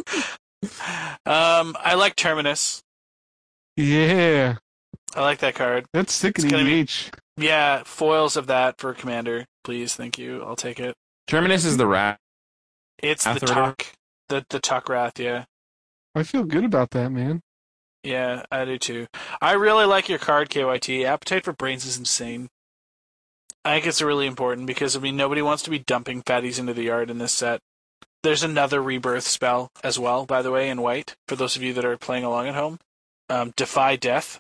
um, 1.26 1.76
I 1.80 1.96
like 1.96 2.16
Terminus. 2.16 2.82
Yeah, 3.78 4.58
I 5.16 5.22
like 5.22 5.40
that 5.40 5.56
card. 5.56 5.86
that's 5.94 6.14
sick 6.14 6.36
It's 6.38 6.44
in 6.46 6.52
gonna 6.52 6.64
be- 6.66 6.84
EDH. 6.86 7.10
Yeah, 7.38 7.84
foils 7.86 8.36
of 8.38 8.48
that 8.48 8.78
for 8.80 8.94
Commander, 8.94 9.46
please. 9.64 9.96
Thank 9.96 10.18
you. 10.18 10.44
I'll 10.44 10.56
take 10.58 10.80
it. 10.80 10.96
Terminus 11.28 11.66
is 11.66 11.78
the 11.78 11.88
rat. 11.88 12.18
It's 13.02 13.24
the 13.24 13.32
or 13.32 13.34
whatever? 13.34 13.54
Tuck. 13.54 13.86
The 14.30 14.46
the 14.50 14.60
Tuck 14.60 14.90
Wrath, 14.90 15.20
yeah. 15.20 15.46
I 16.14 16.24
feel 16.24 16.44
good 16.44 16.66
about 16.66 16.92
that, 16.92 17.12
man. 17.12 17.42
Yeah, 18.04 18.44
I 18.52 18.66
do 18.66 18.78
too. 18.78 19.08
I 19.42 19.54
really 19.54 19.86
like 19.86 20.10
your 20.10 20.20
card, 20.20 20.50
KYT. 20.50 21.06
Appetite 21.06 21.46
for 21.46 21.54
Brains 21.54 21.86
is 21.86 21.98
insane. 21.98 22.50
I 23.64 23.76
think 23.76 23.86
it's 23.86 24.02
really 24.02 24.26
important 24.26 24.66
because, 24.66 24.96
I 24.96 25.00
mean, 25.00 25.16
nobody 25.16 25.42
wants 25.42 25.62
to 25.64 25.70
be 25.70 25.80
dumping 25.80 26.24
fatties 26.24 26.58
into 26.58 26.74
the 26.74 26.84
yard 26.84 27.12
in 27.12 27.20
this 27.20 27.34
set. 27.34 27.60
There's 28.24 28.44
another 28.44 28.82
rebirth 28.82 29.24
spell 29.24 29.70
as 29.84 30.00
well, 30.00 30.26
by 30.26 30.42
the 30.42 30.52
way, 30.52 30.70
in 30.70 30.82
white, 30.82 31.16
for 31.28 31.36
those 31.36 31.56
of 31.56 31.62
you 31.64 31.74
that 31.74 31.86
are 31.86 31.98
playing 31.98 32.24
along 32.24 32.48
at 32.48 32.56
home. 32.56 32.80
Um, 33.30 33.54
Defy 33.56 33.96
Death. 33.96 34.40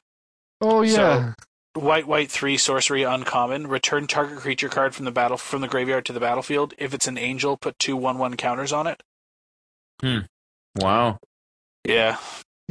Oh 0.59 0.81
yeah, 0.81 1.33
White, 1.73 2.05
white, 2.05 2.29
three 2.29 2.57
sorcery, 2.57 3.03
uncommon. 3.03 3.67
Return 3.67 4.05
target 4.05 4.39
creature 4.39 4.69
card 4.69 4.93
from 4.93 5.05
the 5.05 5.11
battle 5.11 5.37
from 5.37 5.61
the 5.61 5.67
graveyard 5.67 6.05
to 6.05 6.13
the 6.13 6.19
battlefield. 6.19 6.73
If 6.77 6.93
it's 6.93 7.07
an 7.07 7.17
angel, 7.17 7.57
put 7.57 7.79
two 7.79 7.95
one-one 7.95 8.35
counters 8.35 8.73
on 8.73 8.87
it. 8.87 9.01
Hmm. 10.01 10.19
Wow. 10.75 11.19
Yeah, 11.85 12.17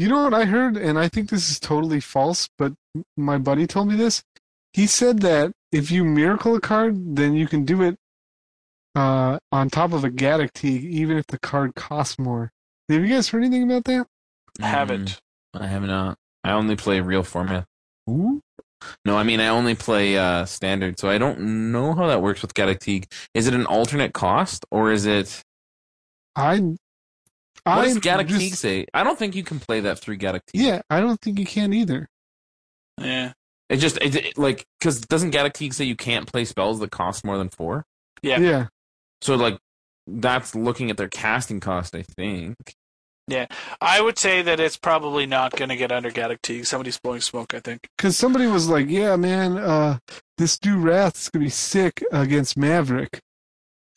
you 0.01 0.09
know 0.09 0.23
what 0.23 0.33
I 0.33 0.47
heard, 0.47 0.79
and 0.79 0.99
I 0.99 1.09
think 1.09 1.29
this 1.29 1.51
is 1.51 1.61
totally 1.61 2.01
false, 2.01 2.49
but 2.57 2.73
my 3.19 3.37
buddy 3.37 3.67
told 3.67 3.89
me 3.89 3.97
this. 3.97 4.23
He 4.73 4.87
said 4.87 5.21
that 5.21 5.53
if 5.73 5.91
you 5.91 6.07
miracle 6.07 6.57
a 6.57 6.61
card, 6.61 7.17
then 7.17 7.35
you 7.35 7.47
can 7.47 7.67
do 7.67 7.83
it 7.83 7.99
uh, 8.95 9.39
on 9.53 9.69
top 9.69 9.93
of 9.93 10.03
a 10.03 10.09
Gaddock 10.09 10.55
Teeg, 10.55 10.85
even 10.85 11.19
if 11.19 11.27
the 11.27 11.39
card 11.39 11.75
costs 11.75 12.19
more. 12.19 12.51
Have 12.89 13.03
you 13.03 13.15
guys 13.15 13.29
heard 13.29 13.45
anything 13.45 13.65
about 13.65 13.85
that? 13.85 14.07
I 14.63 14.69
haven't. 14.69 15.21
Mm, 15.55 15.61
I 15.61 15.67
have 15.67 15.83
not. 15.83 16.17
I 16.45 16.53
only 16.53 16.77
play 16.77 17.03
real 17.03 17.23
format. 17.23 17.67
Ooh. 18.09 18.41
No, 19.05 19.19
I 19.19 19.23
mean 19.23 19.41
I 19.41 19.49
only 19.49 19.75
play 19.75 20.17
uh, 20.17 20.47
standard, 20.47 20.99
so 20.99 21.11
I 21.11 21.19
don't 21.19 21.73
know 21.73 21.93
how 21.93 22.07
that 22.07 22.23
works 22.23 22.41
with 22.41 22.55
Gaddock 22.55 22.79
Teeg. 22.79 23.05
Is 23.35 23.47
it 23.47 23.53
an 23.53 23.67
alternate 23.67 24.15
cost 24.15 24.65
or 24.71 24.93
is 24.93 25.05
it? 25.05 25.43
I. 26.35 26.77
What 27.65 27.79
I 27.79 27.85
does 27.85 27.99
Gaddock 27.99 28.27
Teeg 28.29 28.51
just- 28.51 28.61
say? 28.63 28.87
I 28.95 29.03
don't 29.05 29.19
think 29.19 29.35
you 29.35 29.43
can 29.43 29.61
play 29.61 29.81
that 29.81 29.99
through 29.99 30.17
Gaddock 30.17 30.43
Teeg. 30.47 30.51
Yeah, 30.63 30.83
I 30.91 31.01
don't 31.01 31.21
think 31.21 31.39
you 31.39 31.47
can 31.47 31.73
either. 31.73 32.09
Yeah. 32.99 33.33
It 33.69 33.77
just 33.77 33.99
it, 33.99 34.15
it- 34.17 34.39
like 34.39 34.65
because 34.79 35.01
doesn't 35.01 35.31
Gaddock 35.31 35.55
Teeg 35.55 35.73
say 35.75 35.85
you 35.85 35.97
can't 35.97 36.31
play 36.31 36.45
spells 36.45 36.81
that 36.81 36.91
cost 36.91 37.25
more 37.25 37.39
than 37.39 37.49
four? 37.49 37.85
Yeah. 38.23 38.39
Yeah. 38.41 38.67
So 39.23 39.35
like 39.37 39.59
that's 40.07 40.55
looking 40.55 40.91
at 40.91 40.97
their 40.97 41.09
casting 41.09 41.61
cost, 41.61 41.95
I 41.95 42.03
think. 42.03 42.57
Yeah, 43.29 43.47
I 43.81 44.01
would 44.01 44.19
say 44.19 44.43
that 44.43 44.59
it's 44.59 44.77
probably 44.77 45.25
not 45.25 45.55
going 45.55 45.69
to 45.69 45.77
get 45.77 45.93
under 45.93 46.11
Gaddock 46.11 46.43
Teeg. 46.43 46.67
Somebody's 46.67 46.99
blowing 46.99 47.21
smoke, 47.21 47.55
I 47.55 47.61
think. 47.61 47.87
Because 47.97 48.17
somebody 48.17 48.49
was 48.49 48.69
like, 48.69 48.89
"Yeah, 48.89 49.15
man, 49.15 49.57
uh, 49.57 49.99
this 50.37 50.59
new 50.65 50.79
Wrath 50.81 51.17
is 51.17 51.29
gonna 51.29 51.45
be 51.45 51.49
sick 51.51 52.03
against 52.11 52.57
Maverick 52.57 53.21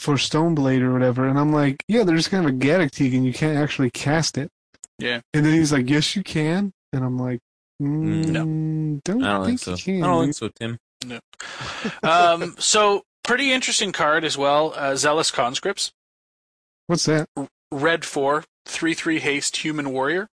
for 0.04 0.16
Stoneblade 0.16 0.82
or 0.82 0.92
whatever," 0.92 1.28
and 1.28 1.40
I'm 1.40 1.52
like, 1.54 1.84
"Yeah, 1.88 2.04
they're 2.04 2.16
just 2.18 2.30
gonna 2.30 2.44
have 2.44 2.52
a 2.52 2.58
Gaddock 2.58 2.92
Teeg 2.92 3.16
and 3.16 3.26
you 3.26 3.34
can't 3.34 3.58
actually 3.58 3.90
cast 3.90 4.38
it." 4.38 4.50
Yeah. 5.00 5.22
And 5.34 5.46
then 5.46 5.54
he's 5.54 5.72
like, 5.72 5.90
"Yes, 5.90 6.16
you 6.16 6.24
can," 6.24 6.72
and 6.92 7.04
I'm 7.04 7.18
like, 7.18 7.40
mm, 7.82 8.28
No. 8.28 8.44
don't, 9.04 9.24
I 9.24 9.38
don't 9.38 9.46
think, 9.46 9.60
think, 9.62 9.80
so. 9.80 9.92
you 9.92 9.98
can." 10.00 10.04
I 10.04 10.08
don't 10.08 10.18
dude." 10.26 10.26
think 10.26 10.36
so, 10.36 10.50
Tim. 10.60 10.78
No. 11.06 11.20
um, 12.04 12.56
so, 12.60 13.04
pretty 13.24 13.52
interesting 13.52 13.92
card 13.92 14.24
as 14.24 14.38
well. 14.38 14.74
Uh, 14.76 14.96
Zealous 14.96 15.32
Conscripts. 15.32 15.92
What's 16.88 17.06
that? 17.06 17.28
Red 17.72 18.06
4, 18.06 18.44
3 18.66 18.94
3 18.94 19.20
haste 19.20 19.58
human 19.58 19.92
warrior. 19.92 20.28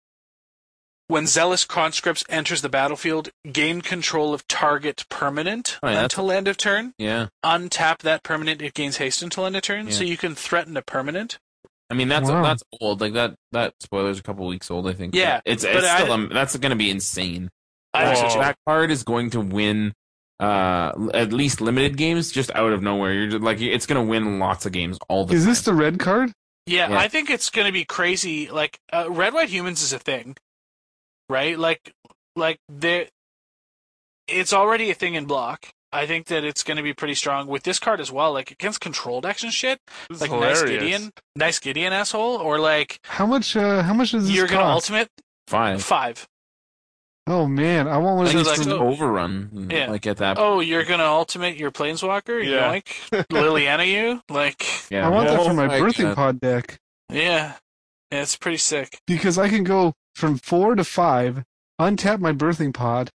When 1.08 1.26
Zealous 1.28 1.64
Conscripts 1.64 2.24
enters 2.28 2.62
the 2.62 2.68
battlefield, 2.68 3.28
gain 3.52 3.80
control 3.80 4.34
of 4.34 4.46
target 4.48 5.04
permanent 5.08 5.78
Oh, 5.82 5.88
yeah, 5.88 6.02
until 6.02 6.32
end 6.32 6.48
of 6.48 6.56
turn. 6.56 6.94
Yeah, 6.98 7.28
Untap 7.44 7.98
that 7.98 8.22
permanent, 8.24 8.60
it 8.60 8.74
gains 8.74 8.96
haste 8.96 9.22
until 9.22 9.46
end 9.46 9.54
of 9.56 9.62
turn. 9.62 9.86
Yeah. 9.86 9.92
So 9.92 10.02
you 10.04 10.16
can 10.16 10.34
threaten 10.34 10.76
a 10.76 10.82
permanent. 10.82 11.38
I 11.88 11.94
mean 11.94 12.08
that's 12.08 12.28
Wow. 12.28 12.42
that's 12.42 12.64
old. 12.80 13.00
Like 13.00 13.12
that 13.12 13.34
that 13.52 13.74
spoiler's 13.80 14.18
a 14.18 14.22
couple 14.22 14.46
weeks 14.48 14.68
old. 14.70 14.88
I 14.88 14.92
think. 14.94 15.14
Yeah, 15.14 15.40
it's 15.44 15.62
but 15.64 15.76
it's 15.76 15.86
I- 15.86 16.00
still 16.00 16.12
um, 16.12 16.30
that's 16.32 16.56
going 16.56 16.70
to 16.70 16.76
be 16.76 16.90
insane. 16.90 17.50
I 17.94 18.06
That- 18.06 18.38
that 18.40 18.56
card 18.66 18.90
is 18.90 19.04
going 19.04 19.30
to 19.30 19.40
win 19.40 19.94
uh 20.40 20.92
at 21.14 21.32
least 21.32 21.60
limited 21.60 21.96
games 21.96 22.32
just 22.32 22.50
out 22.56 22.72
of 22.72 22.82
nowhere. 22.82 23.12
You're 23.12 23.28
just, 23.28 23.42
like 23.42 23.60
it's 23.60 23.86
going 23.86 24.04
to 24.04 24.10
win 24.10 24.38
lots 24.40 24.66
of 24.66 24.72
games 24.72 24.98
all 25.08 25.24
the 25.24 25.30
time. 25.32 25.36
Is 25.38 25.44
time. 25.44 25.50
this 25.52 25.62
the 25.62 25.74
red 25.74 25.98
card? 26.00 26.32
Yeah, 26.66 26.90
Yeah. 26.90 26.98
I 26.98 27.06
think 27.06 27.30
it's 27.30 27.48
going 27.48 27.66
to 27.68 27.72
be 27.72 27.84
crazy. 27.84 28.50
Like 28.50 28.80
uh, 28.92 29.06
red 29.08 29.32
white 29.32 29.48
humans 29.50 29.80
is 29.82 29.92
a 29.92 29.98
thing, 30.00 30.36
right? 31.28 31.58
Like, 31.58 31.92
like 32.34 32.58
there, 32.68 33.06
it's 34.28 34.52
already 34.52 34.90
a 34.90 34.94
thing 34.94 35.14
in 35.14 35.24
block. 35.26 35.68
I 35.92 36.04
think 36.06 36.26
that 36.26 36.44
it's 36.44 36.62
going 36.62 36.76
to 36.76 36.82
be 36.82 36.92
pretty 36.92 37.14
strong 37.14 37.46
with 37.46 37.62
this 37.62 37.78
card 37.78 38.00
as 38.00 38.10
well. 38.12 38.32
Like 38.32 38.50
against 38.50 38.80
controlled 38.80 39.24
action 39.24 39.50
shit, 39.50 39.78
This 40.10 40.20
like 40.20 40.30
nice. 40.30 40.62
Gideon, 40.62 41.10
nice 41.36 41.58
Gideon 41.58 41.92
asshole, 41.92 42.36
or 42.36 42.58
like 42.58 42.98
How 43.04 43.24
much? 43.24 43.56
Uh, 43.56 43.82
how 43.82 43.94
much 43.94 44.12
is 44.12 44.26
this 44.26 44.36
you're 44.36 44.46
going 44.48 44.60
to 44.60 44.66
ultimate 44.66 45.08
five? 45.46 45.82
five. 45.82 46.26
Oh 47.28 47.46
man, 47.46 47.88
I 47.88 47.96
want 47.98 48.18
one 48.18 48.26
I 48.26 48.28
of 48.30 48.34
think 48.46 48.56
these. 48.56 48.66
like, 48.66 48.80
oh. 48.80 48.86
overrun. 48.88 49.68
Yeah. 49.70 49.90
Like 49.90 50.06
at 50.06 50.18
that. 50.18 50.38
Oh, 50.38 50.60
you're 50.60 50.84
going 50.84 51.00
to 51.00 51.06
ultimate 51.06 51.56
your 51.56 51.70
planeswalker? 51.72 52.44
Yeah. 52.44 52.74
Yoink, 52.74 53.26
Liliana, 53.30 53.86
you 53.86 54.20
like, 54.28 54.64
yeah. 54.90 55.06
I 55.06 55.08
want 55.10 55.28
that 55.28 55.40
Oh 55.40 55.48
for 55.48 55.54
my 55.54 55.66
my 55.66 55.80
birthing 55.80 56.02
God. 56.04 56.16
pod 56.16 56.40
deck 56.40 56.78
yeah, 57.10 57.54
yeah, 58.16 58.22
it's 58.22 58.36
pretty 58.36 58.58
sick. 58.58 58.98
because 59.06 59.38
I 59.38 59.48
can 59.48 59.64
go 59.64 59.94
from 60.14 60.38
four 60.38 60.74
to 60.74 60.84
five, 60.84 61.44
untap 61.80 62.20
my 62.20 62.32
birthing 62.32 62.72
pod, 62.74 63.10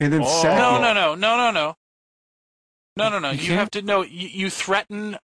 and 0.00 0.12
then 0.12 0.22
Oh. 0.22 0.42
sack 0.42 0.58
No, 0.58 0.76
it. 0.76 0.80
no, 0.80 0.92
no, 0.94 1.14
no, 1.14 1.36
no, 1.36 1.50
no. 1.50 1.74
No, 2.96 3.08
no, 3.10 3.18
no. 3.18 3.30
You 3.30 3.42
You, 3.42 3.52
have 3.54 3.70
to 3.72 3.82
know. 3.82 4.02
You, 4.02 4.28
you 4.28 4.50
threaten. 4.50 5.18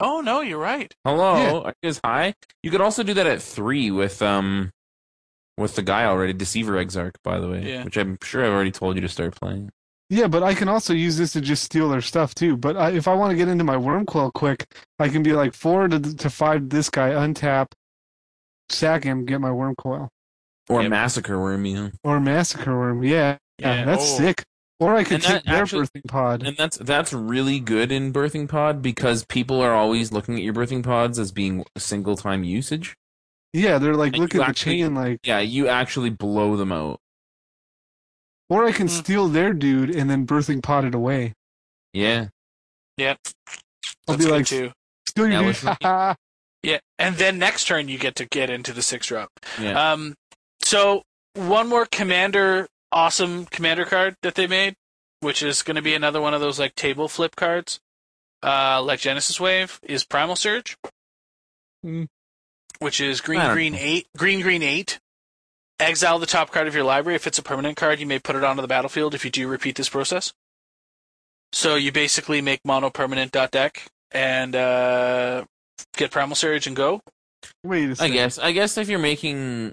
Oh 0.00 0.20
no, 0.20 0.40
you're 0.40 0.58
right. 0.58 0.92
Hello, 1.04 1.70
is 1.82 2.00
high. 2.04 2.34
You 2.62 2.70
could 2.70 2.80
also 2.80 3.02
do 3.04 3.14
that 3.14 3.26
at 3.26 3.40
three 3.40 3.90
with 3.92 4.20
um 4.22 4.72
with 5.56 5.76
the 5.76 5.82
guy 5.82 6.04
already, 6.04 6.32
Deceiver 6.32 6.76
Exarch, 6.78 7.14
by 7.22 7.38
the 7.38 7.48
way, 7.48 7.62
Yeah. 7.70 7.84
which 7.84 7.96
I'm 7.96 8.18
sure 8.22 8.44
I've 8.44 8.50
already 8.52 8.72
told 8.72 8.96
you 8.96 9.02
to 9.02 9.08
start 9.08 9.36
playing. 9.36 9.70
Yeah, 10.10 10.28
but 10.28 10.42
I 10.42 10.54
can 10.54 10.68
also 10.68 10.92
use 10.92 11.16
this 11.16 11.32
to 11.32 11.40
just 11.40 11.62
steal 11.62 11.88
their 11.88 12.00
stuff 12.02 12.34
too. 12.34 12.56
But 12.56 12.76
I, 12.76 12.90
if 12.90 13.08
I 13.08 13.14
want 13.14 13.30
to 13.30 13.36
get 13.36 13.48
into 13.48 13.64
my 13.64 13.76
Wurmcoil 13.76 14.32
quick, 14.32 14.66
I 14.98 15.08
can 15.08 15.22
be 15.22 15.32
like 15.32 15.54
four 15.54 15.88
to, 15.88 15.98
to 15.98 16.30
five. 16.30 16.68
This 16.68 16.90
guy 16.90 17.10
untap, 17.10 17.68
sack 18.68 19.04
him, 19.04 19.24
get 19.24 19.40
my 19.40 19.48
Wurmcoil, 19.50 20.08
Or 20.68 20.82
Yep. 20.82 20.90
Massacre 20.90 21.36
Wurm, 21.36 21.68
you 21.68 21.74
know. 21.74 21.90
or 22.02 22.20
Massacre 22.20 22.70
Wurm. 22.72 23.02
Yeah, 23.06 23.36
yeah, 23.58 23.74
Yeah. 23.78 23.84
that's 23.84 24.02
Oh. 24.14 24.18
sick. 24.18 24.42
Or 24.80 24.94
I 24.96 25.04
could 25.04 25.14
And 25.14 25.22
take 25.22 25.32
that 25.44 25.46
their 25.46 25.62
actually- 25.62 25.86
birthing 25.86 26.08
pod. 26.08 26.42
And 26.42 26.56
that's 26.56 26.76
that's 26.78 27.12
really 27.12 27.60
good 27.60 27.92
in 27.92 28.12
birthing 28.12 28.48
pod 28.48 28.82
because 28.82 29.24
people 29.24 29.60
are 29.62 29.72
always 29.72 30.10
looking 30.12 30.34
at 30.36 30.42
your 30.42 30.52
birthing 30.52 30.82
pods 30.82 31.18
as 31.18 31.32
being 31.32 31.64
single 31.78 32.16
time 32.16 32.44
usage. 32.44 32.94
Yeah, 33.52 33.78
they're 33.78 33.94
like, 33.94 34.14
And 34.14 34.22
look 34.22 34.34
you 34.34 34.42
at 34.42 34.48
the 34.48 34.54
chain, 34.54 34.94
like. 34.94 35.20
Yeah, 35.24 35.38
you 35.38 35.68
actually 35.68 36.10
blow 36.10 36.56
them 36.56 36.72
out. 36.72 36.98
Or 38.54 38.64
I 38.66 38.70
can 38.72 38.86
Mm. 38.86 38.90
steal 38.90 39.26
their 39.28 39.52
dude 39.52 39.90
and 39.90 40.08
then 40.08 40.24
birthing 40.28 40.62
pod 40.62 40.84
it 40.84 40.94
away. 40.94 41.32
Yeah. 41.92 42.28
Yep. 42.98 43.18
I'll 44.06 44.16
That's 44.16 44.24
be 44.24 44.30
like, 44.30 44.46
too. 44.46 44.70
Steal 45.08 45.26
your 45.28 45.52
That 45.52 45.78
dude. 45.80 46.16
Yeah, 46.70 46.78
and 46.98 47.16
then 47.16 47.38
next 47.38 47.64
turn 47.66 47.88
you 47.88 47.98
get 47.98 48.14
to 48.14 48.26
get 48.26 48.48
into 48.50 48.72
the 48.72 48.80
six 48.80 49.08
drop. 49.08 49.28
Yeah. 49.60 49.92
Um, 49.92 50.14
so 50.62 51.02
one 51.34 51.68
more 51.68 51.84
commander, 51.84 52.68
awesome 52.92 53.44
commander 53.46 53.84
card 53.84 54.14
that 54.22 54.34
they 54.36 54.46
made, 54.46 54.74
which 55.20 55.42
is 55.42 55.62
going 55.62 55.74
to 55.74 55.82
be 55.82 55.94
another 55.94 56.20
one 56.22 56.32
of 56.32 56.40
those 56.40 56.58
like 56.60 56.74
table 56.76 57.08
flip 57.08 57.34
cards, 57.36 57.80
uh, 58.44 58.80
like 58.82 59.00
Genesis 59.00 59.38
Wave, 59.40 59.78
is 59.82 60.04
Primal 60.04 60.36
Surge, 60.36 60.76
Hmm. 61.82 62.04
which 62.78 63.00
is 63.00 63.20
green, 63.20 63.40
green 63.52 63.72
know. 63.74 63.78
eight, 63.82 64.06
green, 64.16 64.40
green 64.40 64.62
eight. 64.62 65.00
Exile 65.84 66.18
the 66.18 66.26
top 66.26 66.50
card 66.50 66.66
of 66.66 66.74
your 66.74 66.84
library. 66.84 67.14
If 67.16 67.26
it's 67.26 67.38
a 67.38 67.42
permanent 67.42 67.76
card, 67.76 68.00
you 68.00 68.06
may 68.06 68.18
put 68.18 68.36
it 68.36 68.44
onto 68.44 68.62
the 68.62 68.68
battlefield 68.68 69.14
if 69.14 69.24
you 69.24 69.30
do 69.30 69.46
repeat 69.48 69.76
this 69.76 69.88
process. 69.88 70.32
So 71.52 71.76
you 71.76 71.92
basically 71.92 72.40
make 72.40 72.60
mono 72.64 72.90
permanent 72.90 73.30
dot 73.32 73.50
deck 73.50 73.86
and 74.10 74.56
uh, 74.56 75.44
get 75.96 76.10
Primal 76.10 76.34
Surge 76.36 76.66
and 76.66 76.74
go. 76.74 77.00
Wait 77.62 77.88
a 77.88 77.90
I 77.90 77.94
second. 77.94 78.12
I 78.12 78.14
guess. 78.14 78.38
I 78.38 78.52
guess 78.52 78.78
if 78.78 78.88
you're 78.88 78.98
making 78.98 79.72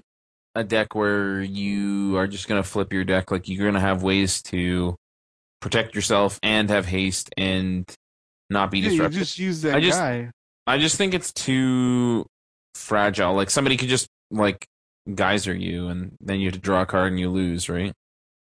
a 0.54 0.62
deck 0.62 0.94
where 0.94 1.40
you 1.40 2.16
are 2.18 2.26
just 2.26 2.46
gonna 2.46 2.62
flip 2.62 2.92
your 2.92 3.04
deck, 3.04 3.30
like 3.30 3.48
you're 3.48 3.66
gonna 3.66 3.80
have 3.80 4.02
ways 4.02 4.42
to 4.42 4.94
protect 5.60 5.94
yourself 5.94 6.38
and 6.42 6.68
have 6.70 6.86
haste 6.86 7.30
and 7.36 7.90
not 8.50 8.70
be 8.70 8.78
Yeah, 8.80 8.84
you 8.84 8.90
disrupted. 8.90 9.18
just 9.18 9.38
use 9.38 9.62
that 9.62 9.74
I 9.76 9.80
just- 9.80 9.98
guy. 9.98 10.30
I 10.66 10.78
just 10.78 10.96
think 10.96 11.14
it's 11.14 11.32
too 11.32 12.24
fragile. 12.76 13.34
Like 13.34 13.50
somebody 13.50 13.76
could 13.76 13.88
just 13.88 14.06
like 14.30 14.64
geyser 15.14 15.54
you, 15.54 15.88
and 15.88 16.16
then 16.20 16.40
you 16.40 16.46
have 16.46 16.54
to 16.54 16.60
draw 16.60 16.82
a 16.82 16.86
card 16.86 17.12
and 17.12 17.20
you 17.20 17.30
lose, 17.30 17.68
right? 17.68 17.92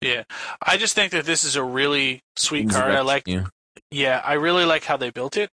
Yeah, 0.02 0.24
I 0.66 0.78
just 0.78 0.96
think 0.96 1.12
that 1.12 1.26
this 1.26 1.44
is 1.44 1.56
a 1.56 1.64
really 1.64 2.22
sweet 2.36 2.70
card. 2.70 2.92
I 2.92 3.02
like. 3.02 3.24
Yeah. 3.28 3.46
Yeah, 3.90 4.22
I 4.24 4.34
really 4.34 4.66
like 4.66 4.84
how 4.84 4.98
they 4.98 5.10
built 5.12 5.38
it. 5.38 5.50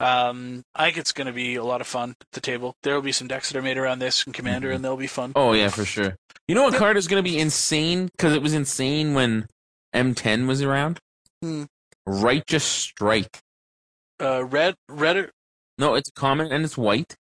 Um, 0.00 0.62
I 0.74 0.86
think 0.86 0.96
it's 0.98 1.12
going 1.12 1.26
to 1.26 1.32
be 1.32 1.56
a 1.56 1.64
lot 1.64 1.80
of 1.80 1.86
fun 1.86 2.10
at 2.20 2.26
the 2.32 2.40
table. 2.40 2.74
There 2.82 2.94
will 2.94 3.02
be 3.02 3.12
some 3.12 3.28
decks 3.28 3.50
that 3.50 3.58
are 3.58 3.62
made 3.62 3.78
around 3.78 3.98
this 3.98 4.24
and 4.24 4.34
Commander, 4.34 4.70
Mhm. 4.70 4.76
and 4.76 4.84
they'll 4.84 4.96
be 4.96 5.06
fun. 5.06 5.32
Oh 5.36 5.52
yeah, 5.52 5.68
for 5.68 5.84
sure. 5.84 6.16
You 6.48 6.54
know 6.54 6.64
what 6.64 6.74
card 6.74 6.96
is 6.96 7.06
going 7.08 7.22
to 7.22 7.28
be 7.30 7.38
insane 7.38 8.06
because 8.06 8.32
it 8.34 8.42
was 8.42 8.54
insane 8.54 9.14
when 9.14 9.46
M10 9.94 10.46
was 10.46 10.62
around. 10.62 10.98
Hmm. 11.42 11.64
Righteous 12.06 12.64
Strike. 12.64 13.38
Uh, 14.20 14.44
red, 14.44 14.74
red. 14.88 15.30
No, 15.78 15.94
it's 15.94 16.10
common 16.10 16.50
and 16.52 16.64
it's 16.64 16.76
white, 16.78 17.16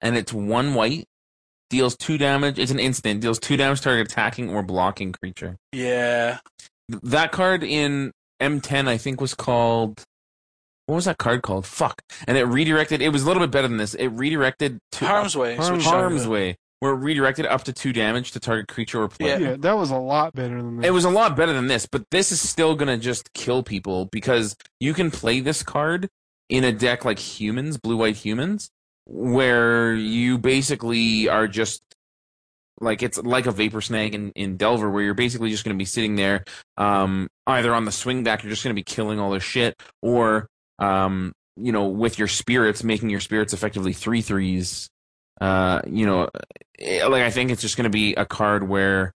and 0.00 0.16
it's 0.16 0.32
one 0.32 0.74
white. 0.74 1.04
Deals 1.70 1.96
two 1.96 2.16
damage. 2.18 2.58
It's 2.58 2.70
an 2.70 2.78
instant. 2.78 3.20
Deals 3.20 3.38
two 3.38 3.56
damage 3.56 3.78
to 3.78 3.84
target 3.84 4.10
attacking 4.12 4.50
or 4.50 4.62
blocking 4.62 5.12
creature. 5.12 5.56
Yeah, 5.72 6.38
That 7.02 7.32
card 7.32 7.62
in 7.64 8.12
M10, 8.40 8.86
I 8.88 8.96
think, 8.98 9.20
was 9.20 9.34
called. 9.34 10.02
What 10.86 10.94
was 10.96 11.06
that 11.06 11.18
card 11.18 11.42
called? 11.42 11.66
Fuck. 11.66 12.00
And 12.28 12.38
it 12.38 12.44
redirected. 12.44 13.02
It 13.02 13.08
was 13.08 13.24
a 13.24 13.26
little 13.26 13.42
bit 13.42 13.50
better 13.50 13.66
than 13.66 13.76
this. 13.78 13.94
It 13.94 14.06
redirected 14.08 14.78
to 14.92 15.04
Harm's 15.06 15.36
Way. 15.36 15.54
is 15.54 15.66
Harm's 15.66 15.84
Harm's. 15.84 16.28
Way, 16.28 16.56
where 16.78 16.92
it 16.92 16.98
redirected 16.98 17.44
up 17.46 17.64
to 17.64 17.72
two 17.72 17.92
damage 17.92 18.30
to 18.32 18.40
target 18.40 18.68
creature 18.68 19.02
or 19.02 19.08
player. 19.08 19.38
Yeah. 19.40 19.48
Yeah, 19.50 19.56
that 19.58 19.76
was 19.76 19.90
a 19.90 19.96
lot 19.96 20.34
better 20.34 20.62
than 20.62 20.76
this. 20.76 20.86
It 20.86 20.92
was 20.92 21.04
a 21.04 21.10
lot 21.10 21.36
better 21.36 21.52
than 21.52 21.66
this, 21.66 21.86
but 21.90 22.04
this 22.12 22.30
is 22.30 22.40
still 22.46 22.76
gonna 22.76 22.98
just 22.98 23.32
kill 23.32 23.64
people 23.64 24.04
because 24.12 24.54
you 24.78 24.94
can 24.94 25.10
play 25.10 25.40
this 25.40 25.64
card 25.64 26.08
in 26.48 26.62
a 26.62 26.70
deck 26.70 27.04
like 27.04 27.18
humans, 27.18 27.78
blue 27.78 27.96
white 27.96 28.14
humans, 28.16 28.70
where 29.06 29.94
you 29.94 30.38
basically 30.38 31.28
are 31.28 31.48
just 31.48 31.82
like 32.80 33.02
it's 33.02 33.18
like 33.18 33.46
a 33.46 33.52
vapor 33.52 33.80
snag 33.80 34.14
in, 34.14 34.32
in 34.32 34.56
Delver, 34.56 34.90
where 34.90 35.02
you're 35.02 35.14
basically 35.14 35.50
just 35.50 35.64
gonna 35.64 35.76
be 35.76 35.84
sitting 35.84 36.16
there, 36.16 36.44
um, 36.76 37.28
either 37.46 37.74
on 37.74 37.84
the 37.84 37.92
swing 37.92 38.22
back, 38.22 38.42
you're 38.42 38.50
just 38.50 38.62
gonna 38.62 38.74
be 38.74 38.82
killing 38.82 39.18
all 39.18 39.30
this 39.30 39.42
shit, 39.42 39.80
or 40.02 40.48
um, 40.78 41.32
you 41.56 41.72
know, 41.72 41.86
with 41.86 42.18
your 42.18 42.28
spirits, 42.28 42.84
making 42.84 43.08
your 43.10 43.20
spirits 43.20 43.52
effectively 43.52 43.92
three 43.92 44.20
threes. 44.20 44.88
Uh, 45.40 45.80
you 45.86 46.06
know, 46.06 46.28
eh, 46.78 47.06
like 47.06 47.22
I 47.22 47.30
think 47.30 47.50
it's 47.50 47.62
just 47.62 47.76
gonna 47.76 47.90
be 47.90 48.14
a 48.14 48.26
card 48.26 48.68
where 48.68 49.12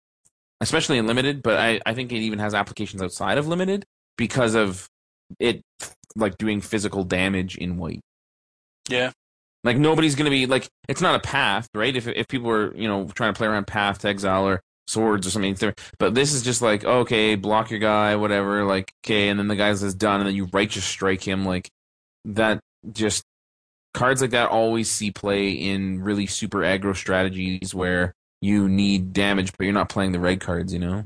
especially 0.61 0.99
in 0.99 1.07
limited. 1.07 1.43
But 1.43 1.59
I, 1.59 1.81
I 1.85 1.95
think 1.95 2.13
it 2.13 2.19
even 2.19 2.39
has 2.39 2.55
applications 2.55 3.03
outside 3.03 3.39
of 3.39 3.47
limited 3.47 3.85
because 4.17 4.55
of 4.55 4.89
it 5.39 5.63
like 6.17 6.39
doing 6.39 6.61
physical 6.61 7.05
damage 7.05 7.57
in 7.57 7.77
white. 7.77 8.01
Yeah. 8.89 9.13
Like 9.63 9.77
nobody's 9.77 10.15
gonna 10.15 10.31
be 10.31 10.47
like 10.47 10.69
it's 10.89 11.03
not 11.03 11.15
a 11.15 11.21
path, 11.21 11.69
right? 11.75 11.95
If 11.95 12.09
if 12.09 12.29
people 12.29 12.49
were 12.49 12.75
you 12.75 12.89
know 12.89 13.07
trying 13.09 13.35
to 13.35 13.39
play 13.39 13.47
around 13.47 13.67
path 13.67 13.99
to 14.01 14.09
exile 14.09 14.47
or 14.47 14.63
swords 14.87 15.27
or 15.27 15.31
something, 15.31 15.57
but 15.99 16.15
this 16.15 16.33
is 16.33 16.43
just 16.43 16.63
like 16.63 16.85
oh, 16.85 17.01
okay, 17.01 17.35
block 17.35 17.71
your 17.71 17.81
guy, 17.81 18.17
whatever. 18.17 18.65
Like 18.65 18.93
okay, 19.05 19.29
and 19.29 19.39
then 19.39 19.49
the 19.49 19.57
guy 19.57 19.73
says 19.75 19.95
done, 19.95 20.21
and 20.21 20.29
then 20.29 20.35
you 20.35 20.49
righteous 20.53 20.85
strike 20.85 21.27
him. 21.27 21.45
Like 21.45 21.69
that, 22.25 22.61
just 22.91 23.23
cards 23.93 24.23
like 24.23 24.31
that 24.31 24.49
always 24.49 24.91
see 24.91 25.11
play 25.11 25.51
in 25.51 26.03
really 26.03 26.27
super 26.27 26.59
aggro 26.61 26.97
strategies 26.97 27.75
where 27.75 28.15
you 28.41 28.67
need 28.69 29.13
damage, 29.13 29.53
but 29.59 29.65
you're 29.65 29.75
not 29.75 29.91
playing 29.91 30.13
the 30.13 30.21
red 30.21 30.41
cards. 30.41 30.73
You 30.73 30.79
know? 30.79 31.05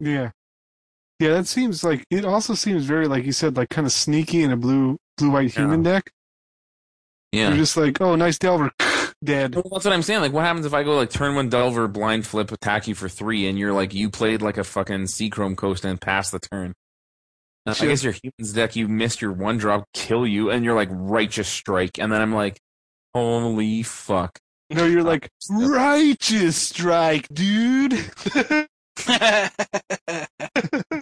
Yeah. 0.00 0.30
Yeah, 1.20 1.34
that 1.34 1.46
seems 1.46 1.84
like 1.84 2.04
it 2.10 2.24
also 2.24 2.54
seems 2.54 2.84
very 2.84 3.06
like 3.06 3.24
you 3.24 3.32
said, 3.32 3.56
like 3.56 3.68
kind 3.68 3.86
of 3.86 3.92
sneaky 3.92 4.42
in 4.42 4.50
a 4.50 4.56
blue 4.56 4.96
blue 5.18 5.30
white 5.30 5.54
human 5.54 5.82
deck. 5.82 6.10
Yeah. 7.32 7.48
You're 7.48 7.58
just 7.58 7.76
like, 7.76 8.00
oh 8.00 8.14
nice 8.14 8.38
Delver 8.38 8.70
dead. 9.24 9.54
Well, 9.54 9.64
that's 9.72 9.84
what 9.84 9.94
I'm 9.94 10.02
saying. 10.02 10.20
Like, 10.20 10.32
what 10.32 10.44
happens 10.44 10.66
if 10.66 10.74
I 10.74 10.82
go 10.82 10.96
like 10.96 11.10
turn 11.10 11.34
one 11.34 11.48
Delver, 11.48 11.88
blind 11.88 12.26
flip, 12.26 12.52
attack 12.52 12.86
you 12.86 12.94
for 12.94 13.08
three, 13.08 13.48
and 13.48 13.58
you're 13.58 13.72
like, 13.72 13.94
you 13.94 14.10
played 14.10 14.42
like 14.42 14.58
a 14.58 14.64
fucking 14.64 15.04
Seachrome 15.04 15.56
Coast 15.56 15.84
and 15.84 16.00
passed 16.00 16.32
the 16.32 16.38
turn. 16.38 16.74
Uh, 17.64 17.74
I 17.80 17.86
guess 17.86 18.02
your 18.02 18.12
humans 18.12 18.52
deck, 18.52 18.76
you 18.76 18.88
missed 18.88 19.22
your 19.22 19.32
one 19.32 19.56
drop, 19.56 19.84
kill 19.94 20.26
you, 20.26 20.50
and 20.50 20.64
you're 20.64 20.74
like 20.74 20.88
righteous 20.90 21.48
strike, 21.48 21.98
and 21.98 22.12
then 22.12 22.20
I'm 22.20 22.34
like, 22.34 22.58
holy 23.14 23.82
fuck. 23.82 24.38
No, 24.70 24.86
you're 24.86 25.02
like 25.02 25.28
righteous 25.50 26.56
strike, 26.56 27.28
dude. 27.32 27.92
you 29.08 29.14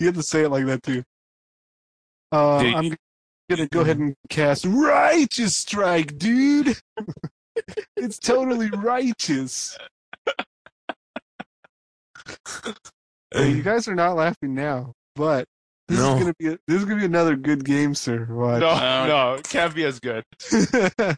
have 0.07 0.15
to 0.15 0.23
say 0.23 0.43
it 0.43 0.51
like 0.51 0.67
that 0.67 0.83
too. 0.83 1.03
Uh, 2.33 2.63
Dude, 2.63 2.75
I'm 2.75 2.97
gonna 3.51 3.69
go 3.69 3.81
ahead 3.81 3.99
and 3.99 4.15
cast 4.29 4.65
righteous 4.65 5.57
strike, 5.57 6.17
dude. 6.19 6.77
it's 7.97 8.19
totally 8.19 8.71
righteous. 8.71 9.77
Hey, 13.33 13.51
you 13.53 13.63
guys 13.63 13.87
are 13.89 13.95
not 13.95 14.17
laughing 14.17 14.55
now, 14.55 14.93
but 15.17 15.47
this 15.89 15.99
No. 15.99 16.15
is 16.15 16.21
gonna 16.21 16.35
be 16.39 16.47
a, 16.49 16.59
this 16.67 16.79
is 16.79 16.85
gonna 16.85 17.01
be 17.01 17.05
another 17.07 17.37
good 17.37 17.65
game, 17.65 17.95
sir. 17.95 18.27
Watch. 18.29 18.61
No, 18.61 18.69
Uh, 18.71 19.07
no, 19.07 19.35
it 19.35 19.49
can't 19.49 19.75
be 19.75 19.85
as 19.85 20.01
good. 20.01 20.25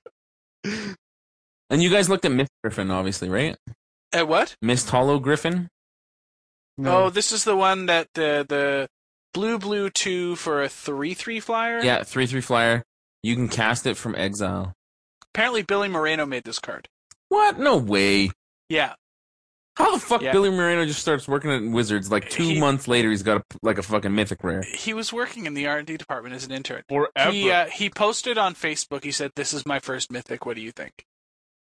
And 1.70 1.82
you 1.82 1.88
guys 1.88 2.10
looked 2.10 2.26
at 2.26 2.32
Miss 2.32 2.50
Griffin, 2.62 2.90
obviously, 2.90 3.30
right? 3.30 3.56
At 4.12 4.28
what? 4.28 4.56
Misthollow 4.62 5.20
Griffin? 5.22 5.68
no. 6.76 7.04
Oh, 7.04 7.10
this 7.10 7.32
is 7.32 7.44
the 7.44 7.56
one 7.56 7.86
that 7.86 8.08
the 8.14 8.44
the 8.46 8.88
blue 9.34 9.58
blue 9.58 9.90
two 9.90 10.36
for 10.36 10.62
a 10.62 10.68
three 10.68 11.14
three 11.14 11.40
flyer. 11.40 11.80
Yeah, 11.82 12.02
3 12.02 12.26
3 12.26 12.40
flyer. 12.40 12.82
You 13.22 13.34
can 13.36 13.48
cast 13.48 13.86
it 13.86 13.96
from 13.96 14.14
exile. 14.14 14.74
Apparently, 15.34 15.62
Billy 15.62 15.88
Moreno 15.88 16.26
made 16.26 16.44
this 16.44 16.58
card. 16.58 16.88
What? 17.28 17.58
No 17.58 17.76
way. 17.78 18.30
Yeah. 18.68 18.94
How 19.76 19.92
the 19.94 19.98
fuck 20.00 20.20
Yeah. 20.20 20.32
Billy 20.32 20.50
Moreno 20.50 20.84
just 20.84 21.00
starts 21.00 21.26
working 21.26 21.50
at 21.50 21.62
Wizards? 21.72 22.10
Like 22.10 22.28
two 22.28 22.42
He- 22.42 22.60
months 22.60 22.86
later, 22.88 23.08
he's 23.10 23.22
got 23.22 23.38
a, 23.40 23.44
like 23.62 23.78
a 23.78 23.82
fucking 23.82 24.14
mythic 24.14 24.44
rare. 24.44 24.62
He 24.62 24.92
was 24.92 25.12
working 25.14 25.46
in 25.46 25.54
the 25.54 25.66
R 25.66 25.78
and 25.78 25.86
D 25.86 25.96
department 25.96 26.34
as 26.34 26.44
an 26.44 26.52
intern. 26.52 26.82
Forever. 26.90 27.30
He 27.30 27.50
uh, 27.50 27.66
he 27.66 27.88
posted 27.88 28.36
on 28.36 28.54
Facebook. 28.54 29.02
He 29.04 29.12
said, 29.12 29.30
"This 29.34 29.54
is 29.54 29.64
my 29.64 29.78
first 29.78 30.12
mythic. 30.12 30.44
What 30.44 30.56
do 30.56 30.62
you 30.62 30.72
think?" 30.72 31.06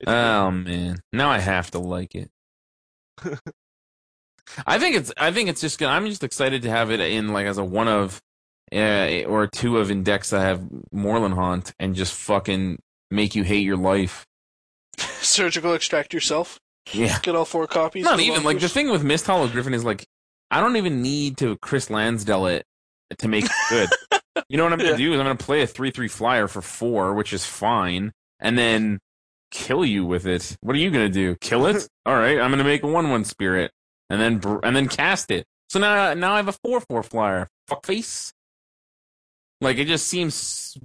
It's 0.01 0.11
good. 0.11 0.15
Oh 0.15 0.51
man, 0.51 0.97
now 1.13 1.31
I 1.31 1.39
have 1.39 1.71
to 1.73 1.79
like 1.79 2.17
it. 2.17 2.31
I 4.67 4.79
think 4.79 4.97
it's. 4.97 5.13
I 5.17 5.33
think 5.33 5.49
it's 5.49 5.61
just. 5.61 5.79
Gonna, 5.79 5.93
I'm 5.93 6.07
just 6.07 6.23
excited 6.25 6.63
to 6.63 6.71
have 6.71 6.91
it 6.91 7.01
in 7.01 7.33
like 7.33 7.47
as 7.47 7.59
a 7.59 7.65
one 7.65 7.89
of, 7.89 8.21
uh, 8.73 9.23
or 9.27 9.47
two 9.47 9.79
of 9.79 9.91
index 9.91 10.31
that 10.31 10.41
have 10.41 10.63
Moorland 10.93 11.35
Haunt 11.35 11.73
and 11.79 11.95
just 11.95 12.15
fucking 12.15 12.79
make 13.11 13.35
you 13.35 13.43
hate 13.43 13.65
your 13.65 13.77
life. 13.77 14.27
Surgical 14.99 15.73
extract 15.75 16.13
yourself. 16.15 16.59
Yeah. 16.93 17.19
Get 17.21 17.35
all 17.35 17.45
four 17.47 17.67
copies. 17.67 18.05
Not 18.05 18.21
even 18.21 18.45
like 18.45 18.61
the 18.61 18.69
thing 18.69 18.91
with 18.91 19.03
Misthollow 19.03 19.51
Griffin 19.51 19.73
is 19.75 19.85
like 19.85 20.05
I 20.51 20.61
don't 20.61 20.77
even 20.77 21.01
need 21.03 21.39
to 21.39 21.57
Chris 21.59 21.89
Lansdell 21.89 22.53
it 22.53 22.65
to 23.19 23.29
make 23.29 23.47
it 23.47 23.51
good. 23.71 23.89
you 24.49 24.57
know 24.59 24.65
what 24.65 24.73
I'm 24.73 24.79
gonna 24.79 24.91
Yeah. 24.91 24.97
do 24.99 25.13
is 25.15 25.19
I'm 25.21 25.25
gonna 25.27 25.37
play 25.37 25.63
a 25.63 25.67
three 25.67 25.91
three 25.91 26.09
flyer 26.09 26.47
for 26.47 26.61
four, 26.61 27.15
which 27.15 27.33
is 27.33 27.45
fine, 27.47 28.13
and 28.41 28.59
then 28.59 28.99
kill 29.51 29.85
you 29.85 30.05
with 30.05 30.27
it. 30.27 30.57
What 30.61 30.77
are 30.77 30.79
you 30.79 30.91
gonna 30.91 31.09
do? 31.09 31.37
Kill 31.41 31.67
it? 31.67 31.89
All 32.07 32.17
right, 32.17 32.39
I'm 32.39 32.51
gonna 32.51 32.65
make 32.65 32.83
a 32.83 32.87
one 32.87 33.09
one 33.11 33.25
spirit 33.25 33.71
and 34.11 34.21
then 34.21 34.39
br- 34.39 34.59
and 34.63 34.75
then 34.77 34.89
cast 34.89 35.31
it. 35.31 35.47
So 35.69 35.79
now 35.79 36.15
now 36.15 36.35
I 36.35 36.37
have 36.37 36.49
a 36.49 36.53
four 36.53 36.81
four 36.81 37.03
flyer. 37.03 37.49
Fuck 37.69 37.87
face. 37.87 38.33
Like 39.61 39.79
it 39.79 39.87
just 39.87 40.07
seems 40.09 40.77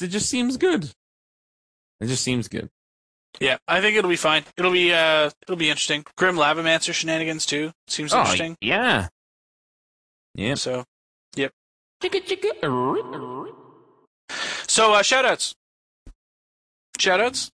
it 0.00 0.08
just 0.08 0.28
seems 0.28 0.56
good. 0.56 0.90
It 2.00 2.06
just 2.06 2.22
seems 2.24 2.48
good. 2.48 2.68
Yeah, 3.40 3.56
I 3.66 3.80
think 3.80 3.96
it'll 3.96 4.10
be 4.10 4.16
fine. 4.16 4.44
It'll 4.58 4.72
be 4.72 4.92
uh, 4.92 5.30
it'll 5.42 5.56
be 5.56 5.70
interesting. 5.70 6.04
Grim 6.16 6.36
Lavamancer 6.36 6.92
shenanigans 6.92 7.46
too. 7.46 7.72
Seems 7.86 8.12
Oh 8.12 8.20
interesting. 8.20 8.56
yeah. 8.60 9.08
Yeah. 10.34 10.54
So, 10.54 10.84
Chicka 11.36 12.20
chicka. 12.26 13.48
so 14.68 14.92
uh, 14.92 15.02
shoutouts. 15.02 15.54
Shoutouts. 16.98 17.50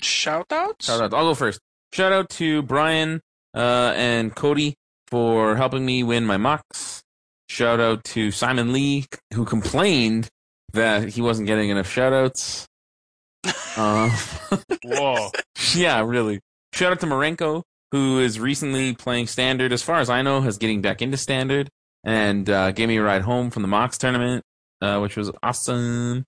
Shoutouts. 0.00 0.82
Shout 0.82 1.00
out. 1.02 1.12
I'll 1.14 1.24
go 1.26 1.34
first. 1.34 1.60
Shout 1.92 2.12
out 2.12 2.30
to 2.30 2.62
Brian 2.62 3.20
uh, 3.54 3.92
and 3.96 4.34
Cody 4.34 4.74
for 5.08 5.56
helping 5.56 5.84
me 5.84 6.02
win 6.02 6.24
my 6.26 6.36
Mox. 6.36 7.02
Shout 7.48 7.80
out 7.80 8.04
to 8.04 8.30
Simon 8.30 8.72
Lee 8.72 9.06
who 9.34 9.44
complained 9.44 10.28
that 10.72 11.08
he 11.08 11.20
wasn't 11.20 11.48
getting 11.48 11.70
enough 11.70 11.90
shout 11.90 12.12
outs. 12.12 12.66
Uh, 13.76 14.10
Whoa. 14.84 15.30
yeah, 15.74 16.02
really. 16.04 16.40
Shout 16.74 16.90
out 16.90 16.98
to 17.00 17.06
Marenko 17.06 17.62
who 17.92 18.20
is 18.20 18.38
recently 18.38 18.94
playing 18.94 19.26
standard. 19.26 19.72
As 19.72 19.82
far 19.82 20.00
as 20.00 20.10
I 20.10 20.22
know, 20.22 20.40
has 20.40 20.58
getting 20.58 20.80
back 20.80 21.02
into 21.02 21.16
standard 21.16 21.68
and 22.04 22.48
uh, 22.48 22.70
gave 22.72 22.88
me 22.88 22.96
a 22.96 23.02
ride 23.02 23.22
home 23.22 23.50
from 23.50 23.62
the 23.62 23.68
Mox 23.68 23.98
tournament, 23.98 24.44
uh, 24.80 24.98
which 24.98 25.16
was 25.16 25.30
awesome. 25.42 26.24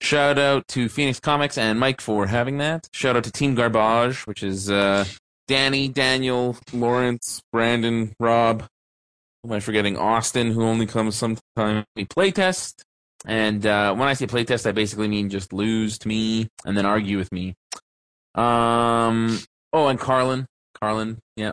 Shout 0.00 0.38
out 0.38 0.66
to 0.68 0.88
Phoenix 0.88 1.20
Comics 1.20 1.58
and 1.58 1.78
Mike 1.78 2.00
for 2.00 2.26
having 2.26 2.58
that. 2.58 2.88
Shout 2.92 3.16
out 3.16 3.24
to 3.24 3.32
Team 3.32 3.54
Garbage, 3.54 4.26
which 4.26 4.42
is 4.42 4.70
uh, 4.70 5.04
Danny, 5.48 5.88
Daniel, 5.88 6.56
Lawrence, 6.72 7.42
Brandon, 7.52 8.14
Rob. 8.18 8.64
Who 9.42 9.50
am 9.50 9.56
I 9.56 9.60
forgetting? 9.60 9.96
Austin, 9.96 10.52
who 10.52 10.62
only 10.62 10.86
comes 10.86 11.16
sometimes. 11.16 11.84
we 11.96 12.04
playtest. 12.04 12.82
And 13.24 13.64
uh, 13.66 13.94
when 13.94 14.08
I 14.08 14.14
say 14.14 14.26
playtest, 14.26 14.66
I 14.66 14.72
basically 14.72 15.08
mean 15.08 15.30
just 15.30 15.52
lose 15.52 15.98
to 15.98 16.08
me 16.08 16.48
and 16.64 16.76
then 16.76 16.86
argue 16.86 17.18
with 17.18 17.30
me. 17.32 17.54
Um. 18.34 19.38
Oh, 19.72 19.88
and 19.88 19.98
Carlin. 19.98 20.46
Carlin. 20.80 21.18
Yeah. 21.36 21.52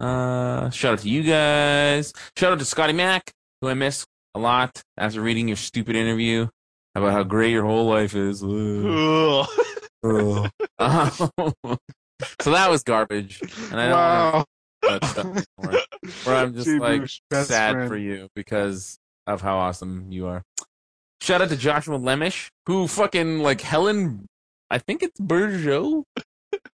Uh. 0.00 0.70
Shout 0.70 0.94
out 0.94 0.98
to 1.00 1.08
you 1.08 1.22
guys. 1.22 2.12
Shout 2.36 2.52
out 2.52 2.58
to 2.58 2.64
Scotty 2.64 2.92
Mack, 2.92 3.32
who 3.60 3.68
I 3.68 3.74
miss 3.74 4.06
a 4.34 4.38
lot 4.38 4.82
after 4.98 5.20
reading 5.20 5.48
your 5.48 5.56
stupid 5.56 5.96
interview 5.96 6.48
about 6.94 7.12
how 7.12 7.22
great 7.22 7.50
your 7.50 7.64
whole 7.64 7.86
life 7.86 8.14
is. 8.14 8.42
Ugh. 8.42 9.46
Ugh. 10.04 10.50
Ugh. 10.78 11.78
so 12.40 12.52
that 12.52 12.70
was 12.70 12.82
garbage, 12.82 13.40
and 13.70 13.80
I 13.80 13.88
don't 13.88 13.92
wow. 13.92 14.44
that 14.82 15.04
stuff 15.04 15.26
anymore. 15.26 15.80
Where 16.24 16.36
I'm 16.36 16.54
just 16.54 16.68
like 16.68 17.08
sad 17.32 17.72
friend. 17.74 17.88
for 17.88 17.96
you 17.96 18.28
because 18.34 18.98
of 19.26 19.42
how 19.42 19.56
awesome 19.58 20.10
you 20.10 20.26
are. 20.26 20.42
Shout 21.20 21.42
out 21.42 21.48
to 21.48 21.56
Joshua 21.56 21.98
Lemish, 21.98 22.50
who 22.66 22.86
fucking 22.86 23.40
like 23.40 23.60
Helen. 23.60 24.26
I 24.70 24.78
think 24.78 25.02
it's 25.02 25.20
Bergeau, 25.20 26.04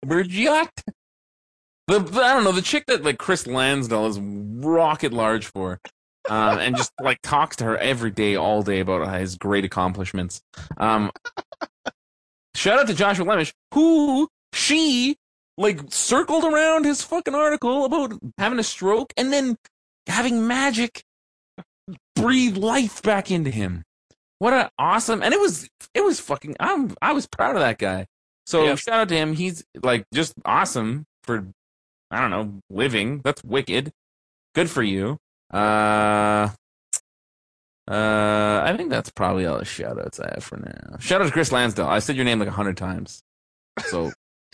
Bergiot. 0.05 0.69
The, 1.88 1.99
the 1.99 2.22
I 2.22 2.34
don't 2.34 2.43
know 2.43 2.51
the 2.51 2.61
chick 2.61 2.85
that 2.88 3.03
like 3.03 3.18
Chris 3.18 3.45
Lansdell 3.45 4.09
is 4.09 4.19
rocket 4.19 5.14
large 5.14 5.45
for, 5.45 5.80
um, 6.30 6.59
and 6.59 6.76
just 6.76 6.91
like 7.01 7.19
talks 7.22 7.55
to 7.57 7.65
her 7.65 7.77
every 7.77 8.11
day, 8.11 8.35
all 8.35 8.61
day 8.61 8.80
about 8.80 9.07
his 9.19 9.35
great 9.35 9.65
accomplishments. 9.65 10.41
Um, 10.77 11.11
shout 12.55 12.80
out 12.80 12.88
to 12.88 12.93
Joshua 12.93 13.26
Lemish, 13.26 13.53
who 13.73 14.27
she 14.53 15.15
like 15.58 15.80
circled 15.92 16.44
around 16.44 16.86
his 16.86 17.02
fucking 17.02 17.34
article 17.36 17.86
about 17.86 18.14
having 18.38 18.60
a 18.60 18.64
stroke 18.64 19.14
and 19.18 19.34
then 19.34 19.58
having 20.08 20.48
magic 20.48 21.04
breathe 22.16 22.58
life 22.58 23.02
back 23.02 23.32
into 23.32 23.50
him. 23.50 23.84
What 24.40 24.54
an 24.54 24.70
awesome 24.78 25.24
and 25.24 25.34
it 25.34 25.40
was 25.40 25.68
it 25.94 26.02
was 26.04 26.20
fucking 26.20 26.56
I'm 26.60 26.94
I 27.02 27.14
was 27.14 27.26
proud 27.28 27.56
of 27.56 27.62
that 27.62 27.78
guy. 27.80 28.06
So 28.46 28.64
Yeah. 28.66 28.76
shout 28.76 29.00
out 29.00 29.10
to 29.10 29.16
him. 29.16 29.34
He's 29.34 29.64
like 29.82 30.06
just 30.14 30.34
awesome 30.46 31.06
for 31.24 31.48
I 32.12 32.22
don't 32.22 32.30
know, 32.30 32.60
living. 32.70 33.22
That's 33.24 33.44
wicked. 33.44 33.92
Good 34.54 34.70
for 34.70 34.84
you. 34.84 35.18
Uh 35.54 36.50
uh 37.90 38.62
I 38.66 38.74
think 38.78 38.90
that's 38.90 39.10
probably 39.10 39.46
all 39.46 39.58
the 39.58 39.66
shout 39.66 40.00
outs 40.00 40.20
I 40.20 40.30
have 40.36 40.44
for 40.44 40.58
now. 40.58 40.98
Shout 41.00 41.22
out 41.22 41.26
to 41.26 41.32
Chris 41.32 41.50
Lansdell. 41.50 41.88
I 41.88 42.00
said 42.00 42.16
your 42.16 42.26
name 42.26 42.40
like 42.40 42.48
a 42.50 42.52
hundred 42.52 42.78
times. 42.78 43.22
So 43.88 44.12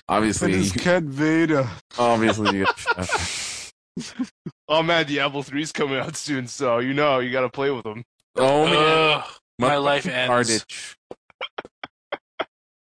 obviously 0.10 0.54
is 0.54 0.72
Cat 0.72 1.04
Veda. 1.04 1.70
obviously 1.98 2.58
you 2.60 2.66
get 2.66 2.76
a 2.98 3.06
shout 3.06 4.20
out. 4.20 4.30
Oh 4.68 4.82
man, 4.82 5.06
Diablo 5.06 5.42
3's 5.44 5.72
coming 5.72 6.00
out 6.00 6.16
soon, 6.16 6.48
so 6.48 6.80
you 6.80 6.94
know 6.94 7.20
you 7.20 7.32
gotta 7.32 7.50
play 7.50 7.70
with 7.72 7.84
them. 7.84 8.04
Oh 8.36 8.66
man, 8.66 8.76
Ugh, 8.76 9.24
my 9.60 9.70
Motherfucking 9.76 9.84
life 9.84 10.08
ends. 10.08 10.66
Carditch. 10.66 10.96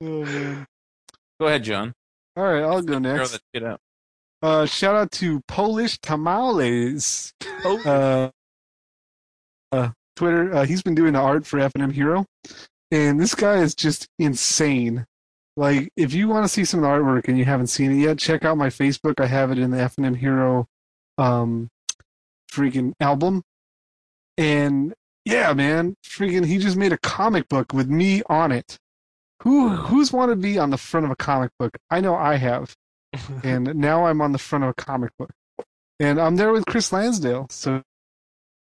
Oh 0.03 0.25
man. 0.25 0.67
Go 1.41 1.47
ahead, 1.47 1.65
John. 1.65 1.93
All 2.37 2.45
right, 2.45 2.63
I'll 2.63 2.81
go 2.83 2.95
Throw 3.01 3.17
next. 3.17 3.33
that 3.33 3.41
shit 3.55 3.65
out. 3.65 3.81
Uh, 4.43 4.65
shout 4.67 4.95
out 4.95 5.11
to 5.13 5.41
Polish 5.49 5.99
Tamales. 6.01 7.33
Uh, 7.65 8.31
uh, 9.73 9.89
Twitter. 10.17 10.55
Uh, 10.55 10.65
he's 10.65 10.83
been 10.83 10.95
doing 10.95 11.13
the 11.15 11.19
art 11.19 11.45
for 11.47 11.59
FNM 11.59 11.93
Hero, 11.93 12.25
and 12.91 13.21
this 13.21 13.35
guy 13.35 13.57
is 13.57 13.75
just 13.75 14.07
insane. 14.19 15.05
Like, 15.56 15.90
if 15.97 16.14
you 16.14 16.28
want 16.28 16.44
to 16.44 16.48
see 16.48 16.64
some 16.64 16.81
artwork 16.81 17.28
and 17.28 17.39
you 17.39 17.44
haven't 17.44 17.66
seen 17.66 17.93
it 17.93 18.02
yet, 18.02 18.18
check 18.18 18.44
out 18.44 18.56
my 18.56 18.68
Facebook. 18.68 19.20
I 19.20 19.27
have 19.27 19.51
it 19.51 19.59
in 19.59 19.70
the 19.70 19.78
FNM 19.78 20.16
Hero, 20.16 20.66
um, 21.18 21.68
freaking 22.51 22.93
album. 23.01 23.43
And 24.39 24.94
yeah, 25.24 25.52
man, 25.52 25.97
freaking, 26.05 26.47
he 26.47 26.59
just 26.59 26.77
made 26.77 26.93
a 26.93 26.98
comic 26.98 27.48
book 27.48 27.72
with 27.72 27.89
me 27.89 28.22
on 28.28 28.52
it. 28.52 28.78
Who 29.43 29.70
who's 29.70 30.12
want 30.12 30.31
to 30.31 30.36
be 30.36 30.59
on 30.59 30.68
the 30.68 30.77
front 30.77 31.06
of 31.06 31.10
a 31.10 31.16
comic 31.16 31.51
book? 31.59 31.77
I 31.90 32.01
know 32.01 32.14
I 32.14 32.35
have 32.36 32.77
and 33.44 33.74
now 33.74 34.06
I'm 34.06 34.20
on 34.20 34.32
the 34.32 34.39
front 34.39 34.64
of 34.64 34.70
a 34.70 34.74
comic 34.74 35.10
book, 35.18 35.31
and 35.98 36.20
I'm 36.20 36.36
there 36.36 36.52
with 36.52 36.66
Chris 36.66 36.90
Lansdell. 36.90 37.51
So 37.51 37.82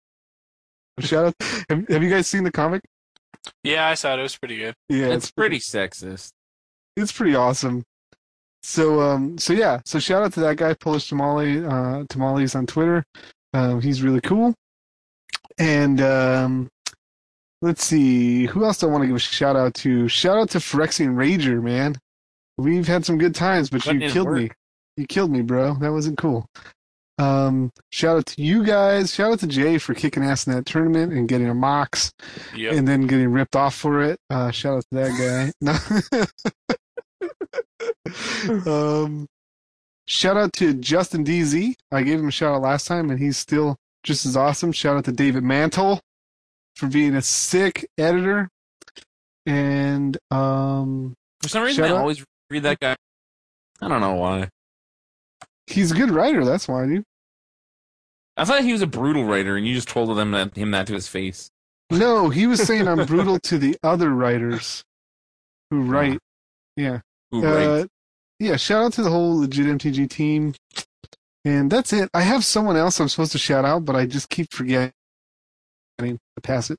shout 1.01 1.27
out! 1.27 1.35
Have, 1.71 1.89
have 1.89 2.03
you 2.03 2.11
guys 2.11 2.27
seen 2.27 2.45
the 2.45 2.53
comic? 2.53 2.83
Yeah, 3.63 3.87
I 3.87 3.95
saw 3.95 4.15
it. 4.15 4.19
It 4.19 4.23
was 4.23 4.37
pretty 4.37 4.59
good. 4.59 4.75
Yeah, 4.89 5.07
It's 5.07 5.31
pretty 5.31 5.59
sexist. 5.59 6.33
It's 6.97 7.13
pretty 7.13 7.35
awesome. 7.35 7.83
So 8.63 9.01
um 9.01 9.39
so 9.39 9.53
yeah 9.53 9.81
so 9.85 9.99
shout 9.99 10.23
out 10.23 10.33
to 10.35 10.41
that 10.41 10.57
guy 10.57 10.75
Polish 10.75 11.09
Tamale 11.09 11.65
uh, 11.65 12.05
Tamales 12.09 12.55
on 12.55 12.67
Twitter. 12.67 13.05
Um, 13.55 13.81
he's 13.81 14.03
really 14.03 14.21
cool. 14.21 14.55
And 15.59 16.01
um, 16.03 16.69
let's 17.63 17.85
see 17.85 18.47
who 18.47 18.65
else 18.65 18.79
do 18.79 18.89
I 18.89 18.91
want 18.91 19.03
to 19.03 19.07
give 19.07 19.17
a 19.17 19.21
shout 19.21 19.57
out 19.57 19.73
to. 19.75 20.09
Shout 20.09 20.37
out 20.37 20.51
to 20.51 20.59
Phyrexian 20.59 21.15
Rager, 21.15 21.63
man. 21.63 21.97
We've 22.59 22.87
had 22.87 23.07
some 23.07 23.17
good 23.17 23.35
times, 23.35 23.71
but 23.71 23.87
you 23.87 23.99
killed 24.11 24.27
work. 24.27 24.37
me. 24.39 24.51
You 24.99 25.07
killed 25.07 25.31
me, 25.31 25.41
bro. 25.43 25.75
That 25.75 25.93
wasn't 25.93 26.19
cool. 26.19 26.47
Um, 27.19 27.73
shout 27.91 28.19
out 28.19 28.27
to 28.27 28.43
you 28.43 28.63
guys. 28.65 29.15
Shout 29.15 29.33
out 29.33 29.39
to 29.41 29.47
Jay 29.47 29.79
for 29.79 29.95
kicking 29.95 30.23
ass 30.23 30.47
in 30.47 30.53
that 30.53 30.67
tournament 30.67 31.15
and 31.15 31.27
getting 31.27 31.49
a 31.49 31.55
mox 31.55 32.13
Yep. 32.55 32.75
and 32.75 32.87
then 32.87 33.07
getting 33.07 33.31
ripped 33.33 33.57
off 33.57 33.75
for 33.75 34.03
it. 34.03 34.19
Uh, 34.29 34.51
shout 34.51 34.77
out 34.79 34.85
to 34.93 34.97
that 34.99 35.53
guy. 35.63 36.67
No. 38.47 39.03
um, 39.05 39.27
shout 40.07 40.37
out 40.37 40.53
to 40.55 40.75
Justin 40.75 41.25
DZ. 41.25 41.75
I 41.93 42.03
gave 42.03 42.19
him 42.21 42.29
a 42.29 42.33
shout 42.33 42.55
out 42.55 42.63
last 42.63 42.87
time, 42.87 43.11
and 43.11 43.19
he's 43.19 43.37
still 43.37 43.77
just 44.03 44.27
as 44.27 44.37
awesome. 44.37 44.73
Shout 44.73 44.97
out 44.97 45.05
to 45.07 45.13
David 45.13 45.43
Mantle 45.43 46.01
for 46.77 46.87
being 46.87 47.15
a 47.15 47.23
sick 47.23 47.87
editor. 47.99 48.49
And 49.47 50.17
um, 50.31 51.15
For 51.43 51.49
some 51.49 51.63
reason, 51.63 51.85
I 51.85 51.89
out- 51.89 51.97
always 51.99 52.25
read 52.51 52.63
that 52.65 52.81
guy. 52.81 52.97
I 53.81 53.89
don't 53.89 54.01
know 54.01 54.15
why. 54.15 54.49
he's 55.67 55.91
a 55.93 55.95
good 55.95 56.11
writer. 56.11 56.45
That's 56.45 56.67
why, 56.67 56.87
dude. 56.87 57.05
I 58.39 58.45
thought 58.45 58.63
he 58.63 58.73
was 58.73 58.83
a 58.83 58.87
brutal 58.87 59.25
writer, 59.25 59.57
and 59.57 59.67
you 59.67 59.75
just 59.75 59.89
told 59.89 60.17
them 60.17 60.31
that, 60.33 60.57
him 60.57 60.71
that 60.73 60.87
to 60.89 60.95
his 60.95 61.09
face. 61.09 61.51
No, 61.91 62.29
he 62.31 62.47
was 62.47 62.63
saying 62.63 62.87
I'm 62.89 63.05
brutal 63.07 63.39
to 63.41 63.59
the 63.59 63.77
other 63.83 64.11
writers 64.11 64.83
who 65.71 65.83
write. 65.91 66.19
Yeah. 66.77 67.01
Uh, 67.33 67.87
yeah, 68.39 68.57
shout 68.57 68.85
out 68.85 68.93
to 68.95 69.03
the 69.03 69.11
whole 69.11 69.41
legit 69.41 69.67
MTG 69.67 70.09
team. 70.09 70.55
And 71.45 71.71
that's 71.71 71.93
it. 71.93 72.11
I 72.13 72.23
have 72.23 72.45
someone 72.45 72.77
else 72.77 72.99
I'm 72.99 73.09
supposed 73.09 73.33
to 73.33 73.39
shout 73.39 73.65
out, 73.65 73.85
but 73.85 73.95
I 73.95 74.07
just 74.07 74.29
keep 74.29 74.53
forgetting 74.53 74.93
I 75.99 76.03
mean 76.03 76.19
to 76.37 76.43
pass 76.43 76.71
it. 76.71 76.79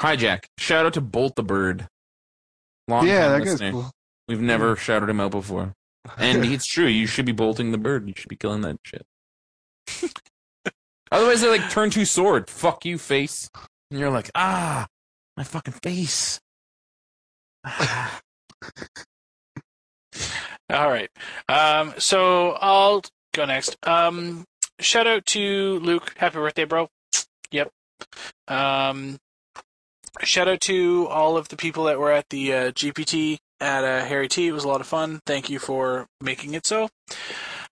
Hijack. 0.00 0.44
Shout 0.58 0.86
out 0.86 0.94
to 0.94 1.00
Bolt 1.00 1.36
the 1.36 1.42
Bird. 1.42 1.86
Long 2.88 3.06
yeah, 3.06 3.28
that 3.28 3.44
guy's 3.44 3.60
cool. 3.60 3.90
We've 4.28 4.40
never 4.40 4.76
shouted 4.76 5.08
him 5.08 5.20
out 5.20 5.30
before. 5.30 5.72
And 6.18 6.44
it's 6.52 6.66
true. 6.66 6.86
You 6.86 7.06
should 7.06 7.26
be 7.26 7.32
bolting 7.32 7.72
the 7.72 7.78
bird. 7.78 8.08
You 8.08 8.14
should 8.16 8.28
be 8.28 8.36
killing 8.36 8.60
that 8.62 8.78
shit. 8.84 9.06
Otherwise, 11.12 11.40
they 11.40 11.48
like 11.48 11.70
turn 11.70 11.90
to 11.90 12.04
sword. 12.04 12.50
Fuck 12.50 12.84
you, 12.84 12.98
face. 12.98 13.48
And 13.90 14.00
you're 14.00 14.10
like, 14.10 14.30
ah, 14.34 14.86
my 15.36 15.44
fucking 15.44 15.74
face. 15.74 16.40
All 20.70 20.88
right. 20.88 21.10
Um, 21.48 21.94
so 21.98 22.52
I'll 22.60 23.02
go 23.34 23.44
next. 23.44 23.76
Um, 23.86 24.44
shout 24.80 25.06
out 25.06 25.24
to 25.26 25.78
Luke. 25.80 26.14
Happy 26.16 26.34
birthday, 26.34 26.64
bro. 26.64 26.88
Yep. 27.50 27.70
Um, 28.48 29.18
shout 30.22 30.48
out 30.48 30.60
to 30.62 31.06
all 31.08 31.36
of 31.36 31.48
the 31.48 31.56
people 31.56 31.84
that 31.84 31.98
were 31.98 32.12
at 32.12 32.28
the 32.30 32.52
uh, 32.52 32.70
GPT 32.72 33.38
at 33.60 33.84
uh, 33.84 34.04
Harry 34.04 34.28
T. 34.28 34.48
It 34.48 34.52
was 34.52 34.64
a 34.64 34.68
lot 34.68 34.80
of 34.80 34.86
fun. 34.86 35.20
Thank 35.26 35.48
you 35.50 35.58
for 35.58 36.06
making 36.20 36.54
it 36.54 36.66
so. 36.66 36.88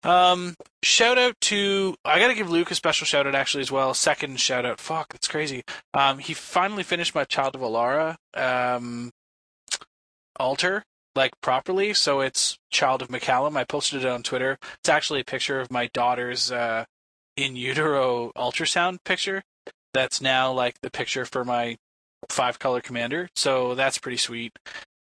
Um, 0.03 0.55
shout 0.83 1.17
out 1.17 1.35
to 1.41 1.95
I 2.05 2.19
gotta 2.19 2.35
give 2.35 2.49
Luke 2.49 2.71
a 2.71 2.75
special 2.75 3.05
shout 3.05 3.27
out 3.27 3.35
actually 3.35 3.61
as 3.61 3.71
well. 3.71 3.93
Second 3.93 4.39
shout 4.39 4.65
out. 4.65 4.79
Fuck, 4.79 5.11
that's 5.11 5.27
crazy. 5.27 5.63
Um, 5.93 6.19
he 6.19 6.33
finally 6.33 6.83
finished 6.83 7.15
my 7.15 7.25
Child 7.25 7.55
of 7.55 7.61
Alara 7.61 8.15
um 8.35 9.11
altar 10.39 10.83
like 11.17 11.31
properly. 11.41 11.93
So 11.93 12.21
it's 12.21 12.57
Child 12.71 13.01
of 13.01 13.09
McCallum. 13.09 13.57
I 13.57 13.65
posted 13.65 14.05
it 14.05 14.07
on 14.07 14.23
Twitter. 14.23 14.57
It's 14.79 14.89
actually 14.89 15.19
a 15.19 15.25
picture 15.25 15.59
of 15.59 15.71
my 15.71 15.89
daughter's 15.93 16.51
uh, 16.51 16.85
in 17.35 17.55
utero 17.57 18.31
ultrasound 18.37 18.99
picture. 19.03 19.43
That's 19.93 20.21
now 20.21 20.53
like 20.53 20.79
the 20.81 20.91
picture 20.91 21.25
for 21.25 21.43
my 21.43 21.77
five 22.29 22.59
color 22.59 22.81
commander. 22.81 23.29
So 23.35 23.75
that's 23.75 23.97
pretty 23.97 24.17
sweet. 24.17 24.53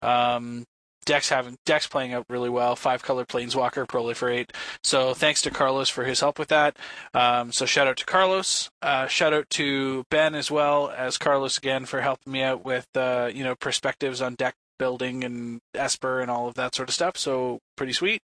Um, 0.01 0.65
Dex 1.05 1.29
having 1.29 1.57
Dex 1.65 1.87
playing 1.87 2.13
out 2.13 2.25
really 2.29 2.49
well. 2.49 2.75
Five 2.75 3.03
color 3.03 3.25
planeswalker 3.25 3.85
proliferate. 3.85 4.51
So 4.83 5.13
thanks 5.13 5.41
to 5.41 5.51
Carlos 5.51 5.89
for 5.89 6.05
his 6.05 6.21
help 6.21 6.39
with 6.39 6.49
that. 6.49 6.77
Um, 7.13 7.51
so 7.51 7.65
shout 7.65 7.87
out 7.87 7.97
to 7.97 8.05
Carlos. 8.05 8.69
Uh, 8.81 9.07
shout 9.07 9.33
out 9.33 9.49
to 9.51 10.05
Ben 10.09 10.35
as 10.35 10.49
well 10.49 10.93
as 10.95 11.17
Carlos 11.17 11.57
again 11.57 11.85
for 11.85 12.01
helping 12.01 12.31
me 12.31 12.41
out 12.41 12.63
with 12.63 12.87
uh, 12.95 13.29
you 13.33 13.43
know 13.43 13.55
perspectives 13.55 14.21
on 14.21 14.35
deck 14.35 14.55
building 14.83 15.23
and 15.23 15.59
Esper 15.73 16.19
and 16.21 16.29
all 16.29 16.47
of 16.49 16.55
that 16.55 16.75
sort 16.75 16.89
of 16.89 16.95
stuff. 16.95 17.15
So 17.17 17.59
pretty 17.77 17.93
sweet. 17.93 18.19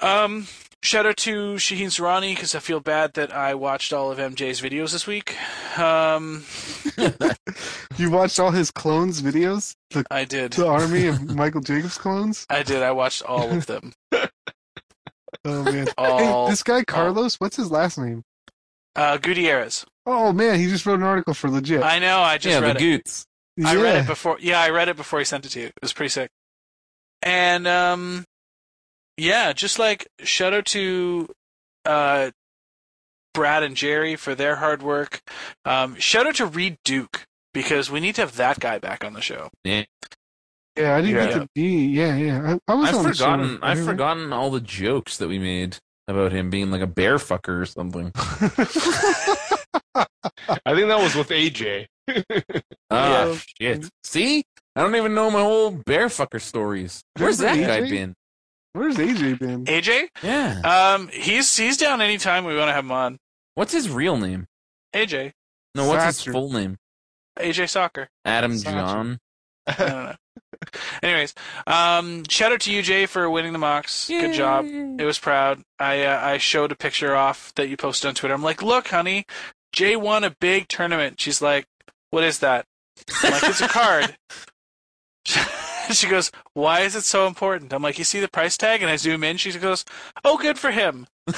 Um, 0.00 0.46
shout 0.82 1.06
out 1.06 1.16
to 1.18 1.54
Shaheen 1.54 1.88
Soorani 1.90 2.32
because 2.34 2.54
I 2.54 2.60
feel 2.60 2.80
bad 2.80 3.14
that 3.14 3.34
I 3.34 3.54
watched 3.54 3.92
all 3.92 4.10
of 4.12 4.18
MJ's 4.18 4.60
videos 4.60 4.92
this 4.92 5.06
week. 5.06 5.36
Um, 5.78 6.44
You 7.98 8.10
watched 8.10 8.38
all 8.38 8.52
his 8.52 8.70
clones 8.70 9.20
videos? 9.22 9.74
The, 9.90 10.04
I 10.10 10.24
did. 10.24 10.52
the 10.52 10.66
army 10.68 11.06
of 11.08 11.34
Michael 11.34 11.60
Jacobs 11.62 11.98
clones? 11.98 12.46
I 12.48 12.62
did. 12.62 12.80
I 12.82 12.92
watched 12.92 13.22
all 13.22 13.50
of 13.50 13.66
them. 13.66 13.92
Oh, 15.44 15.62
man. 15.62 15.86
All. 15.96 16.46
hey, 16.46 16.50
this 16.52 16.62
guy, 16.62 16.82
Carlos, 16.84 17.36
what's 17.36 17.56
his 17.56 17.70
last 17.70 17.96
name? 17.98 18.22
uh, 18.96 19.16
Gutierrez. 19.18 19.84
Oh, 20.04 20.32
man, 20.32 20.58
he 20.58 20.66
just 20.66 20.84
wrote 20.84 20.98
an 20.98 21.04
article 21.04 21.32
for 21.34 21.48
Legit. 21.48 21.82
I 21.82 21.98
know. 22.00 22.18
I 22.20 22.38
just 22.38 22.54
yeah, 22.60 22.66
read 22.66 22.76
the 22.76 22.80
it. 22.80 22.96
goots. 23.04 23.24
I 23.64 23.76
read 23.76 23.96
it 23.96 24.06
before. 24.06 24.38
Yeah, 24.40 24.60
I 24.60 24.70
read 24.70 24.88
it 24.88 24.96
before 24.96 25.18
he 25.18 25.24
sent 25.24 25.46
it 25.46 25.50
to 25.50 25.60
you. 25.60 25.66
It 25.66 25.74
was 25.82 25.92
pretty 25.92 26.10
sick. 26.10 26.30
And 27.22 27.66
um, 27.66 28.24
yeah, 29.16 29.52
just 29.52 29.78
like 29.78 30.06
shout 30.22 30.54
out 30.54 30.66
to 30.66 31.28
uh, 31.84 32.30
Brad 33.34 33.62
and 33.62 33.76
Jerry 33.76 34.16
for 34.16 34.34
their 34.34 34.56
hard 34.56 34.82
work. 34.82 35.20
Um, 35.64 35.96
shout 35.96 36.26
out 36.26 36.36
to 36.36 36.46
Reed 36.46 36.76
Duke 36.84 37.26
because 37.54 37.90
we 37.90 38.00
need 38.00 38.14
to 38.16 38.20
have 38.22 38.36
that 38.36 38.60
guy 38.60 38.78
back 38.78 39.04
on 39.04 39.12
the 39.14 39.20
show. 39.22 39.48
Yeah. 39.64 39.84
Yeah, 40.76 40.94
I 40.94 41.00
didn't 41.00 41.16
Yeah. 41.16 41.26
get 41.26 41.34
to 41.34 41.48
be. 41.56 41.86
Yeah, 41.86 42.14
yeah. 42.16 42.56
I, 42.68 42.72
I 42.72 42.74
was 42.76 42.88
I've 42.90 42.94
on 42.94 43.02
the 43.04 43.08
forgotten. 43.14 43.48
show. 43.56 43.58
I've 43.62 43.84
forgotten 43.84 44.32
all 44.32 44.50
the 44.50 44.60
jokes 44.60 45.16
that 45.16 45.26
we 45.28 45.40
made 45.40 45.78
about 46.06 46.30
him 46.30 46.50
being 46.50 46.70
like 46.70 46.82
a 46.82 46.86
bear 46.86 47.16
fucker 47.16 47.60
or 47.62 47.66
something. 47.66 48.12
I 49.94 50.74
think 50.74 50.88
that 50.88 51.00
was 51.00 51.14
with 51.16 51.28
AJ. 51.30 51.86
Ah, 52.90 53.26
Yeah. 53.26 53.36
shit. 53.60 53.90
See, 54.04 54.44
I 54.74 54.82
don't 54.82 54.94
even 54.96 55.14
know 55.14 55.30
my 55.30 55.40
whole 55.42 55.70
bear 55.70 56.06
fucker 56.06 56.40
stories. 56.40 57.02
Where's 57.16 57.38
that 57.38 57.52
Remember 57.52 57.80
guy 57.80 57.86
AJ? 57.86 57.90
been? 57.90 58.14
Where's 58.72 58.96
AJ 58.96 59.38
been? 59.38 59.64
AJ, 59.64 60.08
Yeah. 60.22 60.60
um, 60.94 61.08
he's 61.08 61.56
he's 61.56 61.76
down 61.76 62.00
anytime 62.00 62.44
we 62.44 62.56
want 62.56 62.68
to 62.68 62.72
have 62.72 62.84
him 62.84 62.92
on. 62.92 63.18
What's 63.54 63.72
his 63.72 63.88
real 63.90 64.16
name? 64.16 64.46
AJ, 64.94 65.32
No, 65.74 65.86
what's 65.88 66.04
his 66.04 66.22
full 66.24 66.50
name? 66.52 66.76
AJ 67.38 67.68
Soccer. 67.70 68.08
Adam 68.24 68.56
Thatcher. 68.58 68.76
John. 68.76 69.18
I 69.66 69.72
don't 69.74 69.88
know. 69.88 70.14
Anyways, 71.02 71.34
um, 71.66 72.24
shout 72.28 72.52
out 72.52 72.60
to 72.62 72.72
you, 72.72 72.82
Jay, 72.82 73.06
for 73.06 73.28
winning 73.30 73.52
the 73.52 73.58
Mox. 73.58 74.08
Good 74.08 74.32
job. 74.34 74.64
It 74.66 75.04
was 75.04 75.18
proud. 75.18 75.62
I 75.78 76.04
uh, 76.04 76.20
I 76.20 76.38
showed 76.38 76.72
a 76.72 76.76
picture 76.76 77.14
off 77.14 77.52
that 77.56 77.68
you 77.68 77.76
posted 77.76 78.08
on 78.08 78.14
Twitter. 78.14 78.34
I'm 78.34 78.42
like, 78.42 78.62
look, 78.62 78.88
honey, 78.88 79.24
Jay 79.72 79.94
won 79.94 80.24
a 80.24 80.34
big 80.40 80.68
tournament. 80.68 81.20
She's 81.20 81.40
like, 81.42 81.66
what 82.10 82.24
is 82.24 82.40
that? 82.40 82.64
I'm 83.22 83.32
like, 83.32 83.42
it's 83.44 83.60
a 83.60 83.68
card. 83.68 84.16
she 85.92 86.08
goes, 86.08 86.30
why 86.54 86.80
is 86.80 86.96
it 86.96 87.04
so 87.04 87.26
important? 87.26 87.72
I'm 87.72 87.82
like, 87.82 87.98
you 87.98 88.04
see 88.04 88.20
the 88.20 88.28
price 88.28 88.56
tag? 88.56 88.82
And 88.82 88.90
I 88.90 88.96
zoom 88.96 89.24
in. 89.24 89.36
She 89.36 89.52
goes, 89.58 89.84
oh, 90.24 90.38
good 90.38 90.58
for 90.58 90.70
him. 90.70 91.06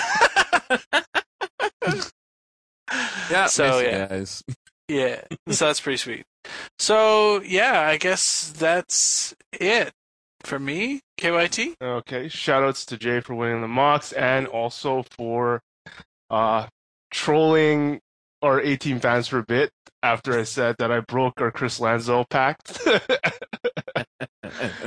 Yeah. 3.30 3.47
So, 3.47 3.78
yeah. 3.78 4.06
guys. 4.06 4.42
Yeah, 4.88 5.20
so 5.48 5.66
that's 5.66 5.80
pretty 5.80 5.98
sweet. 5.98 6.24
So 6.80 7.40
yeah, 7.42 7.82
I 7.86 7.97
guess 7.97 8.52
that's 8.59 9.36
it 9.52 9.92
for 10.42 10.59
me. 10.59 11.02
KYT. 11.16 11.74
Okay, 11.80 12.26
shoutouts 12.26 12.84
to 12.86 12.97
Jay 12.97 13.20
for 13.20 13.36
winning 13.36 13.60
the 13.60 13.68
Mox 13.68 14.12
and 14.12 14.48
also 14.48 15.05
for 15.16 15.62
uh, 16.28 16.66
trolling 17.12 18.01
our 18.42 18.60
A 18.60 18.76
team 18.76 19.00
fans 19.00 19.28
for 19.28 19.38
a 19.38 19.44
bit 19.44 19.70
after 20.02 20.38
I 20.38 20.44
said 20.44 20.76
that 20.78 20.90
I 20.90 21.00
broke 21.00 21.40
our 21.40 21.50
Chris 21.50 21.78
Lanzo 21.78 22.28
pact. 22.28 22.78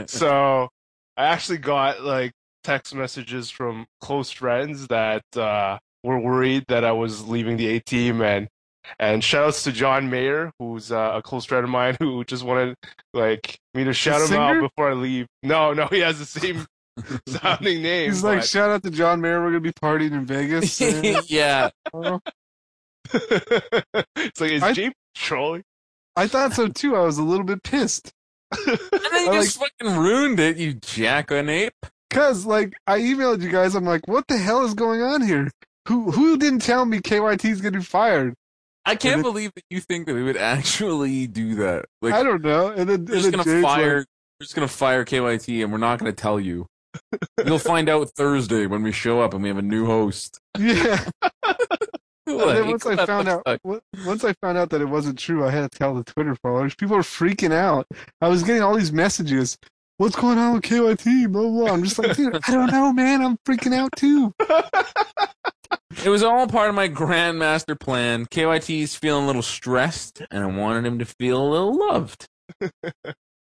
so 0.09 0.69
I 1.17 1.25
actually 1.25 1.59
got 1.59 2.01
like 2.01 2.31
text 2.63 2.95
messages 2.95 3.49
from 3.49 3.85
close 4.01 4.31
friends 4.31 4.87
that 4.87 5.23
uh, 5.35 5.77
were 6.03 6.19
worried 6.19 6.65
that 6.67 6.83
I 6.83 6.91
was 6.91 7.27
leaving 7.27 7.57
the 7.57 7.67
A 7.67 7.79
team 7.79 8.21
and 8.21 8.47
and 8.99 9.21
shoutouts 9.21 9.63
to 9.63 9.71
John 9.71 10.09
Mayer, 10.09 10.51
who's 10.59 10.91
uh, 10.91 11.13
a 11.15 11.21
close 11.21 11.45
friend 11.45 11.63
of 11.63 11.69
mine, 11.69 11.95
who 11.99 12.23
just 12.25 12.43
wanted 12.43 12.75
like 13.13 13.57
me 13.73 13.83
to 13.83 13.93
shout 13.93 14.29
him 14.29 14.37
out 14.37 14.59
before 14.59 14.91
I 14.91 14.93
leave. 14.93 15.27
No, 15.41 15.73
no, 15.73 15.87
he 15.87 15.99
has 15.99 16.19
the 16.19 16.25
same 16.25 16.65
sounding 17.27 17.81
name. 17.81 18.09
He's 18.09 18.23
like, 18.23 18.43
shout 18.43 18.69
out 18.69 18.83
to 18.83 18.89
John 18.89 19.21
Mayer. 19.21 19.41
We're 19.41 19.49
gonna 19.49 19.61
be 19.61 19.71
partying 19.71 20.11
in 20.11 20.25
Vegas. 20.25 20.81
yeah. 21.29 21.69
It's 23.13 24.39
like, 24.41 24.51
is 24.51 24.63
I- 24.63 24.73
James 24.73 24.95
trolling? 25.15 25.63
I 26.15 26.27
thought 26.27 26.53
so 26.53 26.67
too. 26.67 26.95
I 26.95 26.99
was 27.01 27.17
a 27.17 27.23
little 27.23 27.45
bit 27.45 27.63
pissed 27.63 28.11
And 28.67 28.77
then 28.91 29.25
you 29.25 29.31
I 29.31 29.41
just 29.43 29.57
fucking 29.59 29.97
ruined 29.97 30.39
it, 30.39 30.57
you 30.57 30.75
jackonape. 30.75 31.71
because, 32.09 32.45
like, 32.45 32.73
I 32.85 32.99
emailed 32.99 33.41
you 33.41 33.49
guys. 33.49 33.73
I'm 33.73 33.83
like, 33.85 34.07
what 34.07 34.27
the 34.27 34.37
hell 34.37 34.63
is 34.63 34.75
going 34.75 35.01
on 35.01 35.21
here? 35.23 35.49
Who 35.87 36.11
who 36.11 36.37
didn't 36.37 36.59
tell 36.61 36.85
me 36.85 36.99
KYT's 36.99 37.61
getting 37.61 37.81
fired? 37.81 38.35
I 38.85 38.95
can't 38.95 39.15
And 39.15 39.21
it- 39.21 39.23
believe 39.23 39.51
that 39.55 39.63
you 39.71 39.79
think 39.79 40.05
that 40.05 40.13
we 40.13 40.21
would 40.23 40.37
actually 40.37 41.25
do 41.25 41.55
that. 41.55 41.85
Like, 42.01 42.13
I 42.13 42.21
don't 42.21 42.43
know. 42.43 42.67
And 42.67 42.87
then, 42.87 43.05
we're 43.05 43.13
and 43.15 43.23
just 43.23 43.23
then 43.23 43.31
gonna 43.31 43.43
James 43.45 43.63
like, 43.63 43.75
fire. 43.75 43.95
we're 44.39 44.43
just 44.43 44.55
gonna 44.55 44.67
fire 44.67 45.03
KYT, 45.05 45.63
and 45.63 45.71
we're 45.71 45.77
not 45.79 45.97
gonna 45.99 46.13
tell 46.13 46.39
you. 46.39 46.67
You'll 47.43 47.57
find 47.57 47.89
out 47.89 48.11
Thursday 48.15 48.67
when 48.67 48.83
we 48.83 48.91
show 48.91 49.19
up 49.19 49.33
and 49.33 49.41
we 49.41 49.49
have 49.49 49.57
a 49.57 49.63
new 49.63 49.87
host. 49.87 50.39
yeah. 50.59 51.03
And 52.25 52.39
then 52.39 52.67
once 52.69 52.85
I 52.85 53.05
found 53.05 53.27
out, 53.27 53.43
fuck? 53.45 53.59
once 54.05 54.23
I 54.23 54.33
found 54.41 54.57
out 54.57 54.69
that 54.69 54.81
it 54.81 54.85
wasn't 54.85 55.19
true, 55.19 55.45
I 55.45 55.51
had 55.51 55.69
to 55.69 55.77
tell 55.77 55.93
the 55.93 56.03
Twitter 56.03 56.35
followers. 56.35 56.73
People 56.75 56.95
were 56.95 57.01
freaking 57.03 57.51
out. 57.53 57.85
I 58.21 58.27
was 58.29 58.43
getting 58.43 58.61
all 58.61 58.75
these 58.75 58.93
messages. 58.93 59.57
What's 59.97 60.15
going 60.15 60.37
on 60.37 60.53
with 60.53 60.63
KYT? 60.63 61.31
Blah 61.31 61.41
blah. 61.41 61.51
blah. 61.51 61.73
I'm 61.73 61.83
just 61.83 61.99
like, 61.99 62.15
dude, 62.15 62.35
I 62.47 62.51
don't 62.51 62.71
know, 62.71 62.93
man. 62.93 63.21
I'm 63.21 63.37
freaking 63.45 63.73
out 63.75 63.89
too. 63.95 64.33
It 66.03 66.09
was 66.09 66.21
all 66.23 66.47
part 66.47 66.69
of 66.69 66.75
my 66.75 66.89
grandmaster 66.89 67.79
plan. 67.79 68.25
KYT's 68.25 68.95
feeling 68.95 69.23
a 69.23 69.27
little 69.27 69.41
stressed, 69.43 70.21
and 70.31 70.43
I 70.43 70.47
wanted 70.47 70.85
him 70.85 70.99
to 70.99 71.05
feel 71.05 71.41
a 71.41 71.49
little 71.49 71.77
loved. 71.77 72.27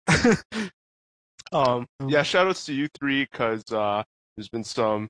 Um, 1.53 1.87
Oh. 2.01 2.09
yeah, 2.09 2.23
shoutouts 2.23 2.65
to 2.67 2.73
you 2.73 2.89
three 2.99 3.27
because 3.31 3.63
uh, 3.73 4.03
there's 4.37 4.49
been 4.49 4.65
some 4.65 5.09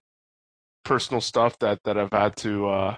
personal 0.84 1.20
stuff 1.20 1.56
that 1.60 1.78
that 1.84 1.96
I've 1.96 2.10
had 2.12 2.34
to 2.38 2.68
uh, 2.68 2.96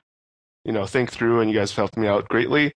you 0.64 0.72
know 0.72 0.86
think 0.86 1.10
through, 1.10 1.40
and 1.40 1.50
you 1.50 1.56
guys 1.56 1.70
have 1.70 1.76
helped 1.76 1.96
me 1.96 2.06
out 2.06 2.28
greatly. 2.28 2.72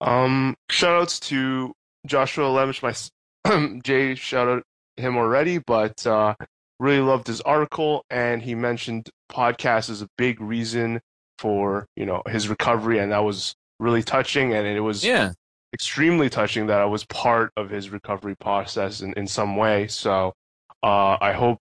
Um, 0.00 0.54
shoutouts 0.70 1.20
to 1.28 1.72
Joshua 2.06 2.44
Lemich, 2.46 2.82
my 2.82 3.78
Jay 3.82 4.14
shouted 4.14 4.62
him 4.96 5.16
already, 5.16 5.58
but 5.58 6.06
uh, 6.06 6.34
really 6.78 7.00
loved 7.00 7.26
his 7.26 7.40
article, 7.42 8.04
and 8.10 8.42
he 8.42 8.54
mentioned 8.54 9.08
podcast 9.30 9.90
is 9.90 10.02
a 10.02 10.08
big 10.18 10.40
reason 10.40 11.00
for 11.38 11.86
you 11.96 12.06
know 12.06 12.22
his 12.26 12.48
recovery, 12.48 12.98
and 12.98 13.12
that 13.12 13.24
was 13.24 13.54
really 13.80 14.02
touching, 14.02 14.54
and 14.54 14.66
it 14.66 14.80
was 14.80 15.04
Yeah. 15.04 15.32
extremely 15.72 16.30
touching 16.30 16.68
that 16.68 16.80
I 16.80 16.84
was 16.84 17.04
part 17.06 17.50
of 17.56 17.70
his 17.70 17.90
recovery 17.90 18.36
process 18.36 19.00
in, 19.00 19.12
in 19.14 19.26
some 19.26 19.56
way. 19.56 19.88
So 19.88 20.32
uh, 20.82 21.16
I 21.20 21.32
hope 21.32 21.58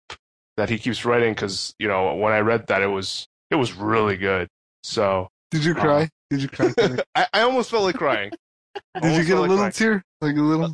that 0.58 0.70
he 0.70 0.78
keeps 0.78 1.04
writing 1.06 1.34
because 1.34 1.74
you 1.80 1.88
know 1.88 2.14
when 2.16 2.32
I 2.34 2.40
read 2.40 2.68
that 2.68 2.82
it 2.84 2.88
was 2.88 3.26
it 3.50 3.56
was 3.56 3.74
really 3.74 4.18
good. 4.18 4.48
So 4.84 5.28
Did 5.54 5.64
you 5.66 5.76
cry? 5.76 6.10
Did 6.30 6.42
you 6.42 6.48
cry? 6.50 6.74
I, 7.16 7.28
I 7.34 7.42
almost 7.42 7.70
felt 7.70 7.84
like 7.84 7.96
crying. 7.96 8.32
Did 9.02 9.16
you 9.18 9.24
get 9.24 9.38
a 9.38 9.42
like 9.42 9.50
little 9.50 9.58
crying. 9.58 9.72
tear? 9.72 10.04
Like 10.22 10.36
a 10.36 10.42
little? 10.42 10.74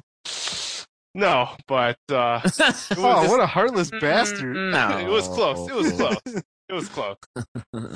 No, 1.15 1.49
but 1.67 1.97
uh, 2.11 2.39
it 2.45 2.57
was 2.59 2.91
Oh, 2.91 2.95
just- 3.21 3.29
what 3.29 3.39
a 3.39 3.45
heartless 3.45 3.91
bastard! 3.91 4.55
No. 4.55 4.97
it 4.99 5.07
was 5.09 5.27
close. 5.27 5.69
It 5.69 5.75
was 5.75 5.91
close. 5.93 6.17
It 6.25 6.73
was 6.73 6.87
close. 6.89 7.17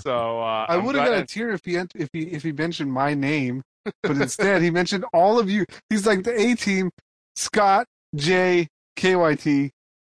So 0.02 0.42
uh, 0.42 0.66
I 0.68 0.78
would 0.78 0.96
have 0.96 1.06
glad- 1.06 1.16
got 1.16 1.24
a 1.24 1.26
tear 1.26 1.52
if 1.52 1.62
he 1.64 1.78
ent- 1.78 1.94
if 1.96 2.10
he 2.12 2.24
if 2.24 2.44
he 2.44 2.52
mentioned 2.52 2.92
my 2.92 3.14
name, 3.14 3.62
but 4.02 4.12
instead 4.18 4.62
he 4.62 4.72
mentioned 4.72 5.06
all 5.14 5.40
of 5.40 5.50
you. 5.50 5.66
He's 5.90 6.06
like 6.06 6.24
the 6.24 6.38
A 6.40 6.56
team, 6.56 6.90
Scott, 7.36 7.86
Jay, 8.16 8.68
KYT, 8.98 9.70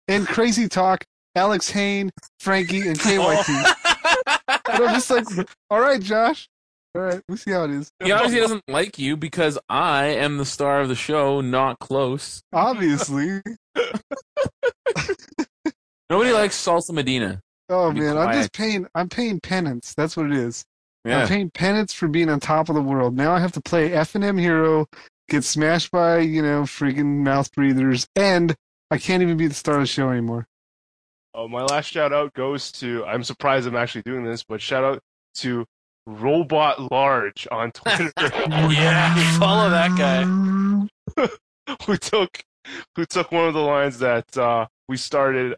and 0.09 0.27
Crazy 0.27 0.69
Talk, 0.69 1.05
Alex 1.37 1.71
Hain, 1.71 2.11
Frankie, 2.41 2.89
and 2.89 2.99
KYT. 2.99 3.75
and 4.49 4.85
I'm 4.85 4.95
just 4.95 5.11
like, 5.11 5.27
all 5.71 5.81
right, 5.81 6.01
Josh. 6.01 6.49
All 6.97 7.03
right, 7.03 7.23
we'll 7.29 7.37
see 7.37 7.51
how 7.53 7.65
it 7.65 7.71
is. 7.71 7.93
He 8.03 8.11
obviously 8.13 8.41
doesn't 8.41 8.65
like 8.69 8.99
you 8.99 9.17
because 9.17 9.59
I 9.69 10.07
am 10.07 10.39
the 10.39 10.45
star 10.45 10.81
of 10.81 10.89
the 10.89 10.95
show, 10.95 11.41
not 11.41 11.79
close. 11.79 12.43
Obviously. 12.53 13.43
Nobody 16.09 16.33
likes 16.33 16.57
Salsa 16.57 16.93
Medina. 16.93 17.41
Oh 17.69 17.93
Be 17.93 18.01
man, 18.01 18.17
I'm 18.17 18.33
just 18.33 18.53
paying. 18.53 18.87
I'm 18.95 19.09
paying 19.09 19.41
penance. 19.41 19.93
That's 19.95 20.17
what 20.17 20.27
it 20.27 20.33
is. 20.33 20.65
I'm 21.05 21.29
paying 21.29 21.51
penance 21.51 21.93
for 21.93 22.09
being 22.09 22.29
on 22.29 22.41
top 22.41 22.69
of 22.69 22.75
the 22.75 22.83
world. 22.83 23.17
Now 23.17 23.33
I 23.33 23.39
have 23.39 23.53
to 23.53 23.61
play 23.61 23.91
FNM 23.91 24.41
hero, 24.41 24.87
get 25.29 25.45
smashed 25.45 25.91
by 25.91 26.19
you 26.19 26.43
know 26.43 26.63
freaking 26.63 27.23
mouth 27.23 27.53
breathers, 27.53 28.07
and 28.17 28.55
I 28.91 28.99
can't 28.99 29.23
even 29.23 29.37
be 29.37 29.47
the 29.47 29.55
star 29.55 29.75
of 29.77 29.83
the 29.83 29.87
show 29.87 30.11
anymore. 30.11 30.47
Oh, 31.35 31.49
my 31.49 31.63
last 31.63 31.93
shout 31.93 32.13
out 32.13 32.33
goes 32.33 32.73
to 32.73 33.05
I'm 33.05 33.23
surprised 33.23 33.67
I'm 33.67 33.77
actually 33.77 34.03
doing 34.03 34.25
this, 34.25 34.43
but 34.43 34.61
shout 34.61 34.85
out 34.85 35.01
to 35.37 35.67
Robot 36.07 36.91
Large 36.91 37.49
on 37.51 37.73
Twitter. 37.73 38.13
yeah, 38.19 39.39
follow 39.39 39.71
that 39.71 39.97
guy. 39.99 40.23
who 41.87 41.97
took 41.97 42.43
who 42.95 43.05
took 43.05 43.33
one 43.33 43.49
of 43.49 43.55
the 43.55 43.61
lines 43.61 43.99
that 43.99 44.37
uh, 44.37 44.67
we 44.89 44.97
started 44.97 45.57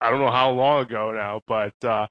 I 0.00 0.10
don't 0.10 0.20
know 0.20 0.30
how 0.30 0.50
long 0.50 0.82
ago 0.82 1.10
now, 1.12 1.40
but 1.46 1.72
uh, 1.82 2.06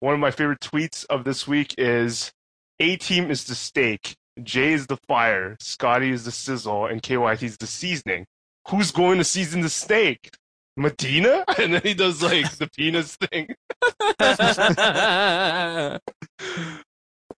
one 0.00 0.14
of 0.14 0.20
my 0.20 0.30
favorite 0.30 0.60
tweets 0.60 1.06
of 1.08 1.24
this 1.24 1.46
week 1.46 1.74
is 1.78 2.32
A 2.80 2.96
team 2.96 3.30
is 3.30 3.44
the 3.44 3.54
steak, 3.54 4.16
Jay 4.42 4.72
is 4.72 4.88
the 4.88 4.96
fire, 5.08 5.56
Scotty 5.60 6.10
is 6.10 6.24
the 6.24 6.32
sizzle, 6.32 6.86
and 6.86 7.02
KYT 7.02 7.42
is 7.42 7.56
the 7.58 7.66
seasoning. 7.66 8.26
Who's 8.68 8.90
going 8.90 9.18
to 9.18 9.24
season 9.24 9.60
the 9.60 9.68
steak? 9.68 10.32
Medina? 10.76 11.44
And 11.58 11.74
then 11.74 11.82
he 11.82 11.94
does 11.94 12.22
like 12.22 12.50
the 12.52 12.68
penis 12.68 13.16
thing. 13.16 13.54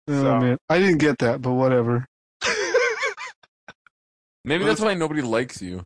Oh 0.08 0.22
So- 0.22 0.40
man, 0.40 0.58
I 0.68 0.78
didn't 0.78 0.98
get 0.98 1.18
that, 1.18 1.40
but 1.42 1.52
whatever. 1.52 2.06
Maybe 4.44 4.64
that's 4.64 4.80
why 4.80 4.94
nobody 4.94 5.22
likes 5.22 5.60
you. 5.60 5.82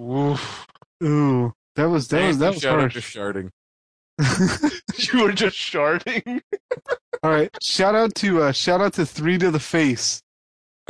Oof. 0.00 0.66
Ooh, 1.02 1.52
that 1.76 1.86
was 1.86 2.08
that 2.08 2.26
was 2.26 2.38
that 2.38 2.54
was 2.54 2.62
Shout 2.62 2.78
out 2.80 2.92
to 2.92 3.00
harsh. 3.00 3.16
sharding. 3.16 3.50
You 5.12 5.24
were 5.24 5.32
just 5.32 5.56
sharding. 5.56 6.40
All 7.22 7.30
right, 7.30 7.50
shout 7.62 7.94
out 7.94 8.14
to 8.16 8.42
uh, 8.42 8.52
shout 8.52 8.80
out 8.80 8.92
to 8.94 9.06
three 9.06 9.36
to 9.38 9.50
the 9.50 9.58
face 9.60 10.20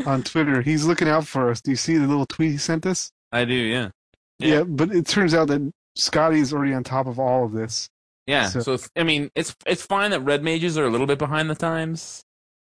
on 0.07 0.23
Twitter. 0.23 0.61
He's 0.63 0.85
looking 0.85 1.09
out 1.09 1.27
for 1.27 1.51
us. 1.51 1.61
Do 1.61 1.71
you 1.71 1.77
see 1.77 1.97
the 1.97 2.07
little 2.07 2.27
tweet 2.27 2.51
he 2.53 2.57
sent 2.59 2.85
us? 2.87 3.11
I 3.31 3.45
do, 3.45 3.55
yeah. 3.55 3.91
Yeah, 4.39 4.65
but 4.65 4.91
it 4.95 5.07
turns 5.07 5.35
out 5.35 5.49
that 5.49 5.73
Scotty 5.97 6.41
is 6.41 6.53
already 6.53 6.75
on 6.75 6.85
top 6.85 7.07
of 7.07 7.19
all 7.19 7.45
of 7.45 7.53
this. 7.53 7.89
Yeah. 8.27 8.49
So- 8.49 8.61
So, 8.77 8.87
I 8.97 9.03
mean, 9.03 9.31
it's 9.35 9.55
it's 9.67 9.83
fine 9.85 10.11
that 10.13 10.21
red 10.21 10.43
mages 10.43 10.79
are 10.79 10.85
a 10.85 10.91
little 10.91 11.07
bit 11.07 11.19
behind 11.19 11.51
the 11.51 11.55
times. 11.55 12.23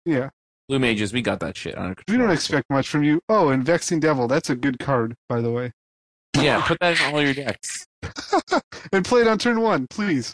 Yeah, 0.06 0.30
Blue 0.68 0.80
mages, 0.80 1.14
we 1.14 1.22
got 1.22 1.40
that 1.42 1.56
shit 1.56 1.78
under 1.78 1.96
we 2.10 2.18
don't 2.18 2.30
expect 2.32 2.66
much 2.70 2.88
from 2.90 3.04
you. 3.04 3.22
Oh, 3.30 3.50
and 3.50 3.64
Vexing 3.64 4.00
Devil, 4.02 4.28
that's 4.28 4.50
a 4.50 4.56
good 4.56 4.80
card, 4.80 5.16
by 5.30 5.40
the 5.42 5.52
way. 5.52 5.72
Yeah, 6.36 6.62
put 6.66 6.80
that 6.82 7.00
in 7.00 7.14
all 7.14 7.22
your 7.22 7.34
decks. 7.34 7.86
and 8.92 9.06
play 9.06 9.22
it 9.22 9.28
on 9.28 9.38
turn 9.38 9.62
one, 9.62 9.88
please. 9.90 10.34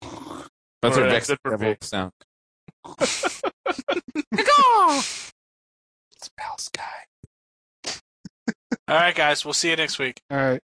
That's 0.00 0.96
Alright, 0.96 1.00
what 1.00 1.10
that's 1.10 1.28
Vex 1.28 1.38
Devil 1.44 1.68
me. 1.70 1.76
sound. 1.82 2.12
Spell 6.20 6.58
Sky. 6.58 6.82
All 8.88 8.96
right, 8.96 9.14
guys, 9.14 9.44
we'll 9.44 9.54
see 9.54 9.70
you 9.70 9.76
next 9.76 9.98
week. 9.98 10.20
All 10.30 10.38
right. 10.38 10.60